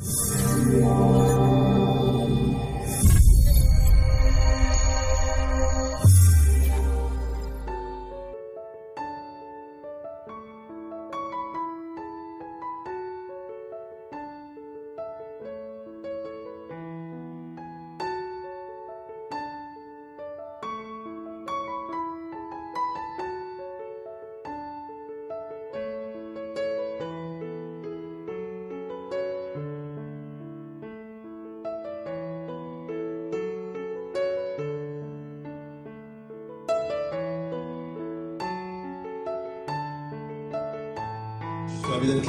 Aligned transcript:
希 0.00 1.59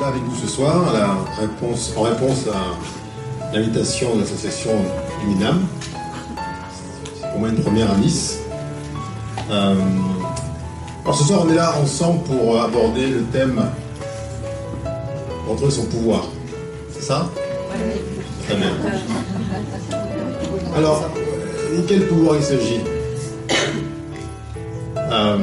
là 0.02 0.08
avec 0.08 0.24
vous 0.24 0.36
ce 0.36 0.48
soir 0.48 0.90
à 0.90 0.94
la 0.94 1.16
réponse, 1.40 1.94
en 1.96 2.02
réponse 2.02 2.46
à 2.48 3.56
l'invitation 3.56 4.16
de 4.16 4.22
l'association 4.22 4.72
du 5.22 5.28
Minam. 5.28 5.66
C'est 7.22 7.30
pour 7.30 7.40
moi 7.40 7.50
une 7.50 7.62
première 7.62 7.92
à 7.92 7.96
Nice. 7.98 8.40
Euh, 9.52 9.76
alors 11.04 11.16
ce 11.16 11.24
soir, 11.24 11.44
on 11.46 11.52
est 11.52 11.56
là 11.56 11.76
ensemble 11.82 12.24
pour 12.24 12.60
aborder 12.60 13.08
le 13.08 13.22
thème 13.26 13.64
retrouver 15.48 15.72
son 15.72 15.86
pouvoir. 15.86 16.24
C'est 16.94 17.04
ça? 17.04 17.30
Très 18.48 18.56
bien. 18.56 18.72
Alors, 20.76 21.10
de 21.76 21.82
quel 21.88 22.08
pouvoir 22.08 22.38
il 22.38 22.44
s'agit? 22.44 22.80
Euh, 24.98 25.38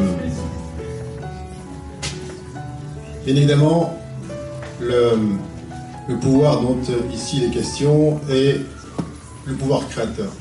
Bien 3.24 3.36
évidemment, 3.36 3.97
le, 4.89 6.17
pouvoir 6.17 6.61
dont 6.61 6.78
ici 7.12 7.39
il 7.39 7.44
est 7.44 7.50
question 7.50 8.20
est 8.31 8.61
le 9.45 9.55
pouvoir 9.55 9.86
créateur. 9.89 10.33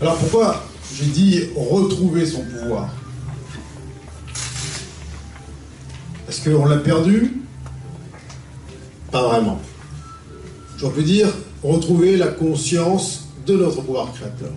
Alors 0.00 0.16
pourquoi 0.16 0.64
j'ai 0.94 1.06
dit 1.06 1.44
retrouver 1.56 2.24
son 2.26 2.42
pouvoir? 2.42 2.88
Est-ce 6.28 6.48
qu'on 6.48 6.66
l'a 6.66 6.78
perdu? 6.78 7.40
Pas 9.10 9.22
vraiment. 9.22 9.60
J'aurais 10.78 10.94
pu 10.94 11.02
dire 11.04 11.28
retrouver 11.62 12.16
la 12.16 12.28
conscience 12.28 13.28
de 13.46 13.56
notre 13.56 13.82
pouvoir 13.82 14.12
créateur. 14.12 14.50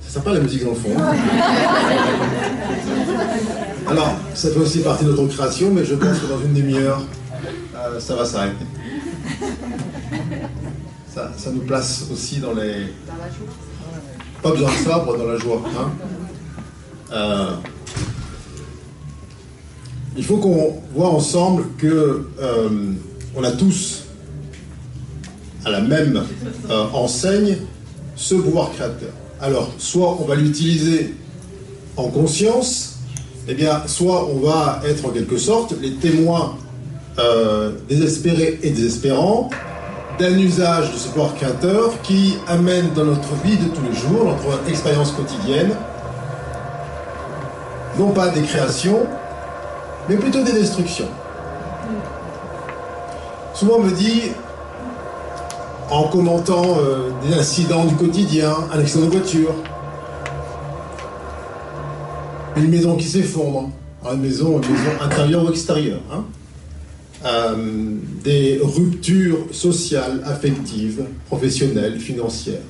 C'est 0.00 0.12
sympa 0.12 0.32
la 0.32 0.40
musique 0.40 0.64
dans 0.64 0.70
le 0.70 0.76
fond. 0.76 0.90
Hein? 0.98 1.14
Alors, 3.92 4.14
ça 4.32 4.48
fait 4.48 4.58
aussi 4.58 4.78
partie 4.78 5.04
de 5.04 5.10
notre 5.10 5.26
création, 5.26 5.70
mais 5.70 5.84
je 5.84 5.94
pense 5.94 6.18
que 6.18 6.24
dans 6.24 6.40
une 6.40 6.54
demi-heure, 6.54 7.02
euh, 7.76 8.00
ça 8.00 8.16
va 8.16 8.24
s'arrêter. 8.24 8.64
Ça, 11.14 11.30
nous 11.52 11.60
place 11.60 12.06
aussi 12.10 12.38
dans 12.38 12.54
les. 12.54 12.86
Dans 13.06 13.18
la 13.20 13.28
joie. 13.28 13.52
Pas 14.42 14.50
besoin 14.52 14.70
de 14.70 14.76
sabre, 14.76 15.18
dans 15.18 15.26
la 15.26 15.36
joie. 15.36 15.62
Hein 15.78 15.90
euh, 17.12 17.50
il 20.16 20.24
faut 20.24 20.38
qu'on 20.38 20.80
voit 20.94 21.10
ensemble 21.10 21.64
que 21.76 22.28
euh, 22.40 22.94
on 23.36 23.44
a 23.44 23.50
tous 23.50 24.04
à 25.66 25.70
la 25.70 25.82
même 25.82 26.24
enseigne 26.94 27.58
ce 28.16 28.36
pouvoir 28.36 28.72
créateur. 28.72 29.12
Alors, 29.38 29.70
soit 29.76 30.16
on 30.18 30.24
va 30.24 30.34
l'utiliser 30.34 31.14
en 31.98 32.08
conscience, 32.08 32.91
eh 33.48 33.54
bien, 33.54 33.82
soit 33.86 34.26
on 34.26 34.38
va 34.38 34.80
être 34.86 35.04
en 35.04 35.10
quelque 35.10 35.36
sorte 35.36 35.74
les 35.80 35.92
témoins 35.94 36.56
euh, 37.18 37.72
désespérés 37.88 38.58
et 38.62 38.70
désespérants 38.70 39.50
d'un 40.18 40.38
usage 40.38 40.92
de 40.92 40.98
ce 40.98 41.08
pouvoir 41.08 41.34
créateur 41.34 42.00
qui 42.02 42.36
amène 42.46 42.92
dans 42.94 43.04
notre 43.04 43.34
vie 43.44 43.56
de 43.56 43.68
tous 43.68 43.82
les 43.82 43.94
jours, 43.94 44.24
notre 44.26 44.68
expérience 44.68 45.12
quotidienne, 45.12 45.72
non 47.98 48.10
pas 48.10 48.28
des 48.28 48.42
créations, 48.42 49.00
mais 50.08 50.16
plutôt 50.16 50.42
des 50.42 50.52
destructions. 50.52 51.08
Souvent 53.54 53.74
on 53.78 53.82
me 53.82 53.90
dit, 53.90 54.32
en 55.90 56.04
commentant 56.04 56.76
euh, 56.78 57.10
des 57.26 57.34
incidents 57.34 57.84
du 57.84 57.94
quotidien, 57.96 58.54
un 58.72 58.78
accident 58.78 59.06
de 59.06 59.10
voiture, 59.10 59.54
une 62.62 62.70
maison 62.70 62.96
qui 62.96 63.06
s'effondre, 63.06 63.70
une 64.04 64.20
maison, 64.20 64.60
une 64.60 64.70
maison 64.70 64.90
intérieure 65.00 65.44
ou 65.44 65.50
extérieure, 65.50 66.02
hein, 66.12 66.24
euh, 67.24 67.96
des 68.24 68.60
ruptures 68.62 69.46
sociales, 69.52 70.22
affectives, 70.24 71.04
professionnelles, 71.26 71.98
financières. 71.98 72.62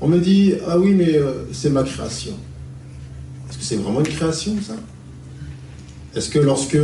On 0.00 0.08
me 0.08 0.18
dit, 0.18 0.54
ah 0.66 0.78
oui, 0.78 0.94
mais 0.94 1.14
euh, 1.14 1.44
c'est 1.52 1.70
ma 1.70 1.84
création. 1.84 2.32
Est-ce 3.48 3.58
que 3.58 3.64
c'est 3.64 3.76
vraiment 3.76 4.00
une 4.00 4.08
création, 4.08 4.54
ça? 4.60 4.74
Est-ce 6.14 6.28
que 6.28 6.38
lorsque, 6.38 6.74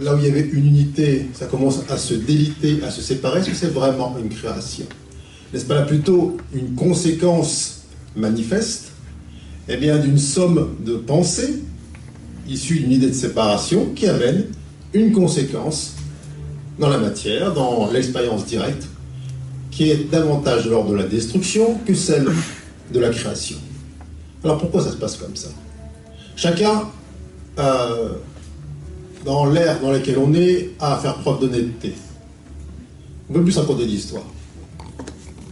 là 0.00 0.14
où 0.14 0.18
il 0.18 0.26
y 0.26 0.28
avait 0.28 0.48
une 0.52 0.66
unité, 0.66 1.26
ça 1.34 1.46
commence 1.46 1.80
à 1.88 1.96
se 1.96 2.14
déliter, 2.14 2.78
à 2.84 2.90
se 2.90 3.02
séparer, 3.02 3.40
est-ce 3.40 3.50
que 3.50 3.56
c'est 3.56 3.72
vraiment 3.72 4.16
une 4.22 4.28
création? 4.28 4.86
N'est-ce 5.52 5.64
pas 5.64 5.74
là 5.74 5.82
plutôt 5.82 6.36
une 6.54 6.74
conséquence 6.74 7.82
manifeste? 8.14 8.92
Eh 9.68 9.76
bien, 9.76 9.98
d'une 9.98 10.18
somme 10.18 10.76
de 10.84 10.94
pensées 10.94 11.62
issues 12.48 12.80
d'une 12.80 12.92
idée 12.92 13.08
de 13.08 13.14
séparation 13.14 13.92
qui 13.94 14.06
amène 14.06 14.46
une 14.92 15.12
conséquence 15.12 15.94
dans 16.78 16.88
la 16.88 16.98
matière, 16.98 17.52
dans 17.52 17.90
l'expérience 17.90 18.46
directe, 18.46 18.86
qui 19.70 19.90
est 19.90 20.10
davantage 20.10 20.64
de 20.64 20.70
l'ordre 20.70 20.90
de 20.90 20.96
la 20.96 21.06
destruction 21.06 21.78
que 21.86 21.94
celle 21.94 22.26
de 22.92 23.00
la 23.00 23.10
création. 23.10 23.56
Alors 24.44 24.58
pourquoi 24.58 24.82
ça 24.82 24.92
se 24.92 24.96
passe 24.96 25.16
comme 25.16 25.36
ça? 25.36 25.48
Chacun, 26.36 26.82
euh, 27.58 28.10
dans 29.24 29.46
l'ère 29.46 29.80
dans 29.80 29.90
laquelle 29.90 30.18
on 30.18 30.32
est, 30.34 30.70
a 30.78 30.94
à 30.94 30.98
faire 30.98 31.16
preuve 31.16 31.40
d'honnêteté. 31.40 31.94
On 33.28 33.32
ne 33.32 33.38
peut 33.38 33.44
plus 33.44 33.58
raconter 33.58 33.86
d'histoire. 33.86 34.22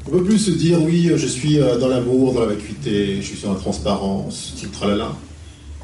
On 0.06 0.12
ne 0.12 0.18
peut 0.18 0.24
plus 0.24 0.38
se 0.38 0.50
dire 0.50 0.82
oui, 0.82 1.10
je 1.16 1.26
suis 1.26 1.58
dans 1.58 1.88
l'amour, 1.88 2.34
dans 2.34 2.40
la 2.40 2.46
vacuité, 2.46 3.16
je 3.16 3.22
suis 3.22 3.42
dans 3.42 3.54
la 3.54 3.58
transparence, 3.58 4.54
tralala, 4.72 5.12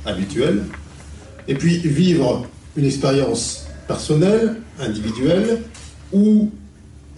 habituel. 0.05 0.65
Et 1.51 1.55
puis 1.55 1.79
vivre 1.79 2.47
une 2.77 2.85
expérience 2.85 3.67
personnelle, 3.89 4.55
individuelle, 4.79 5.63
où, 6.13 6.49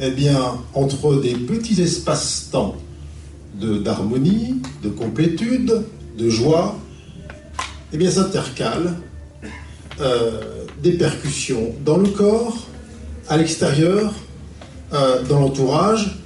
eh 0.01 0.11
bien, 0.11 0.55
entre 0.73 1.21
des 1.21 1.35
petits 1.35 1.83
espaces-temps 1.83 2.77
d'harmonie, 3.61 4.55
de, 4.83 4.89
de 4.89 4.95
complétude, 4.95 5.83
de 6.17 6.31
joie, 6.31 6.79
eh 7.93 7.99
bien, 7.99 8.11
s'intercalent 8.11 8.95
euh, 10.01 10.65
des 10.83 10.93
percussions 10.93 11.75
dans 11.85 11.99
le 11.99 12.09
corps, 12.09 12.69
à 13.29 13.37
l'extérieur, 13.37 14.15
euh, 14.95 15.23
dans 15.29 15.41
l'entourage, 15.41 16.23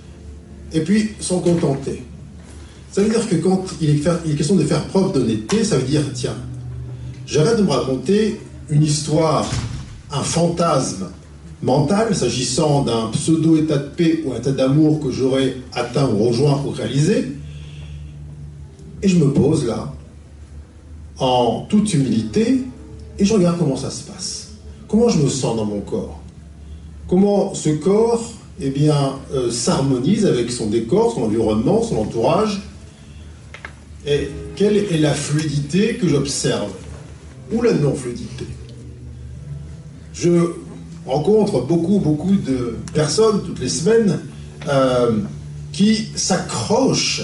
et 0.72 0.82
puis 0.82 1.10
sont 1.18 1.40
contentés. 1.40 2.04
Ça 2.92 3.02
veut 3.02 3.10
dire 3.10 3.28
que 3.28 3.34
quand 3.34 3.64
il 3.80 3.90
est 3.90 4.36
question 4.36 4.54
de 4.54 4.62
faire 4.62 4.84
preuve 4.84 5.12
d'honnêteté, 5.12 5.64
ça 5.64 5.76
veut 5.76 5.88
dire, 5.88 6.02
tiens, 6.14 6.36
j'arrête 7.26 7.58
de 7.58 7.62
me 7.62 7.70
raconter 7.70 8.40
une 8.70 8.82
histoire, 8.82 9.48
un 10.10 10.22
fantasme 10.22 11.08
mental 11.62 12.14
s'agissant 12.14 12.82
d'un 12.82 13.08
pseudo-état 13.08 13.78
de 13.78 13.88
paix 13.88 14.22
ou 14.24 14.32
un 14.32 14.36
état 14.36 14.52
d'amour 14.52 15.00
que 15.00 15.10
j'aurais 15.10 15.56
atteint 15.72 16.08
ou 16.08 16.24
rejoint 16.28 16.62
ou 16.64 16.70
réalisé, 16.70 17.32
et 19.02 19.08
je 19.08 19.18
me 19.18 19.32
pose 19.32 19.66
là, 19.66 19.92
en 21.18 21.66
toute 21.68 21.92
humilité, 21.92 22.62
et 23.18 23.24
je 23.24 23.34
regarde 23.34 23.58
comment 23.58 23.76
ça 23.76 23.90
se 23.90 24.04
passe. 24.04 24.52
Comment 24.88 25.08
je 25.08 25.18
me 25.18 25.28
sens 25.28 25.56
dans 25.56 25.64
mon 25.64 25.80
corps. 25.80 26.20
Comment 27.08 27.54
ce 27.54 27.70
corps 27.70 28.22
eh 28.60 28.70
bien, 28.70 29.18
euh, 29.34 29.50
s'harmonise 29.50 30.24
avec 30.24 30.50
son 30.50 30.68
décor, 30.68 31.12
son 31.12 31.24
environnement, 31.24 31.82
son 31.82 31.98
entourage. 31.98 32.62
Et 34.06 34.30
quelle 34.54 34.76
est 34.76 34.98
la 34.98 35.12
fluidité 35.12 35.96
que 35.96 36.08
j'observe? 36.08 36.70
Ou 37.52 37.62
la 37.62 37.72
non-fluidité 37.72 38.46
Je 40.12 40.30
rencontre 41.06 41.62
beaucoup, 41.62 42.00
beaucoup 42.00 42.34
de 42.34 42.76
personnes 42.92 43.42
toutes 43.44 43.60
les 43.60 43.68
semaines 43.68 44.18
euh, 44.68 45.20
qui 45.72 46.08
s'accrochent, 46.16 47.22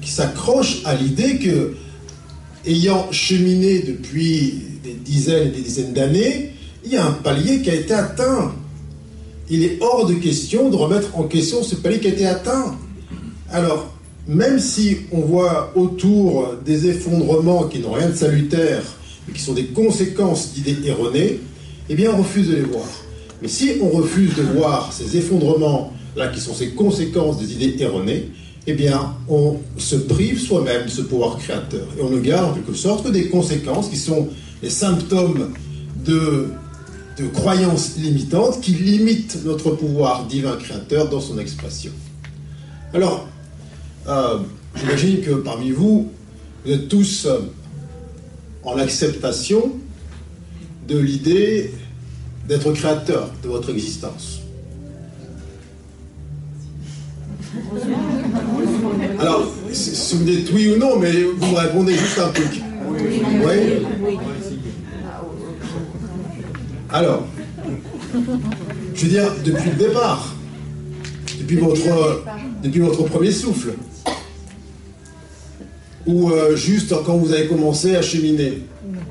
qui 0.00 0.10
s'accrochent 0.10 0.82
à 0.84 0.94
l'idée 0.94 1.38
que, 1.38 1.74
ayant 2.66 3.12
cheminé 3.12 3.80
depuis 3.80 4.62
des 4.82 4.94
dizaines 4.94 5.48
et 5.48 5.50
des 5.50 5.60
dizaines 5.60 5.92
d'années, 5.92 6.54
il 6.84 6.92
y 6.92 6.96
a 6.96 7.04
un 7.04 7.12
palier 7.12 7.60
qui 7.60 7.70
a 7.70 7.74
été 7.74 7.92
atteint. 7.92 8.54
Il 9.50 9.62
est 9.62 9.78
hors 9.80 10.06
de 10.06 10.14
question 10.14 10.70
de 10.70 10.76
remettre 10.76 11.18
en 11.18 11.24
question 11.24 11.62
ce 11.62 11.74
palier 11.74 12.00
qui 12.00 12.06
a 12.06 12.10
été 12.10 12.26
atteint. 12.26 12.76
Alors, 13.50 13.92
même 14.26 14.58
si 14.58 14.98
on 15.10 15.20
voit 15.20 15.72
autour 15.74 16.54
des 16.64 16.88
effondrements 16.88 17.64
qui 17.64 17.80
n'ont 17.80 17.92
rien 17.92 18.08
de 18.10 18.14
salutaire, 18.14 18.82
qui 19.34 19.40
sont 19.40 19.54
des 19.54 19.66
conséquences 19.66 20.52
d'idées 20.54 20.78
erronées, 20.86 21.40
eh 21.88 21.94
bien 21.94 22.12
on 22.12 22.18
refuse 22.18 22.48
de 22.48 22.56
les 22.56 22.62
voir. 22.62 22.86
Mais 23.42 23.48
si 23.48 23.72
on 23.80 23.88
refuse 23.88 24.34
de 24.34 24.42
voir 24.42 24.92
ces 24.92 25.16
effondrements-là 25.16 26.28
qui 26.28 26.40
sont 26.40 26.54
ces 26.54 26.70
conséquences 26.70 27.38
des 27.38 27.52
idées 27.52 27.82
erronées, 27.82 28.30
eh 28.66 28.74
bien 28.74 29.14
on 29.28 29.56
se 29.76 29.96
prive 29.96 30.40
soi-même 30.40 30.84
de 30.84 30.90
ce 30.90 31.02
pouvoir 31.02 31.38
créateur. 31.38 31.86
Et 31.98 32.02
on 32.02 32.10
ne 32.10 32.20
garde 32.20 32.50
en 32.50 32.54
quelque 32.54 32.74
sorte 32.74 33.04
que 33.04 33.10
des 33.10 33.28
conséquences 33.28 33.88
qui 33.88 33.96
sont 33.96 34.28
les 34.62 34.70
symptômes 34.70 35.52
de, 36.04 36.48
de 37.18 37.26
croyances 37.28 37.96
limitantes 37.96 38.60
qui 38.60 38.72
limitent 38.72 39.38
notre 39.44 39.70
pouvoir 39.70 40.26
divin 40.26 40.56
créateur 40.56 41.08
dans 41.08 41.20
son 41.20 41.38
expression. 41.38 41.92
Alors, 42.92 43.28
euh, 44.08 44.38
j'imagine 44.74 45.20
que 45.20 45.32
parmi 45.32 45.70
vous, 45.70 46.10
vous 46.64 46.72
êtes 46.72 46.88
tous 46.88 47.26
euh, 47.26 47.38
en 48.62 48.78
acceptation 48.78 49.72
de 50.88 50.98
l'idée 50.98 51.72
d'être 52.46 52.72
créateur 52.72 53.30
de 53.42 53.48
votre 53.48 53.70
existence. 53.70 54.40
Alors, 59.18 59.52
me 60.16 60.24
dites 60.24 60.50
oui 60.52 60.72
ou 60.74 60.78
non, 60.78 60.98
mais 60.98 61.12
vous 61.12 61.46
me 61.46 61.56
répondez 61.56 61.94
juste 61.94 62.18
un 62.18 62.28
truc. 62.28 62.62
Oui 62.90 63.86
Alors, 66.90 67.26
je 68.94 69.02
veux 69.02 69.08
dire, 69.08 69.30
depuis 69.44 69.70
le 69.70 69.76
départ, 69.76 70.34
depuis 71.38 71.56
votre, 71.56 72.24
depuis 72.62 72.80
votre 72.80 73.04
premier 73.04 73.30
souffle, 73.30 73.74
ou 76.08 76.30
euh, 76.30 76.56
juste 76.56 76.94
quand 77.04 77.18
vous 77.18 77.32
avez 77.32 77.46
commencé 77.46 77.94
à 77.94 78.02
cheminer 78.02 78.62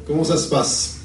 Comment 0.08 0.24
ça 0.24 0.38
se 0.38 0.50
passe? 0.50 0.98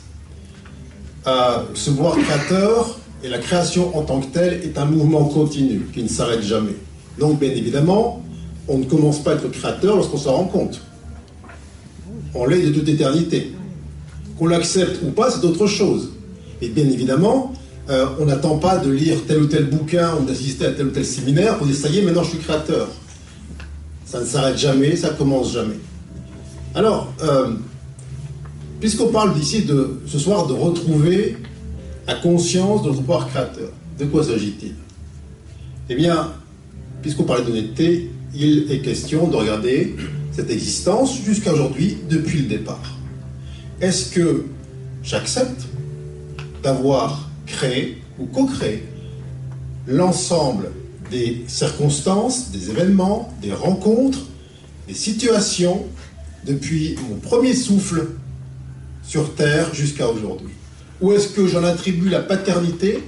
Euh, 1.26 1.58
Ce 1.74 1.90
pouvoir 1.90 2.16
créateur 2.16 2.98
et 3.22 3.28
la 3.28 3.38
création 3.38 3.96
en 3.96 4.02
tant 4.02 4.20
que 4.20 4.32
telle 4.32 4.62
est 4.62 4.78
un 4.78 4.84
mouvement 4.86 5.24
continu 5.24 5.82
qui 5.92 6.02
ne 6.02 6.08
s'arrête 6.08 6.42
jamais. 6.42 6.76
Donc, 7.18 7.38
bien 7.40 7.50
évidemment, 7.50 8.22
on 8.68 8.78
ne 8.78 8.84
commence 8.84 9.22
pas 9.22 9.32
à 9.32 9.34
être 9.34 9.50
créateur 9.50 9.96
lorsqu'on 9.96 10.18
s'en 10.18 10.32
rend 10.34 10.44
compte. 10.44 10.80
On 12.34 12.46
l'est 12.46 12.62
de 12.62 12.70
toute 12.70 12.88
éternité. 12.88 13.52
Qu'on 14.38 14.46
l'accepte 14.46 15.02
ou 15.02 15.10
pas, 15.10 15.30
c'est 15.30 15.44
autre 15.44 15.66
chose. 15.66 16.10
Et 16.62 16.68
bien 16.68 16.88
évidemment, 16.88 17.52
euh, 17.90 18.06
on 18.20 18.26
n'attend 18.26 18.56
pas 18.56 18.78
de 18.78 18.90
lire 18.90 19.18
tel 19.26 19.42
ou 19.42 19.46
tel 19.46 19.64
bouquin 19.66 20.14
ou 20.20 20.24
d'assister 20.24 20.66
à 20.66 20.70
tel 20.72 20.86
ou 20.86 20.90
tel 20.90 21.04
séminaire 21.04 21.58
pour 21.58 21.66
dire 21.66 21.76
ça 21.76 21.88
y 21.88 21.98
est, 21.98 22.02
maintenant 22.02 22.22
je 22.22 22.30
suis 22.30 22.38
créateur. 22.38 22.88
Ça 24.12 24.20
ne 24.20 24.26
s'arrête 24.26 24.58
jamais, 24.58 24.94
ça 24.94 25.08
commence 25.08 25.54
jamais. 25.54 25.78
Alors, 26.74 27.10
euh, 27.22 27.54
puisqu'on 28.78 29.06
parle 29.06 29.32
d'ici 29.32 29.62
de 29.62 30.02
ce 30.06 30.18
soir 30.18 30.46
de 30.46 30.52
retrouver 30.52 31.38
la 32.06 32.16
conscience 32.16 32.82
de 32.82 32.88
notre 32.88 33.00
pouvoir 33.00 33.26
créateur, 33.26 33.70
de 33.98 34.04
quoi 34.04 34.22
s'agit-il? 34.22 34.74
Eh 35.88 35.94
bien, 35.94 36.30
puisqu'on 37.00 37.22
parlait 37.22 37.42
d'honnêteté, 37.42 38.10
il 38.34 38.70
est 38.70 38.80
question 38.80 39.28
de 39.28 39.36
regarder 39.36 39.96
cette 40.30 40.50
existence 40.50 41.18
jusqu'à 41.24 41.54
aujourd'hui, 41.54 41.96
depuis 42.10 42.40
le 42.40 42.48
départ. 42.48 42.98
Est-ce 43.80 44.10
que 44.10 44.44
j'accepte 45.02 45.62
d'avoir 46.62 47.30
créé 47.46 48.02
ou 48.18 48.26
co-créé 48.26 48.84
l'ensemble 49.86 50.68
des 51.12 51.44
circonstances, 51.46 52.50
des 52.50 52.70
événements, 52.70 53.32
des 53.40 53.52
rencontres, 53.52 54.20
des 54.88 54.94
situations 54.94 55.84
depuis 56.44 56.96
mon 57.08 57.16
premier 57.16 57.54
souffle 57.54 58.08
sur 59.04 59.34
Terre 59.34 59.72
jusqu'à 59.74 60.08
aujourd'hui. 60.08 60.54
Ou 61.00 61.12
est-ce 61.12 61.28
que 61.28 61.46
j'en 61.46 61.64
attribue 61.64 62.08
la 62.08 62.20
paternité? 62.20 63.04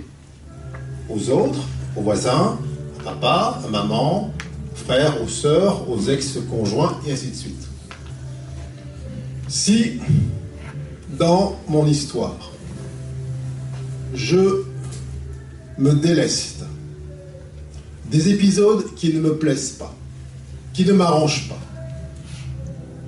Aux 1.08 1.30
autres, 1.30 1.60
aux 1.96 2.02
voisins, 2.02 2.58
à 3.00 3.04
papa, 3.04 3.60
à 3.64 3.68
maman, 3.68 4.32
aux 4.72 4.76
frères, 4.76 5.22
aux 5.22 5.28
sœurs, 5.28 5.88
aux 5.88 6.00
ex-conjoints, 6.08 6.98
et 7.06 7.12
ainsi 7.12 7.28
de 7.28 7.34
suite. 7.34 7.68
Si, 9.48 10.00
dans 11.18 11.56
mon 11.68 11.86
histoire, 11.86 12.50
je 14.14 14.64
me 15.78 15.92
déleste 15.92 16.53
des 18.10 18.30
épisodes 18.30 18.94
qui 18.94 19.12
ne 19.12 19.20
me 19.20 19.36
plaisent 19.36 19.72
pas, 19.72 19.94
qui 20.72 20.84
ne 20.84 20.92
m'arrangent 20.92 21.48
pas. 21.48 21.58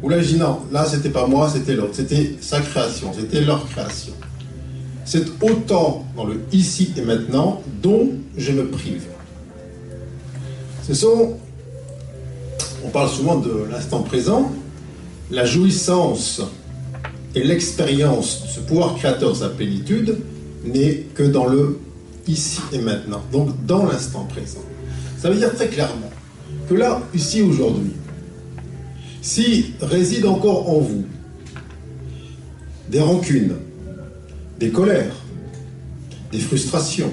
Ou 0.02 0.08
là, 0.08 0.20
je 0.20 0.28
dis 0.28 0.36
non, 0.36 0.60
là, 0.72 0.86
c'était 0.86 1.10
pas 1.10 1.26
moi, 1.26 1.48
c'était 1.52 1.74
l'autre, 1.74 1.94
c'était 1.94 2.36
sa 2.40 2.60
création, 2.60 3.12
c'était 3.18 3.40
leur 3.40 3.68
création. 3.68 4.12
C'est 5.04 5.24
autant 5.42 6.04
dans 6.16 6.24
le 6.24 6.40
ici 6.52 6.92
et 6.96 7.00
maintenant 7.00 7.62
dont 7.82 8.10
je 8.36 8.52
me 8.52 8.66
prive. 8.68 9.04
Ce 10.86 10.94
sont, 10.94 11.36
on 12.84 12.88
parle 12.88 13.08
souvent 13.08 13.36
de 13.36 13.66
l'instant 13.70 14.02
présent, 14.02 14.52
la 15.30 15.44
jouissance 15.44 16.42
et 17.34 17.42
l'expérience 17.42 18.42
de 18.42 18.48
ce 18.48 18.60
pouvoir 18.60 18.96
créateur, 18.96 19.34
sa 19.34 19.48
plénitude, 19.48 20.18
n'est 20.64 21.06
que 21.14 21.22
dans 21.22 21.46
le 21.46 21.78
ici 22.26 22.60
et 22.72 22.78
maintenant, 22.78 23.22
donc 23.32 23.50
dans 23.66 23.86
l'instant 23.86 24.24
présent. 24.24 24.65
Ça 25.26 25.32
veut 25.32 25.38
dire 25.38 25.52
très 25.56 25.66
clairement 25.66 26.12
que 26.68 26.74
là, 26.74 27.02
ici, 27.12 27.42
aujourd'hui, 27.42 27.90
si 29.20 29.74
réside 29.80 30.24
encore 30.24 30.70
en 30.70 30.78
vous 30.78 31.04
des 32.88 33.00
rancunes, 33.00 33.56
des 34.60 34.70
colères, 34.70 35.16
des 36.30 36.38
frustrations, 36.38 37.10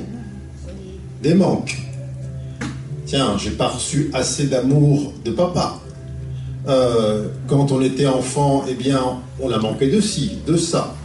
des 1.24 1.34
manques, 1.34 1.76
tiens, 3.08 3.36
j'ai 3.40 3.50
pas 3.50 3.70
reçu 3.70 4.12
assez 4.14 4.46
d'amour 4.46 5.12
de 5.26 5.32
papa. 5.32 5.80
Euh, 6.68 7.30
quand 7.48 7.72
on 7.72 7.82
était 7.82 8.06
enfant, 8.06 8.64
eh 8.70 8.76
bien, 8.76 9.24
on 9.42 9.50
a 9.50 9.58
manqué 9.58 9.90
de 9.90 10.00
ci, 10.00 10.34
de 10.46 10.56
ça. 10.56 10.96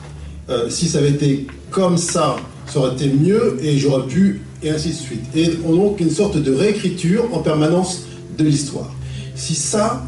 Euh, 0.51 0.69
si 0.69 0.91
ça 0.91 0.99
avait 0.99 1.13
été 1.13 1.47
comme 1.71 1.97
ça, 1.97 2.37
ça 2.67 2.81
aurait 2.81 2.93
été 2.93 3.09
mieux 3.09 3.57
et 3.63 3.79
j'aurais 3.79 4.07
pu, 4.07 4.43
et 4.63 4.71
ainsi 4.71 4.91
de 4.91 4.95
suite. 4.95 5.25
Et 5.35 5.51
on 5.67 5.73
a 5.73 5.77
donc 5.77 6.01
une 6.01 6.11
sorte 6.11 6.37
de 6.37 6.53
réécriture 6.53 7.25
en 7.33 7.39
permanence 7.39 8.05
de 8.37 8.45
l'histoire. 8.45 8.95
Si 9.35 9.55
ça, 9.55 10.05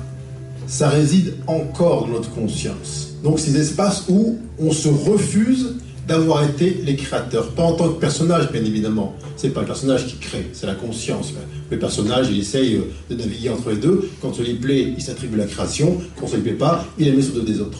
ça 0.66 0.88
réside 0.88 1.34
encore 1.46 2.06
dans 2.06 2.14
notre 2.14 2.32
conscience. 2.32 3.14
Donc 3.22 3.38
ces 3.38 3.56
espaces 3.58 4.04
où 4.08 4.38
on 4.58 4.72
se 4.72 4.88
refuse 4.88 5.76
d'avoir 6.10 6.42
été 6.42 6.80
les 6.84 6.96
créateurs. 6.96 7.50
Pas 7.50 7.62
en 7.62 7.74
tant 7.74 7.88
que 7.88 8.00
personnage, 8.00 8.50
bien 8.50 8.64
évidemment. 8.64 9.14
C'est 9.36 9.50
pas 9.50 9.60
le 9.60 9.66
personnage 9.66 10.06
qui 10.06 10.16
crée, 10.16 10.50
c'est 10.52 10.66
la 10.66 10.74
conscience. 10.74 11.32
Le 11.70 11.78
personnage, 11.78 12.28
il 12.30 12.40
essaye 12.40 12.76
euh, 12.76 12.90
de 13.08 13.14
naviguer 13.14 13.50
entre 13.50 13.70
les 13.70 13.76
deux. 13.76 14.10
Quand 14.20 14.34
ça 14.34 14.42
lui 14.42 14.54
plaît, 14.54 14.92
il 14.96 15.00
s'attribue 15.00 15.36
la 15.36 15.46
création. 15.46 15.98
Quand 16.18 16.26
ça 16.26 16.36
lui 16.36 16.42
plaît 16.42 16.52
pas, 16.52 16.84
il 16.98 17.06
la 17.06 17.14
met 17.14 17.22
sur 17.22 17.34
le 17.34 17.42
dos 17.42 17.46
des 17.46 17.60
autres. 17.60 17.78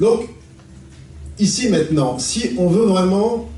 Donc, 0.00 0.28
ici 1.38 1.68
maintenant, 1.68 2.18
si 2.18 2.50
on 2.58 2.68
veut 2.68 2.86
vraiment 2.86 3.48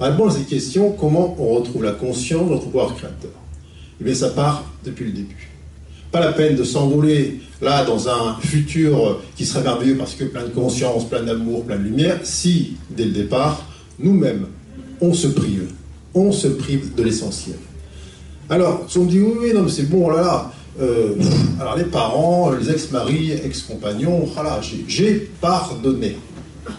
à 0.00 0.30
cette 0.30 0.46
question, 0.46 0.92
comment 0.92 1.36
on 1.38 1.54
retrouve 1.54 1.84
la 1.84 1.92
conscience 1.92 2.46
de 2.46 2.50
notre 2.52 2.64
pouvoir 2.64 2.94
créateur? 2.94 3.30
Eh 4.00 4.04
bien, 4.04 4.14
ça 4.14 4.28
part 4.28 4.64
depuis 4.84 5.06
le 5.06 5.12
début. 5.12 5.50
Pas 6.12 6.20
la 6.20 6.32
peine 6.32 6.56
de 6.56 6.64
s'envoler 6.64 7.40
là 7.60 7.84
dans 7.84 8.08
un 8.08 8.36
futur 8.40 9.20
qui 9.36 9.44
serait 9.44 9.62
merveilleux 9.62 9.96
parce 9.96 10.14
que 10.14 10.24
plein 10.24 10.44
de 10.44 10.50
conscience, 10.50 11.08
plein 11.08 11.22
d'amour, 11.22 11.64
plein 11.64 11.76
de 11.76 11.82
lumière, 11.82 12.20
si 12.22 12.76
dès 12.90 13.04
le 13.04 13.10
départ, 13.10 13.66
nous-mêmes, 13.98 14.46
on 15.00 15.12
se 15.12 15.26
prive. 15.26 15.70
On 16.14 16.32
se 16.32 16.48
prive 16.48 16.94
de 16.94 17.02
l'essentiel. 17.02 17.56
Alors, 18.48 18.84
si 18.88 18.98
on 18.98 19.04
me 19.04 19.10
dit 19.10 19.20
oui, 19.20 19.34
oui, 19.40 19.52
non, 19.54 19.62
mais 19.62 19.70
c'est 19.70 19.88
bon, 19.88 20.06
oh 20.06 20.10
là 20.10 20.22
là. 20.22 20.52
Euh, 20.80 21.14
alors, 21.60 21.76
les 21.76 21.84
parents, 21.84 22.52
les 22.52 22.70
ex-maris, 22.70 23.32
ex-compagnons, 23.32 24.26
voilà, 24.32 24.60
oh 24.62 24.76
j'ai 24.86 25.28
pardonné. 25.40 26.16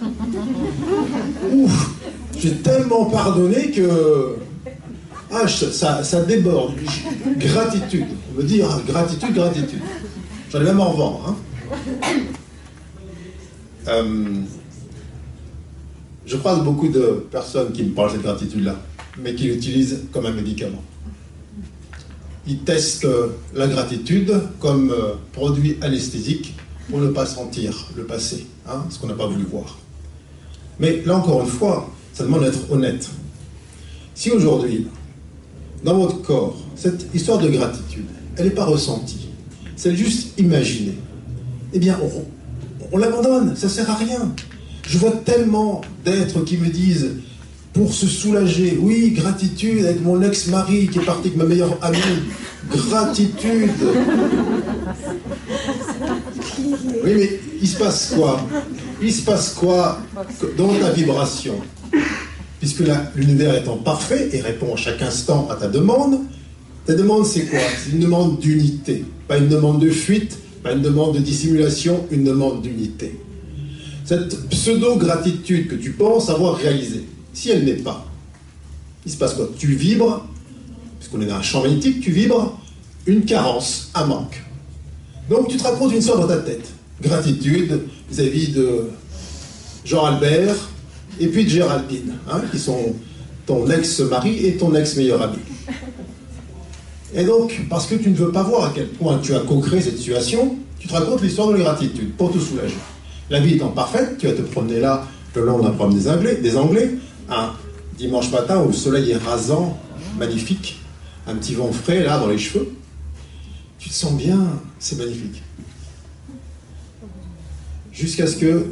Ouf, 1.54 1.99
j'ai 2.42 2.56
tellement 2.58 3.06
pardonné 3.06 3.72
que 3.72 4.36
ah, 5.32 5.48
ça, 5.48 6.04
ça 6.04 6.24
déborde. 6.24 6.74
Gratitude. 7.38 8.08
On 8.32 8.38
me 8.38 8.44
dit 8.44 8.62
ah, 8.64 8.80
gratitude, 8.88 9.34
gratitude. 9.34 9.82
J'en 10.52 10.62
ai 10.62 10.64
même 10.64 10.80
en 10.80 10.94
vent. 10.94 11.22
Hein. 11.28 11.36
Euh, 13.88 14.42
je 16.26 16.38
croise 16.38 16.64
beaucoup 16.64 16.90
de 16.90 17.26
personnes 17.32 17.72
qui 17.72 17.84
me 17.84 17.92
parlent 17.92 18.10
de 18.10 18.14
cette 18.14 18.24
gratitude-là, 18.24 18.76
mais 19.22 19.36
qui 19.36 19.46
l'utilisent 19.46 20.06
comme 20.12 20.26
un 20.26 20.32
médicament. 20.32 20.84
Ils 22.48 22.60
testent 22.60 23.08
la 23.54 23.68
gratitude 23.68 24.34
comme 24.60 24.92
euh, 24.92 25.14
produit 25.34 25.78
anesthésique 25.82 26.56
pour 26.90 27.00
ne 27.00 27.10
pas 27.10 27.26
sentir 27.26 27.88
le 27.96 28.06
passé, 28.06 28.48
hein, 28.68 28.86
ce 28.90 28.98
qu'on 28.98 29.08
n'a 29.08 29.14
pas 29.14 29.28
voulu 29.28 29.44
voir. 29.44 29.78
Mais 30.80 31.04
là 31.06 31.18
encore 31.18 31.42
une 31.42 31.48
fois, 31.48 31.90
ça 32.20 32.26
demande 32.26 32.44
d'être 32.44 32.70
honnête. 32.70 33.08
Si 34.14 34.30
aujourd'hui, 34.30 34.88
dans 35.86 35.98
votre 35.98 36.22
corps, 36.22 36.58
cette 36.76 37.08
histoire 37.14 37.38
de 37.38 37.48
gratitude, 37.48 38.08
elle 38.36 38.48
n'est 38.48 38.52
pas 38.52 38.66
ressentie, 38.66 39.30
c'est 39.78 39.96
juste 39.96 40.38
imaginée, 40.38 40.98
eh 41.72 41.80
bien, 41.80 41.98
on, 42.04 42.26
on 42.92 42.98
l'abandonne, 42.98 43.56
ça 43.56 43.68
ne 43.68 43.72
sert 43.72 43.90
à 43.90 43.96
rien. 43.96 44.36
Je 44.86 44.98
vois 44.98 45.12
tellement 45.12 45.80
d'êtres 46.04 46.42
qui 46.44 46.58
me 46.58 46.68
disent, 46.68 47.12
pour 47.72 47.94
se 47.94 48.06
soulager, 48.06 48.78
oui, 48.82 49.12
gratitude 49.12 49.86
avec 49.86 50.04
mon 50.04 50.22
ex-mari 50.22 50.90
qui 50.90 51.00
est 51.00 51.06
parti 51.06 51.28
avec 51.30 51.38
ma 51.38 51.46
meilleure 51.46 51.78
amie, 51.82 52.00
gratitude. 52.70 53.72
Oui, 57.02 57.14
mais 57.16 57.40
il 57.62 57.68
se 57.68 57.78
passe 57.78 58.14
quoi? 58.14 58.46
Il 59.02 59.14
se 59.14 59.22
passe 59.22 59.54
quoi 59.54 60.02
dans 60.58 60.74
ta 60.74 60.92
vibration? 60.92 61.56
Puisque 62.60 62.84
l'univers 63.16 63.56
étant 63.56 63.78
parfait 63.78 64.30
et 64.34 64.42
répond 64.42 64.74
à 64.74 64.78
chaque 64.78 65.02
instant 65.02 65.48
à 65.50 65.56
ta 65.56 65.68
demande, 65.68 66.20
ta 66.86 66.94
demande 66.94 67.26
c'est 67.26 67.46
quoi? 67.46 67.60
C'est 67.84 67.92
une 67.92 68.00
demande 68.00 68.40
d'unité, 68.40 69.06
pas 69.28 69.38
une 69.38 69.48
demande 69.48 69.82
de 69.82 69.90
fuite, 69.90 70.38
pas 70.62 70.74
une 70.74 70.82
demande 70.82 71.16
de 71.16 71.20
dissimulation, 71.20 72.06
une 72.12 72.26
demande 72.26 72.62
d'unité. 72.62 73.18
Cette 74.04 74.50
pseudo-gratitude 74.50 75.68
que 75.68 75.76
tu 75.76 75.92
penses 75.92 76.30
avoir 76.30 76.58
réalisée, 76.58 77.06
si 77.32 77.50
elle 77.52 77.64
n'est 77.64 77.74
pas, 77.74 78.06
il 79.06 79.12
se 79.12 79.18
passe 79.18 79.36
quoi? 79.36 79.50
Tu 79.58 79.68
vibres, 79.76 80.28
puisqu'on 81.00 81.22
est 81.22 81.28
dans 81.28 81.36
un 81.36 81.42
champ 81.42 81.62
magnétique, 81.62 82.02
tu 82.02 82.12
vibres 82.12 82.60
une 83.06 83.24
carence, 83.24 83.90
un 83.96 84.06
manque. 84.06 84.44
Donc 85.30 85.48
tu 85.48 85.58
te 85.58 85.64
racontes 85.64 85.94
une 85.94 86.02
sorte 86.02 86.22
dans 86.22 86.28
ta 86.28 86.38
tête. 86.38 86.68
Gratitude 87.02 87.82
vis-à-vis 88.12 88.50
de 88.50 88.90
Jean 89.86 90.04
Albert 90.06 90.56
et 91.20 91.28
puis 91.28 91.44
de 91.44 91.50
Géraldine, 91.50 92.16
hein, 92.32 92.42
qui 92.52 92.60
sont 92.60 92.96
ton 93.46 93.70
ex-mari 93.70 94.46
et 94.46 94.58
ton 94.58 94.74
ex-meilleur 94.76 95.22
ami. 95.22 95.40
Et 97.14 97.24
donc, 97.24 97.66
parce 97.70 97.88
que 97.88 97.96
tu 97.96 98.10
ne 98.10 98.16
veux 98.16 98.32
pas 98.32 98.44
voir 98.44 98.66
à 98.66 98.72
quel 98.74 98.88
point 98.88 99.20
tu 99.22 99.34
as 99.34 99.40
co-créé 99.40 99.82
cette 99.82 99.98
situation, 99.98 100.58
tu 100.78 100.88
te 100.88 100.94
racontes 100.94 101.22
l'histoire 101.22 101.50
de 101.50 101.54
la 101.54 101.64
gratitude 101.64 102.16
pour 102.16 102.32
te 102.32 102.38
soulager. 102.38 102.78
La 103.30 103.40
vie 103.40 103.56
étant 103.56 103.70
parfaite, 103.70 104.18
tu 104.18 104.28
vas 104.28 104.34
te 104.34 104.42
promener 104.42 104.80
là 104.80 105.08
le 105.36 105.46
long 105.46 105.60
d'un 105.60 105.72
problème 105.72 105.98
des 105.98 106.08
Anglais, 106.08 106.36
des 106.36 106.58
Anglais, 106.58 106.92
un 107.30 107.52
dimanche 107.98 108.32
matin 108.32 108.62
où 108.64 108.68
le 108.68 108.74
soleil 108.74 109.12
est 109.12 109.18
rasant, 109.18 109.78
magnifique, 110.18 110.80
un 111.28 111.36
petit 111.36 111.56
vent 111.56 111.72
frais 111.72 112.04
là 112.04 112.18
dans 112.20 112.28
les 112.28 112.38
cheveux. 112.38 112.72
Tu 113.78 113.90
te 113.90 113.94
sens 113.94 114.14
bien, 114.14 114.40
c'est 114.78 114.98
magnifique. 114.98 115.42
Jusqu'à 118.00 118.28
ce 118.28 118.38
que 118.38 118.66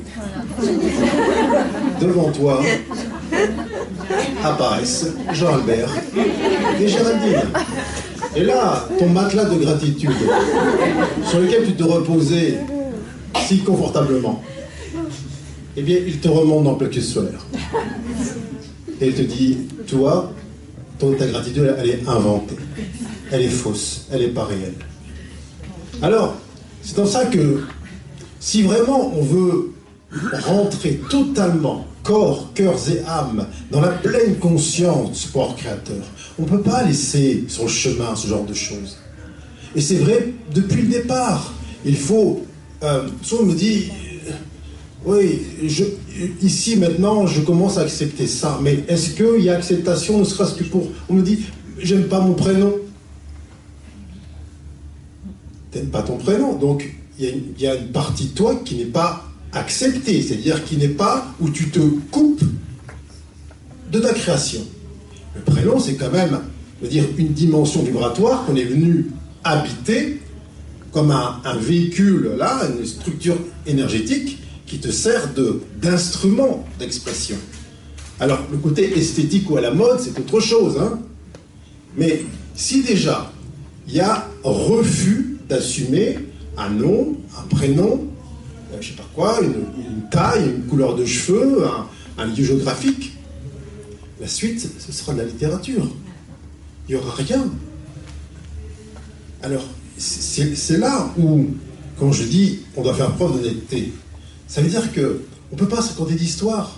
devant 2.00 2.32
toi 2.32 2.62
apparaissent 4.42 5.08
Jean-Albert 5.34 5.90
et 6.80 6.88
Géraldine. 6.88 7.42
Et 8.38 8.44
là, 8.44 8.88
ton 8.98 9.10
matelas 9.10 9.46
de 9.46 9.56
gratitude, 9.56 10.12
sur 11.28 11.40
lequel 11.40 11.66
tu 11.66 11.74
te 11.74 11.84
reposais 11.84 12.60
si 13.48 13.60
confortablement, 13.60 14.42
eh 15.76 15.82
bien, 15.82 15.98
il 16.08 16.20
te 16.20 16.30
remonte 16.30 16.64
dans 16.64 16.72
le 16.72 16.78
plexus 16.78 17.02
solaire. 17.02 17.46
Et 19.02 19.08
il 19.08 19.14
te 19.14 19.24
dit, 19.24 19.58
toi, 19.88 20.32
ta 21.00 21.28
gratitude, 21.28 21.76
elle 21.78 21.90
est 21.90 22.08
inventée. 22.08 22.56
Elle 23.32 23.42
est 23.42 23.50
fausse. 23.50 24.08
Elle 24.12 24.22
n'est 24.22 24.28
pas 24.28 24.46
réelle. 24.46 24.76
Alors, 26.02 26.36
c'est 26.82 26.96
dans 26.96 27.06
ça 27.06 27.26
que, 27.26 27.64
si 28.48 28.64
vraiment 28.64 29.12
on 29.14 29.22
veut 29.24 29.74
rentrer 30.46 31.02
totalement, 31.10 31.86
corps, 32.02 32.54
cœurs 32.54 32.80
et 32.90 33.02
âme, 33.06 33.46
dans 33.72 33.82
la 33.82 33.90
pleine 33.90 34.38
conscience 34.38 35.28
du 35.34 35.54
créateur, 35.58 36.02
on 36.40 36.44
ne 36.44 36.48
peut 36.48 36.62
pas 36.62 36.82
laisser 36.84 37.44
sur 37.50 37.64
le 37.64 37.70
chemin 37.70 38.16
ce 38.16 38.26
genre 38.28 38.46
de 38.46 38.54
choses. 38.54 39.00
Et 39.76 39.82
c'est 39.82 39.98
vrai 39.98 40.32
depuis 40.56 40.84
le 40.84 40.88
départ. 40.88 41.54
Il 41.84 41.98
faut. 41.98 42.46
Euh, 42.84 43.10
on 43.38 43.44
me 43.44 43.54
dit 43.54 43.92
oui, 45.04 45.42
je, 45.66 45.84
ici 46.42 46.78
maintenant, 46.78 47.28
je 47.28 47.42
commence 47.42 47.78
à 47.78 47.82
accepter 47.82 48.28
ça. 48.28 48.60
Mais 48.64 48.86
est-ce 48.88 49.10
qu'il 49.10 49.44
y 49.44 49.50
a 49.50 49.58
acceptation, 49.58 50.20
ne 50.20 50.24
serait-ce 50.24 50.56
que 50.56 50.64
pour. 50.64 50.88
On 51.10 51.16
me 51.16 51.22
dit, 51.22 51.48
j'aime 51.80 52.08
pas 52.08 52.22
mon 52.22 52.34
prénom. 52.34 52.74
T'aimes 55.72 55.90
pas 55.90 56.02
ton 56.02 56.16
prénom. 56.16 56.56
Donc, 56.56 56.94
il 57.20 57.44
y, 57.60 57.68
a 57.68 57.76
une 57.76 57.88
partie 57.88 58.26
de 58.26 58.34
toi 58.34 58.56
qui 58.64 58.76
n'est 58.76 58.86
pas 58.86 59.26
acceptée, 59.52 60.22
c'est-à-dire 60.22 60.64
qui 60.64 60.78
n'est 60.78 60.88
pas 60.88 61.34
où 61.40 61.50
tu 61.50 61.70
te 61.70 61.80
coupes 62.12 62.44
de 63.92 64.00
ta 64.00 64.14
création. 64.14 64.62
Le 65.36 65.42
prénom, 65.42 65.80
c'est 65.80 65.96
quand 65.96 66.12
même, 66.12 66.40
dire, 66.84 67.06
une 67.18 67.34
dimension 67.34 67.82
vibratoire 67.82 68.46
qu'on 68.46 68.56
est 68.56 68.66
venu 68.66 69.08
habiter 69.44 70.22
comme 70.92 71.12
un, 71.12 71.58
véhicule, 71.58 72.32
là, 72.38 72.62
une 72.78 72.86
structure 72.86 73.38
énergétique 73.66 74.40
qui 74.66 74.80
te 74.80 74.90
sert 74.90 75.30
d'instrument 75.82 76.66
d'expression. 76.80 77.38
Alors, 78.20 78.40
le 78.52 78.58
côté 78.58 78.98
esthétique 78.98 79.50
ou 79.50 79.58
à 79.58 79.62
la 79.62 79.72
mode, 79.72 80.00
c'est 80.00 80.18
autre 80.20 80.40
chose. 80.40 80.78
Hein 80.80 81.00
Mais 81.96 82.24
si 82.56 82.84
déjà, 82.84 83.32
il 83.88 83.96
y 83.96 84.00
a 84.00 84.28
refus 84.44 85.38
d'assumer 85.48 86.18
un 86.58 86.70
nom, 86.70 87.16
un 87.38 87.56
prénom, 87.56 88.08
euh, 88.74 88.78
je 88.82 88.90
sais 88.90 88.96
pas 88.96 89.08
quoi, 89.14 89.40
une, 89.42 90.10
taille, 90.10 90.46
une 90.46 90.64
couleur 90.64 90.96
de 90.96 91.06
cheveux, 91.06 91.64
un, 92.18 92.26
lieu 92.26 92.44
géographique, 92.44 93.14
la 94.20 94.28
suite, 94.28 94.68
ce 94.80 94.92
sera 94.92 95.14
de 95.14 95.20
la 95.20 95.26
littérature. 95.26 95.88
Il 96.88 96.96
n'y 96.96 97.02
aura 97.02 97.14
rien. 97.16 97.46
Alors, 99.44 99.66
c'est 99.98 100.78
là 100.78 101.12
où, 101.20 101.46
quand 102.00 102.12
je 102.12 102.24
dis 102.24 102.60
on 102.76 102.84
doit 102.84 102.94
faire 102.94 103.12
preuve 103.12 103.42
d'honnêteté, 103.42 103.94
ça 104.48 104.62
veut 104.62 104.70
dire 104.70 104.92
que 104.92 105.22
on 105.52 105.56
ne 105.56 105.60
peut 105.60 105.68
pas 105.68 105.82
se 105.82 105.90
raconter 105.90 106.16
d'histoire. 106.16 106.78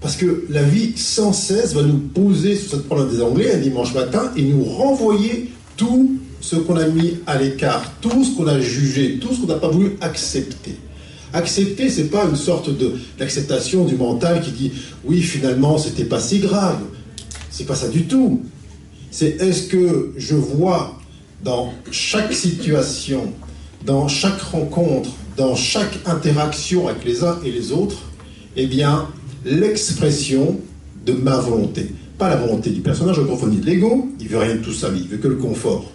Parce 0.00 0.16
que 0.16 0.44
la 0.50 0.62
vie 0.62 0.92
sans 0.96 1.32
cesse 1.32 1.72
va 1.72 1.82
nous 1.82 1.98
poser 1.98 2.56
sur 2.56 2.72
cette 2.72 2.86
problème 2.86 3.08
des 3.08 3.22
Anglais 3.22 3.54
un 3.54 3.58
dimanche 3.58 3.94
matin 3.94 4.30
et 4.36 4.42
nous 4.42 4.62
renvoyer 4.62 5.50
tout 5.76 6.18
ce 6.44 6.56
qu'on 6.56 6.76
a 6.76 6.86
mis 6.86 7.14
à 7.26 7.38
l'écart, 7.38 7.94
tout 8.02 8.22
ce 8.22 8.36
qu'on 8.36 8.46
a 8.46 8.60
jugé, 8.60 9.18
tout 9.18 9.32
ce 9.32 9.40
qu'on 9.40 9.46
n'a 9.46 9.54
pas 9.54 9.70
voulu 9.70 9.96
accepter. 10.02 10.76
Accepter, 11.32 11.88
c'est 11.88 12.10
pas 12.10 12.26
une 12.26 12.36
sorte 12.36 12.68
d'acceptation 13.18 13.86
du 13.86 13.96
mental 13.96 14.42
qui 14.42 14.50
dit 14.50 14.72
oui, 15.04 15.22
finalement, 15.22 15.78
c'était 15.78 16.04
pas 16.04 16.20
si 16.20 16.40
grave. 16.40 16.80
C'est 17.50 17.64
pas 17.64 17.74
ça 17.74 17.88
du 17.88 18.04
tout. 18.04 18.42
C'est 19.10 19.40
est-ce 19.40 19.68
que 19.68 20.12
je 20.18 20.34
vois 20.34 20.98
dans 21.42 21.72
chaque 21.90 22.34
situation, 22.34 23.32
dans 23.86 24.06
chaque 24.06 24.42
rencontre, 24.42 25.10
dans 25.38 25.56
chaque 25.56 25.98
interaction 26.04 26.88
avec 26.88 27.06
les 27.06 27.24
uns 27.24 27.38
et 27.42 27.50
les 27.50 27.72
autres, 27.72 28.02
eh 28.56 28.66
bien, 28.66 29.08
l'expression 29.46 30.60
de 31.06 31.14
ma 31.14 31.38
volonté. 31.38 31.86
Pas 32.18 32.28
la 32.28 32.36
volonté 32.36 32.68
du 32.68 32.82
personnage 32.82 33.18
approfondi 33.18 33.56
de 33.56 33.66
l'ego, 33.66 34.10
il 34.20 34.28
veut 34.28 34.38
rien 34.38 34.56
de 34.56 34.60
tout 34.60 34.74
ça, 34.74 34.90
il 34.94 35.08
veut 35.08 35.16
que 35.16 35.28
le 35.28 35.36
confort. 35.36 35.93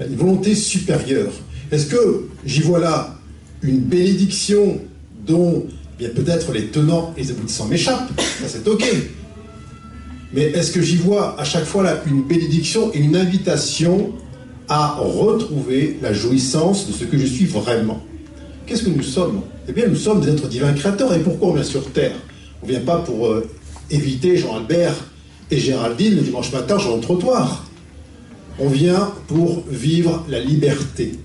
Une 0.00 0.16
volonté 0.16 0.54
supérieure. 0.54 1.32
Est-ce 1.70 1.86
que 1.86 2.28
j'y 2.44 2.60
vois 2.60 2.78
là 2.78 3.16
une 3.62 3.78
bénédiction 3.78 4.80
dont 5.26 5.64
eh 5.68 6.04
bien 6.04 6.08
peut-être 6.10 6.52
les 6.52 6.66
tenants 6.66 7.14
et 7.16 7.22
les 7.22 7.30
aboutissants 7.30 7.66
m'échappent? 7.66 8.10
C'est 8.46 8.66
ok. 8.66 8.84
Mais 10.32 10.42
est-ce 10.42 10.72
que 10.72 10.82
j'y 10.82 10.96
vois 10.96 11.40
à 11.40 11.44
chaque 11.44 11.64
fois 11.64 11.84
là 11.84 12.02
une 12.06 12.22
bénédiction 12.22 12.92
et 12.92 12.98
une 12.98 13.16
invitation 13.16 14.12
à 14.68 14.94
retrouver 14.94 15.98
la 16.02 16.12
jouissance 16.12 16.88
de 16.88 16.92
ce 16.92 17.04
que 17.04 17.16
je 17.16 17.26
suis 17.26 17.46
vraiment? 17.46 18.02
Qu'est-ce 18.66 18.82
que 18.82 18.90
nous 18.90 19.02
sommes? 19.02 19.42
Eh 19.68 19.72
bien, 19.72 19.86
nous 19.86 19.96
sommes 19.96 20.20
des 20.20 20.30
êtres 20.30 20.48
divins 20.48 20.72
créateurs. 20.72 21.14
Et 21.14 21.20
pourquoi 21.20 21.48
on 21.48 21.54
vient 21.54 21.62
sur 21.62 21.90
Terre? 21.92 22.16
On 22.62 22.66
ne 22.66 22.72
vient 22.72 22.80
pas 22.80 22.98
pour 22.98 23.26
euh, 23.26 23.46
éviter 23.90 24.36
Jean-Albert 24.36 24.94
et 25.50 25.58
Géraldine 25.58 26.16
le 26.16 26.22
dimanche 26.22 26.52
matin 26.52 26.78
sur 26.78 26.96
le 26.96 27.00
trottoir. 27.00 27.64
On 28.58 28.68
vient 28.68 29.12
pour 29.26 29.64
vivre 29.68 30.24
la 30.28 30.38
liberté. 30.38 31.18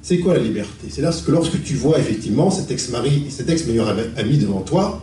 C'est 0.00 0.18
quoi 0.18 0.34
la 0.34 0.42
liberté? 0.42 0.88
C'est 0.88 1.02
là 1.02 1.12
que 1.12 1.30
lorsque 1.30 1.62
tu 1.62 1.74
vois 1.74 1.98
effectivement 1.98 2.50
cet 2.50 2.70
ex-mari, 2.70 3.26
cet 3.28 3.50
ex-meilleur 3.50 3.94
ami 4.16 4.38
devant 4.38 4.60
toi, 4.60 5.02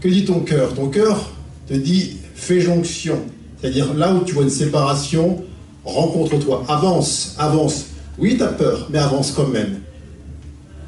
que 0.00 0.08
dit 0.08 0.24
ton 0.24 0.40
cœur? 0.40 0.74
Ton 0.74 0.88
cœur 0.88 1.30
te 1.66 1.74
dit 1.74 2.16
fais 2.34 2.60
jonction. 2.60 3.18
C'est-à-dire 3.60 3.94
là 3.94 4.14
où 4.14 4.24
tu 4.24 4.34
vois 4.34 4.42
une 4.42 4.50
séparation, 4.50 5.44
rencontre-toi, 5.84 6.64
avance, 6.68 7.34
avance. 7.38 7.86
Oui, 8.18 8.36
tu 8.36 8.42
as 8.42 8.48
peur, 8.48 8.88
mais 8.90 8.98
avance 8.98 9.32
quand 9.32 9.48
même. 9.48 9.80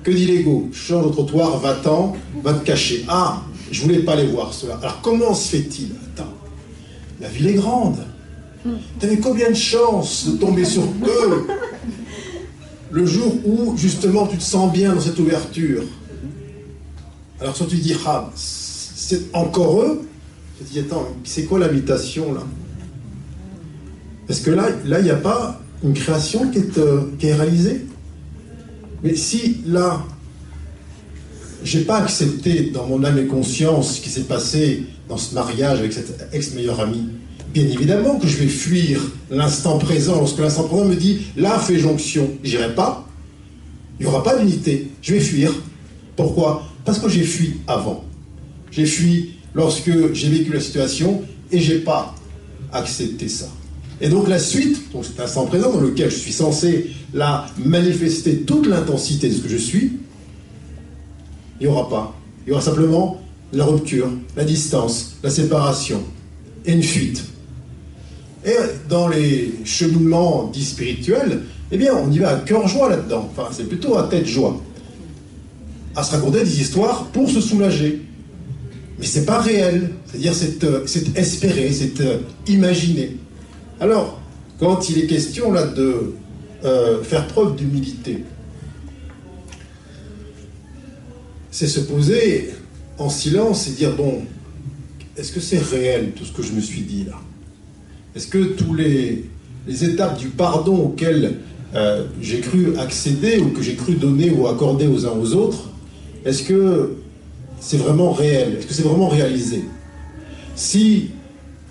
Que 0.02 0.10
dit 0.10 0.26
l'ego? 0.26 0.68
Change 0.72 1.06
de 1.06 1.12
trottoir, 1.12 1.58
va-t'en, 1.58 2.16
va 2.42 2.54
te 2.54 2.64
cacher. 2.64 3.04
Ah, 3.08 3.42
je 3.70 3.82
voulais 3.82 4.00
pas 4.00 4.16
les 4.16 4.26
voir 4.26 4.52
cela. 4.52 4.78
Alors 4.82 5.00
comment 5.00 5.32
se 5.32 5.48
fait-il? 5.48 5.90
Attends, 6.12 6.32
la 7.20 7.28
ville 7.28 7.48
est 7.48 7.54
grande. 7.54 7.98
Tu 8.98 9.06
avais 9.06 9.18
combien 9.18 9.50
de 9.50 9.56
chances 9.56 10.26
de 10.26 10.36
tomber 10.36 10.64
sur 10.64 10.82
eux 10.82 11.46
le 12.90 13.06
jour 13.06 13.34
où 13.44 13.76
justement 13.76 14.26
tu 14.26 14.36
te 14.36 14.42
sens 14.42 14.72
bien 14.72 14.94
dans 14.94 15.00
cette 15.00 15.18
ouverture? 15.18 15.82
Alors 17.40 17.56
soit 17.56 17.66
tu 17.66 17.76
dis, 17.76 17.94
ah, 18.06 18.30
c'est 18.34 19.34
encore 19.34 19.82
eux. 19.82 20.08
Je 20.60 20.66
dis, 20.66 20.78
attends, 20.80 21.08
c'est 21.24 21.44
quoi 21.44 21.58
l'habitation 21.58 22.32
là? 22.34 22.42
Est-ce 24.28 24.42
que 24.42 24.50
là, 24.50 24.68
là, 24.84 24.98
il 24.98 25.04
n'y 25.04 25.10
a 25.10 25.16
pas 25.16 25.60
une 25.82 25.94
création 25.94 26.50
qui 26.50 26.58
est, 26.58 26.78
euh, 26.78 27.02
réalisée 27.22 27.86
Mais 29.02 29.14
si 29.14 29.62
là, 29.66 30.04
j'ai 31.62 31.82
pas 31.84 31.98
accepté 31.98 32.70
dans 32.70 32.86
mon 32.86 33.04
âme 33.04 33.18
et 33.18 33.26
conscience 33.26 33.96
ce 33.96 34.00
qui 34.00 34.10
s'est 34.10 34.22
passé 34.22 34.86
dans 35.08 35.16
ce 35.16 35.34
mariage 35.34 35.78
avec 35.78 35.92
cette 35.92 36.28
ex-meilleure 36.32 36.80
amie, 36.80 37.08
bien 37.58 37.72
évidemment 37.72 38.18
que 38.18 38.28
je 38.28 38.36
vais 38.36 38.46
fuir 38.46 39.00
l'instant 39.30 39.78
présent. 39.78 40.16
Lorsque 40.16 40.38
l'instant 40.38 40.64
présent 40.64 40.84
me 40.84 40.94
dit 40.94 41.18
là, 41.36 41.58
fais 41.58 41.78
jonction, 41.78 42.30
j'irai 42.44 42.74
pas. 42.74 43.06
Il 43.98 44.06
n'y 44.06 44.12
aura 44.12 44.22
pas 44.22 44.38
d'unité. 44.38 44.90
Je 45.02 45.14
vais 45.14 45.20
fuir. 45.20 45.52
Pourquoi? 46.14 46.62
Parce 46.84 47.00
que 47.00 47.08
j'ai 47.08 47.24
fui 47.24 47.54
avant. 47.66 48.04
J'ai 48.70 48.86
fui 48.86 49.34
lorsque 49.54 49.90
j'ai 50.14 50.28
vécu 50.28 50.52
la 50.52 50.60
situation 50.60 51.22
et 51.50 51.58
j'ai 51.58 51.80
pas 51.80 52.14
accepté 52.72 53.28
ça. 53.28 53.48
Et 54.00 54.08
donc 54.08 54.28
la 54.28 54.38
suite, 54.38 54.92
donc 54.92 55.04
cet 55.04 55.18
instant 55.18 55.46
présent 55.46 55.72
dans 55.72 55.80
lequel 55.80 56.10
je 56.10 56.16
suis 56.16 56.32
censé 56.32 56.90
là 57.12 57.46
manifester 57.58 58.42
toute 58.42 58.66
l'intensité 58.66 59.28
de 59.28 59.34
ce 59.34 59.40
que 59.40 59.48
je 59.48 59.56
suis, 59.56 59.92
il 61.60 61.66
n'y 61.66 61.72
aura 61.72 61.88
pas. 61.88 62.16
Il 62.46 62.50
y 62.50 62.52
aura 62.52 62.62
simplement 62.62 63.20
la 63.52 63.64
rupture, 63.64 64.08
la 64.36 64.44
distance, 64.44 65.16
la 65.24 65.30
séparation 65.30 66.04
et 66.64 66.72
une 66.72 66.84
fuite. 66.84 67.24
Et 68.48 68.56
dans 68.88 69.08
les 69.08 69.52
cheminements 69.64 70.46
dits 70.46 70.64
spirituels, 70.64 71.42
eh 71.70 71.76
bien, 71.76 71.94
on 71.94 72.10
y 72.10 72.18
va 72.18 72.30
à 72.30 72.36
cœur 72.36 72.66
joie 72.66 72.88
là-dedans. 72.88 73.30
Enfin, 73.30 73.50
c'est 73.52 73.68
plutôt 73.68 73.98
à 73.98 74.04
tête 74.04 74.26
joie. 74.26 74.58
À 75.94 76.02
se 76.02 76.12
raconter 76.12 76.44
des 76.44 76.60
histoires 76.60 77.08
pour 77.08 77.28
se 77.28 77.42
soulager. 77.42 78.00
Mais 78.98 79.04
c'est 79.04 79.26
pas 79.26 79.40
réel. 79.40 79.90
C'est-à-dire, 80.06 80.32
c'est 80.34 80.64
euh, 80.64 80.86
espéré, 81.14 81.70
c'est 81.72 82.00
euh, 82.00 82.20
imaginé. 82.46 83.18
Alors, 83.80 84.18
quand 84.58 84.88
il 84.88 84.98
est 84.98 85.06
question 85.06 85.52
là 85.52 85.66
de 85.66 86.14
euh, 86.64 87.02
faire 87.02 87.26
preuve 87.26 87.54
d'humilité, 87.54 88.24
c'est 91.50 91.66
se 91.66 91.80
poser 91.80 92.54
en 92.96 93.10
silence 93.10 93.68
et 93.68 93.72
dire 93.72 93.94
bon, 93.94 94.22
est-ce 95.18 95.32
que 95.32 95.40
c'est 95.40 95.58
réel 95.58 96.12
tout 96.16 96.24
ce 96.24 96.32
que 96.32 96.42
je 96.42 96.52
me 96.52 96.62
suis 96.62 96.82
dit 96.82 97.04
là? 97.04 97.20
Est-ce 98.18 98.26
que 98.26 98.42
tous 98.42 98.74
les, 98.74 99.26
étapes 99.68 100.18
du 100.18 100.26
pardon 100.26 100.86
auxquelles 100.86 101.36
euh, 101.76 102.02
j'ai 102.20 102.40
cru 102.40 102.76
accéder 102.76 103.38
ou 103.38 103.50
que 103.50 103.62
j'ai 103.62 103.76
cru 103.76 103.94
donner 103.94 104.28
ou 104.30 104.48
accorder 104.48 104.88
aux 104.88 105.06
uns 105.06 105.12
aux 105.12 105.34
autres, 105.34 105.68
est-ce 106.24 106.42
que 106.42 106.96
c'est 107.60 107.76
vraiment 107.76 108.10
réel? 108.10 108.56
Est-ce 108.58 108.66
que 108.66 108.74
c'est 108.74 108.82
vraiment 108.82 109.06
réalisé? 109.06 109.62
Si 110.56 111.10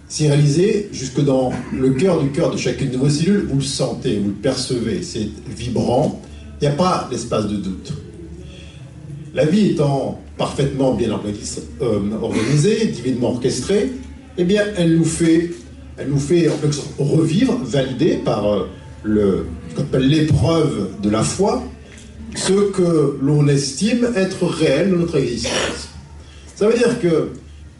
c'est 0.07 0.29
réalisé 0.29 0.87
jusque 0.93 1.21
dans 1.21 1.51
le 1.77 1.89
cœur 1.89 2.23
du 2.23 2.29
cœur 2.29 2.49
de 2.49 2.57
chacune 2.57 2.91
de 2.91 2.97
vos 2.97 3.09
cellules, 3.09 3.45
vous 3.49 3.57
le 3.57 3.61
sentez, 3.61 4.17
vous 4.17 4.29
le 4.29 4.35
percevez, 4.35 5.03
c'est 5.03 5.27
vibrant, 5.53 6.21
il 6.61 6.69
n'y 6.69 6.73
a 6.73 6.77
pas 6.77 7.09
d'espace 7.11 7.49
de 7.49 7.57
doute. 7.57 7.91
La 9.33 9.43
vie 9.43 9.71
étant 9.71 10.21
parfaitement 10.37 10.93
bien 10.93 11.09
euh, 11.81 11.99
organisée, 12.21 12.85
divinement 12.85 13.31
orchestrée, 13.31 13.91
eh 14.37 14.45
bien, 14.45 14.63
elle 14.77 14.95
nous 14.95 15.03
fait, 15.03 15.51
elle 15.97 16.09
nous 16.09 16.19
fait 16.19 16.49
revivre, 16.99 17.59
valider 17.63 18.15
par 18.15 18.45
euh, 18.45 18.69
le, 19.03 19.45
l'épreuve 19.99 20.89
de 21.01 21.09
la 21.09 21.23
foi, 21.23 21.63
ce 22.35 22.71
que 22.71 23.17
l'on 23.21 23.47
estime 23.47 24.07
être 24.15 24.45
réel 24.45 24.91
dans 24.91 24.97
notre 24.97 25.17
existence. 25.17 25.89
Ça 26.55 26.67
veut 26.67 26.77
dire 26.77 26.99
que 26.99 27.31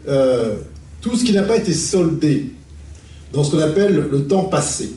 euh, 0.08 0.56
tout 1.00 1.16
ce 1.16 1.24
qui 1.24 1.32
n'a 1.32 1.42
pas 1.42 1.56
été 1.56 1.72
soldé 1.72 2.52
dans 3.32 3.44
ce 3.44 3.52
qu'on 3.52 3.60
appelle 3.60 4.08
le 4.10 4.26
temps 4.26 4.44
passé, 4.44 4.92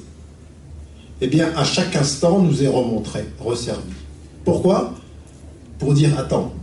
eh 1.19 1.28
bien, 1.28 1.52
à 1.56 1.63
chaque 1.63 1.95
instant, 1.95 2.39
nous 2.39 2.63
est 2.63 2.67
remontré, 2.67 3.26
resservi. 3.39 3.82
Pourquoi? 4.43 4.95
Pour 5.78 5.93
dire 5.93 6.17
attends, 6.17 6.54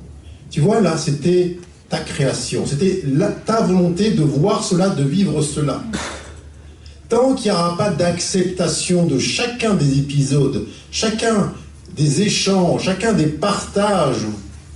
tu 0.50 0.60
vois 0.60 0.80
là, 0.80 0.96
c'était 0.96 1.58
ta 1.88 1.98
création, 1.98 2.66
c'était 2.66 3.02
ta 3.46 3.62
volonté 3.62 4.10
de 4.10 4.22
voir 4.22 4.64
cela, 4.64 4.88
de 4.88 5.04
vivre 5.04 5.40
cela. 5.42 5.82
Tant 7.08 7.34
qu'il 7.34 7.50
n'y 7.50 7.56
aura 7.56 7.76
pas 7.76 7.90
d'acceptation 7.90 9.06
de 9.06 9.18
chacun 9.18 9.74
des 9.74 9.98
épisodes, 9.98 10.66
chacun 10.90 11.52
des 11.96 12.22
échanges, 12.22 12.84
chacun 12.84 13.12
des 13.12 13.26
partages 13.26 14.26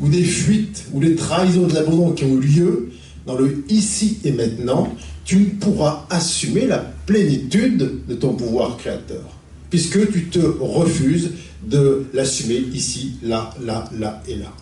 ou 0.00 0.08
des 0.08 0.24
fuites 0.24 0.84
ou 0.92 1.00
des 1.00 1.14
trahisons 1.14 1.66
de 1.66 1.74
l'abandon 1.74 2.12
qui 2.12 2.24
ont 2.24 2.36
eu 2.36 2.40
lieu 2.40 2.92
dans 3.26 3.36
le 3.36 3.64
ici 3.68 4.18
et 4.24 4.32
maintenant, 4.32 4.94
tu 5.24 5.36
ne 5.36 5.44
pourras 5.46 6.06
assumer 6.10 6.66
la 6.66 6.78
plénitude 6.78 8.06
de 8.08 8.14
ton 8.14 8.34
pouvoir 8.34 8.76
créateur, 8.76 9.22
puisque 9.70 10.10
tu 10.10 10.28
te 10.28 10.40
refuses 10.40 11.32
de 11.64 12.06
l'assumer 12.12 12.64
ici, 12.72 13.12
là, 13.22 13.50
là, 13.62 13.88
là 13.96 14.22
et 14.26 14.34
là. 14.34 14.52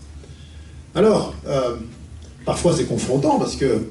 Alors, 0.94 1.34
euh, 1.46 1.76
parfois 2.44 2.74
c'est 2.76 2.84
confrontant 2.84 3.38
parce 3.38 3.56
que, 3.56 3.84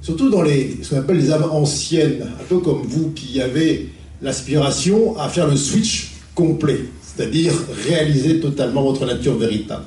surtout 0.00 0.30
dans 0.30 0.42
les, 0.42 0.78
ce 0.82 0.90
qu'on 0.90 1.00
appelle 1.00 1.18
les 1.18 1.30
âmes 1.30 1.48
anciennes, 1.50 2.22
un 2.40 2.44
peu 2.44 2.58
comme 2.58 2.82
vous 2.82 3.10
qui 3.10 3.40
avez 3.40 3.90
l'aspiration 4.22 5.18
à 5.18 5.28
faire 5.28 5.46
le 5.48 5.56
switch 5.56 6.12
complet, 6.34 6.80
c'est-à-dire 7.02 7.52
réaliser 7.86 8.40
totalement 8.40 8.82
votre 8.82 9.06
nature 9.06 9.36
véritable. 9.36 9.84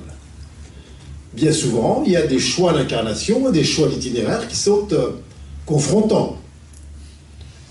Bien 1.33 1.51
souvent, 1.51 2.03
il 2.05 2.11
y 2.11 2.17
a 2.17 2.27
des 2.27 2.39
choix 2.39 2.73
d'incarnation, 2.73 3.49
des 3.49 3.63
choix 3.63 3.87
d'itinéraire 3.87 4.47
qui 4.47 4.55
sont 4.55 4.87
euh, 4.91 5.11
confrontants. 5.65 6.37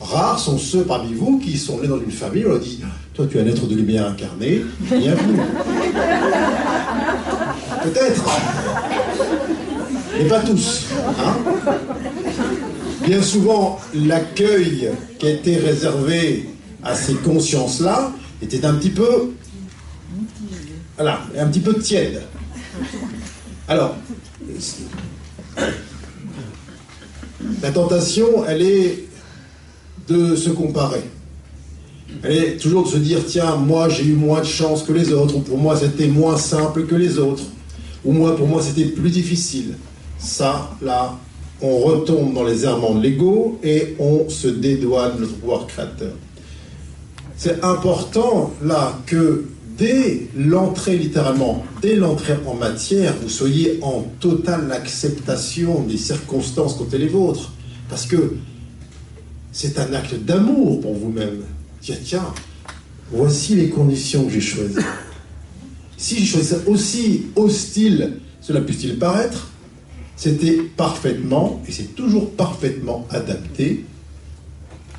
Rares 0.00 0.40
sont 0.40 0.58
ceux 0.58 0.82
parmi 0.82 1.14
vous 1.14 1.38
qui 1.38 1.56
sont 1.56 1.80
nés 1.80 1.86
dans 1.86 2.00
une 2.00 2.10
famille, 2.10 2.44
on 2.44 2.50
leur 2.50 2.58
dit 2.58 2.80
Toi, 3.14 3.26
tu 3.30 3.38
es 3.38 3.40
un 3.40 3.46
être 3.46 3.66
de 3.66 3.76
lumière 3.76 4.08
incarné, 4.08 4.62
bienvenue. 4.80 5.38
Peut-être. 7.84 8.24
Mais 10.18 10.24
pas 10.28 10.40
tous. 10.40 10.86
Hein. 11.18 11.36
Bien 13.04 13.20
souvent, 13.20 13.80
l'accueil 13.94 14.90
qui 15.18 15.26
été 15.26 15.56
réservé 15.56 16.48
à 16.82 16.94
ces 16.94 17.14
consciences-là 17.14 18.12
était 18.40 18.64
un 18.64 18.74
petit 18.74 18.90
peu. 18.90 19.32
Voilà, 20.96 21.20
un 21.36 21.46
petit 21.48 21.60
peu 21.60 21.74
tiède. 21.74 22.22
Alors, 23.66 23.96
la 27.62 27.70
tentation, 27.72 28.44
elle 28.46 28.62
est 28.62 29.04
de 30.08 30.36
se 30.36 30.50
comparer. 30.50 31.02
Elle 32.22 32.36
est 32.36 32.56
toujours 32.58 32.84
de 32.84 32.88
se 32.88 32.98
dire, 32.98 33.20
tiens, 33.26 33.56
moi 33.56 33.88
j'ai 33.88 34.04
eu 34.04 34.14
moins 34.14 34.40
de 34.40 34.46
chance 34.46 34.82
que 34.82 34.92
les 34.92 35.12
autres, 35.12 35.36
ou 35.36 35.40
pour 35.40 35.58
moi 35.58 35.76
c'était 35.76 36.06
moins 36.06 36.36
simple 36.36 36.86
que 36.86 36.94
les 36.94 37.18
autres, 37.18 37.44
ou 38.04 38.12
moi 38.12 38.36
pour 38.36 38.46
moi 38.46 38.62
c'était 38.62 38.84
plus 38.84 39.10
difficile. 39.10 39.76
Ça, 40.18 40.70
là, 40.80 41.18
on 41.62 41.78
retombe 41.78 42.34
dans 42.34 42.44
les 42.44 42.64
errements 42.64 42.94
de 42.94 43.02
l'ego 43.02 43.58
et 43.62 43.94
on 43.98 44.28
se 44.28 44.48
dédouane 44.48 45.20
notre 45.20 45.34
pouvoir 45.34 45.66
créateur. 45.66 46.12
C'est 47.36 47.64
important, 47.64 48.52
là, 48.62 48.98
que 49.06 49.46
dès 49.78 50.28
l'entrée, 50.36 50.96
littéralement, 50.96 51.64
dès 51.80 51.96
l'entrée 51.96 52.34
en 52.46 52.54
matière, 52.54 53.14
vous 53.22 53.28
soyez 53.28 53.78
en 53.82 54.04
totale 54.20 54.70
acceptation 54.72 55.80
des 55.82 55.96
circonstances 55.96 56.76
elles 56.92 57.00
les 57.00 57.08
vôtres. 57.08 57.52
Parce 57.88 58.06
que 58.06 58.36
c'est 59.52 59.78
un 59.78 59.92
acte 59.92 60.14
d'amour 60.14 60.80
pour 60.80 60.94
vous-même. 60.94 61.42
Tiens, 61.80 61.96
tiens, 62.02 62.34
voici 63.10 63.54
les 63.54 63.68
conditions 63.68 64.24
que 64.24 64.32
j'ai 64.32 64.40
choisies. 64.40 64.76
Si 65.96 66.24
je 66.24 66.32
choisissais 66.32 66.60
aussi 66.66 67.26
hostile, 67.36 68.14
cela 68.40 68.60
puisse-t-il 68.60 68.98
paraître, 68.98 69.51
c'était 70.22 70.62
parfaitement, 70.76 71.60
et 71.66 71.72
c'est 71.72 71.96
toujours 71.96 72.30
parfaitement 72.30 73.08
adapté 73.10 73.84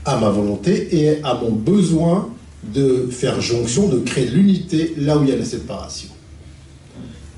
à 0.04 0.18
ma 0.18 0.30
volonté 0.30 0.98
et 0.98 1.24
à 1.24 1.36
mon 1.36 1.52
besoin 1.52 2.28
de 2.76 3.08
faire 3.10 3.40
jonction, 3.40 3.88
de 3.88 4.00
créer 4.00 4.28
l'unité 4.28 4.94
là 4.98 5.18
où 5.18 5.24
il 5.24 5.30
y 5.30 5.32
a 5.32 5.38
la 5.38 5.46
séparation. 5.46 6.10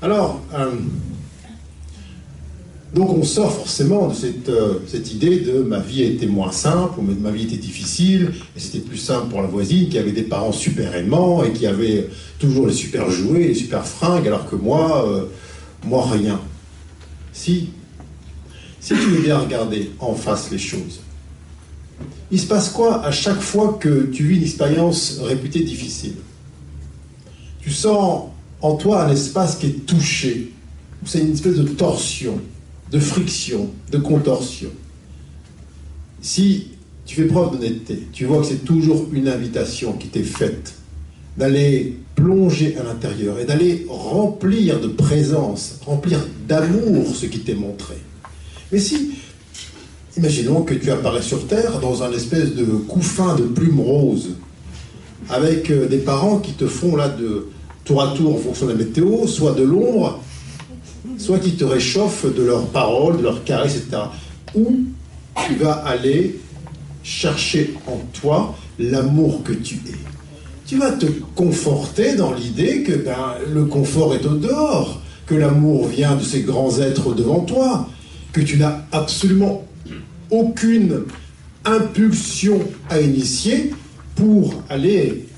Alors, 0.02 0.40
euh, 0.52 0.72
donc 2.92 3.10
on 3.10 3.22
sort 3.22 3.52
forcément 3.52 4.08
de 4.08 4.14
cette, 4.14 4.48
euh, 4.48 4.80
cette, 4.88 5.12
idée 5.12 5.38
de 5.38 5.62
ma 5.62 5.78
vie 5.78 6.02
était 6.02 6.26
moins 6.26 6.50
simple, 6.50 6.98
ma 7.20 7.30
vie 7.30 7.44
était 7.44 7.54
difficile, 7.54 8.32
et 8.56 8.58
c'était 8.58 8.80
plus 8.80 8.98
simple 8.98 9.28
pour 9.28 9.42
la 9.42 9.48
voisine 9.48 9.88
qui 9.88 9.96
avait 9.96 10.10
des 10.10 10.22
parents 10.22 10.50
super 10.50 10.96
aimants 10.96 11.44
et 11.44 11.52
qui 11.52 11.68
avait 11.68 12.08
toujours 12.40 12.66
les 12.66 12.74
super 12.74 13.08
jouets, 13.12 13.46
les 13.46 13.54
super 13.54 13.86
fringues, 13.86 14.26
alors 14.26 14.50
que 14.50 14.56
moi, 14.56 15.08
euh, 15.08 15.26
moi 15.84 16.04
rien. 16.10 16.40
Si, 17.36 17.68
si 18.80 18.94
tu 18.94 19.00
veux 19.00 19.22
bien 19.22 19.38
regarder 19.38 19.90
en 19.98 20.14
face 20.14 20.50
les 20.50 20.58
choses, 20.58 21.00
il 22.30 22.40
se 22.40 22.46
passe 22.46 22.70
quoi 22.70 23.04
à 23.04 23.12
chaque 23.12 23.40
fois 23.40 23.78
que 23.80 24.06
tu 24.06 24.24
vis 24.24 24.36
une 24.36 24.42
expérience 24.42 25.18
réputée 25.22 25.62
difficile? 25.62 26.14
Tu 27.60 27.70
sens 27.70 28.30
en 28.62 28.76
toi 28.76 29.04
un 29.04 29.10
espace 29.10 29.56
qui 29.56 29.66
est 29.66 29.86
touché, 29.86 30.52
c'est 31.04 31.20
une 31.20 31.32
espèce 31.32 31.56
de 31.56 31.68
torsion 31.68 32.40
de 32.90 32.98
friction, 32.98 33.70
de 33.90 33.98
contorsion. 33.98 34.70
Si 36.20 36.68
tu 37.04 37.16
fais 37.16 37.26
preuve 37.26 37.52
d'honnêteté, 37.52 38.06
tu 38.12 38.24
vois 38.24 38.40
que 38.40 38.46
c'est 38.46 38.64
toujours 38.64 39.08
une 39.12 39.28
invitation 39.28 39.92
qui 39.92 40.08
t'est 40.08 40.22
faite 40.22 40.75
d'aller 41.36 41.98
plonger 42.14 42.76
à 42.78 42.82
l'intérieur 42.82 43.38
et 43.38 43.44
d'aller 43.44 43.86
remplir 43.88 44.80
de 44.80 44.88
présence, 44.88 45.80
remplir 45.84 46.18
d'amour 46.48 47.14
ce 47.14 47.26
qui 47.26 47.40
t'est 47.40 47.54
montré. 47.54 47.96
Mais 48.72 48.78
si, 48.78 49.12
imaginons 50.16 50.62
que 50.62 50.74
tu 50.74 50.90
apparais 50.90 51.22
sur 51.22 51.46
Terre 51.46 51.78
dans 51.80 52.02
un 52.02 52.12
espèce 52.12 52.54
de 52.54 52.64
couffin 52.64 53.34
de 53.36 53.42
plumes 53.42 53.80
roses, 53.80 54.30
avec 55.28 55.70
euh, 55.70 55.88
des 55.88 55.98
parents 55.98 56.38
qui 56.38 56.52
te 56.52 56.66
font 56.66 56.96
là 56.96 57.08
de 57.08 57.48
tour 57.84 58.02
à 58.02 58.14
tour 58.14 58.34
en 58.34 58.38
fonction 58.38 58.66
de 58.66 58.72
la 58.72 58.78
météo, 58.78 59.26
soit 59.26 59.52
de 59.52 59.62
l'ombre, 59.62 60.20
soit 61.18 61.38
qui 61.38 61.52
te 61.52 61.64
réchauffent 61.64 62.32
de 62.34 62.42
leurs 62.42 62.66
paroles, 62.68 63.18
de 63.18 63.22
leurs 63.22 63.44
caresses, 63.44 63.76
etc. 63.76 64.02
Où 64.54 64.84
tu 65.46 65.54
vas 65.56 65.72
aller 65.72 66.38
chercher 67.02 67.74
en 67.86 67.98
toi 68.20 68.56
l'amour 68.78 69.42
que 69.44 69.52
tu 69.52 69.76
es. 69.86 70.15
Tu 70.66 70.78
vas 70.78 70.90
te 70.90 71.06
conforter 71.36 72.16
dans 72.16 72.34
l'idée 72.34 72.82
que 72.82 72.92
ben, 72.92 73.36
le 73.54 73.66
confort 73.66 74.16
est 74.16 74.26
au 74.26 74.34
dehors, 74.34 75.00
que 75.24 75.36
l'amour 75.36 75.86
vient 75.86 76.16
de 76.16 76.24
ces 76.24 76.42
grands 76.42 76.80
êtres 76.80 77.14
devant 77.14 77.40
toi, 77.40 77.88
que 78.32 78.40
tu 78.40 78.56
n'as 78.56 78.80
absolument 78.90 79.64
aucune 80.30 81.04
impulsion 81.64 82.60
à 82.90 83.00
initier 83.00 83.70
pour 84.16 84.60
aller 84.68 85.28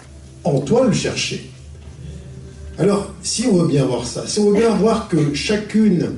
en 0.45 0.61
toi 0.61 0.87
le 0.87 0.95
chercher. 0.95 1.51
Alors, 2.79 3.13
si 3.23 3.45
on 3.45 3.57
veut 3.57 3.69
bien 3.69 3.85
voir 3.85 4.07
ça, 4.07 4.27
si 4.27 4.39
on 4.39 4.51
veut 4.51 4.61
bien 4.61 4.75
voir 4.77 5.09
que 5.09 5.35
chacune 5.35 6.13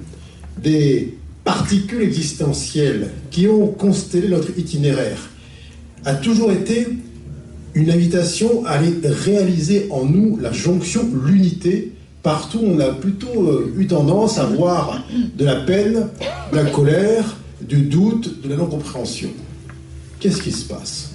des 0.63 1.17
particules 1.43 2.03
existentielles 2.03 3.11
qui 3.33 3.49
ont 3.49 3.67
constellé 3.67 4.29
notre 4.29 4.57
itinéraire 4.57 5.31
a 6.05 6.15
toujours 6.15 6.53
été 6.53 6.87
une 7.75 7.91
invitation 7.91 8.65
à 8.67 8.71
aller 8.71 8.95
réaliser 9.05 9.89
en 9.91 10.05
nous 10.05 10.37
la 10.39 10.53
jonction, 10.53 11.09
l'unité. 11.25 11.93
Partout, 12.23 12.61
on 12.63 12.79
a 12.81 12.89
plutôt 12.89 13.49
euh, 13.49 13.75
eu 13.79 13.87
tendance 13.87 14.39
à 14.39 14.45
voir 14.45 15.03
de 15.37 15.45
la 15.45 15.57
peine, 15.57 16.09
de 16.53 16.57
la 16.57 16.65
colère, 16.67 17.37
du 17.61 17.83
doute, 17.83 18.43
de 18.43 18.49
la 18.49 18.57
non-compréhension. 18.57 19.31
Qu'est-ce 20.19 20.43
qui 20.43 20.53
se 20.53 20.67
passe? 20.67 21.13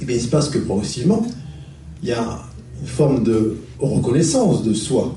Eh 0.00 0.04
bien, 0.04 0.14
il 0.14 0.22
se 0.22 0.28
passe 0.28 0.48
que 0.50 0.58
progressivement, 0.58 1.26
il 2.02 2.10
y 2.10 2.12
a 2.12 2.42
une 2.80 2.86
forme 2.86 3.24
de 3.24 3.56
reconnaissance 3.80 4.62
de 4.62 4.72
soi. 4.72 5.16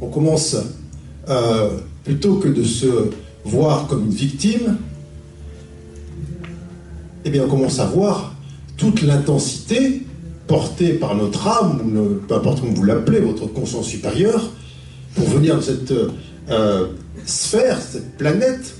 On 0.00 0.08
commence, 0.08 0.56
euh, 1.30 1.70
plutôt 2.04 2.34
que 2.36 2.48
de 2.48 2.62
se 2.62 2.86
voir 3.44 3.86
comme 3.86 4.04
une 4.04 4.10
victime, 4.10 4.76
eh 7.24 7.30
bien, 7.30 7.44
on 7.44 7.48
commence 7.48 7.80
à 7.80 7.86
voir 7.86 8.35
toute 8.76 9.02
l'intensité 9.02 10.02
portée 10.46 10.94
par 10.94 11.16
notre 11.16 11.46
âme, 11.48 12.20
peu 12.28 12.34
importe 12.34 12.60
comment 12.60 12.72
vous 12.72 12.84
l'appelez, 12.84 13.20
votre 13.20 13.46
conscience 13.46 13.86
supérieure, 13.86 14.50
pour 15.14 15.28
venir 15.28 15.56
de 15.56 15.62
cette 15.62 15.92
euh, 16.50 16.86
sphère, 17.24 17.80
cette 17.80 18.16
planète, 18.16 18.74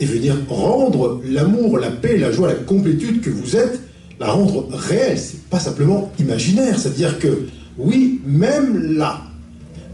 et 0.00 0.04
venir 0.04 0.36
rendre 0.48 1.20
l'amour, 1.24 1.78
la 1.78 1.90
paix, 1.90 2.18
la 2.18 2.32
joie, 2.32 2.48
la 2.48 2.54
complétude 2.54 3.20
que 3.20 3.30
vous 3.30 3.56
êtes, 3.56 3.80
la 4.18 4.32
rendre 4.32 4.66
réelle. 4.72 5.18
C'est 5.18 5.44
pas 5.44 5.60
simplement 5.60 6.12
imaginaire. 6.18 6.78
C'est-à-dire 6.78 7.18
que, 7.18 7.46
oui, 7.78 8.20
même 8.26 8.96
là, 8.96 9.22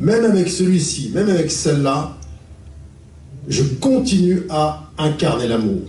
même 0.00 0.24
avec 0.24 0.48
celui-ci, 0.48 1.10
même 1.14 1.28
avec 1.28 1.50
celle-là, 1.50 2.16
je 3.48 3.62
continue 3.62 4.42
à 4.50 4.90
incarner 4.98 5.46
l'amour. 5.46 5.82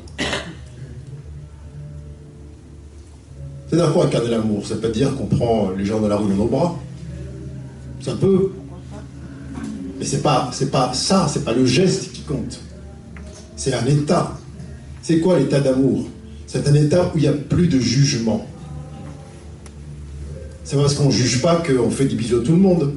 C'est-à-dire 3.69 3.93
quoi 3.93 4.05
incarner 4.05 4.29
l'amour? 4.29 4.65
Ça 4.65 4.75
pas 4.75 4.89
dire 4.89 5.15
qu'on 5.15 5.25
prend 5.25 5.71
les 5.71 5.85
gens 5.85 6.01
de 6.01 6.07
la 6.07 6.15
rue 6.15 6.29
dans 6.29 6.35
nos 6.35 6.47
bras? 6.47 6.79
Ça 8.01 8.13
peut. 8.15 8.51
Mais 9.99 10.05
c'est 10.05 10.21
pas, 10.21 10.49
pas 10.71 10.93
ça, 10.93 11.27
c'est 11.31 11.43
pas 11.43 11.53
le 11.53 11.65
geste 11.65 12.11
qui 12.11 12.21
compte. 12.21 12.61
C'est 13.55 13.73
un 13.73 13.85
état. 13.85 14.37
C'est 15.01 15.19
quoi 15.19 15.37
l'état 15.37 15.59
d'amour? 15.59 16.07
C'est 16.47 16.67
un 16.67 16.73
état 16.73 17.11
où 17.13 17.17
il 17.17 17.21
n'y 17.21 17.27
a 17.27 17.33
plus 17.33 17.67
de 17.67 17.79
jugement. 17.79 18.47
C'est 20.63 20.77
parce 20.77 20.95
qu'on 20.95 21.07
ne 21.07 21.11
juge 21.11 21.41
pas 21.41 21.57
qu'on 21.57 21.89
fait 21.89 22.05
des 22.05 22.15
bisous 22.15 22.39
à 22.39 22.43
tout 22.43 22.53
le 22.53 22.57
monde. 22.57 22.93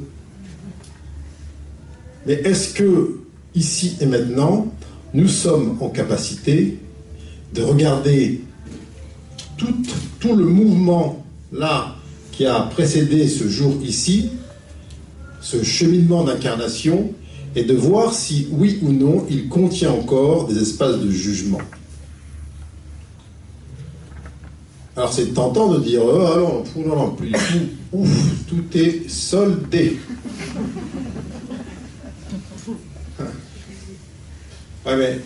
Mais 2.25 2.33
est-ce 2.33 2.73
que, 2.73 3.19
ici 3.53 3.97
et 3.99 4.05
maintenant, 4.05 4.71
nous 5.13 5.27
sommes 5.27 5.77
en 5.81 5.89
capacité 5.89 6.79
de 7.53 7.61
regarder 7.61 8.41
tout, 9.57 10.35
le 10.35 10.45
mouvement 10.45 11.25
là 11.51 11.95
qui 12.31 12.45
a 12.45 12.61
précédé 12.61 13.27
ce 13.27 13.47
jour 13.47 13.75
ici, 13.83 14.29
ce 15.41 15.63
cheminement 15.63 16.23
d'incarnation, 16.23 17.13
et 17.55 17.63
de 17.63 17.73
voir 17.73 18.13
si 18.13 18.47
oui 18.51 18.79
ou 18.81 18.91
non 18.91 19.25
il 19.29 19.47
contient 19.47 19.91
encore 19.91 20.47
des 20.47 20.59
espaces 20.61 20.99
de 20.99 21.11
jugement. 21.11 21.61
Alors 24.95 25.11
c'est 25.11 25.33
tentant 25.33 25.73
de 25.73 25.79
dire, 25.79 26.01
oh, 26.03 26.09
alors, 26.09 26.63
non, 26.75 27.11
plus 27.11 27.31
ouf, 27.91 28.09
tout 28.47 28.77
est 28.77 29.09
soldé. 29.09 29.97
Ouais, 34.85 34.97
mais 34.97 35.19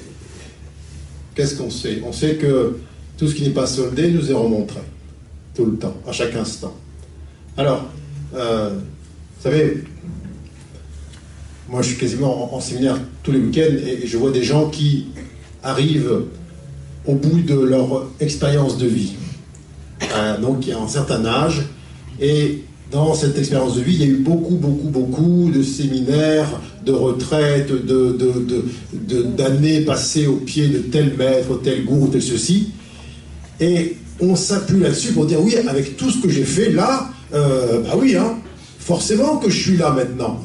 qu'est-ce 1.35 1.55
qu'on 1.55 1.69
sait? 1.69 2.01
On 2.05 2.13
sait 2.13 2.35
que 2.35 2.77
tout 3.17 3.27
ce 3.27 3.35
qui 3.35 3.43
n'est 3.43 3.49
pas 3.49 3.67
soldé 3.67 4.11
nous 4.11 4.29
est 4.29 4.33
remontré, 4.33 4.79
tout 5.55 5.65
le 5.65 5.77
temps, 5.77 5.95
à 6.07 6.11
chaque 6.11 6.35
instant. 6.35 6.75
Alors, 7.57 7.85
euh, 8.35 8.69
vous 8.69 9.43
savez, 9.43 9.83
moi 11.69 11.81
je 11.81 11.89
suis 11.89 11.97
quasiment 11.97 12.53
en, 12.55 12.59
séminaire 12.59 12.99
tous 13.23 13.31
les 13.31 13.39
week-ends 13.39 13.75
et, 13.85 14.05
je 14.05 14.17
vois 14.17 14.31
des 14.31 14.43
gens 14.43 14.69
qui 14.69 15.07
arrivent 15.63 16.23
au 17.05 17.15
bout 17.15 17.41
de 17.41 17.55
leur 17.55 18.07
expérience 18.19 18.77
de 18.77 18.87
vie. 18.87 19.13
Euh, 20.15 20.37
donc, 20.39 20.67
il 20.67 20.69
y 20.69 20.73
a 20.73 20.79
un 20.79 20.87
certain 20.87 21.25
âge 21.25 21.63
et 22.21 22.63
dans 22.91 23.13
cette 23.13 23.37
expérience 23.37 23.75
de 23.75 23.81
vie, 23.81 23.95
il 23.95 24.01
y 24.01 24.03
a 24.03 24.07
eu 24.07 24.17
beaucoup, 24.17 24.55
beaucoup, 24.55 24.89
beaucoup 24.89 25.51
de 25.53 25.61
séminaires, 25.61 26.61
de 26.85 26.93
retraites, 26.93 27.71
d'années 27.85 29.81
de, 29.81 29.85
passées 29.85 30.27
au 30.27 30.37
pied 30.37 30.67
de 30.67 30.79
tel 30.79 31.15
maître, 31.17 31.59
tel 31.61 31.83
gourou, 31.83 32.07
tel 32.07 32.21
ceci. 32.21 32.69
Et 33.59 33.97
on 34.19 34.35
s'appuie 34.35 34.79
là-dessus 34.79 35.13
pour 35.13 35.25
dire 35.25 35.41
oui, 35.41 35.55
avec 35.55 35.97
tout 35.97 36.09
ce 36.09 36.21
que 36.21 36.29
j'ai 36.29 36.43
fait 36.43 36.71
là, 36.71 37.09
euh, 37.33 37.81
bah 37.81 37.95
oui, 37.97 38.15
hein, 38.15 38.37
forcément 38.79 39.37
que 39.37 39.49
je 39.49 39.59
suis 39.59 39.77
là 39.77 39.91
maintenant. 39.91 40.43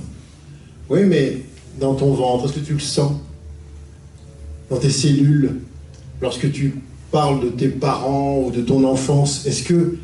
Oui, 0.89 1.01
mais 1.07 1.43
dans 1.81 1.95
ton 1.95 2.13
ventre, 2.15 2.47
est-ce 2.47 2.55
que 2.55 2.67
tu 2.67 2.75
le 2.75 2.81
sens? 2.81 3.13
Dans 4.71 4.79
tes 4.79 4.91
cellules, 4.91 5.61
lorsque 6.21 6.51
tu 6.51 6.75
parles 7.11 7.45
de 7.45 7.49
tes 7.49 7.69
parents 7.69 8.43
ou 8.45 8.51
de 8.51 8.63
ton 8.63 8.85
enfance, 8.85 9.47
est-ce 9.47 9.63
que 9.63 9.97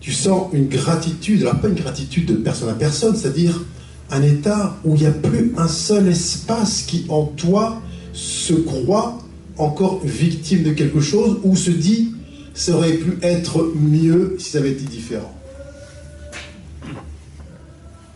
tu 0.00 0.12
sens 0.12 0.48
une 0.52 0.66
gratitude? 0.66 1.42
Alors 1.42 1.60
pas 1.60 1.68
une 1.68 1.74
gratitude 1.74 2.26
de 2.26 2.34
personne 2.34 2.68
à 2.68 2.74
personne, 2.74 3.16
c'est-à-dire 3.16 3.64
un 4.10 4.22
état 4.22 4.76
où 4.84 4.94
il 4.94 5.02
n'y 5.02 5.06
a 5.06 5.12
plus 5.12 5.52
un 5.56 5.68
seul 5.68 6.08
espace 6.08 6.82
qui 6.82 7.06
en 7.08 7.24
toi 7.24 7.80
se 8.12 8.52
croit 8.52 9.18
encore 9.56 10.00
victime 10.04 10.64
de 10.64 10.72
quelque 10.72 11.00
chose 11.00 11.38
ou 11.44 11.56
se 11.56 11.70
dit 11.70 12.11
ça 12.54 12.72
aurait 12.72 12.94
pu 12.94 13.18
être 13.22 13.72
mieux 13.74 14.36
si 14.38 14.50
ça 14.50 14.58
avait 14.58 14.72
été 14.72 14.84
différent. 14.84 15.34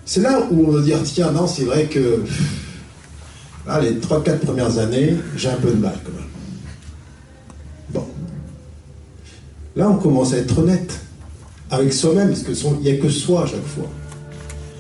C'est 0.05 0.21
là 0.21 0.41
où 0.51 0.67
on 0.69 0.71
va 0.71 0.83
dire, 0.83 1.03
tiens, 1.03 1.33
non, 1.33 1.47
c'est 1.47 1.65
vrai 1.65 1.87
que 1.87 2.23
les 3.81 3.95
3-4 3.95 4.39
premières 4.39 4.79
années, 4.79 5.17
j'ai 5.37 5.49
un 5.49 5.57
peu 5.57 5.71
de 5.71 5.77
mal 5.77 5.99
quand 6.05 6.13
même. 6.13 6.29
Bon. 7.91 8.07
Là, 9.75 9.91
on 9.91 9.97
commence 9.97 10.33
à 10.33 10.39
être 10.39 10.59
honnête 10.59 11.01
avec 11.71 11.93
soi-même, 11.93 12.29
parce 12.29 12.43
qu'il 12.43 12.81
n'y 12.81 12.91
a 12.91 12.97
que 12.97 13.09
soi 13.09 13.43
à 13.43 13.47
chaque 13.47 13.67
fois. 13.67 13.89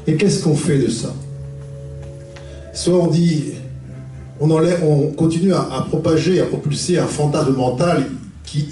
Et 0.07 0.17
qu'est-ce 0.17 0.45
qu'on 0.45 0.55
fait 0.55 0.79
de 0.79 0.89
ça? 0.89 1.13
Soit 2.73 2.95
on 2.95 3.09
dit, 3.09 3.55
on, 4.39 4.51
enlève, 4.51 4.85
on 4.85 5.11
continue 5.11 5.53
à 5.53 5.85
propager, 5.89 6.41
à 6.41 6.45
propulser 6.45 6.99
un 6.99 7.07
fantasme 7.07 7.55
mental 7.55 8.07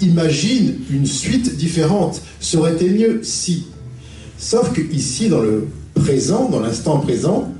imagine 0.01 0.75
une 0.91 1.05
suite 1.05 1.57
différente. 1.57 2.21
Ça 2.39 2.57
aurait 2.57 2.73
été 2.73 2.89
mieux 2.89 3.19
si. 3.23 3.65
Sauf 4.37 4.73
que 4.73 4.81
ici, 4.81 5.29
dans 5.29 5.41
le 5.41 5.67
présent, 5.93 6.49
dans 6.49 6.59
l'instant 6.59 6.99
présent, 6.99 7.53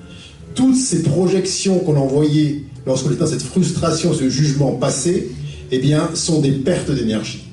toutes 0.53 0.75
ces 0.75 1.03
projections 1.03 1.79
qu'on 1.79 1.97
envoyait 1.97 2.63
lorsqu'on 2.85 3.09
était 3.09 3.19
dans 3.19 3.27
cette 3.27 3.41
frustration, 3.41 4.13
ce 4.13 4.29
jugement 4.29 4.71
passé, 4.73 5.31
eh 5.71 5.79
bien, 5.79 6.09
sont 6.13 6.41
des 6.41 6.51
pertes 6.51 6.91
d'énergie. 6.91 7.45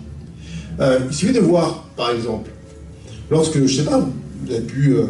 Euh, 0.81 1.01
il 1.11 1.15
suffit 1.15 1.33
de 1.33 1.41
voir, 1.41 1.89
par 1.97 2.11
exemple, 2.11 2.51
lorsque, 3.31 3.65
je 3.65 3.77
sais 3.77 3.85
pas, 3.85 3.99
vous 3.99 4.53
avez 4.53 4.63
pu 4.63 4.95
euh, 4.95 5.07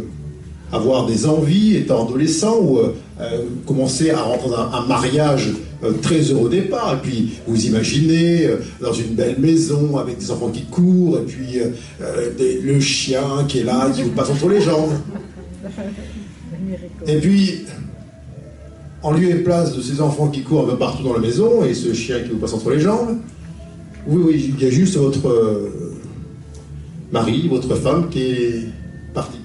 avoir 0.72 1.06
des 1.06 1.26
envies 1.26 1.76
étant 1.76 2.06
adolescent 2.06 2.58
ou 2.60 2.78
commencer 3.66 4.10
à 4.10 4.20
rentrer 4.20 4.48
dans 4.50 4.72
un, 4.72 4.86
mariage 4.86 5.50
très 6.02 6.20
heureux 6.20 6.46
au 6.46 6.48
départ. 6.48 6.94
Et 6.94 7.02
puis 7.02 7.32
vous 7.46 7.66
imaginez 7.66 8.48
dans 8.80 8.92
une 8.92 9.14
belle 9.14 9.38
maison 9.38 9.96
avec 9.96 10.18
des 10.18 10.30
enfants 10.30 10.48
qui 10.48 10.64
courent 10.64 11.18
et 11.18 11.22
puis 11.22 11.60
le 12.00 12.80
chien 12.80 13.44
qui 13.46 13.60
est 13.60 13.64
là, 13.64 13.90
qui 13.90 14.02
vous 14.02 14.10
passe 14.10 14.30
entre 14.30 14.48
les 14.48 14.60
jambes. 14.60 14.92
Et 17.06 17.18
puis 17.18 17.64
en 19.02 19.12
lieu 19.12 19.30
et 19.30 19.34
place 19.34 19.74
de 19.74 19.82
ces 19.82 20.00
enfants 20.00 20.28
qui 20.28 20.42
courent 20.42 20.66
un 20.66 20.70
peu 20.70 20.78
partout 20.78 21.02
dans 21.02 21.14
la 21.14 21.20
maison 21.20 21.64
et 21.64 21.74
ce 21.74 21.92
chien 21.92 22.20
qui 22.20 22.30
vous 22.30 22.38
passe 22.38 22.54
entre 22.54 22.70
les 22.70 22.80
jambes, 22.80 23.18
oui, 24.06 24.22
oui, 24.24 24.54
il 24.56 24.62
y 24.62 24.66
a 24.66 24.70
juste 24.70 24.96
votre 24.96 25.28
euh, 25.28 25.94
mari, 27.12 27.48
votre 27.48 27.74
femme 27.74 28.08
qui 28.10 28.20
est 28.20 28.64
parti. 29.14 29.38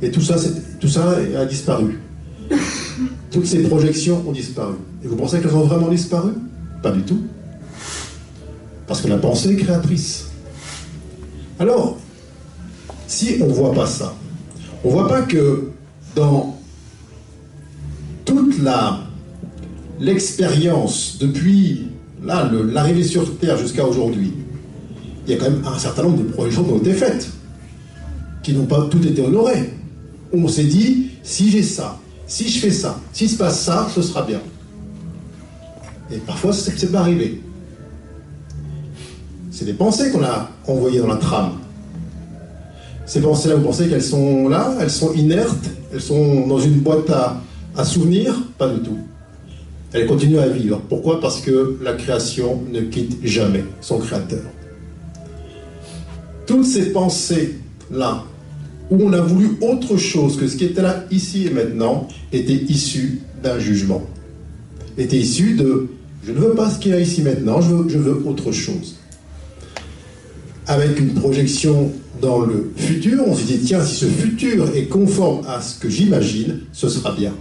Et 0.00 0.10
tout 0.10 0.20
ça, 0.20 0.36
tout 0.80 0.88
ça 0.88 1.16
a 1.38 1.44
disparu. 1.44 1.98
Toutes 3.30 3.46
ces 3.46 3.62
projections 3.62 4.22
ont 4.26 4.32
disparu. 4.32 4.74
Et 5.04 5.08
vous 5.08 5.16
pensez 5.16 5.40
qu'elles 5.40 5.54
ont 5.54 5.64
vraiment 5.64 5.88
disparu? 5.88 6.32
Pas 6.82 6.90
du 6.90 7.02
tout. 7.02 7.22
Parce 8.86 9.00
que 9.02 9.08
la 9.08 9.18
pensée 9.18 9.50
est 9.52 9.56
créatrice. 9.56 10.28
Alors, 11.58 11.98
si 13.06 13.36
on 13.42 13.48
ne 13.48 13.52
voit 13.52 13.72
pas 13.72 13.86
ça, 13.86 14.14
on 14.84 14.88
ne 14.88 14.92
voit 14.92 15.08
pas 15.08 15.22
que 15.22 15.70
dans 16.14 16.58
toute 18.24 18.54
l'expérience 20.00 21.18
depuis 21.20 21.88
l'arrivée 22.22 23.02
sur 23.02 23.38
Terre 23.38 23.58
jusqu'à 23.58 23.84
aujourd'hui, 23.84 24.32
il 25.26 25.32
y 25.32 25.34
a 25.34 25.38
quand 25.38 25.50
même 25.50 25.62
un 25.66 25.78
certain 25.78 26.04
nombre 26.04 26.18
de 26.18 26.28
projections 26.30 26.64
qui 26.64 26.70
ont 26.70 26.78
été 26.78 26.94
faites, 26.94 27.28
qui 28.42 28.52
n'ont 28.52 28.66
pas 28.66 28.88
toutes 28.90 29.04
été 29.04 29.20
honorées. 29.20 29.74
On 30.32 30.48
s'est 30.48 30.64
dit, 30.64 31.10
si 31.22 31.50
j'ai 31.50 31.62
ça, 31.62 31.98
si 32.28 32.48
je 32.48 32.60
fais 32.60 32.70
ça, 32.70 33.00
s'il 33.12 33.28
se 33.28 33.36
passe 33.36 33.60
ça, 33.62 33.88
ce 33.92 34.02
sera 34.02 34.22
bien. 34.22 34.40
Et 36.12 36.18
parfois, 36.18 36.52
c'est 36.52 36.92
pas 36.92 37.00
arrivé. 37.00 37.40
C'est 39.50 39.64
des 39.64 39.72
pensées 39.72 40.12
qu'on 40.12 40.22
a 40.22 40.50
envoyées 40.66 41.00
dans 41.00 41.08
la 41.08 41.16
trame. 41.16 41.52
Ces 43.06 43.22
pensées-là, 43.22 43.56
vous 43.56 43.64
pensez 43.64 43.88
qu'elles 43.88 44.02
sont 44.02 44.48
là, 44.48 44.74
elles 44.80 44.90
sont 44.90 45.14
inertes, 45.14 45.70
elles 45.92 46.00
sont 46.02 46.46
dans 46.46 46.60
une 46.60 46.80
boîte 46.80 47.08
à, 47.10 47.40
à 47.76 47.84
souvenir 47.84 48.34
Pas 48.58 48.68
du 48.68 48.80
tout. 48.80 48.98
Elle 49.92 50.06
continue 50.06 50.38
à 50.38 50.48
vivre. 50.48 50.82
Pourquoi? 50.86 51.20
Parce 51.20 51.40
que 51.40 51.78
la 51.82 51.94
création 51.94 52.62
ne 52.70 52.82
quitte 52.82 53.24
jamais 53.24 53.64
son 53.80 53.98
créateur. 53.98 54.42
Toutes 56.46 56.66
ces 56.66 56.92
pensées-là, 56.92 58.24
où 58.90 59.02
on 59.02 59.12
a 59.12 59.20
voulu 59.20 59.50
autre 59.60 59.96
chose 59.96 60.36
que 60.36 60.46
ce 60.46 60.56
qui 60.56 60.64
était 60.64 60.82
là, 60.82 61.04
ici 61.10 61.46
et 61.46 61.50
maintenant, 61.50 62.08
étaient 62.32 62.64
issues 62.68 63.20
d'un 63.42 63.58
jugement. 63.58 64.02
Étaient 64.96 65.18
issues 65.18 65.54
de 65.54 65.88
je 66.28 66.32
ne 66.32 66.40
veux 66.40 66.54
pas 66.54 66.68
ce 66.68 66.78
qu'il 66.78 66.90
y 66.92 66.94
a 66.94 67.00
ici 67.00 67.22
maintenant, 67.22 67.62
je 67.62 67.74
veux, 67.74 67.88
je 67.88 67.96
veux 67.96 68.22
autre 68.26 68.52
chose. 68.52 68.96
Avec 70.66 71.00
une 71.00 71.14
projection 71.14 71.90
dans 72.20 72.40
le 72.40 72.70
futur, 72.76 73.22
on 73.26 73.34
se 73.34 73.44
dit 73.44 73.58
tiens, 73.60 73.82
si 73.82 73.94
ce 73.94 74.04
futur 74.04 74.68
est 74.76 74.88
conforme 74.88 75.46
à 75.46 75.62
ce 75.62 75.78
que 75.78 75.88
j'imagine, 75.88 76.60
ce 76.72 76.90
sera 76.90 77.12
bien. 77.12 77.32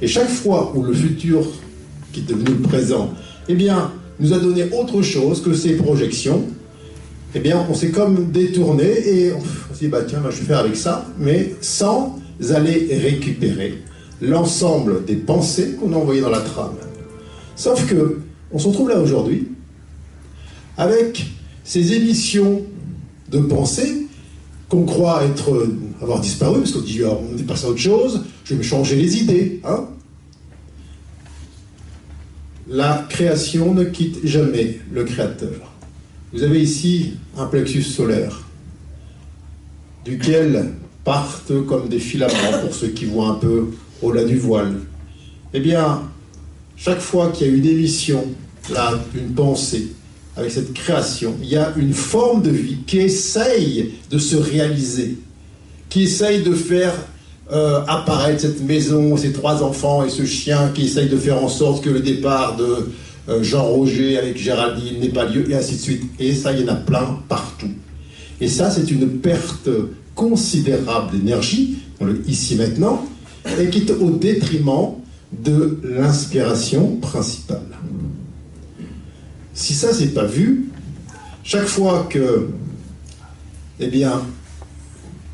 Et 0.00 0.06
chaque 0.06 0.28
fois 0.28 0.72
où 0.76 0.84
le 0.84 0.92
futur, 0.92 1.44
qui 2.12 2.20
est 2.20 2.28
devenu 2.28 2.50
le 2.50 2.62
présent, 2.62 3.12
eh 3.48 3.54
bien, 3.54 3.90
nous 4.20 4.32
a 4.32 4.38
donné 4.38 4.66
autre 4.72 5.02
chose 5.02 5.42
que 5.42 5.54
ces 5.54 5.76
projections, 5.76 6.44
eh 7.34 7.40
bien, 7.40 7.66
on 7.68 7.74
s'est 7.74 7.90
comme 7.90 8.30
détourné 8.30 8.84
et 8.84 9.32
on 9.32 9.40
s'est 9.74 9.86
dit, 9.86 9.88
bah 9.88 10.02
tiens, 10.06 10.20
bah, 10.20 10.30
je 10.30 10.40
vais 10.40 10.46
faire 10.46 10.58
avec 10.58 10.76
ça, 10.76 11.06
mais 11.18 11.54
sans 11.60 12.18
aller 12.50 12.88
récupérer 13.02 13.78
l'ensemble 14.20 15.04
des 15.04 15.16
pensées 15.16 15.76
qu'on 15.78 15.92
a 15.92 15.96
envoyées 15.96 16.20
dans 16.20 16.30
la 16.30 16.40
trame. 16.40 16.74
Sauf 17.56 17.86
que, 17.86 18.20
on 18.50 18.58
se 18.58 18.68
retrouve 18.68 18.90
là 18.90 19.00
aujourd'hui 19.00 19.48
avec 20.76 21.26
ces 21.64 21.92
émissions 21.92 22.62
de 23.30 23.38
pensées 23.38 24.06
qu'on 24.68 24.84
croit 24.84 25.24
être, 25.24 25.68
avoir 26.00 26.20
disparu, 26.20 26.60
parce 26.60 26.72
qu'on 26.72 26.80
dit, 26.80 27.00
ah, 27.04 27.10
on 27.12 27.38
est 27.38 27.42
passé 27.42 27.66
à 27.66 27.70
autre 27.70 27.78
chose, 27.78 28.24
je 28.44 28.54
vais 28.54 28.58
me 28.58 28.62
changer 28.62 28.96
les 28.96 29.18
idées. 29.18 29.60
Hein 29.64 29.86
la 32.68 33.06
création 33.08 33.74
ne 33.74 33.84
quitte 33.84 34.24
jamais 34.24 34.80
le 34.90 35.04
créateur. 35.04 35.71
Vous 36.32 36.42
avez 36.42 36.62
ici 36.62 37.12
un 37.36 37.44
plexus 37.44 37.82
solaire, 37.82 38.42
duquel 40.04 40.72
partent 41.04 41.52
comme 41.66 41.88
des 41.88 41.98
filaments, 41.98 42.58
pour 42.62 42.74
ceux 42.74 42.88
qui 42.88 43.04
voient 43.04 43.28
un 43.28 43.34
peu 43.34 43.66
au-delà 44.00 44.24
du 44.24 44.38
voile. 44.38 44.80
Eh 45.52 45.60
bien, 45.60 46.02
chaque 46.76 47.00
fois 47.00 47.30
qu'il 47.30 47.46
y 47.46 47.50
a 47.50 47.52
une 47.52 47.66
émission, 47.66 48.24
là, 48.72 48.98
une 49.14 49.34
pensée, 49.34 49.88
avec 50.34 50.50
cette 50.50 50.72
création, 50.72 51.34
il 51.42 51.48
y 51.50 51.56
a 51.56 51.74
une 51.76 51.92
forme 51.92 52.40
de 52.40 52.50
vie 52.50 52.78
qui 52.86 53.00
essaye 53.00 53.92
de 54.10 54.16
se 54.16 54.36
réaliser, 54.36 55.18
qui 55.90 56.04
essaye 56.04 56.42
de 56.42 56.54
faire 56.54 56.94
euh, 57.52 57.84
apparaître 57.86 58.40
cette 58.40 58.62
maison, 58.62 59.18
ces 59.18 59.32
trois 59.32 59.62
enfants 59.62 60.02
et 60.02 60.08
ce 60.08 60.24
chien 60.24 60.70
qui 60.74 60.86
essaye 60.86 61.10
de 61.10 61.18
faire 61.18 61.44
en 61.44 61.48
sorte 61.48 61.84
que 61.84 61.90
le 61.90 62.00
départ 62.00 62.56
de 62.56 62.88
Jean 63.40 63.64
Roger 63.64 64.18
avec 64.18 64.36
Géraldine 64.36 65.00
n'ait 65.00 65.08
pas 65.08 65.24
lieu, 65.24 65.50
et 65.50 65.54
ainsi 65.54 65.76
de 65.76 65.80
suite. 65.80 66.02
Et 66.18 66.34
ça, 66.34 66.52
il 66.52 66.60
y 66.60 66.64
en 66.64 66.72
a 66.72 66.76
plein 66.76 67.20
partout. 67.28 67.70
Et 68.40 68.48
ça, 68.48 68.70
c'est 68.70 68.90
une 68.90 69.08
perte 69.08 69.68
considérable 70.14 71.16
d'énergie, 71.16 71.78
ici 72.26 72.56
maintenant, 72.56 73.06
et 73.60 73.68
qui 73.68 73.78
est 73.78 73.90
au 73.92 74.10
détriment 74.10 74.94
de 75.32 75.78
l'inspiration 75.84 76.96
principale. 76.96 77.62
Si 79.54 79.74
ça, 79.74 79.92
c'est 79.92 80.14
pas 80.14 80.24
vu, 80.24 80.70
chaque 81.44 81.66
fois 81.66 82.06
que, 82.10 82.48
eh 83.80 83.86
bien, 83.86 84.22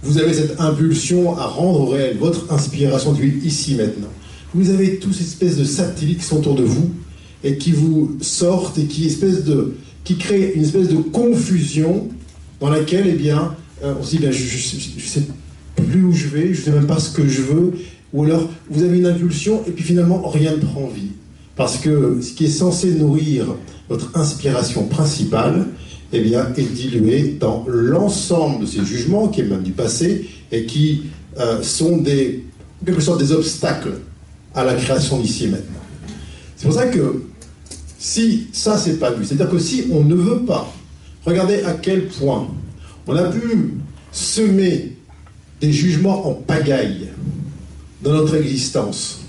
vous 0.02 0.18
avez 0.18 0.34
cette 0.34 0.60
impulsion 0.60 1.36
à 1.36 1.46
rendre 1.46 1.92
réel 1.92 2.16
votre 2.18 2.52
inspiration 2.52 3.12
d'huile 3.12 3.44
ici 3.44 3.74
maintenant. 3.74 4.08
Vous 4.54 4.70
avez 4.70 4.98
tous 4.98 5.12
ces 5.12 5.24
espèces 5.24 5.56
de 5.56 5.64
satellites 5.64 6.18
qui 6.18 6.24
sont 6.24 6.38
autour 6.38 6.54
de 6.54 6.62
vous 6.62 6.90
et 7.44 7.58
qui 7.58 7.72
vous 7.72 8.16
sortent 8.20 8.78
et 8.78 8.84
qui, 8.84 9.06
espèce 9.06 9.44
de, 9.44 9.74
qui 10.04 10.16
créent 10.16 10.52
une 10.54 10.62
espèce 10.62 10.88
de 10.88 10.96
confusion 10.96 12.08
dans 12.60 12.70
laquelle, 12.70 13.06
eh 13.08 13.14
bien, 13.14 13.54
euh, 13.84 13.94
on 14.00 14.04
se 14.04 14.10
dit, 14.10 14.18
ben, 14.18 14.32
je 14.32 14.42
ne 14.42 15.00
sais 15.00 15.22
plus 15.76 16.04
où 16.04 16.12
je 16.12 16.28
vais, 16.28 16.52
je 16.52 16.60
ne 16.60 16.64
sais 16.64 16.70
même 16.72 16.86
pas 16.86 16.98
ce 16.98 17.10
que 17.10 17.26
je 17.26 17.42
veux, 17.42 17.72
ou 18.12 18.24
alors 18.24 18.48
vous 18.70 18.82
avez 18.82 18.98
une 18.98 19.06
impulsion 19.06 19.62
et 19.66 19.70
puis 19.70 19.84
finalement 19.84 20.26
rien 20.28 20.52
ne 20.52 20.60
prend 20.60 20.86
vie. 20.88 21.10
Parce 21.56 21.78
que 21.78 22.18
ce 22.20 22.32
qui 22.32 22.46
est 22.46 22.50
censé 22.50 22.92
nourrir 22.92 23.46
votre 23.88 24.16
inspiration 24.16 24.86
principale, 24.86 25.66
eh 26.12 26.20
bien, 26.20 26.52
est 26.56 26.62
dilué 26.62 27.36
dans 27.38 27.64
l'ensemble 27.68 28.62
de 28.62 28.66
ces 28.66 28.84
jugements 28.84 29.28
qui 29.28 29.40
émanent 29.40 29.62
du 29.62 29.72
passé 29.72 30.28
et 30.52 30.64
qui 30.64 31.02
euh, 31.38 31.62
sont 31.62 31.98
des, 31.98 32.44
en 32.82 32.86
quelque 32.86 33.02
sorte 33.02 33.20
des 33.20 33.32
obstacles 33.32 33.94
à 34.54 34.64
la 34.64 34.74
création 34.74 35.18
d'ici 35.20 35.48
maintenant. 35.48 35.80
C'est 36.58 36.66
pour 36.66 36.74
ça 36.74 36.86
que 36.88 37.22
si 38.00 38.48
ça 38.52 38.76
c'est 38.76 38.98
pas 38.98 39.12
vu, 39.12 39.24
c'est-à-dire 39.24 39.48
que 39.48 39.60
si 39.60 39.86
on 39.92 40.02
ne 40.02 40.16
veut 40.16 40.40
pas, 40.40 40.72
regardez 41.24 41.62
à 41.62 41.74
quel 41.74 42.08
point 42.08 42.48
on 43.06 43.14
a 43.14 43.30
pu 43.30 43.74
semer 44.10 44.96
des 45.60 45.72
jugements 45.72 46.28
en 46.28 46.34
pagaille 46.34 47.10
dans 48.02 48.12
notre 48.12 48.34
existence. 48.34 49.20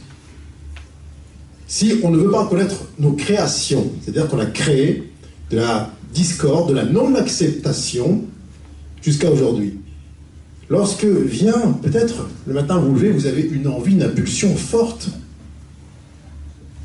Si 1.68 2.00
on 2.02 2.10
ne 2.10 2.18
veut 2.18 2.32
pas 2.32 2.48
connaître 2.48 2.88
nos 2.98 3.12
créations, 3.12 3.92
c'est-à-dire 4.02 4.28
qu'on 4.28 4.40
a 4.40 4.48
créé 4.48 5.12
de 5.52 5.58
la 5.58 5.92
discorde, 6.12 6.70
de 6.70 6.74
la 6.74 6.86
non-acceptation 6.86 8.24
jusqu'à 9.04 9.30
aujourd'hui. 9.30 9.76
Lorsque 10.68 11.06
vient, 11.06 11.78
peut-être 11.84 12.28
le 12.48 12.56
matin 12.56 12.80
vous 12.80 12.96
levez, 12.96 13.12
vous 13.12 13.28
avez 13.28 13.44
une 13.44 13.68
envie, 13.68 13.94
une 13.94 14.04
impulsion 14.04 14.56
forte, 14.56 15.10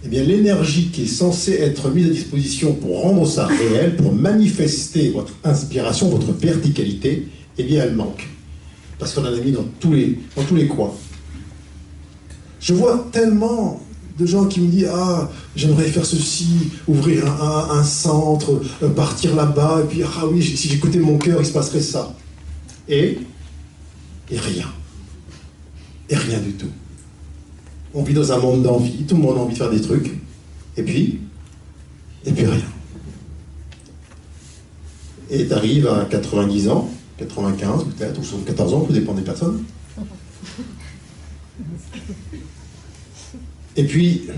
eh 0.05 0.09
bien 0.09 0.23
l'énergie 0.23 0.89
qui 0.89 1.05
est 1.05 1.07
censée 1.07 1.55
être 1.55 1.89
mise 1.91 2.07
à 2.07 2.11
disposition 2.11 2.75
pour 2.75 3.03
rendre 3.03 3.27
ça 3.27 3.47
réel, 3.47 3.97
pour 3.97 4.13
manifester 4.13 5.11
votre 5.11 5.33
inspiration, 5.45 6.11
votre 6.11 6.33
verticalité, 6.33 7.29
eh 7.57 7.63
bien 7.63 7.85
elle 7.85 7.95
manque. 7.95 8.29
Parce 8.99 9.15
qu'on 9.15 9.23
en 9.23 9.33
a 9.33 9.41
mis 9.41 9.53
dans 9.53 9.65
tous 9.81 9.95
les, 9.95 10.19
dans 10.37 10.43
tous 10.43 10.57
les 10.57 10.67
coins. 10.67 10.93
Je 12.61 12.75
vois 12.75 13.09
tellement 13.13 13.81
de 14.19 14.27
gens 14.27 14.45
qui 14.47 14.61
me 14.61 14.69
disent 14.69 14.91
Ah, 14.93 15.31
j'aimerais 15.57 15.85
faire 15.85 16.07
ceci, 16.07 16.71
ouvrir 16.87 17.27
un, 17.43 17.83
centre, 17.83 18.61
euh, 18.83 18.89
partir 18.91 19.35
là-bas, 19.35 19.81
et 19.85 19.89
puis 19.89 20.03
Ah 20.03 20.27
oui, 20.27 20.43
si 20.43 20.69
j'écoutais 20.69 20.99
mon 20.99 21.19
cœur, 21.19 21.41
il 21.41 21.47
se 21.47 21.53
passerait 21.53 21.81
ça. 21.81 22.15
Et, 22.89 23.19
et 24.31 24.39
rien. 24.39 24.67
Et 26.11 26.17
rien 26.17 26.39
du 26.39 26.53
tout. 26.53 26.71
On 27.95 28.03
vit 28.03 28.15
dans 28.15 28.33
un 28.33 28.39
monde 28.39 28.63
d'envie, 28.63 29.05
tout 29.05 29.15
le 29.15 29.23
monde 29.23 29.39
a 29.39 29.41
envie 29.41 29.55
de 29.55 29.59
faire 29.59 29.71
des 29.71 29.81
trucs, 29.81 30.11
et 30.77 30.83
puis, 30.83 31.21
et 32.25 32.33
puis 32.33 32.45
rien. 32.45 32.61
Et 35.31 35.47
tu 35.47 35.53
arrives 35.53 35.87
à 35.87 36.05
90 36.11 36.69
ans, 36.69 36.91
95 37.19 37.85
peut-être, 37.85 38.19
ou 38.21 38.25
74 38.25 38.75
ans, 38.75 38.81
tout 38.81 38.93
dépend 38.93 39.15
des 39.15 39.23
personnes, 39.23 39.63
Et 43.77 43.85
puis, 43.85 44.29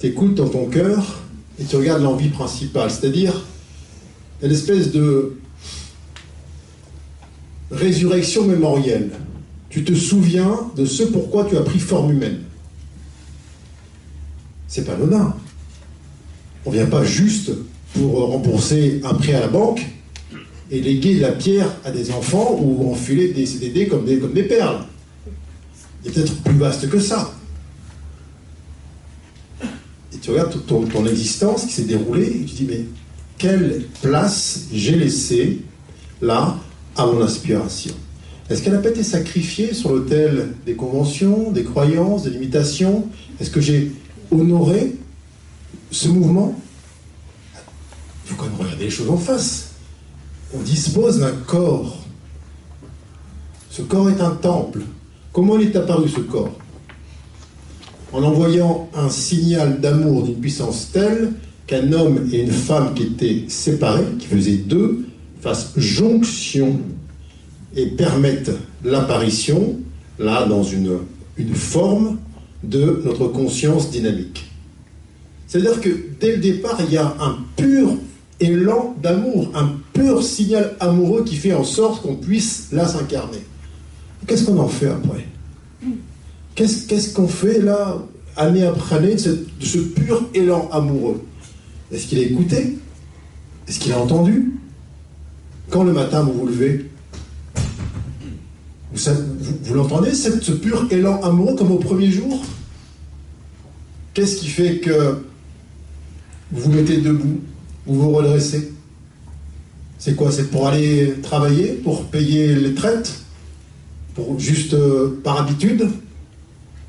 tu 0.00 0.06
écoutes 0.06 0.34
dans 0.34 0.48
ton 0.48 0.66
cœur 0.66 1.20
et 1.60 1.64
tu 1.64 1.76
regardes 1.76 2.02
l'envie 2.02 2.30
principale, 2.30 2.90
c'est-à-dire 2.90 3.44
une 4.42 4.50
espèce 4.50 4.90
de 4.92 5.36
résurrection 7.70 8.44
mémorielle. 8.44 9.10
Tu 9.70 9.84
te 9.84 9.94
souviens 9.94 10.70
de 10.76 10.84
ce 10.84 11.02
pourquoi 11.02 11.44
tu 11.44 11.56
as 11.56 11.62
pris 11.62 11.78
forme 11.78 12.12
humaine. 12.12 12.40
C'est 14.66 14.84
pas 14.84 14.94
anodin. 14.94 15.34
On 16.64 16.70
vient 16.70 16.86
pas 16.86 17.04
juste 17.04 17.52
pour 17.94 18.28
rembourser 18.28 19.00
un 19.04 19.14
prêt 19.14 19.34
à 19.34 19.40
la 19.40 19.48
banque 19.48 19.86
et 20.70 20.80
léguer 20.80 21.14
la 21.14 21.32
pierre 21.32 21.70
à 21.84 21.90
des 21.90 22.10
enfants 22.10 22.58
ou 22.60 22.90
enfiler 22.90 23.32
des 23.32 23.46
CDD 23.46 23.88
comme 23.88 24.04
des, 24.04 24.42
perles. 24.42 24.84
Il 26.04 26.10
est 26.10 26.14
peut-être 26.14 26.42
plus 26.42 26.56
vaste 26.56 26.88
que 26.88 27.00
ça. 27.00 27.34
Et 30.12 30.18
tu 30.20 30.30
regardes 30.30 30.66
ton, 30.66 30.84
ton 30.84 31.06
existence 31.06 31.66
qui 31.66 31.72
s'est 31.72 31.84
déroulée 31.84 32.26
et 32.26 32.44
tu 32.44 32.54
dis, 32.54 32.66
mais 32.68 32.84
quelle 33.38 33.86
place 34.02 34.66
j'ai 34.72 34.96
laissée 34.96 35.60
là 36.20 36.58
à 36.96 37.06
mon 37.06 37.22
inspiration 37.22 37.94
Est-ce 38.50 38.62
qu'elle 38.62 38.72
n'a 38.72 38.78
pas 38.78 38.88
été 38.88 39.02
sacrifiée 39.02 39.74
sur 39.74 39.92
l'autel 39.92 40.54
des 40.64 40.74
conventions, 40.74 41.50
des 41.50 41.64
croyances, 41.64 42.22
des 42.22 42.30
limitations 42.30 43.06
Est-ce 43.40 43.50
que 43.50 43.60
j'ai 43.60 43.92
honoré 44.30 44.96
ce 45.90 46.08
mouvement 46.08 46.58
Il 48.24 48.30
faut 48.30 48.36
quand 48.36 48.46
même 48.46 48.58
regarder 48.58 48.84
les 48.84 48.90
choses 48.90 49.10
en 49.10 49.18
face. 49.18 49.72
On 50.54 50.60
dispose 50.60 51.20
d'un 51.20 51.32
corps. 51.46 51.98
Ce 53.70 53.82
corps 53.82 54.08
est 54.08 54.20
un 54.22 54.30
temple. 54.30 54.80
Comment 55.32 55.58
il 55.58 55.68
est 55.68 55.76
apparu 55.76 56.08
ce 56.08 56.20
corps 56.20 56.56
En 58.14 58.22
envoyant 58.22 58.88
un 58.94 59.10
signal 59.10 59.78
d'amour 59.78 60.22
d'une 60.22 60.40
puissance 60.40 60.90
telle 60.90 61.32
qu'un 61.66 61.92
homme 61.92 62.26
et 62.32 62.40
une 62.40 62.50
femme 62.50 62.94
qui 62.94 63.02
étaient 63.02 63.44
séparés, 63.48 64.06
qui 64.18 64.26
faisaient 64.26 64.56
deux, 64.56 65.06
fassent 65.42 65.72
jonction 65.76 66.80
et 67.76 67.86
permettent 67.86 68.52
l'apparition, 68.84 69.76
là, 70.18 70.46
dans 70.46 70.62
une, 70.62 70.98
une 71.36 71.54
forme 71.54 72.18
de 72.62 73.02
notre 73.04 73.28
conscience 73.28 73.90
dynamique. 73.90 74.50
C'est-à-dire 75.46 75.80
que 75.80 75.88
dès 76.20 76.36
le 76.36 76.38
départ, 76.38 76.78
il 76.86 76.92
y 76.92 76.96
a 76.96 77.14
un 77.20 77.38
pur 77.56 77.94
élan 78.40 78.94
d'amour, 79.02 79.50
un 79.54 79.70
pur 79.92 80.22
signal 80.22 80.76
amoureux 80.80 81.24
qui 81.24 81.36
fait 81.36 81.54
en 81.54 81.64
sorte 81.64 82.02
qu'on 82.02 82.16
puisse 82.16 82.68
là 82.72 82.86
s'incarner. 82.86 83.44
Qu'est-ce 84.26 84.44
qu'on 84.44 84.58
en 84.58 84.68
fait 84.68 84.88
après? 84.88 85.26
Qu'est-ce 86.54 87.14
qu'on 87.14 87.28
fait 87.28 87.60
là, 87.60 88.02
année 88.36 88.64
après 88.64 88.96
année, 88.96 89.14
de 89.14 89.18
ce, 89.18 89.28
de 89.30 89.64
ce 89.64 89.78
pur 89.78 90.28
élan 90.34 90.68
amoureux? 90.72 91.22
Est-ce 91.92 92.06
qu'il 92.06 92.18
a 92.18 92.22
écouté? 92.22 92.78
Est-ce 93.66 93.78
qu'il 93.78 93.92
a 93.92 93.98
entendu? 93.98 94.52
Quand 95.70 95.84
le 95.84 95.92
matin 95.92 96.22
vous 96.22 96.32
vous 96.32 96.46
levez, 96.46 96.87
vous, 98.92 99.74
l'entendez, 99.74 100.14
ce 100.14 100.52
pur 100.52 100.86
élan 100.90 101.20
amoureux 101.22 101.56
comme 101.56 101.72
au 101.72 101.78
premier 101.78 102.10
jour? 102.10 102.42
Qu'est-ce 104.14 104.36
qui 104.36 104.48
fait 104.48 104.78
que 104.78 105.18
vous 106.50 106.62
vous 106.62 106.72
mettez 106.72 106.98
debout, 106.98 107.40
vous 107.86 108.00
vous 108.00 108.10
redressez? 108.10 108.72
C'est 109.98 110.14
quoi? 110.14 110.32
C'est 110.32 110.50
pour 110.50 110.66
aller 110.68 111.14
travailler, 111.22 111.72
pour 111.72 112.04
payer 112.04 112.54
les 112.54 112.74
traites 112.74 113.20
Pour 114.14 114.38
juste 114.38 114.74
euh, 114.74 115.20
par 115.22 115.40
habitude? 115.40 115.88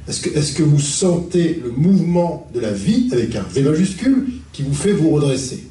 Est-ce 0.08 0.54
que, 0.54 0.64
vous 0.64 0.80
sentez 0.80 1.62
le 1.64 1.72
mouvement 1.72 2.50
de 2.54 2.60
la 2.60 2.72
vie 2.72 3.10
avec 3.12 3.36
un 3.36 3.44
V 3.44 3.62
majuscule 3.62 4.26
qui 4.52 4.64
vous 4.64 4.74
fait 4.74 4.92
vous 4.92 5.12
redresser? 5.12 5.68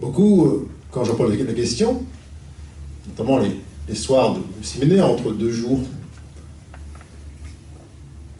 Beaucoup, 0.00 0.44
euh, 0.44 0.68
quand 0.90 1.04
j'en 1.04 1.14
parle 1.14 1.34
la 1.34 1.54
question, 1.54 2.02
notamment 3.12 3.38
les, 3.38 3.60
les 3.88 3.94
soirs 3.94 4.34
de 4.34 4.64
séminaire 4.64 5.06
entre 5.06 5.32
deux 5.32 5.52
jours, 5.52 5.80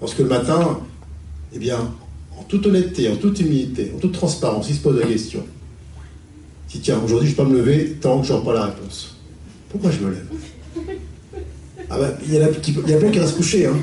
lorsque 0.00 0.18
le 0.18 0.28
matin, 0.28 0.80
eh 1.52 1.58
bien, 1.58 1.78
en 2.38 2.42
toute 2.44 2.66
honnêteté, 2.66 3.08
en 3.08 3.16
toute 3.16 3.38
humilité, 3.40 3.92
en 3.94 3.98
toute 3.98 4.12
transparence, 4.12 4.68
il 4.70 4.76
se 4.76 4.80
pose 4.80 4.98
la 4.98 5.06
question. 5.06 5.44
Si 6.68 6.80
tiens, 6.80 6.98
aujourd'hui 7.04 7.28
je 7.28 7.34
ne 7.34 7.36
vais 7.36 7.44
pas 7.44 7.50
me 7.50 7.58
lever 7.58 7.96
tant 8.00 8.20
que 8.20 8.26
je 8.26 8.32
n'aurai 8.32 8.44
pas 8.44 8.54
la 8.54 8.64
réponse. 8.66 9.16
Pourquoi 9.68 9.90
je 9.90 10.00
me 10.00 10.10
lève? 10.10 10.26
Ah 11.90 11.98
ben, 11.98 12.14
il 12.26 12.32
y, 12.32 12.38
a 12.38 12.96
plein 12.96 13.10
qui 13.10 13.18
restent 13.18 13.36
couchés. 13.36 13.66
Hein. 13.66 13.76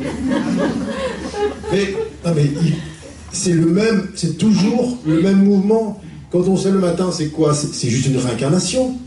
Mais, 1.72 1.94
mais 2.36 2.50
c'est 3.32 3.54
le 3.54 3.68
même, 3.68 4.10
c'est 4.16 4.40
toujours 4.40 4.98
le 5.06 5.22
même 5.22 5.44
mouvement. 5.44 6.02
Quand 6.32 6.40
on 6.48 6.56
lève 6.56 6.74
le 6.74 6.80
matin, 6.80 7.12
c'est 7.12 7.28
quoi? 7.28 7.54
C'est 7.54 7.90
juste 7.90 8.08
une 8.08 8.18
réincarnation. 8.18 8.98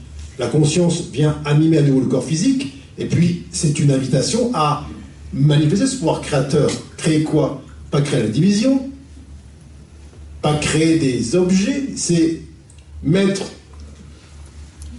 La 0.42 0.48
conscience 0.48 1.04
vient 1.12 1.38
animer 1.44 1.78
à 1.78 1.82
nouveau 1.82 2.00
le 2.00 2.06
corps 2.06 2.24
physique, 2.24 2.72
et 2.98 3.06
puis 3.06 3.44
c'est 3.52 3.78
une 3.78 3.92
invitation 3.92 4.50
à 4.54 4.84
manifester 5.32 5.86
ce 5.86 5.96
pouvoir 5.98 6.20
créateur. 6.20 6.68
Créer 6.96 7.22
quoi? 7.22 7.62
Pas 7.92 8.00
créer 8.00 8.24
la 8.24 8.28
division, 8.28 8.90
pas 10.42 10.56
créer 10.56 10.98
des 10.98 11.36
objets, 11.36 11.90
c'est 11.94 12.40
mettre 13.04 13.44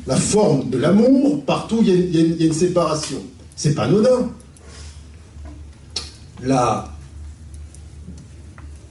la 0.08 0.16
forme 0.16 0.70
de 0.70 0.78
l'amour 0.78 1.44
partout 1.44 1.80
où 1.80 1.84
il 1.86 2.16
y, 2.16 2.44
a 2.44 2.46
une 2.46 2.54
séparation. 2.54 3.22
C'est 3.58 3.76
pas 3.76 3.84
anodin. 3.84 4.32
La 6.42 6.90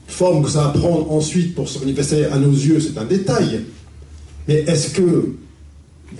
forme 0.05 0.43
que 0.43 0.51
ça 0.51 0.65
va 0.65 0.69
prendre 0.69 1.11
ensuite 1.11 1.55
pour 1.55 1.67
se 1.67 1.79
manifester 1.79 2.25
à 2.25 2.37
nos 2.37 2.51
yeux, 2.51 2.79
c'est 2.79 2.99
un 2.99 3.05
détail. 3.05 3.61
Mais 4.47 4.59
est-ce 4.67 4.91
que, 4.91 5.33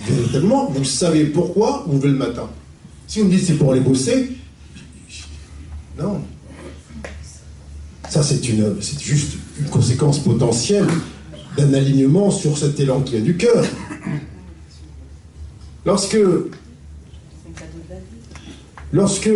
véritablement, 0.00 0.70
vous 0.70 0.84
savez 0.84 1.24
pourquoi 1.26 1.84
vous 1.86 1.96
levez 1.96 2.08
le 2.08 2.16
matin 2.16 2.48
Si 3.06 3.20
vous 3.20 3.26
me 3.26 3.30
dites 3.30 3.44
c'est 3.44 3.54
pour 3.54 3.72
aller 3.72 3.80
bosser, 3.80 4.30
non. 5.98 6.20
Ça, 8.08 8.22
c'est 8.22 8.48
une, 8.48 8.76
juste 9.00 9.34
une 9.58 9.66
conséquence 9.66 10.18
potentielle 10.18 10.86
d'un 11.56 11.72
alignement 11.72 12.30
sur 12.30 12.58
cet 12.58 12.78
élan 12.80 13.00
qui 13.00 13.12
vient 13.12 13.22
du 13.22 13.36
cœur. 13.36 13.64
Lorsque, 15.86 16.18
lorsque 18.92 19.30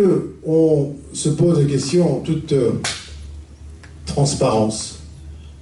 on 0.45 0.95
se 1.13 1.29
pose 1.29 1.59
la 1.59 1.65
question 1.65 2.17
en 2.17 2.19
toute 2.21 2.53
euh, 2.53 2.71
transparence, 4.05 4.99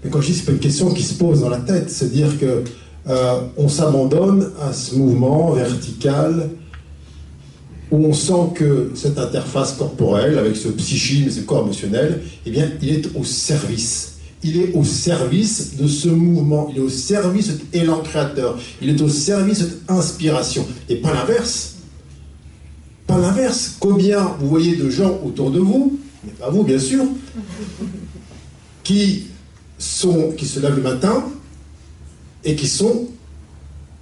mais 0.03 0.10
quand 0.10 0.21
je 0.21 0.27
dis 0.27 0.33
c'est 0.36 0.45
pas 0.45 0.51
une 0.51 0.60
question 0.60 0.91
qui 0.91 1.03
se 1.03 1.15
pose 1.15 1.41
dans 1.41 1.49
la 1.49 1.60
tête, 1.60 1.89
c'est 1.89 2.12
dire 2.12 2.39
que 2.39 2.63
euh, 3.09 3.39
on 3.55 3.69
s'abandonne 3.69 4.51
à 4.61 4.73
ce 4.73 4.95
mouvement 4.95 5.51
vertical 5.51 6.49
où 7.89 8.05
on 8.05 8.13
sent 8.13 8.51
que 8.55 8.91
cette 8.95 9.17
interface 9.17 9.73
corporelle, 9.73 10.37
avec 10.37 10.57
ce 10.57 10.67
psychisme 10.69 11.27
et 11.27 11.31
ce 11.31 11.41
corps 11.41 11.63
émotionnel, 11.63 12.21
eh 12.45 12.51
bien, 12.51 12.69
il 12.81 12.89
est 12.89 13.15
au 13.15 13.23
service. 13.23 14.15
Il 14.43 14.57
est 14.57 14.73
au 14.73 14.83
service 14.83 15.77
de 15.77 15.87
ce 15.87 16.09
mouvement, 16.09 16.67
il 16.69 16.77
est 16.77 16.81
au 16.81 16.89
service 16.89 17.47
de 17.47 17.53
cet 17.53 17.75
élan 17.75 18.01
créateur, 18.01 18.57
il 18.81 18.89
est 18.89 19.01
au 19.01 19.07
service 19.07 19.59
de 19.59 19.63
cette 19.65 19.89
inspiration. 19.89 20.65
Et 20.89 20.97
pas 20.97 21.13
l'inverse. 21.13 21.75
Pas 23.07 23.17
l'inverse. 23.17 23.77
Combien 23.79 24.35
vous 24.39 24.49
voyez 24.49 24.75
de 24.75 24.89
gens 24.89 25.17
autour 25.25 25.49
de 25.51 25.59
vous, 25.59 25.97
mais 26.25 26.33
pas 26.33 26.49
vous 26.49 26.63
bien 26.63 26.79
sûr, 26.79 27.05
qui, 28.83 29.27
qui 30.37 30.45
se 30.45 30.59
lèvent 30.59 30.75
le 30.75 30.81
matin 30.81 31.23
et 32.47 32.55
qui 32.55 32.67
sont 32.67 33.07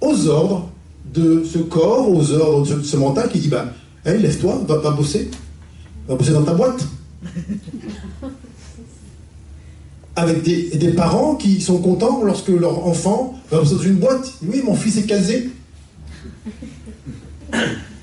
aux 0.00 0.28
ordres 0.28 0.70
de 1.12 1.44
ce 1.44 1.58
corps, 1.58 2.08
aux 2.08 2.32
ordres 2.32 2.76
de 2.76 2.82
ce 2.82 2.96
mental 2.96 3.28
qui 3.28 3.40
dit 3.40 3.48
bah, 3.48 3.74
hey, 4.04 4.22
lève-toi, 4.22 4.62
va 4.68 4.78
pas 4.78 4.92
bosser, 4.92 5.30
va 6.08 6.14
bosser 6.14 6.30
dans 6.32 6.44
ta 6.44 6.54
boîte. 6.54 6.86
Avec 10.14 10.42
des, 10.44 10.70
des, 10.76 10.92
parents 10.92 11.34
qui 11.34 11.60
sont 11.60 11.78
contents 11.78 12.22
lorsque 12.22 12.48
leur 12.48 12.86
enfant 12.86 13.34
va 13.50 13.58
bosser 13.58 13.74
dans 13.74 13.82
une 13.82 13.96
boîte. 13.96 14.32
Oui, 14.42 14.62
mon 14.64 14.74
fils 14.76 14.96
est 14.96 15.06
casé. 15.06 15.50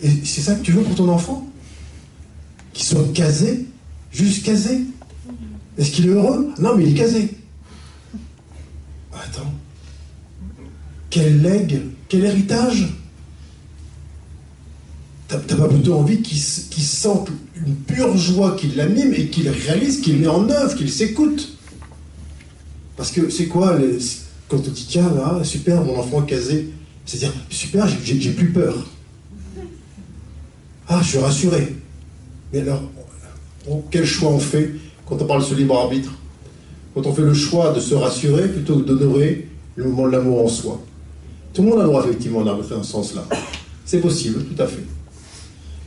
Et 0.02 0.10
c'est 0.26 0.41
ça 0.41 0.56
que 0.56 0.62
tu 0.62 0.74
veux 0.74 0.84
pour 0.84 0.96
ton 0.96 1.08
enfant? 1.08 1.48
Qu'il 2.74 2.86
soit 2.86 3.14
casé, 3.14 3.66
juste 4.12 4.46
casé. 4.46 4.82
Est-ce 5.78 5.89
qu'il 5.91 6.06
est 6.08 6.10
heureux? 6.10 6.52
Non, 6.60 6.76
mais 6.76 6.84
il 6.84 6.91
est 6.91 7.00
casé. 7.00 7.30
Attends. 9.14 9.52
Quel 11.14 11.43
legs, 11.43 11.80
quel 12.09 12.26
héritage? 12.26 12.88
T'as 15.28 15.38
pas 15.38 15.68
plutôt 15.68 15.93
envie 15.93 16.24
qu'il 16.24 16.39
sente 16.39 17.30
une 17.55 17.76
pure 17.76 18.18
joie 18.18 18.55
qui 18.55 18.70
l'anime 18.70 19.14
et 19.14 19.28
qu'il 19.28 19.47
réalise, 19.47 20.01
qu'il 20.01 20.18
met 20.18 20.26
en 20.26 20.49
œuvre, 20.49 20.76
qu'il 20.76 20.89
s'écoute? 20.89 21.55
Parce 22.97 23.11
que 23.11 23.30
c'est 23.30 23.45
quoi 23.45 23.78
quand 24.47 24.57
on 24.57 24.72
dit 24.72 24.88
tiens 24.89 25.14
là, 25.14 25.43
super, 25.43 25.84
mon 25.84 25.99
enfant 25.99 26.24
casé, 26.24 26.74
c'est 27.05 27.20
dire 27.20 27.34
super, 27.51 27.88
j'ai 28.03 28.32
plus 28.32 28.51
peur. 28.51 28.76
Ah, 30.88 30.99
je 31.03 31.09
suis 31.09 31.20
rassuré. 31.20 31.76
Mais 32.51 32.61
alors, 32.61 32.82
quel 33.91 34.07
choix 34.07 34.32
on 34.32 34.39
fait 34.39 34.72
quand 35.05 35.22
on 35.22 35.26
parle 35.26 35.41
de 35.41 35.45
ce 35.45 35.53
libre 35.53 35.78
arbitre? 35.78 36.11
Quand 36.95 37.05
on 37.05 37.14
fait 37.14 37.22
le 37.22 37.36
choix 37.36 37.72
de 37.72 37.80
se 37.80 37.93
rassurer 37.93 38.47
plutôt 38.47 38.80
que 38.80 38.88
d'honorer 38.88 39.47
le 39.76 39.86
moment 39.86 40.07
de 40.07 40.14
l'amour 40.14 40.43
en 40.43 40.49
soi? 40.49 40.84
Tout 41.54 41.62
le 41.62 41.70
monde 41.70 41.80
a 41.80 41.84
le 41.84 41.89
droit 41.89 42.04
effectivement 42.04 42.41
dans 42.41 42.62
ce 42.64 42.84
sens-là. 42.84 43.26
C'est 43.86 43.99
possible, 43.99 44.43
tout 44.43 44.62
à 44.62 44.68
fait. 44.68 44.84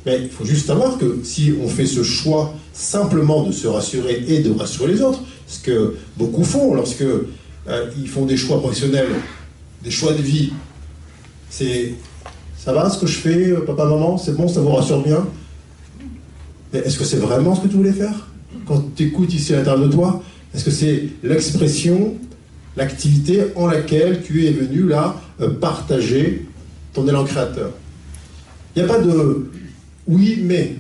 Mais 0.05 0.21
il 0.23 0.29
faut 0.29 0.45
juste 0.45 0.67
savoir 0.67 0.99
que 0.99 1.21
si 1.25 1.53
on 1.61 1.69
fait 1.69 1.87
ce 1.87 2.05
choix 2.05 2.55
simplement 2.73 3.43
de 3.43 3.51
se 3.51 3.67
rassurer 3.67 4.25
et 4.29 4.41
de 4.41 4.53
rassurer 4.53 4.93
les 4.93 5.03
autres, 5.03 5.21
ce 5.49 5.59
que 5.59 5.97
beaucoup 6.17 6.45
font 6.45 6.75
lorsque 6.75 7.03
euh, 7.03 7.91
ils 7.99 8.09
font 8.09 8.25
des 8.25 8.37
choix 8.37 8.61
professionnels, 8.61 9.09
des 9.83 9.91
choix 9.91 10.13
de 10.13 10.23
vie, 10.23 10.53
c'est 11.51 11.95
ça 12.57 12.73
va 12.73 12.89
ce 12.91 12.99
que 12.99 13.07
je 13.07 13.19
fais, 13.19 13.51
euh, 13.51 13.61
papa, 13.61 13.85
maman, 13.85 14.19
c'est 14.19 14.37
bon, 14.37 14.49
ça 14.49 14.61
vous 14.61 14.71
rassure 14.71 15.03
bien? 15.03 15.27
Mais 16.73 16.81
est-ce 16.81 16.99
que 16.99 17.05
c'est 17.05 17.19
vraiment 17.19 17.55
ce 17.55 17.61
que 17.61 17.69
tu 17.69 17.77
voulais 17.77 17.93
faire? 17.93 18.29
Quand 18.67 18.83
tu 18.95 19.05
écoutes 19.05 19.33
ici 19.35 19.55
à 19.55 19.59
l'intérieur 19.59 19.87
de 19.87 19.93
toi, 19.93 20.23
est-ce 20.55 20.65
que 20.65 20.71
c'est 20.71 21.09
l'expression, 21.23 22.15
l'activité 22.77 23.45
en 23.57 23.67
laquelle 23.67 24.23
tu 24.23 24.47
es 24.47 24.51
venu 24.51 24.87
là 24.87 25.21
euh, 25.41 25.51
partager 25.51 26.47
ton 26.93 27.07
élan 27.09 27.25
créateur 27.25 27.73
Il 28.75 28.83
n'y 28.83 28.89
a 28.89 28.93
pas 28.93 29.01
de 29.01 29.51
oui, 30.07 30.41
mais. 30.43 30.77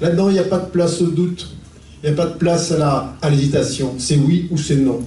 Là-dedans, 0.00 0.28
il 0.28 0.34
n'y 0.34 0.38
a 0.38 0.44
pas 0.44 0.58
de 0.58 0.70
place 0.70 1.00
au 1.00 1.06
doute. 1.06 1.54
Il 2.02 2.10
n'y 2.10 2.12
a 2.12 2.16
pas 2.16 2.30
de 2.30 2.36
place 2.36 2.72
à 2.72 3.30
l'hésitation. 3.30 3.94
c'est 3.98 4.16
oui 4.16 4.48
ou 4.50 4.58
c'est 4.58 4.76
non. 4.76 5.00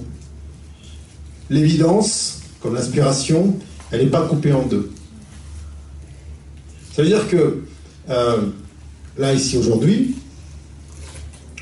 L'évidence, 1.50 2.40
comme 2.60 2.74
l'inspiration, 2.74 3.58
elle 3.90 4.04
n'est 4.04 4.10
pas 4.10 4.26
coupée 4.26 4.52
en 4.52 4.64
deux. 4.66 4.90
Ça 6.94 7.02
veut 7.02 7.08
dire 7.08 7.28
que 7.28 7.62
euh, 8.08 8.36
là, 9.18 9.34
ici, 9.34 9.58
aujourd'hui, 9.58 10.16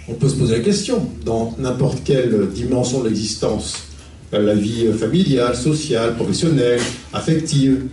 on 0.08 0.14
peut 0.14 0.28
se 0.28 0.36
poser 0.36 0.58
la 0.58 0.62
question, 0.62 1.08
dans 1.24 1.54
n'importe 1.58 2.04
quelle 2.04 2.48
dimension 2.50 3.02
de 3.02 3.08
l'existence, 3.08 3.84
la 4.32 4.54
vie 4.54 4.92
familiale, 4.92 5.56
sociale, 5.56 6.16
professionnelle, 6.16 6.80
affective, 7.12 7.86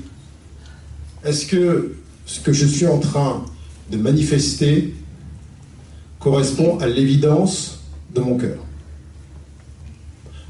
est-ce 1.24 1.46
que 1.46 1.96
ce 2.26 2.40
que 2.40 2.54
je 2.54 2.66
suis 2.66 2.88
en 2.88 3.00
train 3.00 3.46
de 3.92 3.98
manifester 3.98 4.94
correspond 6.20 6.80
à 6.80 6.88
l'évidence 6.88 7.82
de 8.14 8.22
mon 8.22 8.38
cœur? 8.38 8.58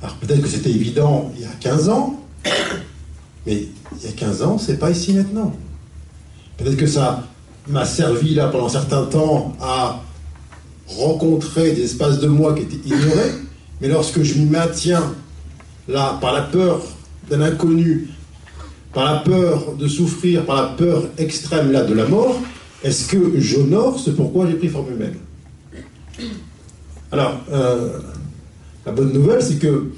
Alors 0.02 0.16
peut-être 0.16 0.42
que 0.42 0.48
c'était 0.48 0.72
évident 0.72 1.32
il 1.36 1.42
y 1.42 1.46
a 1.46 1.52
15 1.60 1.90
ans, 1.90 2.24
mais 3.46 3.68
il 3.98 4.06
y 4.06 4.08
a 4.08 4.14
15 4.14 4.42
ans, 4.44 4.58
c'est 4.58 4.78
pas 4.78 4.92
ici 4.92 5.14
maintenant. 5.14 5.54
Peut-être 6.58 6.78
que 6.78 6.88
ça 6.88 7.28
m'a 7.68 7.86
servi 7.86 8.34
là 8.34 8.48
pendant 8.48 8.66
un 8.68 8.70
certain 8.70 9.06
temps 9.06 9.56
à 9.62 10.02
rencontrer 10.98 11.72
des 11.72 11.84
espaces 11.84 12.20
de 12.20 12.28
moi 12.28 12.54
qui 12.54 12.64
étaient 12.64 12.88
ignorés, 12.88 13.32
mais 13.80 13.88
lorsque 13.88 14.22
je 14.24 14.36
m'y 14.36 14.46
maintiens 14.46 15.14
là 15.88 16.18
par 16.22 16.34
la 16.34 16.42
peur 16.42 16.82
d'un 17.30 17.42
inconnu, 17.42 18.10
par 18.94 19.06
la 19.06 19.20
peur 19.20 19.74
de 19.78 19.88
souffrir, 19.88 20.46
par 20.46 20.56
la 20.56 20.68
peur 20.70 21.08
extrême 21.18 21.72
là 21.72 21.84
de 21.84 21.94
la 21.94 22.06
mort, 22.06 22.40
est-ce 22.84 23.08
que 23.08 23.40
j'honore 23.40 24.00
ce 24.00 24.12
pourquoi 24.12 24.48
j'ai 24.48 24.56
pris 24.56 24.68
forme 24.68 24.92
humaine? 24.94 25.16
Alors, 27.12 27.40
euh, 27.52 28.00
la 28.86 28.92
bonne 28.92 29.14
nouvelle, 29.14 29.42
c'est 29.42 29.60
que 29.60 29.92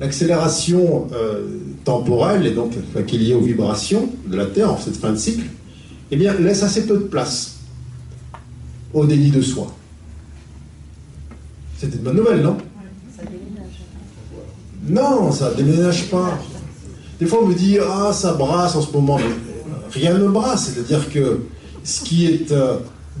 l'accélération 0.00 1.08
euh, 1.12 1.46
temporelle, 1.84 2.46
et 2.46 2.50
donc 2.50 2.72
qui 3.06 3.16
est 3.16 3.18
liée 3.18 3.34
aux 3.34 3.40
vibrations 3.40 4.08
de 4.26 4.36
la 4.36 4.46
Terre 4.46 4.72
en 4.72 4.78
cette 4.78 4.96
fin 4.96 5.12
de 5.12 5.16
cycle, 5.16 5.44
eh 6.10 6.16
bien, 6.16 6.34
laisse 6.34 6.62
assez 6.62 6.86
peu 6.86 6.98
de 6.98 7.04
place 7.04 7.58
au 8.92 9.06
déni 9.06 9.30
de 9.30 9.40
soi. 9.40 9.74
C'était 11.82 11.96
une 11.96 12.04
bonne 12.04 12.16
nouvelle, 12.18 12.42
non 12.42 12.56
Non, 14.88 15.32
ça 15.32 15.50
ne 15.50 15.56
déménage 15.56 16.08
pas. 16.10 16.38
Des 17.18 17.26
fois, 17.26 17.40
on 17.42 17.48
me 17.48 17.54
dit 17.54 17.76
Ah, 17.80 18.12
ça 18.12 18.34
brasse 18.34 18.76
en 18.76 18.82
ce 18.82 18.92
moment. 18.92 19.18
rien 19.90 20.16
ne 20.16 20.28
brasse. 20.28 20.70
C'est-à-dire 20.70 21.10
que 21.10 21.40
ce 21.82 22.04
qui 22.04 22.26
est 22.26 22.52
euh, 22.52 22.76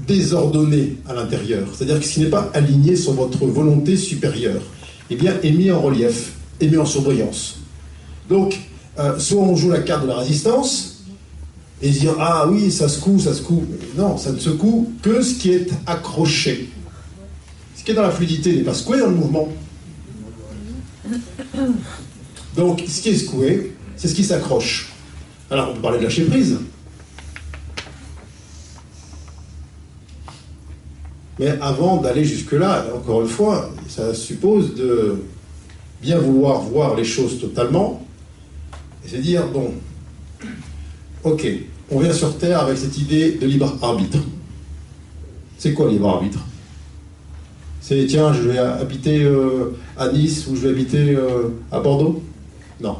désordonné 0.06 0.96
à 1.08 1.12
l'intérieur, 1.12 1.66
c'est-à-dire 1.74 1.98
que 1.98 2.06
ce 2.06 2.12
qui 2.12 2.20
n'est 2.20 2.30
pas 2.30 2.52
aligné 2.54 2.94
sur 2.94 3.14
votre 3.14 3.44
volonté 3.46 3.96
supérieure, 3.96 4.62
eh 5.10 5.16
bien, 5.16 5.34
est 5.42 5.50
mis 5.50 5.72
en 5.72 5.80
relief, 5.80 6.34
est 6.60 6.68
mis 6.68 6.76
en 6.76 6.86
surbrillance. 6.86 7.56
Donc, 8.28 8.56
euh, 9.00 9.18
soit 9.18 9.42
on 9.42 9.56
joue 9.56 9.70
la 9.70 9.80
carte 9.80 10.04
de 10.04 10.08
la 10.08 10.18
résistance 10.18 11.02
et 11.82 11.90
dire 11.90 12.14
Ah 12.20 12.46
oui, 12.48 12.70
ça 12.70 12.88
secoue, 12.88 13.18
ça 13.18 13.34
secoue. 13.34 13.64
Non, 13.98 14.16
ça 14.18 14.30
ne 14.30 14.38
secoue 14.38 14.92
que 15.02 15.20
ce 15.20 15.34
qui 15.34 15.50
est 15.50 15.68
accroché. 15.84 16.71
Ce 17.82 17.84
qui 17.84 17.90
est 17.90 17.94
dans 17.94 18.02
la 18.02 18.12
fluidité 18.12 18.54
n'est 18.54 18.62
pas 18.62 18.74
secoué 18.74 19.00
dans 19.00 19.08
le 19.08 19.16
mouvement. 19.16 19.48
Donc, 22.54 22.80
ce 22.86 23.02
qui 23.02 23.08
est 23.08 23.16
secoué, 23.16 23.72
c'est 23.96 24.06
ce 24.06 24.14
qui 24.14 24.22
s'accroche. 24.22 24.92
Alors, 25.50 25.70
on 25.70 25.74
peut 25.74 25.80
parler 25.80 25.98
de 25.98 26.04
lâcher 26.04 26.22
prise. 26.26 26.60
Mais 31.40 31.58
avant 31.60 31.96
d'aller 31.96 32.24
jusque-là, 32.24 32.86
encore 32.94 33.22
une 33.22 33.28
fois, 33.28 33.74
ça 33.88 34.14
suppose 34.14 34.76
de 34.76 35.20
bien 36.00 36.18
vouloir 36.18 36.60
voir 36.60 36.94
les 36.94 37.02
choses 37.02 37.40
totalement 37.40 38.06
et 39.04 39.08
se 39.08 39.16
dire, 39.16 39.48
bon, 39.48 39.74
ok, 41.24 41.48
on 41.90 41.98
vient 41.98 42.12
sur 42.12 42.38
Terre 42.38 42.60
avec 42.60 42.78
cette 42.78 42.96
idée 42.96 43.32
de 43.32 43.46
libre 43.48 43.76
arbitre. 43.82 44.18
C'est 45.58 45.74
quoi 45.74 45.90
libre 45.90 46.08
arbitre? 46.08 46.38
C'est, 47.92 48.06
tiens, 48.06 48.32
je 48.32 48.48
vais 48.48 48.56
habiter 48.56 49.22
euh, 49.22 49.76
à 49.98 50.08
Nice 50.08 50.46
ou 50.46 50.56
je 50.56 50.62
vais 50.62 50.70
habiter 50.70 51.14
euh, 51.14 51.48
à 51.70 51.78
Bordeaux? 51.78 52.22
Non 52.80 52.96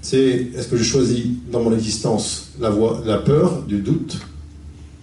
c'est 0.00 0.50
est-ce 0.54 0.68
que 0.68 0.76
je 0.76 0.84
choisis 0.84 1.24
dans 1.50 1.60
mon 1.60 1.74
existence 1.74 2.52
la 2.60 2.70
voie 2.70 3.02
la 3.04 3.18
peur, 3.18 3.62
du 3.62 3.78
doute, 3.78 4.20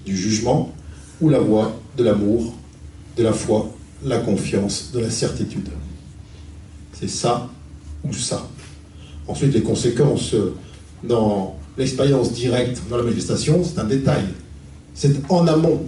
du 0.06 0.16
jugement, 0.16 0.74
ou 1.20 1.28
la 1.28 1.40
voie 1.40 1.78
de 1.98 2.04
l'amour, 2.06 2.54
de 3.18 3.24
la 3.24 3.34
foi, 3.34 3.70
la 4.06 4.20
confiance, 4.20 4.92
de 4.94 5.00
la 5.00 5.10
certitude? 5.10 5.68
C'est 6.94 7.10
ça 7.10 7.50
ou 8.06 8.14
ça. 8.14 8.48
Ensuite, 9.28 9.54
les 9.54 9.64
conséquences 9.64 10.34
dans 11.04 11.58
l'expérience 11.78 12.32
directe, 12.32 12.82
dans 12.90 12.96
la 12.96 13.04
manifestation, 13.04 13.66
c'est 13.66 13.80
un 13.80 13.86
détail. 13.86 14.24
C'est 14.94 15.30
en 15.30 15.46
amont. 15.48 15.82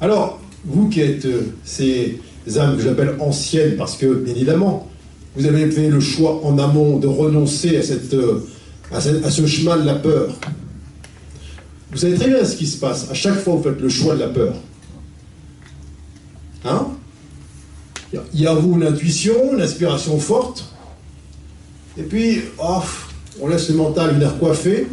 Alors, 0.00 0.40
vous 0.66 0.88
qui 0.88 1.00
êtes 1.00 1.24
euh, 1.24 1.42
ces 1.64 2.18
âmes 2.56 2.76
que 2.76 2.82
j'appelle 2.82 3.14
anciennes, 3.20 3.76
parce 3.76 3.96
que, 3.96 4.06
bien 4.14 4.34
évidemment, 4.34 4.88
vous 5.36 5.46
avez 5.46 5.70
fait 5.70 5.88
le 5.88 6.00
choix 6.00 6.44
en 6.44 6.58
amont 6.58 6.98
de 6.98 7.06
renoncer 7.06 7.76
à, 7.76 7.82
cette, 7.82 8.14
euh, 8.14 8.46
à, 8.92 9.00
ce 9.00 9.46
chemin 9.46 9.76
de 9.76 9.86
la 9.86 9.94
peur. 9.94 10.34
Vous 11.92 11.98
savez 11.98 12.14
très 12.14 12.28
bien 12.28 12.44
ce 12.44 12.56
qui 12.56 12.66
se 12.66 12.78
passe. 12.78 13.08
À 13.10 13.14
chaque 13.14 13.38
fois, 13.38 13.54
vous 13.54 13.62
faites 13.62 13.80
le 13.80 13.88
choix 13.88 14.14
de 14.14 14.20
la 14.20 14.28
peur. 14.28 14.54
Hein? 16.64 16.88
Il 18.32 18.40
y 18.40 18.46
a 18.46 18.54
vous 18.54 18.78
l'intuition, 18.78 19.54
l'inspiration 19.56 20.18
forte. 20.18 20.72
Et 21.98 22.02
puis, 22.02 22.42
on 23.40 23.48
laisse 23.48 23.68
le 23.68 23.76
mental 23.76 24.14
venir 24.14 24.38
coiffer. 24.38 24.86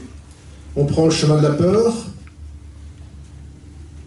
On 0.76 0.86
prend 0.86 1.06
le 1.06 1.12
chemin 1.12 1.38
de 1.38 1.44
la 1.44 1.52
peur, 1.52 1.94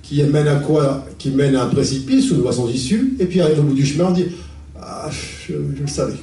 qui 0.09 0.23
mène 0.23 0.49
à 0.49 0.57
quoi 0.57 1.05
Qui 1.19 1.31
mène 1.31 1.57
à 1.57 1.65
un 1.65 1.69
précipice 1.69 2.31
ou 2.31 2.37
une 2.37 2.43
voie 2.43 2.53
sans 2.53 2.69
issue. 2.69 3.17
Et 3.19 3.27
puis, 3.27 3.41
arrive 3.41 3.61
au 3.61 3.63
bout 3.63 3.75
du 3.75 3.85
chemin, 3.85 4.07
on 4.07 4.13
dit 4.13 4.27
ah, 4.81 5.11
je, 5.49 5.55
le 5.55 5.87
savais. 5.87 6.17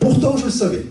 Pourtant, 0.00 0.36
je 0.36 0.46
le 0.46 0.50
savais. 0.50 0.86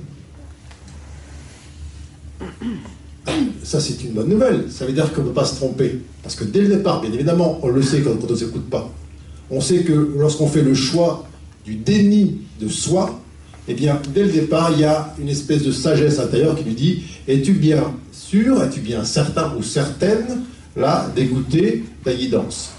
Ça, 3.63 3.79
c'est 3.79 4.03
une 4.03 4.11
bonne 4.11 4.29
nouvelle. 4.29 4.65
Ça 4.69 4.85
veut 4.85 4.93
dire 4.93 5.11
qu'on 5.11 5.21
ne 5.21 5.27
peut 5.27 5.33
pas 5.33 5.45
se 5.45 5.55
tromper. 5.55 5.99
Parce 6.23 6.35
que 6.35 6.43
dès 6.43 6.61
le 6.61 6.69
départ, 6.77 7.01
bien 7.01 7.11
évidemment, 7.11 7.59
on 7.61 7.69
le 7.69 7.81
sait 7.81 8.01
quand, 8.01 8.11
on 8.21 8.31
ne 8.31 8.35
s'écoute 8.37 8.69
pas. 8.69 8.89
On 9.49 9.59
sait 9.59 9.83
que 9.83 10.13
lorsqu'on 10.17 10.47
fait 10.47 10.61
le 10.61 10.73
choix 10.73 11.27
du 11.65 11.75
déni 11.75 12.41
de 12.59 12.67
soi, 12.67 13.19
eh 13.67 13.73
bien, 13.73 13.99
dès 14.13 14.23
le 14.23 14.31
départ, 14.31 14.71
il 14.73 14.81
y 14.81 14.85
a 14.85 15.13
une 15.19 15.29
espèce 15.29 15.63
de 15.63 15.71
sagesse 15.71 16.19
intérieure 16.19 16.55
qui 16.55 16.63
lui 16.63 16.75
dit 16.75 17.03
Es-tu 17.27 17.53
bien 17.53 17.83
sûr, 18.11 18.63
es-tu 18.63 18.79
bien 18.79 19.03
certain 19.03 19.53
ou 19.57 19.63
certaine, 19.63 20.43
là, 20.75 21.09
d'écouter 21.15 21.83
ta 22.03 22.13
guidance 22.13 22.71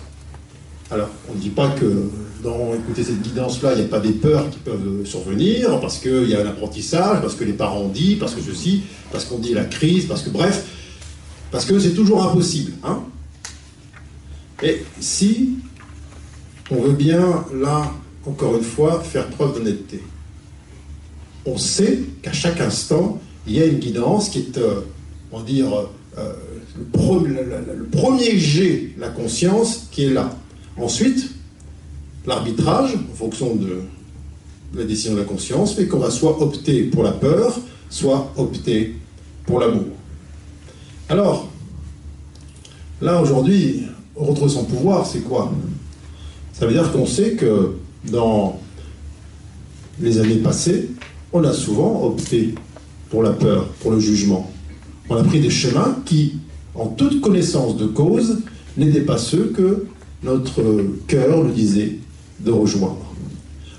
Alors, 0.91 1.09
on 1.29 1.35
ne 1.35 1.39
dit 1.39 1.51
pas 1.51 1.71
que 1.71 2.11
dans 2.43 2.75
écouter 2.75 3.03
cette 3.03 3.23
guidance-là, 3.23 3.73
il 3.73 3.79
n'y 3.81 3.85
a 3.85 3.89
pas 3.89 4.01
des 4.01 4.13
peurs 4.13 4.51
qui 4.51 4.59
peuvent 4.59 5.05
survenir, 5.05 5.81
parce 5.81 5.99
qu'il 5.99 6.29
y 6.29 6.35
a 6.35 6.41
un 6.41 6.47
apprentissage, 6.47 7.21
parce 7.21 7.35
que 7.35 7.45
les 7.45 7.55
parents 7.55 7.81
ont 7.81 7.89
dit, 7.89 8.17
parce 8.17 8.35
que 8.35 8.41
ceci, 8.41 8.83
parce 9.11 9.25
qu'on 9.25 9.39
dit 9.39 9.55
la 9.55 9.65
crise, 9.65 10.07
parce 10.07 10.23
que 10.23 10.31
bref, 10.31 10.65
parce 11.51 11.65
que 11.65 11.79
c'est 11.79 11.95
toujours 11.95 12.23
impossible. 12.23 12.73
Hein 12.85 13.03
Et 14.63 14.83
si 15.01 15.55
on 16.71 16.83
veut 16.83 16.93
bien, 16.93 17.45
là, 17.55 17.93
encore 18.27 18.57
une 18.57 18.65
fois, 18.65 19.01
faire 19.01 19.29
preuve 19.29 19.55
d'honnêteté, 19.55 20.03
on 21.47 21.57
sait 21.57 22.01
qu'à 22.23 22.33
chaque 22.33 22.61
instant, 22.61 23.21
il 23.47 23.55
y 23.55 23.63
a 23.63 23.67
une 23.67 23.79
guidance 23.79 24.29
qui 24.29 24.41
est 24.41 24.59
euh, 24.59 24.81
on 25.33 25.39
va 25.39 25.45
dire, 25.45 25.69
euh, 26.19 26.33
le, 26.77 27.85
premier 27.91 28.39
jet, 28.39 28.91
la 28.99 29.09
conscience, 29.09 29.89
qui 29.91 30.05
est 30.05 30.11
là. 30.11 30.37
Ensuite, 30.77 31.31
l'arbitrage, 32.27 32.95
en 32.95 33.15
fonction 33.15 33.55
de 33.55 33.83
la 34.75 34.85
décision 34.85 35.15
de 35.15 35.21
la 35.21 35.25
conscience, 35.25 35.75
fait 35.75 35.87
qu'on 35.87 35.99
va 35.99 36.11
soit 36.11 36.43
opter 36.43 36.83
pour 36.85 37.03
la 37.03 37.13
peur, 37.13 37.59
soit 37.89 38.33
opter 38.37 38.95
pour 39.47 39.61
l'amour. 39.61 39.87
Alors, 41.09 41.49
là 43.01 43.21
aujourd'hui, 43.23 43.83
retrouver 44.15 44.51
son 44.51 44.65
pouvoir, 44.65 45.07
c'est 45.07 45.21
quoi? 45.21 45.53
Ça 46.53 46.67
veut 46.67 46.73
dire 46.73 46.91
qu'on 46.91 47.07
sait 47.07 47.33
que 47.33 47.75
dans 48.11 48.61
les 50.01 50.19
années 50.19 50.37
passées, 50.37 50.91
on 51.33 51.45
a 51.45 51.53
souvent 51.53 52.05
opté 52.05 52.55
pour 53.11 53.23
la 53.23 53.31
peur, 53.31 53.69
pour 53.81 53.93
le 53.93 54.01
jugement. 54.01 54.51
On 55.09 55.17
a 55.17 55.23
pris 55.23 55.41
des 55.41 55.51
chemins 55.51 55.97
qui, 56.05 56.39
en 56.79 56.87
toute 56.87 57.21
connaissance 57.21 57.77
de 57.77 57.87
cause, 57.87 58.39
n'étaient 58.77 59.01
pas 59.01 59.19
ceux 59.19 59.53
que 59.57 59.87
notre 60.23 60.63
cœur 61.07 61.45
nous 61.45 61.53
disait 61.53 61.99
de 62.41 62.51
rejoindre. 62.51 63.15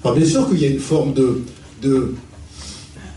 Alors 0.03 0.15
bien 0.15 0.25
sûr 0.25 0.49
qu'il 0.49 0.59
y 0.59 0.65
a 0.65 0.69
une 0.69 0.79
forme 0.79 1.13
de, 1.13 1.43
de, 1.81 2.15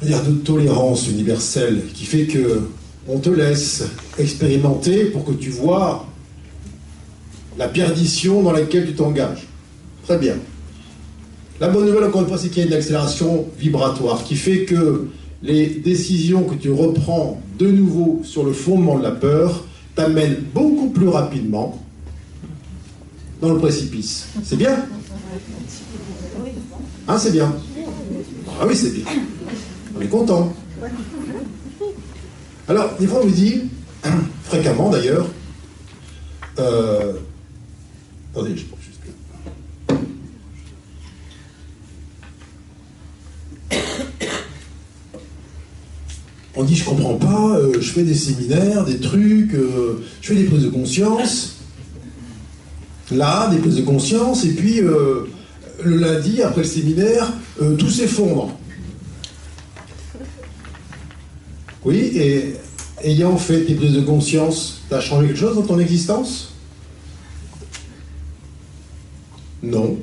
de 0.03 0.33
tolérance 0.45 1.09
universelle 1.09 1.83
qui 1.95 2.05
fait 2.05 2.26
que 2.26 2.62
on 3.09 3.18
te 3.18 3.31
laisse 3.31 3.85
expérimenter 4.18 5.07
pour 5.07 5.24
que 5.24 5.33
tu 5.33 5.51
vois 5.51 6.07
la 7.59 7.68
perdition 7.68 8.43
dans 8.43 8.53
laquelle 8.53 8.87
tu 8.87 8.95
t'engages. 8.95 9.47
Très 10.07 10.18
bien. 10.18 10.35
La 11.61 11.68
bonne 11.68 11.87
nouvelle, 11.87 12.05
encore 12.05 12.22
une 12.22 12.28
fois, 12.28 12.39
c'est 12.39 12.49
qu'il 12.49 12.62
y 12.62 12.64
a 12.64 12.68
une 12.68 12.74
accélération 12.74 13.47
vibratoire 13.59 14.24
qui 14.24 14.37
fait 14.37 14.64
que 14.64 15.09
les 15.43 15.66
décisions 15.66 16.45
que 16.45 16.55
tu 16.55 16.70
reprends 16.70 17.41
de 17.59 17.70
nouveau 17.70 18.20
sur 18.24 18.45
le 18.45 18.53
fondement 18.53 18.99
de 18.99 19.03
la 19.03 19.11
peur 19.11 19.64
t'amènent 19.95 20.43
beaucoup 20.55 20.91
plus 20.91 21.09
rapidement 21.09 21.82
dans 23.41 23.53
le 23.53 23.59
précipice. 23.59 24.28
C'est 24.43 24.57
bien 24.57 24.86
Hein, 27.09 27.18
c'est 27.18 27.32
bien 27.32 27.53
Ah 28.61 28.66
oui, 28.68 28.76
c'est 28.76 28.91
bien. 28.91 29.05
On 29.97 30.01
est 30.01 30.07
content. 30.07 30.53
Alors, 32.68 32.95
des 33.01 33.07
fois, 33.09 33.20
on 33.22 33.26
me 33.26 33.32
dit, 33.32 33.62
fréquemment 34.45 34.91
d'ailleurs, 34.91 35.26
euh, 36.61 37.14
attendez, 38.32 38.57
je 38.57 38.64
On 46.61 46.64
dit 46.64 46.76
je 46.76 46.84
comprends 46.84 47.14
pas, 47.14 47.56
euh, 47.56 47.72
je 47.80 47.90
fais 47.90 48.02
des 48.02 48.14
séminaires, 48.14 48.84
des 48.84 48.98
trucs, 48.98 49.54
euh, 49.54 50.04
je 50.20 50.28
fais 50.28 50.34
des 50.34 50.44
prises 50.44 50.64
de 50.64 50.68
conscience. 50.68 51.56
Là, 53.11 53.48
des 53.48 53.56
prises 53.56 53.76
de 53.76 53.82
conscience, 53.82 54.44
et 54.44 54.52
puis 54.52 54.78
euh, 54.80 55.26
le 55.82 55.96
lundi, 55.96 56.42
après 56.42 56.61
le 56.61 56.66
séminaire, 56.66 57.32
tout 57.78 57.88
s'effondre. 57.88 58.50
Oui, 61.82 61.96
et 62.14 62.56
ayant 63.04 63.38
fait 63.38 63.62
des 63.62 63.74
prises 63.74 63.94
de 63.94 64.02
conscience, 64.02 64.82
tu 64.86 64.94
as 64.94 65.00
changé 65.00 65.28
quelque 65.28 65.40
chose 65.40 65.56
dans 65.56 65.62
ton 65.62 65.78
existence? 65.78 66.52
Non. 69.62 69.96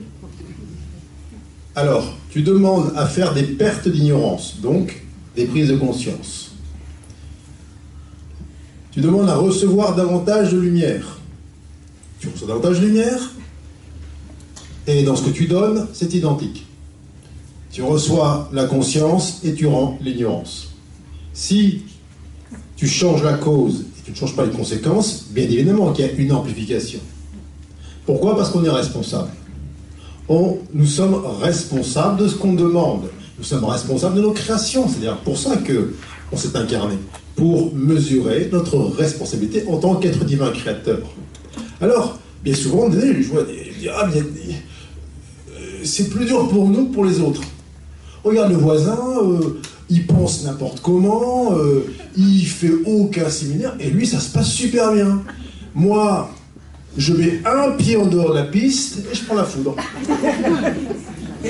Alors, 1.76 2.18
tu 2.32 2.42
demandes 2.42 2.94
à 2.96 3.06
faire 3.06 3.36
des 3.36 3.44
pertes 3.44 3.88
d'ignorance, 3.88 4.58
donc 4.60 5.04
des 5.36 5.46
prises 5.46 5.70
de 5.70 5.78
conscience. 5.78 6.47
Tu 8.98 9.04
demandes 9.04 9.30
à 9.30 9.36
recevoir 9.36 9.94
davantage 9.94 10.54
de 10.54 10.58
lumière. 10.58 11.20
Tu 12.20 12.30
reçois 12.30 12.48
davantage 12.48 12.80
de 12.80 12.88
lumière, 12.88 13.32
et 14.88 15.04
dans 15.04 15.16
ce 15.16 15.22
que 15.22 15.30
tu 15.30 15.46
donnes, 15.46 15.86
c'est 15.94 16.16
identique. 16.16 16.66
Tu 17.72 17.84
reçois 17.84 18.50
la 18.52 18.66
conscience 18.66 19.42
et 19.44 19.54
tu 19.54 19.68
rends 19.68 20.00
l'ignorance. 20.02 20.70
Si 21.32 21.84
tu 22.76 22.88
changes 22.88 23.22
la 23.22 23.34
cause 23.34 23.82
et 24.00 24.02
tu 24.04 24.10
ne 24.14 24.16
changes 24.16 24.36
pas 24.36 24.48
les 24.48 24.52
conséquences, 24.52 25.26
bien 25.30 25.44
évidemment 25.44 25.94
qu'il 25.94 26.04
y 26.04 26.10
a 26.10 26.12
une 26.14 26.32
amplification. 26.32 27.00
Pourquoi? 28.08 28.36
Parce 28.36 28.50
qu'on 28.50 28.66
est 28.66 28.70
responsable. 28.72 29.30
On, 30.28 30.58
nous 30.74 30.88
sommes 30.88 31.22
responsables 31.40 32.20
de 32.20 32.28
ce 32.28 32.34
qu'on 32.34 32.54
demande. 32.54 33.12
Nous 33.38 33.44
sommes 33.44 33.66
responsables 33.66 34.16
de 34.16 34.22
nos 34.22 34.32
créations. 34.32 34.90
C'est-à-dire 34.90 35.18
pour 35.18 35.38
ça 35.38 35.56
qu'on 35.56 36.36
s'est 36.38 36.58
incarné 36.58 36.96
pour 37.38 37.74
mesurer 37.74 38.50
notre 38.52 38.78
responsabilité 38.78 39.64
en 39.68 39.78
tant 39.78 39.96
qu'être 39.96 40.26
divin 40.26 40.52
créateur. 40.52 41.00
Alors, 41.80 42.20
bien 42.44 42.56
souvent, 42.56 42.92
je 42.92 43.28
vois 43.28 43.44
des, 43.44 43.72
je 43.72 43.80
dis, 43.80 43.88
ah, 43.90 44.08
bien, 44.08 44.24
euh, 44.24 45.56
c'est 45.84 46.10
plus 46.10 46.26
dur 46.26 46.50
pour 46.50 46.68
nous 46.68 46.88
que 46.88 46.94
pour 46.94 47.06
les 47.06 47.20
autres. 47.22 47.44
Regarde 48.24 48.52
le 48.52 48.58
voisin, 48.58 49.00
euh, 49.24 49.62
il 49.90 50.08
pense 50.08 50.44
n'importe 50.46 50.82
comment, 50.82 51.56
euh, 51.56 51.86
il 52.18 52.48
fait 52.48 52.74
aucun 52.86 53.30
séminaire, 53.30 53.76
et 53.80 53.92
lui, 53.92 54.08
ça 54.08 54.20
se 54.20 54.32
passe 54.32 54.50
super 54.50 54.92
bien. 54.94 55.22
Moi, 55.76 56.32
je 56.98 57.14
mets 57.14 57.40
un 57.46 57.74
pied 57.74 57.98
en 57.98 58.08
dehors 58.08 58.32
de 58.32 58.36
la 58.40 58.46
piste 58.46 59.06
et 59.12 59.16
je 59.16 59.24
prends 59.24 59.36
la 59.36 59.44
foudre. 59.44 59.76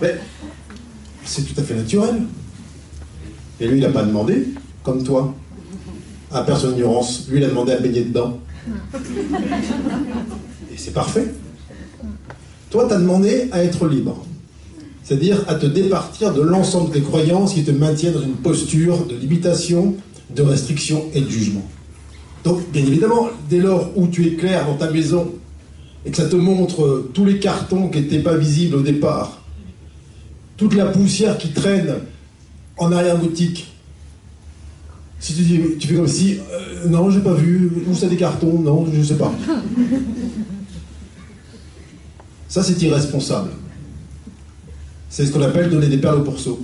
Mais 0.00 0.14
c'est 1.24 1.42
tout 1.42 1.60
à 1.60 1.64
fait 1.64 1.74
naturel. 1.74 2.22
Et 3.60 3.68
lui, 3.68 3.78
il 3.78 3.82
n'a 3.82 3.90
pas 3.90 4.02
demandé, 4.02 4.48
comme 4.82 5.04
toi, 5.04 5.34
à 6.32 6.42
personne 6.42 6.74
d'ignorance. 6.74 7.26
Lui, 7.28 7.38
il 7.38 7.44
a 7.44 7.48
demandé 7.48 7.72
à 7.72 7.78
baigner 7.78 8.02
dedans. 8.02 8.38
Et 10.72 10.76
c'est 10.76 10.92
parfait. 10.92 11.26
Toi, 12.70 12.86
tu 12.88 12.94
as 12.94 12.98
demandé 12.98 13.48
à 13.52 13.62
être 13.62 13.86
libre. 13.86 14.24
C'est-à-dire 15.02 15.44
à 15.48 15.56
te 15.56 15.66
départir 15.66 16.32
de 16.32 16.40
l'ensemble 16.40 16.92
des 16.92 17.02
croyances 17.02 17.54
qui 17.54 17.64
te 17.64 17.70
maintiennent 17.70 18.14
dans 18.14 18.22
une 18.22 18.36
posture 18.36 19.06
de 19.06 19.16
limitation, 19.16 19.96
de 20.34 20.42
restriction 20.42 21.04
et 21.12 21.20
de 21.20 21.28
jugement. 21.28 21.66
Donc, 22.44 22.70
bien 22.70 22.82
évidemment, 22.82 23.28
dès 23.50 23.58
lors 23.58 23.90
où 23.96 24.06
tu 24.06 24.26
es 24.26 24.34
clair 24.34 24.66
dans 24.66 24.76
ta 24.76 24.90
maison 24.90 25.32
et 26.06 26.10
que 26.10 26.16
ça 26.16 26.28
te 26.28 26.36
montre 26.36 27.10
tous 27.12 27.24
les 27.24 27.38
cartons 27.38 27.88
qui 27.88 28.00
n'étaient 28.00 28.20
pas 28.20 28.36
visibles 28.36 28.76
au 28.76 28.82
départ, 28.82 29.42
toute 30.56 30.74
la 30.74 30.86
poussière 30.86 31.36
qui 31.36 31.50
traîne 31.50 31.96
en 32.80 32.90
arrière-boutique. 32.90 33.72
Si 35.20 35.34
tu 35.34 35.42
dis, 35.42 35.60
tu 35.78 35.86
fais 35.86 35.94
comme 35.94 36.08
si, 36.08 36.38
euh, 36.38 36.88
non, 36.88 37.10
j'ai 37.10 37.20
pas 37.20 37.34
vu, 37.34 37.70
où 37.86 37.94
ça 37.94 38.08
des 38.08 38.16
cartons, 38.16 38.58
non, 38.58 38.86
je 38.92 39.02
sais 39.02 39.16
pas. 39.16 39.32
Ça, 42.48 42.64
c'est 42.64 42.82
irresponsable. 42.82 43.50
C'est 45.08 45.24
ce 45.24 45.30
qu'on 45.30 45.42
appelle 45.42 45.70
donner 45.70 45.86
des 45.86 45.98
perles 45.98 46.18
au 46.18 46.24
pourceau. 46.24 46.58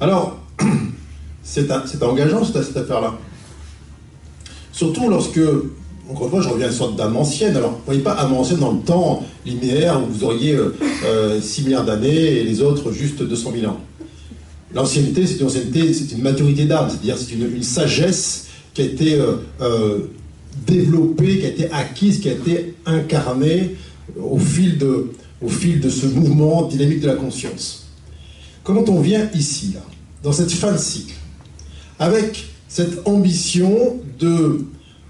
Alors, 0.00 0.38
c'est 1.42 1.70
engageant 2.02 2.44
cette, 2.44 2.62
cette 2.62 2.76
affaire-là. 2.76 3.14
Surtout 4.72 5.08
lorsque 5.08 5.40
encore 6.10 6.24
une 6.24 6.30
fois, 6.30 6.40
je 6.40 6.48
reviens 6.48 6.66
à 6.66 6.70
une 6.70 6.76
sorte 6.76 6.96
d'âme 6.96 7.16
ancienne. 7.16 7.56
Alors, 7.56 7.72
vous 7.72 7.84
voyez 7.86 8.00
pas 8.00 8.12
âme 8.12 8.32
ancienne 8.32 8.58
dans 8.58 8.72
le 8.72 8.80
temps 8.80 9.24
linéaire 9.46 10.00
où 10.02 10.12
vous 10.12 10.24
auriez 10.24 10.54
6 10.54 10.56
euh, 10.56 10.80
euh, 11.06 11.40
milliards 11.64 11.84
d'années 11.84 12.38
et 12.38 12.44
les 12.44 12.62
autres 12.62 12.92
juste 12.92 13.22
200 13.22 13.52
000 13.60 13.72
ans. 13.72 13.80
L'ancienneté, 14.74 15.26
c'est 15.26 15.38
une 15.38 15.46
ancienneté, 15.46 15.92
c'est 15.94 16.12
une 16.12 16.22
maturité 16.22 16.64
d'âme, 16.64 16.88
c'est-à-dire 16.88 17.16
c'est 17.18 17.34
une, 17.34 17.62
sagesse 17.62 18.46
qui 18.74 18.82
a 18.82 18.84
été 18.84 19.20
euh, 19.60 19.98
développée, 20.66 21.38
qui 21.38 21.46
a 21.46 21.48
été 21.48 21.70
acquise, 21.72 22.20
qui 22.20 22.28
a 22.28 22.32
été 22.32 22.74
incarnée 22.86 23.76
au 24.20 24.38
fil 24.38 24.78
de, 24.78 25.10
au 25.42 25.48
fil 25.48 25.80
de 25.80 25.90
ce 25.90 26.06
mouvement 26.06 26.66
dynamique 26.66 27.00
de 27.00 27.08
la 27.08 27.14
conscience. 27.14 27.86
Comment 28.62 28.84
on 28.88 29.00
vient 29.00 29.28
ici, 29.34 29.72
là, 29.74 29.80
dans 30.22 30.32
cette 30.32 30.52
fin 30.52 30.72
de 30.72 30.78
cycle, 30.78 31.14
avec 31.98 32.46
cette 32.68 33.06
ambition 33.06 33.96
de 34.20 34.60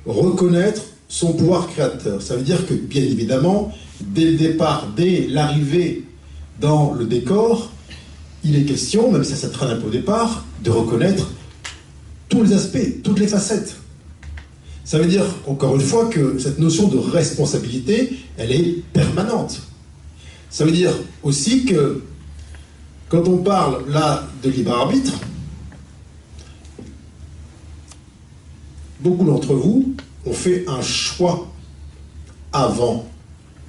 reconnaître 0.07 0.83
son 1.11 1.33
pouvoir 1.33 1.67
créateur. 1.67 2.23
Ça 2.23 2.37
veut 2.37 2.43
dire 2.43 2.67
que, 2.67 2.73
bien 2.73 3.03
évidemment, 3.03 3.75
dès 4.01 4.31
le 4.31 4.39
départ, 4.39 4.87
dès 4.97 5.27
l'arrivée 5.27 6.05
dans 6.61 6.93
le 6.93 7.05
décor, 7.05 7.73
il 8.45 8.57
est 8.57 8.63
question, 8.63 9.11
même 9.11 9.25
si 9.25 9.35
ça 9.35 9.49
traîne 9.49 9.71
un 9.71 9.77
peu 9.77 9.89
au 9.89 9.91
départ, 9.91 10.45
de 10.63 10.71
reconnaître 10.71 11.33
tous 12.29 12.45
les 12.45 12.53
aspects, 12.53 13.03
toutes 13.03 13.19
les 13.19 13.27
facettes. 13.27 13.77
Ça 14.85 14.99
veut 14.99 15.07
dire, 15.07 15.25
encore 15.49 15.75
une 15.75 15.81
fois, 15.83 16.07
que 16.07 16.39
cette 16.39 16.61
notion 16.61 16.87
de 16.87 16.97
responsabilité, 16.97 18.17
elle 18.39 18.53
est 18.53 18.83
permanente. 18.93 19.61
Ça 20.49 20.65
veut 20.65 20.73
dire 20.73 20.93
aussi 21.25 21.65
que, 21.65 22.05
quand 23.09 23.27
on 23.27 23.39
parle 23.39 23.91
là 23.91 24.29
de 24.45 24.49
libre 24.49 24.73
arbitre, 24.73 25.15
beaucoup 29.01 29.25
d'entre 29.25 29.55
vous 29.55 29.93
ont 30.27 30.33
fait 30.33 30.65
un 30.69 30.83
choix 30.83 31.49
avant 32.53 33.07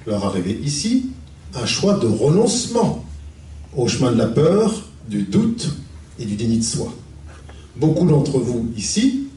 leur 0.06 0.24
arrivée 0.24 0.58
ici, 0.62 1.10
un 1.54 1.66
choix 1.66 1.98
de 1.98 2.06
renoncement 2.06 3.04
au 3.76 3.88
chemin 3.88 4.12
de 4.12 4.18
la 4.18 4.26
peur, 4.26 4.88
du 5.08 5.22
doute 5.22 5.70
et 6.18 6.24
du 6.24 6.34
déni 6.34 6.58
de 6.58 6.64
soi. 6.64 6.92
Beaucoup 7.76 8.06
d'entre 8.06 8.38
vous 8.38 8.70
ici, 8.76 9.28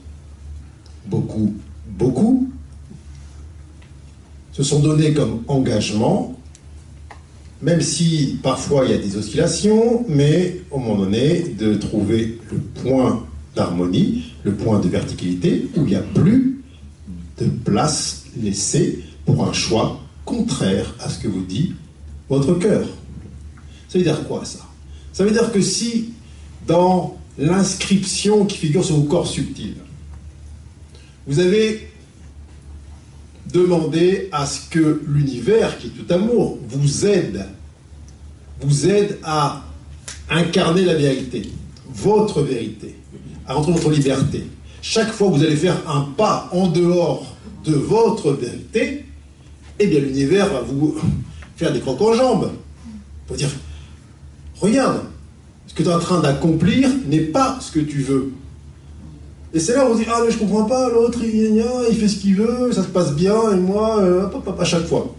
beaucoup, 1.06 1.54
beaucoup, 1.88 2.50
se 4.52 4.62
sont 4.62 4.80
donnés 4.80 5.14
comme 5.14 5.42
engagement, 5.48 6.36
même 7.62 7.80
si 7.80 8.38
parfois 8.42 8.84
il 8.84 8.90
y 8.90 8.94
a 8.94 8.98
des 8.98 9.16
oscillations, 9.16 10.04
mais 10.08 10.60
au 10.70 10.78
moment 10.78 10.96
donné, 11.04 11.54
de 11.58 11.74
trouver 11.74 12.38
le 12.50 12.58
point 12.82 13.24
d'harmonie, 13.54 14.34
le 14.44 14.54
point 14.54 14.78
de 14.78 14.88
verticalité, 14.88 15.68
où 15.76 15.82
il 15.82 15.88
n'y 15.88 15.94
a 15.94 16.02
plus 16.02 16.55
de 17.38 17.46
place 17.46 18.24
laissée 18.40 19.04
pour 19.24 19.46
un 19.46 19.52
choix 19.52 20.00
contraire 20.24 20.94
à 21.00 21.08
ce 21.08 21.18
que 21.18 21.28
vous 21.28 21.42
dit 21.42 21.74
votre 22.28 22.54
cœur. 22.54 22.86
Ça 23.88 23.98
veut 23.98 24.04
dire 24.04 24.26
quoi 24.26 24.44
ça? 24.44 24.66
Ça 25.12 25.24
veut 25.24 25.30
dire 25.30 25.52
que 25.52 25.60
si 25.60 26.12
dans 26.66 27.16
l'inscription 27.38 28.44
qui 28.44 28.58
figure 28.58 28.84
sur 28.84 28.96
vos 28.96 29.04
corps 29.04 29.26
subtils, 29.26 29.76
vous 31.26 31.38
avez 31.38 31.90
demandé 33.52 34.28
à 34.32 34.46
ce 34.46 34.68
que 34.68 35.02
l'univers, 35.06 35.78
qui 35.78 35.88
est 35.88 35.90
tout 35.90 36.12
amour, 36.12 36.58
vous 36.68 37.06
aide, 37.06 37.46
vous 38.60 38.86
aide 38.88 39.18
à 39.22 39.64
incarner 40.28 40.84
la 40.84 40.94
vérité, 40.94 41.50
votre 41.88 42.42
vérité, 42.42 42.96
à 43.46 43.54
rentrer 43.54 43.72
votre 43.72 43.90
liberté. 43.90 44.44
Chaque 44.88 45.10
fois 45.10 45.28
que 45.28 45.34
vous 45.34 45.42
allez 45.42 45.56
faire 45.56 45.82
un 45.90 46.02
pas 46.16 46.48
en 46.52 46.68
dehors 46.68 47.34
de 47.64 47.74
votre 47.74 48.30
vérité, 48.30 49.04
eh 49.80 49.86
bien 49.88 49.98
l'univers 49.98 50.48
va 50.48 50.60
vous 50.60 50.94
faire 51.56 51.72
des 51.72 51.80
crocs 51.80 52.00
en 52.00 52.14
jambes. 52.14 52.52
Pour 53.26 53.36
dire, 53.36 53.48
regarde, 54.60 55.00
ce 55.66 55.74
que 55.74 55.82
tu 55.82 55.88
es 55.88 55.92
en 55.92 55.98
train 55.98 56.20
d'accomplir 56.20 56.88
n'est 57.08 57.18
pas 57.18 57.58
ce 57.60 57.72
que 57.72 57.80
tu 57.80 57.98
veux. 57.98 58.30
Et 59.52 59.58
c'est 59.58 59.74
là 59.74 59.90
où 59.90 59.92
on 59.92 59.96
dit, 59.96 60.04
ah 60.08 60.20
mais 60.24 60.30
je 60.30 60.38
comprends 60.38 60.66
pas, 60.66 60.88
l'autre 60.88 61.18
il, 61.24 61.96
fait 61.96 62.06
ce 62.06 62.18
qu'il 62.18 62.36
veut, 62.36 62.72
ça 62.72 62.84
se 62.84 62.88
passe 62.88 63.12
bien, 63.16 63.50
et 63.50 63.56
moi, 63.56 64.00
euh, 64.00 64.28
à 64.56 64.64
chaque 64.64 64.86
fois. 64.86 65.16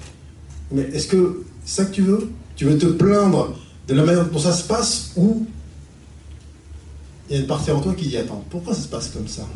Mais 0.71 0.83
est-ce 0.93 1.07
que 1.07 1.43
c'est 1.65 1.83
ça 1.83 1.89
que 1.89 1.93
tu 1.93 2.03
veux? 2.03 2.29
Tu 2.55 2.63
veux 2.63 2.77
te 2.77 2.85
plaindre 2.85 3.53
de 3.89 3.93
la 3.93 4.05
manière 4.05 4.29
dont 4.29 4.39
ça 4.39 4.53
se 4.53 4.65
passe 4.65 5.11
ou 5.17 5.45
il 7.29 7.35
y 7.35 7.37
a 7.37 7.41
une 7.41 7.47
partie 7.47 7.71
en 7.71 7.81
toi 7.81 7.93
qui 7.93 8.07
dit, 8.07 8.17
attends, 8.17 8.43
pourquoi 8.49 8.73
ça 8.73 8.81
se 8.81 8.87
passe 8.87 9.09
comme 9.09 9.27
ça? 9.27 9.47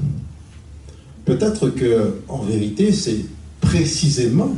Peut-être 1.26 1.69
que, 1.69 2.22
en 2.28 2.39
vérité, 2.39 2.91
c'est 2.91 3.26
précisément 3.61 4.55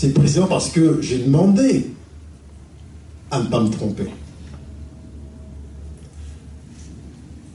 c'est 0.00 0.14
précisément 0.14 0.46
parce 0.46 0.70
que 0.70 1.02
j'ai 1.02 1.18
demandé 1.18 1.90
à 3.30 3.38
ne 3.40 3.48
pas 3.48 3.60
me 3.60 3.68
tromper. 3.68 4.04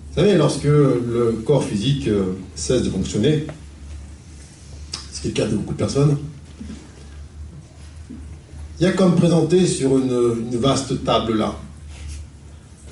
Vous 0.10 0.22
savez, 0.22 0.36
lorsque 0.36 0.66
le 0.66 1.42
corps 1.44 1.64
physique 1.64 2.08
euh, 2.08 2.34
cesse 2.54 2.84
de 2.84 2.92
fonctionner, 2.92 3.48
ce 5.12 5.22
qui 5.22 5.28
est 5.28 5.32
le 5.32 5.36
cas 5.36 5.48
de 5.48 5.56
beaucoup 5.56 5.74
de 5.74 5.80
personnes, 5.80 6.20
il 8.80 8.84
y 8.84 8.86
a 8.86 8.92
comme 8.92 9.16
présenté 9.16 9.66
sur 9.66 9.98
une, 9.98 10.46
une 10.52 10.58
vaste 10.60 11.04
table 11.04 11.38
là 11.38 11.56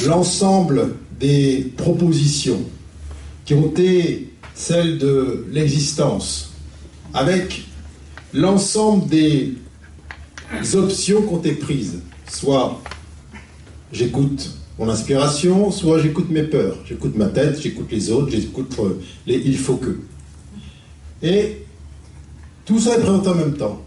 l'ensemble 0.05 0.95
des 1.19 1.71
propositions 1.77 2.61
qui 3.45 3.53
ont 3.53 3.67
été 3.67 4.33
celles 4.55 4.97
de 4.97 5.45
l'existence, 5.51 6.53
avec 7.13 7.63
l'ensemble 8.33 9.07
des 9.07 9.53
options 10.73 11.21
qu'on 11.23 11.39
été 11.39 11.53
prises. 11.53 12.01
Soit 12.27 12.81
j'écoute 13.91 14.51
mon 14.79 14.89
inspiration, 14.89 15.71
soit 15.71 15.99
j'écoute 15.99 16.29
mes 16.29 16.43
peurs. 16.43 16.77
J'écoute 16.85 17.15
ma 17.15 17.27
tête, 17.27 17.61
j'écoute 17.61 17.91
les 17.91 18.11
autres, 18.11 18.31
j'écoute 18.31 18.75
euh, 18.79 18.99
les 19.27 19.35
il 19.35 19.57
faut 19.57 19.75
que. 19.77 19.99
Et 21.21 21.63
tout 22.65 22.79
ça 22.79 22.95
est 22.95 22.99
présenté 22.99 23.29
en 23.29 23.35
même 23.35 23.55
temps. 23.55 23.83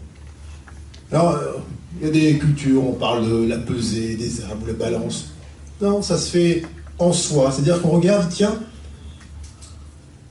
Alors, 1.11 1.31
euh, 1.31 1.53
il 1.99 2.07
y 2.07 2.09
a 2.09 2.11
des 2.11 2.37
cultures, 2.37 2.85
on 2.85 2.93
parle 2.93 3.29
de 3.29 3.47
la 3.47 3.57
pesée, 3.57 4.15
des 4.15 4.43
arbres, 4.43 4.67
la 4.67 4.73
balance. 4.73 5.33
Non, 5.81 6.01
ça 6.01 6.17
se 6.17 6.31
fait 6.31 6.63
en 6.97 7.13
soi. 7.13 7.51
C'est-à-dire 7.51 7.81
qu'on 7.81 7.89
regarde, 7.89 8.29
tiens, 8.31 8.59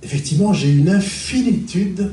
effectivement, 0.03 0.53
j'ai 0.53 0.71
une 0.71 0.89
infinitude 0.89 2.13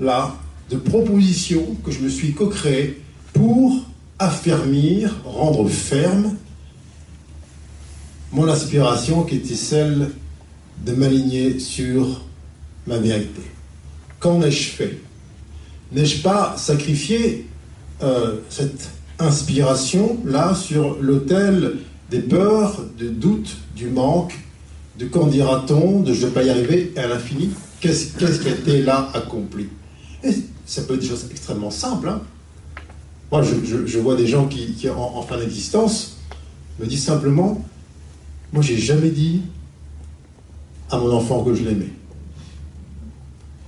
là 0.00 0.36
de 0.70 0.76
propositions 0.76 1.76
que 1.84 1.90
je 1.90 2.00
me 2.00 2.08
suis 2.08 2.32
co-créées 2.32 3.00
pour 3.32 3.84
affermir, 4.18 5.14
rendre 5.24 5.68
ferme 5.68 6.36
mon 8.32 8.48
aspiration 8.48 9.22
qui 9.22 9.36
était 9.36 9.54
celle 9.54 10.10
de 10.84 10.92
m'aligner 10.92 11.58
sur 11.58 12.22
ma 12.86 12.98
vérité. 12.98 13.42
Qu'en 14.18 14.42
ai-je 14.42 14.70
fait? 14.70 14.98
N'ai-je 15.92 16.22
pas 16.22 16.56
sacrifié 16.56 17.46
euh, 18.02 18.40
cette 18.48 18.90
inspiration-là 19.18 20.54
sur 20.54 20.98
l'autel 21.00 21.78
des 22.10 22.20
peurs, 22.20 22.82
des 22.98 23.08
doutes, 23.08 23.56
du 23.74 23.88
manque, 23.88 24.34
de 24.98 25.06
qu'en 25.06 25.26
dira-t-on, 25.26 26.00
de 26.00 26.12
je 26.12 26.22
ne 26.22 26.26
vais 26.26 26.32
pas 26.32 26.42
y 26.42 26.50
arriver 26.50 26.92
à 26.96 27.06
l'infini 27.06 27.50
Qu'est-ce 27.80 28.40
qui 28.40 28.48
a 28.48 28.52
été 28.52 28.82
là 28.82 29.10
accompli? 29.14 29.68
Ça 30.64 30.82
peut 30.82 30.94
être 30.94 31.00
des 31.00 31.08
choses 31.08 31.28
extrêmement 31.30 31.70
simples. 31.70 32.08
Hein. 32.08 32.20
Moi, 33.30 33.42
je, 33.42 33.98
vois 33.98 34.16
des 34.16 34.26
gens 34.26 34.46
qui, 34.46 34.88
en, 34.88 35.22
fin 35.22 35.38
d'existence, 35.38 36.16
me 36.80 36.86
disent 36.86 37.04
simplement 37.04 37.64
Moi, 38.52 38.62
j'ai 38.62 38.78
jamais 38.78 39.10
dit 39.10 39.42
à 40.90 40.98
mon 40.98 41.12
enfant 41.12 41.44
que 41.44 41.54
je 41.54 41.64
l'aimais. 41.64 41.90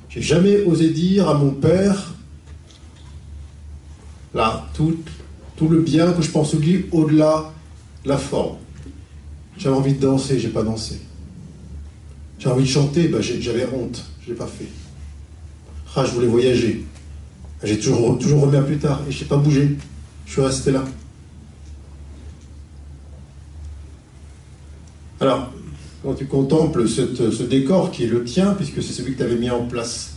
J'ai 0.08 0.22
jamais 0.22 0.62
osé 0.62 0.90
dire 0.90 1.28
à 1.28 1.34
mon 1.34 1.50
père, 1.50 2.14
là, 4.34 4.66
tout, 4.74 4.96
tout 5.56 5.68
le 5.68 5.82
bien 5.82 6.12
que 6.12 6.22
je 6.22 6.30
pense 6.30 6.54
lui 6.54 6.86
au-delà 6.92 7.52
de 7.52 7.57
la 8.08 8.16
forme. 8.16 8.56
J'avais 9.56 9.76
envie 9.76 9.94
de 9.94 10.00
danser, 10.00 10.38
j'ai 10.38 10.48
pas 10.48 10.62
dansé. 10.62 11.00
J'avais 12.38 12.54
envie 12.54 12.64
de 12.64 12.68
chanter, 12.68 13.08
ben, 13.08 13.20
j'avais 13.20 13.66
honte, 13.72 14.04
je 14.22 14.30
l'ai 14.30 14.36
pas 14.36 14.46
fait. 14.46 14.68
Ah, 15.94 16.04
je 16.04 16.12
voulais 16.12 16.26
voyager. 16.26 16.84
J'ai 17.62 17.78
toujours, 17.78 18.18
toujours 18.18 18.42
remis 18.42 18.64
plus 18.64 18.78
tard 18.78 19.02
et 19.08 19.12
je 19.12 19.22
n'ai 19.22 19.28
pas 19.28 19.36
bougé. 19.36 19.76
Je 20.26 20.32
suis 20.32 20.40
resté 20.40 20.70
là. 20.70 20.84
Alors, 25.20 25.50
quand 26.02 26.14
tu 26.14 26.26
contemples 26.26 26.86
ce 26.86 27.42
décor 27.42 27.90
qui 27.90 28.04
est 28.04 28.08
le 28.08 28.22
tien, 28.22 28.54
puisque 28.54 28.82
c'est 28.82 28.92
celui 28.92 29.14
que 29.14 29.18
tu 29.18 29.24
avais 29.24 29.36
mis 29.36 29.50
en 29.50 29.66
place, 29.66 30.12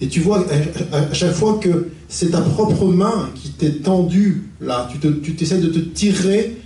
et 0.00 0.08
tu 0.08 0.20
vois 0.20 0.44
à, 0.92 1.12
chaque 1.12 1.34
fois 1.34 1.58
que 1.58 1.90
c'est 2.08 2.30
ta 2.30 2.40
propre 2.40 2.86
main 2.86 3.30
qui 3.34 3.50
t'est 3.50 3.82
tendue 3.82 4.44
là, 4.60 4.88
tu, 4.90 4.98
te, 4.98 5.08
tu 5.08 5.34
t'essaies 5.36 5.60
de 5.60 5.68
te 5.68 5.78
tirer 5.78 6.56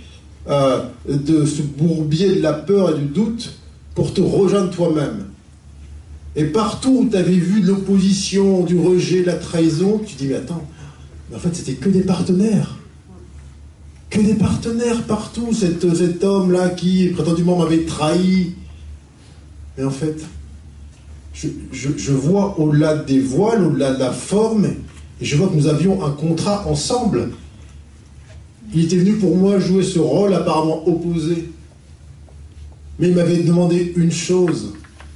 euh, 0.47 0.83
de 1.07 1.45
ce 1.45 1.61
bourbier 1.61 2.35
de 2.35 2.41
la 2.41 2.53
peur 2.53 2.95
et 2.95 2.99
du 2.99 3.05
doute 3.05 3.59
pour 3.95 4.13
te 4.13 4.21
rejoindre 4.21 4.71
toi-même. 4.71 5.25
Et 6.35 6.45
partout 6.45 7.01
où 7.01 7.09
tu 7.09 7.17
avais 7.17 7.33
vu 7.33 7.61
de 7.61 7.67
l'opposition, 7.67 8.63
du 8.63 8.79
rejet, 8.79 9.21
de 9.21 9.27
la 9.27 9.35
trahison, 9.35 9.99
tu 10.05 10.15
dis, 10.15 10.27
mais 10.27 10.35
attends, 10.35 10.65
mais 11.29 11.35
en 11.35 11.39
fait, 11.39 11.55
c'était 11.55 11.73
que 11.73 11.89
des 11.89 12.01
partenaires. 12.01 12.77
Que 14.09 14.21
des 14.21 14.35
partenaires 14.35 15.03
partout, 15.03 15.53
cet, 15.53 15.93
cet 15.95 16.23
homme-là 16.23 16.69
qui 16.69 17.07
prétendument 17.09 17.57
m'avait 17.57 17.85
trahi. 17.85 18.53
Mais 19.77 19.83
en 19.83 19.91
fait, 19.91 20.23
je, 21.71 22.11
vois 22.11 22.59
au-delà 22.59 22.95
des 22.95 23.19
voiles, 23.19 23.63
au-delà 23.63 23.93
de 23.93 23.99
la 23.99 24.11
forme, 24.11 24.65
et 24.65 25.25
je 25.25 25.35
vois 25.35 25.47
que 25.47 25.55
nous 25.55 25.67
avions 25.67 26.03
un 26.05 26.11
contrat 26.11 26.65
ensemble. 26.67 27.31
Il 28.73 28.85
était 28.85 28.97
venu 28.97 29.13
pour 29.13 29.35
moi 29.35 29.59
jouer 29.59 29.83
ce 29.83 29.99
rôle 29.99 30.33
apparemment 30.33 30.87
opposé. 30.87 31.49
Mais 32.99 33.09
il 33.09 33.15
m'avait 33.15 33.43
demandé 33.43 33.93
une 33.95 34.11
chose, 34.11 34.73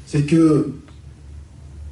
c'est 0.07 0.21
que 0.21 0.71